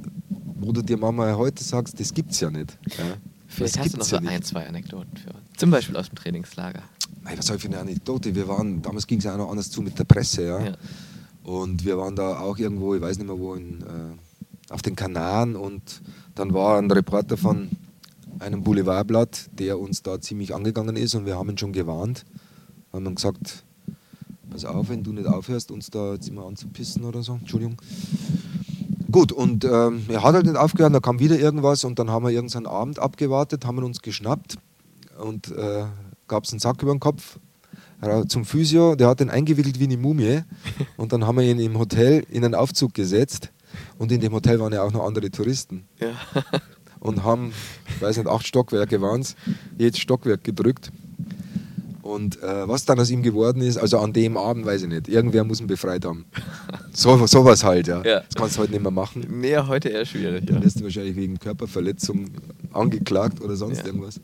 wo 0.58 0.72
du 0.72 0.80
dir 0.82 0.96
manchmal 0.96 1.36
heute 1.36 1.62
sagst, 1.62 2.00
das 2.00 2.14
gibt's 2.14 2.40
ja 2.40 2.50
nicht. 2.50 2.78
Ja. 2.98 3.04
Vielleicht 3.46 3.76
Das 3.76 3.84
hast 3.84 3.92
du 3.94 3.98
noch 3.98 4.04
so 4.04 4.16
ja 4.16 4.22
ein, 4.30 4.42
zwei 4.42 4.66
Anekdoten 4.66 5.14
für 5.16 5.30
uns. 5.30 5.40
Zum 5.60 5.70
Beispiel 5.70 5.94
aus 5.98 6.08
dem 6.08 6.14
Trainingslager. 6.14 6.80
Ey, 7.26 7.36
was 7.36 7.46
soll 7.46 7.56
ich 7.56 7.62
für 7.62 7.68
eine 7.68 7.80
Anekdote? 7.80 8.34
Wir 8.34 8.48
waren, 8.48 8.80
damals 8.80 9.06
ging 9.06 9.18
es 9.18 9.24
ja 9.24 9.34
auch 9.34 9.36
noch 9.36 9.50
anders 9.50 9.70
zu 9.70 9.82
mit 9.82 9.98
der 9.98 10.04
Presse, 10.04 10.46
ja. 10.46 10.58
Ja. 10.58 10.72
Und 11.42 11.84
wir 11.84 11.98
waren 11.98 12.16
da 12.16 12.38
auch 12.38 12.56
irgendwo, 12.56 12.94
ich 12.94 13.02
weiß 13.02 13.18
nicht 13.18 13.26
mehr 13.26 13.38
wo, 13.38 13.52
in, 13.52 13.82
äh, 13.82 14.72
auf 14.72 14.80
den 14.80 14.96
Kanaren 14.96 15.56
und 15.56 16.00
dann 16.34 16.54
war 16.54 16.78
ein 16.78 16.90
Reporter 16.90 17.36
von 17.36 17.68
einem 18.38 18.62
Boulevardblatt, 18.62 19.50
der 19.52 19.78
uns 19.78 20.02
da 20.02 20.18
ziemlich 20.18 20.54
angegangen 20.54 20.96
ist 20.96 21.14
und 21.14 21.26
wir 21.26 21.36
haben 21.36 21.50
ihn 21.50 21.58
schon 21.58 21.74
gewarnt. 21.74 22.24
Haben 22.94 23.04
ihm 23.04 23.16
gesagt, 23.16 23.62
pass 24.48 24.64
auf, 24.64 24.88
wenn 24.88 25.02
du 25.02 25.12
nicht 25.12 25.26
aufhörst, 25.26 25.72
uns 25.72 25.90
da 25.90 26.14
jetzt 26.14 26.26
immer 26.26 26.46
anzupissen 26.46 27.04
oder 27.04 27.22
so. 27.22 27.34
Entschuldigung. 27.34 27.76
Gut, 29.12 29.30
und 29.30 29.66
ähm, 29.66 30.06
er 30.08 30.22
hat 30.22 30.32
halt 30.32 30.46
nicht 30.46 30.56
aufgehört, 30.56 30.94
da 30.94 31.00
kam 31.00 31.18
wieder 31.18 31.38
irgendwas 31.38 31.84
und 31.84 31.98
dann 31.98 32.08
haben 32.08 32.24
wir 32.24 32.30
irgendeinen 32.30 32.66
Abend 32.66 32.98
abgewartet, 32.98 33.66
haben 33.66 33.76
uns 33.84 34.00
geschnappt 34.00 34.56
und 35.20 35.50
äh, 35.56 35.84
gab 36.28 36.44
es 36.44 36.52
einen 36.52 36.60
Sack 36.60 36.82
über 36.82 36.92
den 36.94 37.00
Kopf 37.00 37.38
zum 38.28 38.46
Physio, 38.46 38.94
der 38.94 39.08
hat 39.08 39.20
den 39.20 39.28
eingewickelt 39.28 39.78
wie 39.78 39.84
eine 39.84 39.98
Mumie 39.98 40.40
und 40.96 41.12
dann 41.12 41.26
haben 41.26 41.36
wir 41.36 41.44
ihn 41.44 41.60
im 41.60 41.78
Hotel 41.78 42.24
in 42.30 42.44
einen 42.46 42.54
Aufzug 42.54 42.94
gesetzt 42.94 43.50
und 43.98 44.10
in 44.10 44.20
dem 44.22 44.32
Hotel 44.32 44.58
waren 44.58 44.72
ja 44.72 44.82
auch 44.82 44.92
noch 44.92 45.04
andere 45.06 45.30
Touristen 45.30 45.84
Ja. 46.00 46.08
und 47.00 47.24
haben, 47.24 47.52
ich 47.88 48.00
weiß 48.00 48.16
nicht, 48.16 48.26
acht 48.26 48.46
Stockwerke 48.46 49.02
waren 49.02 49.20
es, 49.20 49.36
jedes 49.76 50.00
Stockwerk 50.00 50.42
gedrückt. 50.44 50.90
Und 52.02 52.42
äh, 52.42 52.66
was 52.66 52.86
dann 52.86 52.98
aus 52.98 53.10
ihm 53.10 53.22
geworden 53.22 53.60
ist, 53.62 53.76
also 53.76 53.98
an 53.98 54.12
dem 54.14 54.36
Abend 54.38 54.64
weiß 54.64 54.82
ich 54.82 54.88
nicht, 54.88 55.06
irgendwer 55.06 55.44
muss 55.44 55.60
ihn 55.60 55.66
befreit 55.66 56.04
haben. 56.04 56.24
So, 56.92 57.24
sowas 57.26 57.62
halt, 57.62 57.86
ja. 57.86 58.02
Ja. 58.04 58.20
Das 58.20 58.34
kannst 58.34 58.56
du 58.56 58.62
heute 58.62 58.72
nicht 58.72 58.82
mehr 58.82 58.90
machen. 58.90 59.24
Nee, 59.30 59.56
heute 59.58 59.90
eher 59.90 60.04
schwierig. 60.04 60.48
Ja. 60.48 60.54
Dann 60.54 60.64
wirst 60.64 60.80
du 60.80 60.84
wahrscheinlich 60.84 61.14
wegen 61.14 61.38
Körperverletzung 61.38 62.30
angeklagt 62.72 63.40
oder 63.40 63.54
sonst 63.54 63.78
Ja. 63.78 63.86
irgendwas. 63.86 64.18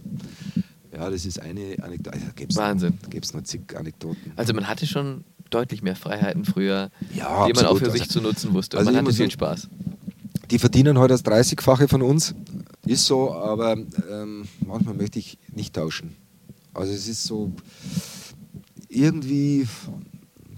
Ja, 0.96 1.10
das 1.10 1.26
ist 1.26 1.40
eine 1.40 1.76
Anekdote. 1.82 2.18
Da 2.18 2.32
gibt's 2.34 2.56
Wahnsinn. 2.56 2.98
Da 3.02 3.08
gibt 3.08 3.24
es 3.26 3.34
noch 3.34 3.42
zig 3.42 3.60
Anekdoten. 3.76 4.32
Also 4.36 4.54
man 4.54 4.66
hatte 4.66 4.86
schon 4.86 5.24
deutlich 5.50 5.82
mehr 5.82 5.94
Freiheiten 5.94 6.44
früher, 6.44 6.90
Ja, 7.14 7.46
die 7.46 7.52
man 7.52 7.66
auch 7.66 7.76
für 7.78 7.90
sich 7.90 8.02
Also- 8.02 8.14
zu 8.14 8.20
nutzen 8.22 8.54
wusste. 8.54 8.76
Und 8.78 8.80
also 8.86 8.92
man 8.92 9.04
hatte 9.06 9.14
viel 9.14 9.30
Spaß. 9.30 9.68
Die 10.50 10.58
verdienen 10.58 10.98
heute 10.98 11.12
das 11.14 11.24
30-fache 11.24 11.86
von 11.88 12.02
uns. 12.02 12.34
Ist 12.86 13.04
so, 13.06 13.32
aber 13.34 13.76
ähm, 14.10 14.46
manchmal 14.66 14.94
möchte 14.94 15.18
ich 15.18 15.38
nicht 15.52 15.74
tauschen. 15.74 16.16
Also 16.72 16.92
es 16.92 17.08
ist 17.08 17.24
so, 17.24 17.52
irgendwie, 18.88 19.66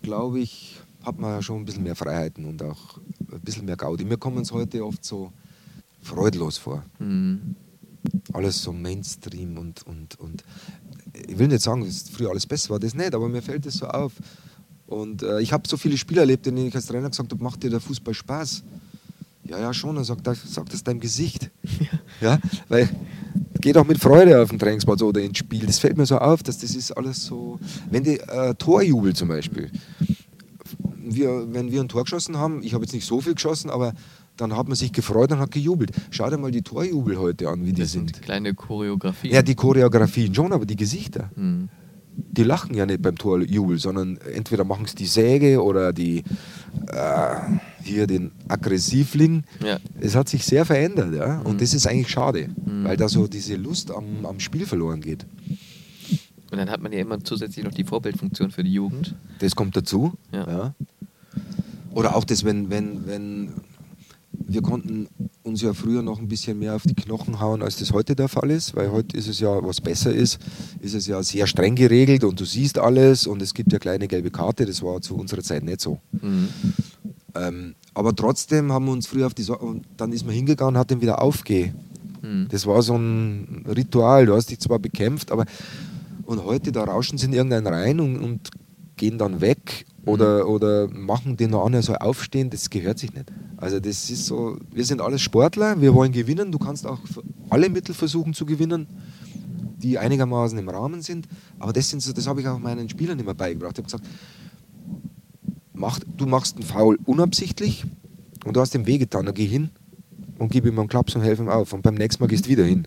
glaube 0.02 0.40
ich, 0.40 0.76
hat 1.04 1.18
man 1.18 1.30
ja 1.32 1.42
schon 1.42 1.60
ein 1.62 1.64
bisschen 1.64 1.82
mehr 1.84 1.96
Freiheiten 1.96 2.44
und 2.44 2.62
auch 2.62 2.98
ein 3.32 3.40
bisschen 3.40 3.64
mehr 3.64 3.76
Gaudi. 3.76 4.04
Mir 4.04 4.18
kommen 4.18 4.38
es 4.42 4.52
heute 4.52 4.84
oft 4.84 5.04
so 5.04 5.32
freudlos 6.02 6.58
vor. 6.58 6.84
Mhm. 6.98 7.56
Alles 8.32 8.62
so 8.62 8.72
Mainstream 8.72 9.58
und, 9.58 9.86
und, 9.86 10.18
und 10.20 10.44
ich 11.26 11.38
will 11.38 11.48
nicht 11.48 11.62
sagen, 11.62 11.84
dass 11.84 12.08
früher 12.10 12.30
alles 12.30 12.46
besser 12.46 12.70
war, 12.70 12.78
das 12.78 12.94
nicht, 12.94 13.14
aber 13.14 13.28
mir 13.28 13.42
fällt 13.42 13.66
das 13.66 13.74
so 13.74 13.86
auf. 13.86 14.12
Und 14.86 15.22
äh, 15.22 15.40
ich 15.40 15.52
habe 15.52 15.68
so 15.68 15.76
viele 15.76 15.98
Spiele 15.98 16.20
erlebt, 16.20 16.46
denen 16.46 16.66
ich 16.66 16.74
als 16.74 16.86
Trainer 16.86 17.10
gesagt 17.10 17.30
habe, 17.30 17.42
macht 17.42 17.62
dir 17.62 17.70
der 17.70 17.80
Fußball 17.80 18.14
Spaß? 18.14 18.62
Ja, 19.44 19.58
ja, 19.58 19.74
schon. 19.74 19.96
Dann 19.96 20.04
sagt 20.04 20.26
er, 20.26 20.34
sag 20.34 20.68
das 20.70 20.82
deinem 20.82 21.00
Gesicht. 21.00 21.50
Ja, 22.20 22.40
weil 22.68 22.88
geh 23.60 23.72
doch 23.72 23.86
mit 23.86 24.00
Freude 24.00 24.42
auf 24.42 24.48
den 24.48 24.58
Trainingsplatz 24.58 25.02
oder 25.02 25.20
ins 25.20 25.38
Spiel. 25.38 25.64
Das 25.66 25.78
fällt 25.78 25.96
mir 25.96 26.04
so 26.04 26.18
auf, 26.18 26.42
dass 26.42 26.58
das 26.58 26.74
ist 26.74 26.90
alles 26.90 27.24
so. 27.24 27.60
Wenn 27.92 28.02
die 28.02 28.18
äh, 28.18 28.56
Torjubel 28.56 29.14
zum 29.14 29.28
Beispiel, 29.28 29.70
wir, 30.96 31.52
wenn 31.52 31.70
wir 31.70 31.80
ein 31.80 31.88
Tor 31.88 32.02
geschossen 32.02 32.38
haben, 32.38 32.60
ich 32.64 32.74
habe 32.74 32.84
jetzt 32.84 32.92
nicht 32.92 33.06
so 33.06 33.20
viel 33.20 33.34
geschossen, 33.34 33.70
aber 33.70 33.94
dann 34.40 34.56
hat 34.56 34.66
man 34.68 34.76
sich 34.76 34.92
gefreut 34.92 35.30
und 35.32 35.38
hat 35.38 35.50
gejubelt. 35.50 35.92
Schau 36.10 36.28
dir 36.30 36.38
mal 36.38 36.50
die 36.50 36.62
Torjubel 36.62 37.18
heute 37.18 37.48
an, 37.48 37.64
wie 37.66 37.72
die 37.72 37.82
Das 37.82 37.92
sind. 37.92 38.14
sind 38.14 38.22
kleine 38.22 38.54
Choreografien. 38.54 39.32
Ja, 39.34 39.42
die 39.42 39.54
Choreografien 39.54 40.34
schon, 40.34 40.52
aber 40.52 40.64
die 40.66 40.76
Gesichter, 40.76 41.30
Hm. 41.34 41.68
die 42.16 42.42
lachen 42.42 42.74
ja 42.74 42.84
nicht 42.86 43.02
beim 43.02 43.16
Torjubel, 43.16 43.78
sondern 43.78 44.16
entweder 44.34 44.64
machen 44.64 44.84
es 44.86 44.94
die 44.94 45.06
Säge 45.06 45.62
oder 45.62 45.92
die 45.92 46.24
äh, 46.88 47.34
hier 47.82 48.06
den 48.06 48.32
Aggressivling. 48.48 49.44
Ja. 49.64 49.78
Es 50.00 50.14
hat 50.16 50.28
sich 50.28 50.44
sehr 50.44 50.64
verändert, 50.64 51.14
ja. 51.14 51.40
Und 51.42 51.60
das 51.60 51.74
ist 51.74 51.86
eigentlich 51.86 52.08
schade, 52.08 52.48
Mhm. 52.64 52.84
weil 52.84 52.96
da 52.96 53.08
so 53.08 53.26
diese 53.28 53.56
Lust 53.56 53.90
am, 53.90 54.24
am 54.26 54.40
Spiel 54.40 54.66
verloren 54.66 55.00
geht. 55.00 55.26
Und 56.50 56.56
dann 56.58 56.70
hat 56.70 56.80
man 56.82 56.92
ja 56.92 57.00
immer 57.00 57.22
zusätzlich 57.22 57.64
noch 57.64 57.72
die 57.74 57.84
Vorbildfunktion 57.84 58.50
für 58.50 58.64
die 58.64 58.72
Jugend. 58.72 59.14
Das 59.40 59.54
kommt 59.54 59.76
dazu. 59.76 60.12
Ja. 60.32 60.74
Oder 61.92 62.16
auch 62.16 62.24
das, 62.24 62.44
wenn, 62.44 62.70
wenn, 62.70 63.06
wenn 63.06 63.50
wir 64.48 64.62
konnten 64.62 65.08
uns 65.42 65.60
ja 65.60 65.74
früher 65.74 66.02
noch 66.02 66.18
ein 66.18 66.26
bisschen 66.26 66.58
mehr 66.58 66.74
auf 66.74 66.82
die 66.82 66.94
Knochen 66.94 67.38
hauen, 67.38 67.62
als 67.62 67.76
das 67.76 67.92
heute 67.92 68.16
der 68.16 68.28
Fall 68.28 68.50
ist, 68.50 68.74
weil 68.74 68.90
heute 68.90 69.16
ist 69.16 69.28
es 69.28 69.40
ja, 69.40 69.62
was 69.62 69.80
besser 69.80 70.12
ist, 70.12 70.38
ist 70.80 70.94
es 70.94 71.06
ja 71.06 71.22
sehr 71.22 71.46
streng 71.46 71.74
geregelt 71.74 72.24
und 72.24 72.40
du 72.40 72.46
siehst 72.46 72.78
alles 72.78 73.26
und 73.26 73.42
es 73.42 73.52
gibt 73.52 73.72
ja 73.72 73.78
kleine 73.78 74.08
gelbe 74.08 74.30
Karte, 74.30 74.64
das 74.64 74.82
war 74.82 75.00
zu 75.02 75.16
unserer 75.16 75.42
Zeit 75.42 75.64
nicht 75.64 75.82
so. 75.82 75.98
Mhm. 76.12 76.48
Ähm, 77.34 77.74
aber 77.92 78.16
trotzdem 78.16 78.72
haben 78.72 78.86
wir 78.86 78.92
uns 78.92 79.06
früher 79.06 79.26
auf 79.26 79.34
die 79.34 79.42
Sorge, 79.42 79.66
und 79.66 79.84
dann 79.98 80.12
ist 80.12 80.24
man 80.24 80.34
hingegangen 80.34 80.76
und 80.76 80.80
hat 80.80 80.90
den 80.90 81.02
wieder 81.02 81.20
aufge. 81.20 81.74
Mhm. 82.22 82.48
Das 82.50 82.66
war 82.66 82.80
so 82.82 82.96
ein 82.96 83.66
Ritual, 83.68 84.24
du 84.24 84.34
hast 84.34 84.50
dich 84.50 84.60
zwar 84.60 84.78
bekämpft, 84.78 85.30
aber 85.30 85.44
und 86.24 86.44
heute, 86.44 86.72
da 86.72 86.84
rauschen 86.84 87.18
sie 87.18 87.26
in 87.26 87.32
irgendeinen 87.34 87.66
rein 87.66 88.00
und, 88.00 88.18
und 88.18 88.50
gehen 88.96 89.18
dann 89.18 89.40
weg 89.40 89.86
oder, 90.04 90.48
oder 90.48 90.88
machen 90.88 91.36
den 91.36 91.50
noch 91.50 91.64
an, 91.64 91.74
er 91.74 91.82
soll 91.82 91.96
aufstehen, 91.96 92.50
das 92.50 92.70
gehört 92.70 92.98
sich 92.98 93.12
nicht. 93.12 93.30
Also 93.58 93.80
das 93.80 94.08
ist 94.08 94.26
so, 94.26 94.56
wir 94.72 94.84
sind 94.84 95.00
alles 95.00 95.20
Sportler, 95.20 95.80
wir 95.80 95.92
wollen 95.92 96.12
gewinnen, 96.12 96.52
du 96.52 96.58
kannst 96.58 96.86
auch 96.86 97.00
alle 97.50 97.68
Mittel 97.68 97.92
versuchen 97.94 98.32
zu 98.32 98.46
gewinnen, 98.46 98.86
die 99.78 99.98
einigermaßen 99.98 100.56
im 100.58 100.68
Rahmen 100.68 101.02
sind, 101.02 101.28
aber 101.58 101.72
das, 101.72 101.90
sind 101.90 102.00
so, 102.00 102.12
das 102.12 102.26
habe 102.28 102.40
ich 102.40 102.46
auch 102.46 102.58
meinen 102.60 102.88
Spielern 102.88 103.18
immer 103.18 103.34
beigebracht. 103.34 103.72
Ich 103.72 103.78
habe 103.78 103.86
gesagt, 103.86 104.04
mach, 105.72 105.98
du 106.16 106.26
machst 106.26 106.56
einen 106.56 106.64
Foul 106.64 106.98
unabsichtlich 107.04 107.84
und 108.44 108.56
du 108.56 108.60
hast 108.60 108.74
ihm 108.76 108.86
wehgetan, 108.86 109.26
dann 109.26 109.34
geh 109.34 109.46
hin 109.46 109.70
und 110.38 110.52
gib 110.52 110.64
ihm 110.64 110.78
einen 110.78 110.88
Klaps 110.88 111.16
und 111.16 111.22
helf 111.22 111.40
ihm 111.40 111.48
auf. 111.48 111.72
Und 111.72 111.82
beim 111.82 111.94
nächsten 111.94 112.22
Mal 112.22 112.28
gehst 112.28 112.46
du 112.46 112.50
wieder 112.50 112.64
hin 112.64 112.86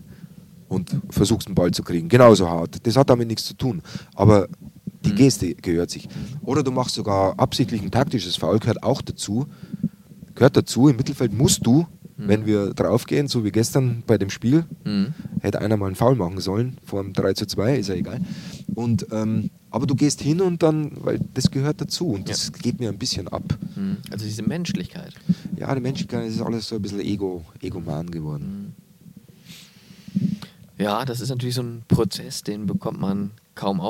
und 0.68 0.90
versuchst 1.10 1.48
den 1.48 1.54
Ball 1.54 1.70
zu 1.70 1.82
kriegen. 1.82 2.08
Genauso 2.08 2.48
hart. 2.48 2.86
Das 2.86 2.96
hat 2.96 3.10
damit 3.10 3.28
nichts 3.28 3.44
zu 3.44 3.54
tun. 3.54 3.82
Aber 4.14 4.48
die 5.04 5.10
Mhm. 5.10 5.16
Geste 5.16 5.54
gehört 5.54 5.90
sich. 5.90 6.08
Oder 6.42 6.62
du 6.62 6.70
machst 6.70 6.94
sogar 6.94 7.38
absichtlich 7.38 7.82
ein 7.82 7.90
taktisches 7.90 8.36
Foul, 8.36 8.58
gehört 8.58 8.82
auch 8.82 9.02
dazu. 9.02 9.46
Gehört 10.34 10.56
dazu. 10.56 10.88
Im 10.88 10.96
Mittelfeld 10.96 11.32
musst 11.32 11.66
du, 11.66 11.86
wenn 12.16 12.46
wir 12.46 12.72
draufgehen, 12.74 13.26
so 13.28 13.44
wie 13.44 13.50
gestern 13.50 14.02
bei 14.06 14.16
dem 14.18 14.30
Spiel, 14.30 14.64
Mhm. 14.84 15.14
hätte 15.40 15.60
einer 15.60 15.76
mal 15.76 15.86
einen 15.86 15.96
Foul 15.96 16.14
machen 16.14 16.40
sollen, 16.40 16.76
vor 16.84 17.02
dem 17.02 17.12
3 17.12 17.32
zu 17.34 17.46
2, 17.46 17.76
ist 17.78 17.88
ja 17.88 17.94
egal. 17.94 18.20
Und, 18.74 19.06
ähm, 19.10 19.50
aber 19.70 19.86
du 19.86 19.94
gehst 19.94 20.20
hin 20.20 20.40
und 20.40 20.62
dann, 20.62 20.92
weil 21.02 21.18
das 21.34 21.50
gehört 21.50 21.80
dazu 21.80 22.08
und 22.08 22.28
das 22.28 22.52
geht 22.52 22.78
mir 22.80 22.90
ein 22.90 22.98
bisschen 22.98 23.28
ab. 23.28 23.42
Mhm. 23.74 23.96
Also 24.10 24.24
diese 24.24 24.42
Menschlichkeit. 24.42 25.14
Ja, 25.56 25.74
die 25.74 25.80
Menschlichkeit 25.80 26.28
ist 26.28 26.40
alles 26.40 26.68
so 26.68 26.76
ein 26.76 26.82
bisschen 26.82 27.00
Ego, 27.00 27.44
Egoman 27.60 28.10
geworden. 28.10 28.74
Ja, 30.78 31.04
das 31.04 31.20
ist 31.20 31.28
natürlich 31.28 31.54
so 31.54 31.62
ein 31.62 31.82
Prozess, 31.88 32.42
den 32.42 32.66
bekommt 32.66 33.00
man 33.00 33.30
kaum 33.54 33.80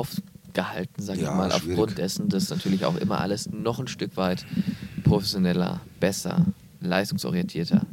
aufgehalten, 0.57 1.01
sage 1.01 1.21
Ja, 1.21 1.31
ich 1.31 1.35
mal, 1.37 1.51
schwierig. 1.51 1.77
aufgrund 1.79 1.97
dessen, 1.97 2.29
dass 2.29 2.49
natürlich 2.49 2.85
auch 2.85 2.95
immer 2.97 3.19
alles 3.19 3.49
noch 3.51 3.79
ein 3.79 3.87
Stück 3.87 4.15
weit 4.17 4.45
professioneller, 5.03 5.81
besser, 5.99 6.45
leistungsorientierter, 6.81 7.85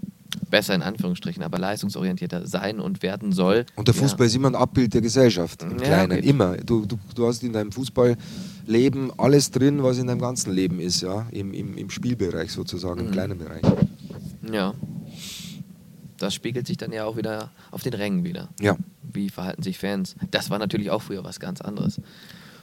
besser 0.50 0.74
in 0.74 0.82
Anführungsstrichen, 0.82 1.42
aber 1.42 1.58
leistungsorientierter 1.58 2.46
sein 2.46 2.80
und 2.80 3.02
werden 3.02 3.32
soll. 3.32 3.64
Und 3.76 3.88
der 3.88 3.94
Ja. 3.94 4.02
Fußball 4.02 4.26
ist 4.26 4.34
immer 4.36 4.48
ein 4.48 4.54
Abbild 4.54 4.92
der 4.94 5.00
Gesellschaft, 5.00 5.62
im 5.62 5.70
Ja, 5.78 5.84
Kleinen, 5.84 6.18
okay. 6.18 6.28
immer. 6.28 6.56
Du, 6.58 6.84
du, 6.86 6.98
du 7.14 7.26
hast 7.26 7.42
in 7.42 7.52
deinem 7.52 7.72
Fußballleben 7.72 9.12
alles 9.18 9.50
drin, 9.50 9.82
was 9.82 9.98
in 9.98 10.06
deinem 10.06 10.20
ganzen 10.20 10.52
Leben 10.52 10.80
ist, 10.80 11.00
ja, 11.02 11.26
im, 11.30 11.52
im, 11.54 11.76
im 11.78 11.90
Spielbereich 11.90 12.52
sozusagen, 12.52 13.00
im 13.00 13.06
Mhm. 13.06 13.12
kleinen 13.12 13.38
Bereich. 13.38 13.62
Ja. 14.52 14.74
Das 16.18 16.34
spiegelt 16.34 16.66
sich 16.66 16.76
dann 16.76 16.92
ja 16.92 17.06
auch 17.06 17.16
wieder 17.16 17.50
auf 17.70 17.82
den 17.82 17.94
Rängen 17.94 18.24
wieder. 18.24 18.48
Ja. 18.60 18.76
Wie 19.02 19.30
verhalten 19.30 19.62
sich 19.62 19.78
Fans? 19.78 20.16
Das 20.30 20.50
war 20.50 20.58
natürlich 20.58 20.90
auch 20.90 21.00
früher 21.00 21.24
was 21.24 21.40
ganz 21.40 21.62
anderes. 21.62 21.98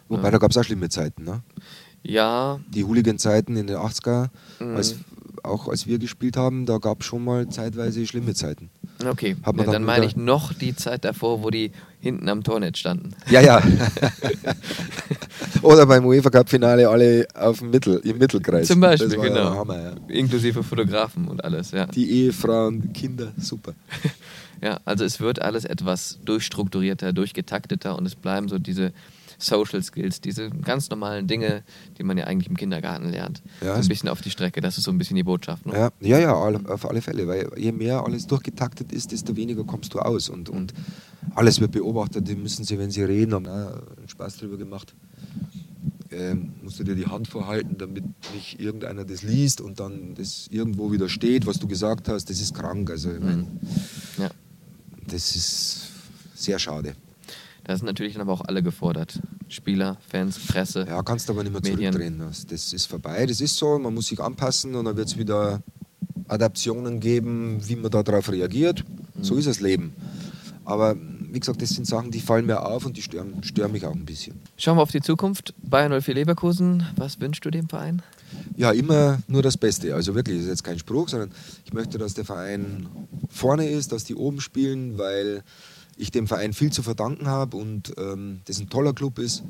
Wobei, 0.09 0.31
da 0.31 0.37
gab 0.37 0.51
es 0.51 0.57
auch 0.57 0.63
schlimme 0.63 0.89
Zeiten, 0.89 1.23
ne? 1.23 1.41
Ja, 2.03 2.59
Die 2.69 2.85
Hooligan-Zeiten 2.85 3.55
in 3.57 3.67
den 3.67 3.77
80er, 3.77 4.29
Mhm. 4.59 4.75
als, 4.77 4.95
auch 5.43 5.67
als 5.67 5.87
wir 5.87 5.99
gespielt 5.99 6.37
haben, 6.37 6.65
da 6.65 6.77
gab 6.77 7.01
es 7.01 7.05
schon 7.07 7.23
mal 7.23 7.49
zeitweise 7.49 8.05
schlimme 8.07 8.33
Zeiten. 8.33 8.69
okay. 9.05 9.35
Hat 9.43 9.55
man 9.55 9.65
Ja, 9.65 9.71
dann 9.71 9.73
dann 9.73 9.83
meine 9.83 10.05
ich 10.05 10.15
noch 10.15 10.53
die 10.53 10.75
Zeit 10.75 11.03
davor, 11.05 11.43
wo 11.43 11.49
die 11.49 11.71
hinten 11.99 12.29
am 12.29 12.43
Tornetz 12.43 12.77
standen. 12.79 13.11
Ja, 13.29 13.41
ja. 13.41 13.61
Oder 15.61 15.85
beim 15.85 16.05
UEFA 16.05 16.29
Cup 16.29 16.49
Finale 16.49 16.87
alle 16.87 17.27
auf 17.33 17.59
dem 17.59 17.71
Mittel, 17.71 17.99
im 18.03 18.17
Mittelkreis. 18.17 18.67
Zum 18.67 18.79
Beispiel, 18.79 19.09
genau. 19.09 19.35
Ja 19.35 19.55
Hammer, 19.55 19.79
ja. 19.81 19.91
Inklusive 20.07 20.63
Fotografen 20.63 21.27
und 21.27 21.43
alles, 21.43 21.71
ja. 21.71 21.85
Die 21.87 22.09
Ehefrauen, 22.09 22.93
Kinder, 22.93 23.31
super. 23.37 23.73
Ja, 24.61 24.79
also 24.85 25.03
es 25.05 25.19
wird 25.19 25.41
alles 25.41 25.65
etwas 25.65 26.19
durchstrukturierter, 26.25 27.13
durchgetakteter 27.13 27.97
und 27.97 28.05
es 28.05 28.15
bleiben 28.15 28.47
so 28.49 28.59
diese 28.59 28.93
Social 29.39 29.83
Skills, 29.83 30.19
diese 30.19 30.49
ganz 30.49 30.89
normalen 30.89 31.27
Dinge, 31.27 31.63
die 31.97 32.03
man 32.03 32.17
ja 32.17 32.25
eigentlich 32.25 32.49
im 32.49 32.57
Kindergarten 32.57 33.09
lernt. 33.09 33.43
Ja, 33.61 33.75
so 33.75 33.81
ein 33.81 33.87
bisschen 33.87 34.09
auf 34.09 34.21
die 34.21 34.31
Strecke, 34.31 34.61
das 34.61 34.77
ist 34.79 34.85
so 34.85 34.91
ein 34.91 34.97
bisschen 34.97 35.15
die 35.15 35.23
Botschaft. 35.23 35.65
Ne? 35.65 35.73
Ja, 35.73 35.91
ja, 36.01 36.19
ja 36.19 36.33
auf 36.33 36.89
alle 36.89 37.01
Fälle, 37.01 37.27
weil 37.27 37.49
je 37.55 37.71
mehr 37.71 38.03
alles 38.03 38.25
durchgetaktet 38.25 38.91
ist, 38.91 39.11
desto 39.11 39.35
weniger 39.35 39.63
kommst 39.63 39.93
du 39.93 39.99
aus 39.99 40.29
und, 40.29 40.49
und 40.49 40.73
alles 41.35 41.59
wird 41.59 41.71
beobachtet, 41.71 42.27
die 42.27 42.35
müssen 42.35 42.65
sie, 42.65 42.79
wenn 42.79 42.89
sie 42.89 43.03
reden, 43.03 43.33
haben 43.35 43.47
einen 43.47 44.07
Spaß 44.07 44.37
drüber 44.37 44.57
gemacht. 44.57 44.95
Ähm, 46.09 46.53
musst 46.63 46.79
du 46.79 46.83
dir 46.85 46.95
die 46.95 47.05
Hand 47.05 47.27
vorhalten, 47.27 47.77
damit 47.77 48.05
nicht 48.33 48.59
irgendeiner 48.61 49.03
das 49.03 49.23
liest 49.23 49.59
und 49.59 49.79
dann 49.79 50.15
das 50.15 50.47
irgendwo 50.49 50.91
wieder 50.91 51.09
steht, 51.09 51.45
was 51.45 51.59
du 51.59 51.67
gesagt 51.67 52.07
hast, 52.07 52.29
das 52.29 52.39
ist 52.39 52.55
krank. 52.55 52.89
Also 52.89 53.11
ich 53.11 53.19
mein, 53.19 53.39
Mhm. 53.39 53.47
Ja. 54.17 54.29
Das 55.07 55.35
ist 55.35 55.87
sehr 56.35 56.59
schade. 56.59 56.95
Da 57.63 57.75
sind 57.75 57.85
natürlich 57.85 58.13
dann 58.13 58.21
aber 58.21 58.31
auch 58.31 58.41
alle 58.41 58.63
gefordert. 58.63 59.19
Spieler, 59.49 59.97
Fans, 60.07 60.39
Presse. 60.39 60.85
Ja, 60.87 61.01
kannst 61.03 61.29
aber 61.29 61.43
nicht 61.43 61.51
mehr 61.51 61.61
Medien. 61.61 61.91
zurückdrehen. 61.91 62.19
Das, 62.19 62.45
das 62.45 62.71
ist 62.71 62.85
vorbei, 62.85 63.25
das 63.25 63.41
ist 63.41 63.57
so, 63.57 63.77
man 63.77 63.93
muss 63.93 64.07
sich 64.07 64.19
anpassen 64.21 64.75
und 64.75 64.85
dann 64.85 64.95
wird 64.95 65.09
es 65.09 65.17
wieder 65.17 65.61
Adaptionen 66.27 66.99
geben, 66.99 67.59
wie 67.67 67.75
man 67.75 67.91
darauf 67.91 68.31
reagiert. 68.31 68.83
So 69.21 69.35
ist 69.35 69.47
das 69.47 69.59
Leben. 69.59 69.93
Aber 70.63 70.95
wie 71.31 71.39
gesagt, 71.39 71.61
das 71.61 71.69
sind 71.69 71.87
Sachen, 71.87 72.11
die 72.11 72.19
fallen 72.19 72.45
mir 72.45 72.65
auf 72.65 72.85
und 72.85 72.97
die 72.97 73.01
stören, 73.01 73.43
stören 73.43 73.71
mich 73.71 73.85
auch 73.85 73.93
ein 73.93 74.05
bisschen. 74.05 74.39
Schauen 74.57 74.77
wir 74.77 74.81
auf 74.81 74.91
die 74.91 75.01
Zukunft. 75.01 75.53
Bayern 75.61 76.01
04 76.01 76.13
Leverkusen, 76.13 76.85
was 76.95 77.19
wünschst 77.19 77.43
du 77.45 77.51
dem 77.51 77.69
Verein? 77.69 78.01
Ja, 78.55 78.71
immer 78.71 79.19
nur 79.27 79.41
das 79.41 79.57
Beste. 79.57 79.93
Also 79.93 80.15
wirklich, 80.15 80.37
das 80.37 80.45
ist 80.45 80.49
jetzt 80.49 80.63
kein 80.63 80.79
Spruch, 80.79 81.09
sondern 81.09 81.31
ich 81.65 81.73
möchte, 81.73 81.97
dass 81.97 82.13
der 82.13 82.25
Verein 82.25 82.87
vorne 83.29 83.69
ist, 83.69 83.91
dass 83.91 84.03
die 84.03 84.15
oben 84.15 84.41
spielen, 84.41 84.97
weil 84.97 85.43
ich 85.97 86.11
dem 86.11 86.27
Verein 86.27 86.53
viel 86.53 86.71
zu 86.71 86.83
verdanken 86.83 87.27
habe 87.27 87.57
und 87.57 87.93
ähm, 87.97 88.41
das 88.45 88.59
ein 88.59 88.69
toller 88.69 88.93
Club 88.93 89.19
ist, 89.19 89.43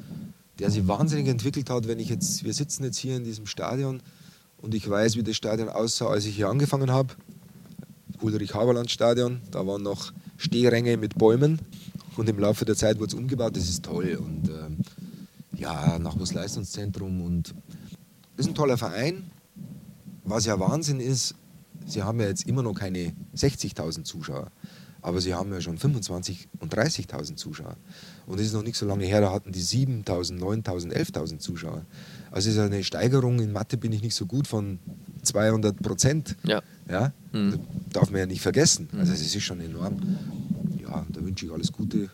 der 0.60 0.72
sich 0.72 0.88
wahnsinnig 0.88 1.28
entwickelt 1.28 1.70
hat. 1.70 1.88
Wenn 1.88 2.00
ich 2.00 2.10
jetzt, 2.10 2.44
wir 2.44 2.54
sitzen 2.54 2.84
jetzt 2.84 2.98
hier 2.98 3.18
in 3.18 3.24
diesem 3.24 3.46
Stadion 3.46 4.02
und 4.58 4.74
ich 4.74 4.90
weiß, 4.90 5.16
wie 5.16 5.24
das 5.24 5.36
Stadion 5.36 5.70
aussah, 5.70 6.08
als 6.08 6.26
ich 6.26 6.36
hier 6.36 6.50
angefangen 6.50 6.92
habe. 6.92 7.14
Ulrich-Haberland-Stadion, 8.22 9.42
da 9.52 9.68
waren 9.68 9.84
noch 9.84 10.12
Stehränge 10.38 10.98
mit 10.98 11.18
Bäumen 11.18 11.60
und 12.16 12.28
im 12.28 12.40
Laufe 12.40 12.66
der 12.66 12.76
Zeit 12.76 12.98
wurde 12.98 13.10
es 13.10 13.14
umgebaut. 13.14 13.56
Das 13.56 13.70
ist 13.70 13.86
toll 13.86 14.18
und 14.20 14.50
ähm, 14.50 14.78
ja, 15.56 16.00
Nachwuchsleistungszentrum 16.00 17.22
und 17.22 17.54
das 17.67 17.67
ist 18.38 18.48
ein 18.48 18.56
toller 18.56 18.78
Verein. 18.78 19.30
Was 20.24 20.46
ja 20.46 20.60
Wahnsinn 20.60 21.00
ist, 21.00 21.36
sie 21.86 22.04
haben 22.04 22.20
ja 22.20 22.28
jetzt 22.28 22.48
immer 22.48 22.64
noch 22.64 22.74
keine 22.74 23.14
60.000 23.36 24.04
Zuschauer, 24.04 24.52
aber 25.02 25.22
sie 25.22 25.34
haben 25.34 25.52
ja 25.54 25.62
schon 25.62 25.78
25.000 25.78 26.48
und 26.60 26.74
30.000 26.74 27.36
Zuschauer. 27.36 27.78
Und 28.26 28.40
es 28.40 28.48
ist 28.48 28.54
noch 28.54 28.64
nicht 28.64 28.78
so 28.78 28.86
lange 28.86 29.06
her, 29.06 29.22
da 29.22 29.32
hatten 29.32 29.52
die 29.52 29.62
7.000, 29.62 30.40
9.000, 30.40 30.94
11.000 30.94 31.40
Zuschauer. 31.40 31.86
Also 32.30 32.50
es 32.50 32.56
ist 32.56 32.62
eine 32.62 32.84
Steigerung, 32.84 33.40
in 33.40 33.54
Mathe 33.54 33.78
bin 33.78 33.94
ich 33.94 34.02
nicht 34.02 34.16
so 34.16 34.26
gut, 34.26 34.48
von 34.48 34.80
200 35.24 35.82
Prozent. 35.82 36.36
Ja. 36.44 36.62
Ja? 36.90 37.14
Mhm. 37.32 37.52
Das 37.52 37.60
darf 37.94 38.12
man 38.12 38.20
ja 38.20 38.26
nicht 38.26 38.42
vergessen. 38.42 38.90
Mhm. 38.92 39.00
Also 39.00 39.14
es 39.14 39.22
ist 39.22 39.44
schon 39.44 39.62
enorm. 39.62 40.18
Ja, 40.82 41.06
da 41.10 41.24
wünsche 41.24 41.46
ich 41.46 41.52
alles 41.52 41.72
Gute. 41.72 42.10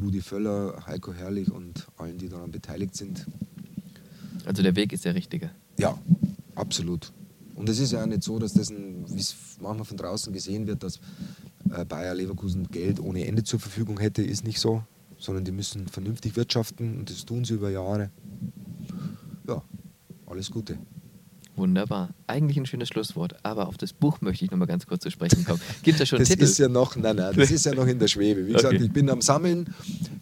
Rudi 0.00 0.22
Völler, 0.22 0.86
Heiko 0.86 1.12
Herrlich 1.12 1.50
und 1.50 1.86
allen, 1.98 2.16
die 2.16 2.30
daran 2.30 2.50
beteiligt 2.50 2.96
sind. 2.96 3.26
Also 4.46 4.62
der 4.62 4.76
Weg 4.76 4.92
ist 4.92 5.04
der 5.04 5.14
richtige. 5.14 5.50
Ja, 5.78 5.96
absolut. 6.54 7.12
Und 7.54 7.68
es 7.68 7.78
ist 7.78 7.92
ja 7.92 8.02
auch 8.02 8.06
nicht 8.06 8.22
so, 8.22 8.38
dass 8.38 8.54
das, 8.54 8.70
wie 8.70 9.20
es 9.20 9.34
manchmal 9.60 9.84
von 9.84 9.96
draußen 9.96 10.32
gesehen 10.32 10.66
wird, 10.66 10.82
dass 10.82 10.98
äh, 11.74 11.84
Bayer 11.84 12.14
Leverkusen 12.14 12.66
Geld 12.68 13.00
ohne 13.00 13.26
Ende 13.26 13.44
zur 13.44 13.60
Verfügung 13.60 13.98
hätte, 14.00 14.22
ist 14.22 14.44
nicht 14.44 14.60
so, 14.60 14.82
sondern 15.18 15.44
die 15.44 15.52
müssen 15.52 15.86
vernünftig 15.88 16.36
wirtschaften 16.36 16.98
und 16.98 17.10
das 17.10 17.24
tun 17.26 17.44
sie 17.44 17.54
über 17.54 17.70
Jahre. 17.70 18.10
Ja, 19.46 19.62
alles 20.26 20.50
Gute. 20.50 20.78
Wunderbar. 21.56 22.14
Eigentlich 22.26 22.56
ein 22.56 22.64
schönes 22.64 22.88
Schlusswort, 22.88 23.34
aber 23.44 23.68
auf 23.68 23.76
das 23.76 23.92
Buch 23.92 24.22
möchte 24.22 24.44
ich 24.46 24.50
noch 24.50 24.56
mal 24.56 24.64
ganz 24.66 24.86
kurz 24.86 25.02
zu 25.02 25.10
sprechen 25.10 25.44
kommen. 25.44 25.60
Gibt 25.82 25.96
es 25.96 25.98
da 25.98 26.06
schon 26.06 26.18
das 26.20 26.28
Titel? 26.28 26.44
ist 26.44 26.58
ja 26.58 26.68
noch, 26.68 26.96
nein, 26.96 27.16
nein, 27.16 27.34
das 27.36 27.50
ist 27.50 27.66
ja 27.66 27.74
noch 27.74 27.86
in 27.86 27.98
der 27.98 28.08
Schwebe. 28.08 28.46
Wie 28.46 28.54
Okay. 28.54 28.62
gesagt, 28.62 28.80
ich 28.80 28.90
bin 28.90 29.10
am 29.10 29.20
Sammeln. 29.20 29.66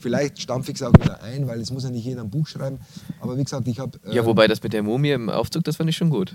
Vielleicht 0.00 0.40
stampfe 0.40 0.70
ich 0.70 0.76
es 0.76 0.82
auch 0.82 0.92
wieder 0.94 1.22
ein, 1.22 1.48
weil 1.48 1.60
es 1.60 1.70
muss 1.72 1.82
ja 1.84 1.90
nicht 1.90 2.04
jeder 2.04 2.20
ein 2.22 2.30
Buch 2.30 2.46
schreiben. 2.46 2.78
Aber 3.20 3.36
wie 3.36 3.42
gesagt, 3.42 3.66
ich 3.66 3.80
habe. 3.80 3.98
ja, 4.10 4.24
wobei 4.24 4.46
das 4.46 4.62
mit 4.62 4.72
der 4.72 4.82
Mumie 4.82 5.10
im 5.10 5.28
Aufzug, 5.28 5.64
das 5.64 5.76
fand 5.76 5.90
ich 5.90 5.96
schon 5.96 6.10
gut. 6.10 6.34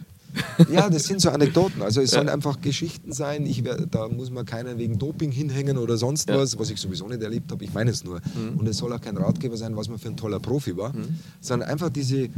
Ja, 0.72 0.90
das 0.90 1.04
sind 1.06 1.22
so 1.22 1.30
Anekdoten. 1.30 1.82
Also 1.82 2.02
es 2.02 2.12
sollen 2.12 2.28
einfach 2.28 2.60
Geschichten 2.60 3.14
sein. 3.14 3.46
Ich 3.46 3.64
wär, 3.64 3.78
da 3.86 4.10
muss 4.10 4.32
man 4.32 4.46
keiner 4.46 4.78
wegen 4.78 4.98
Doping 5.00 5.32
hinhängen 5.32 5.78
oder 5.78 5.96
sonst 5.98 6.28
Ja. 6.30 6.38
was, 6.38 6.58
was 6.60 6.70
ich 6.72 6.82
sowieso 6.82 7.08
nicht 7.08 7.22
erlebt 7.22 7.52
habe. 7.52 7.64
Ich 7.64 7.74
meine 7.74 7.92
es 7.92 8.04
nur. 8.04 8.20
Und 8.58 8.68
es 8.68 8.78
soll 8.78 8.92
auch 8.92 9.02
kein 9.02 9.16
Ratgeber 9.16 9.56
sein, 9.58 9.78
was 9.78 9.88
man 9.90 9.98
für 10.00 10.10
ein 10.10 10.18
toller 10.18 10.40
Profi 10.40 10.76
war, 10.76 10.92
sondern 11.40 11.70
einfach 11.70 11.90
diese, 11.90 12.30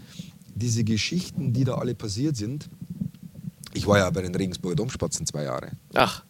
diese 0.53 0.83
Geschichten, 0.83 1.53
die 1.53 1.63
da 1.63 1.75
alle 1.75 1.95
passiert 1.95 2.35
sind. 2.35 2.69
Ich 3.73 3.87
war 3.87 3.97
ja 3.97 4.09
bei 4.09 4.21
den 4.21 4.35
Regensburger 4.35 4.75
Domspatzen 4.75 5.25
zwei 5.25 5.43
Jahre. 5.43 5.71
Ach, 5.93 6.23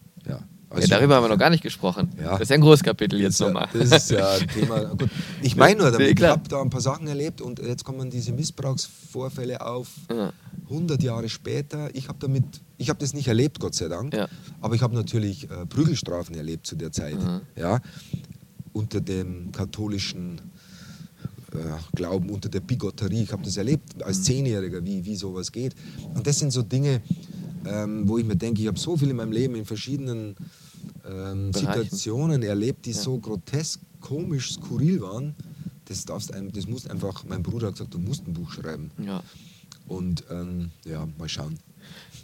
Ja, 0.76 0.82
ja, 0.82 0.98
darüber 0.98 1.16
haben 1.16 1.24
wir 1.24 1.30
noch 1.30 1.38
gar 1.38 1.50
nicht 1.50 1.64
gesprochen. 1.64 2.10
Ja. 2.18 2.32
Das 2.34 2.42
ist 2.42 2.50
ja 2.50 2.56
ein 2.56 2.62
Großkapitel 2.62 3.20
jetzt 3.20 3.34
ist 3.36 3.40
ja, 3.42 3.46
nochmal. 3.48 3.68
Das 3.74 3.92
ist 3.92 4.12
ja 4.12 4.30
ein 4.32 4.48
Thema. 4.54 4.86
Gut, 4.96 5.10
ich 5.42 5.56
meine 5.56 5.82
nur 5.82 5.92
damit, 5.92 6.20
ich 6.20 6.26
habe 6.26 6.48
da 6.50 6.62
ein 6.62 6.70
paar 6.70 6.82
Sachen 6.82 7.08
erlebt 7.08 7.42
und 7.42 7.60
jetzt 7.60 7.84
kommen 7.84 8.10
diese 8.10 8.32
Missbrauchsvorfälle 8.34 9.62
auf. 9.66 9.90
Ja. 10.10 10.32
100 10.70 11.02
Jahre 11.04 11.30
später, 11.30 11.94
ich 11.94 12.08
habe 12.08 12.18
damit, 12.20 12.44
ich 12.78 12.90
habe 12.90 13.00
das 13.00 13.14
nicht 13.14 13.28
erlebt, 13.28 13.60
Gott 13.60 13.76
sei 13.76 13.88
Dank, 13.88 14.16
aber 14.62 14.74
ich 14.76 14.82
habe 14.82 14.96
natürlich 14.96 15.44
äh, 15.52 15.66
Prügelstrafen 15.68 16.36
erlebt 16.36 16.66
zu 16.66 16.76
der 16.76 16.92
Zeit, 16.92 17.16
Mhm. 17.16 17.42
ja, 17.56 17.80
unter 18.74 19.00
dem 19.00 19.52
katholischen 19.52 20.40
äh, 21.54 21.58
Glauben, 21.96 22.30
unter 22.32 22.50
der 22.50 22.60
Bigotterie. 22.62 23.22
Ich 23.24 23.32
habe 23.32 23.44
das 23.44 23.58
erlebt 23.58 24.02
als 24.04 24.18
Mhm. 24.20 24.24
Zehnjähriger, 24.24 24.84
wie, 24.84 25.06
wie 25.06 25.16
sowas 25.16 25.52
geht. 25.52 25.76
Und 26.16 26.26
das 26.26 26.40
sind 26.40 26.52
so 26.52 26.64
Dinge, 26.64 27.02
ähm, 27.68 28.08
wo 28.10 28.18
ich 28.18 28.26
mir 28.26 28.36
denke, 28.36 28.62
ich 28.62 28.68
habe 28.68 28.80
so 28.80 28.98
viel 28.98 29.10
in 29.12 29.16
meinem 29.16 29.32
Leben 29.32 29.56
in 29.56 29.66
verschiedenen 29.66 30.36
ähm. 31.10 31.54
Situationen 31.54 32.44
erlebt, 32.44 32.86
die 32.86 32.92
Ja. 32.92 32.98
so 32.98 33.18
grotesk, 33.18 33.80
komisch, 34.02 34.54
skurril 34.54 35.02
waren. 35.02 35.36
Das, 35.86 36.06
darfst 36.06 36.34
einem, 36.34 36.52
das 36.52 36.68
musst 36.68 36.90
einfach, 36.90 37.24
mein 37.26 37.44
Bruder 37.44 37.68
hat 37.68 37.76
gesagt, 37.76 37.94
du 37.94 38.00
musst 38.00 38.28
ein 38.28 38.34
Buch 38.34 38.52
schreiben. 38.52 38.92
Ja. 39.04 39.22
Und 39.88 40.24
ähm, 40.32 40.72
ja, 40.84 41.08
mal 41.18 41.30
schauen. 41.30 41.60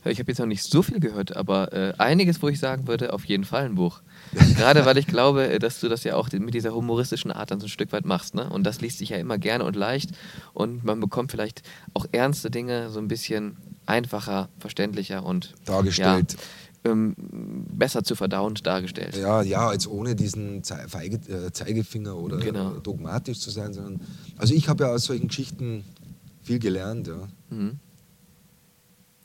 Ich 0.03 0.17
habe 0.17 0.31
jetzt 0.31 0.39
noch 0.39 0.47
nicht 0.47 0.63
so 0.63 0.81
viel 0.81 0.99
gehört, 0.99 1.35
aber 1.35 1.71
äh, 1.73 1.93
einiges, 1.99 2.41
wo 2.41 2.47
ich 2.47 2.59
sagen 2.59 2.87
würde, 2.87 3.13
auf 3.13 3.25
jeden 3.25 3.43
Fall 3.43 3.65
ein 3.65 3.75
Buch. 3.75 4.01
Gerade 4.57 4.83
weil 4.85 4.97
ich 4.97 5.05
glaube, 5.05 5.47
äh, 5.47 5.59
dass 5.59 5.79
du 5.79 5.89
das 5.89 6.03
ja 6.03 6.15
auch 6.15 6.31
mit 6.31 6.55
dieser 6.55 6.73
humoristischen 6.73 7.31
Art 7.31 7.51
dann 7.51 7.59
so 7.59 7.67
ein 7.67 7.69
Stück 7.69 7.91
weit 7.91 8.05
machst. 8.05 8.33
Ne? 8.33 8.49
Und 8.49 8.63
das 8.63 8.81
liest 8.81 8.97
sich 8.97 9.09
ja 9.09 9.17
immer 9.17 9.37
gerne 9.37 9.63
und 9.63 9.75
leicht. 9.75 10.11
Und 10.53 10.83
man 10.83 10.99
bekommt 10.99 11.29
vielleicht 11.29 11.61
auch 11.93 12.07
ernste 12.11 12.49
Dinge 12.49 12.89
so 12.89 12.97
ein 12.97 13.07
bisschen 13.07 13.57
einfacher, 13.85 14.49
verständlicher 14.57 15.23
und 15.23 15.53
Dargestellt. 15.65 16.33
Ja, 16.33 16.39
ähm, 16.83 17.15
besser 17.17 18.03
zu 18.03 18.15
verdauend 18.15 18.65
dargestellt. 18.65 19.15
Ja, 19.15 19.41
ja, 19.43 19.71
jetzt 19.71 19.87
ohne 19.87 20.15
diesen 20.15 20.63
Feige, 20.63 21.17
äh, 21.31 21.51
Zeigefinger 21.51 22.15
oder 22.15 22.37
Genau. 22.37 22.71
dogmatisch 22.71 23.39
zu 23.39 23.51
sein, 23.51 23.73
sondern. 23.73 24.01
Also 24.37 24.53
ich 24.53 24.67
habe 24.69 24.83
ja 24.85 24.89
aus 24.91 25.05
solchen 25.05 25.27
Geschichten 25.27 25.83
viel 26.41 26.59
gelernt, 26.59 27.07
ja. 27.07 27.27
Mhm. 27.49 27.79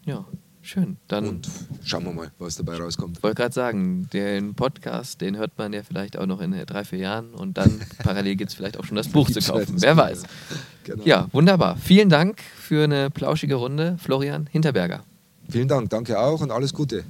Ja, 0.05 0.25
schön. 0.63 0.99
Dann 1.09 1.27
Und 1.29 1.49
schauen 1.83 2.05
wir 2.05 2.13
mal, 2.13 2.31
was 2.39 2.57
dabei 2.57 2.77
rauskommt. 2.77 3.23
wollte 3.23 3.35
gerade 3.43 3.55
sagen, 3.55 4.09
den 4.13 4.55
Podcast, 4.55 5.21
den 5.21 5.37
hört 5.37 5.57
man 5.59 5.73
ja 5.73 5.83
vielleicht 5.83 6.19
auch 6.19 6.27
noch 6.27 6.41
in 6.41 6.53
drei, 6.67 6.85
vier 6.85 6.99
Jahren 7.01 7.35
und 7.35 7.57
dann 7.59 7.81
parallel 7.99 8.37
gibt 8.37 8.51
es 8.51 8.55
vielleicht 8.55 8.79
auch 8.79 8.85
schon 8.85 8.97
das 8.97 9.09
Buch 9.09 9.31
zu 9.31 9.41
kaufen. 9.41 9.77
Wer 9.81 9.95
Buch, 9.95 10.03
weiß. 10.03 10.23
ja. 10.23 10.29
Genau. 10.85 11.05
Ja, 11.05 11.29
wunderbar. 11.33 11.77
Vielen 11.79 12.09
Dank 12.11 12.41
für 12.57 12.85
eine 12.85 13.11
plauschige 13.11 13.57
Runde, 13.57 13.97
Florian 13.99 14.47
Hinterberger. 14.53 15.03
Vielen 15.49 15.67
Dank, 15.69 15.91
danke 15.91 16.19
auch 16.21 16.41
und 16.41 16.51
alles 16.53 16.73
Gute. 16.75 17.05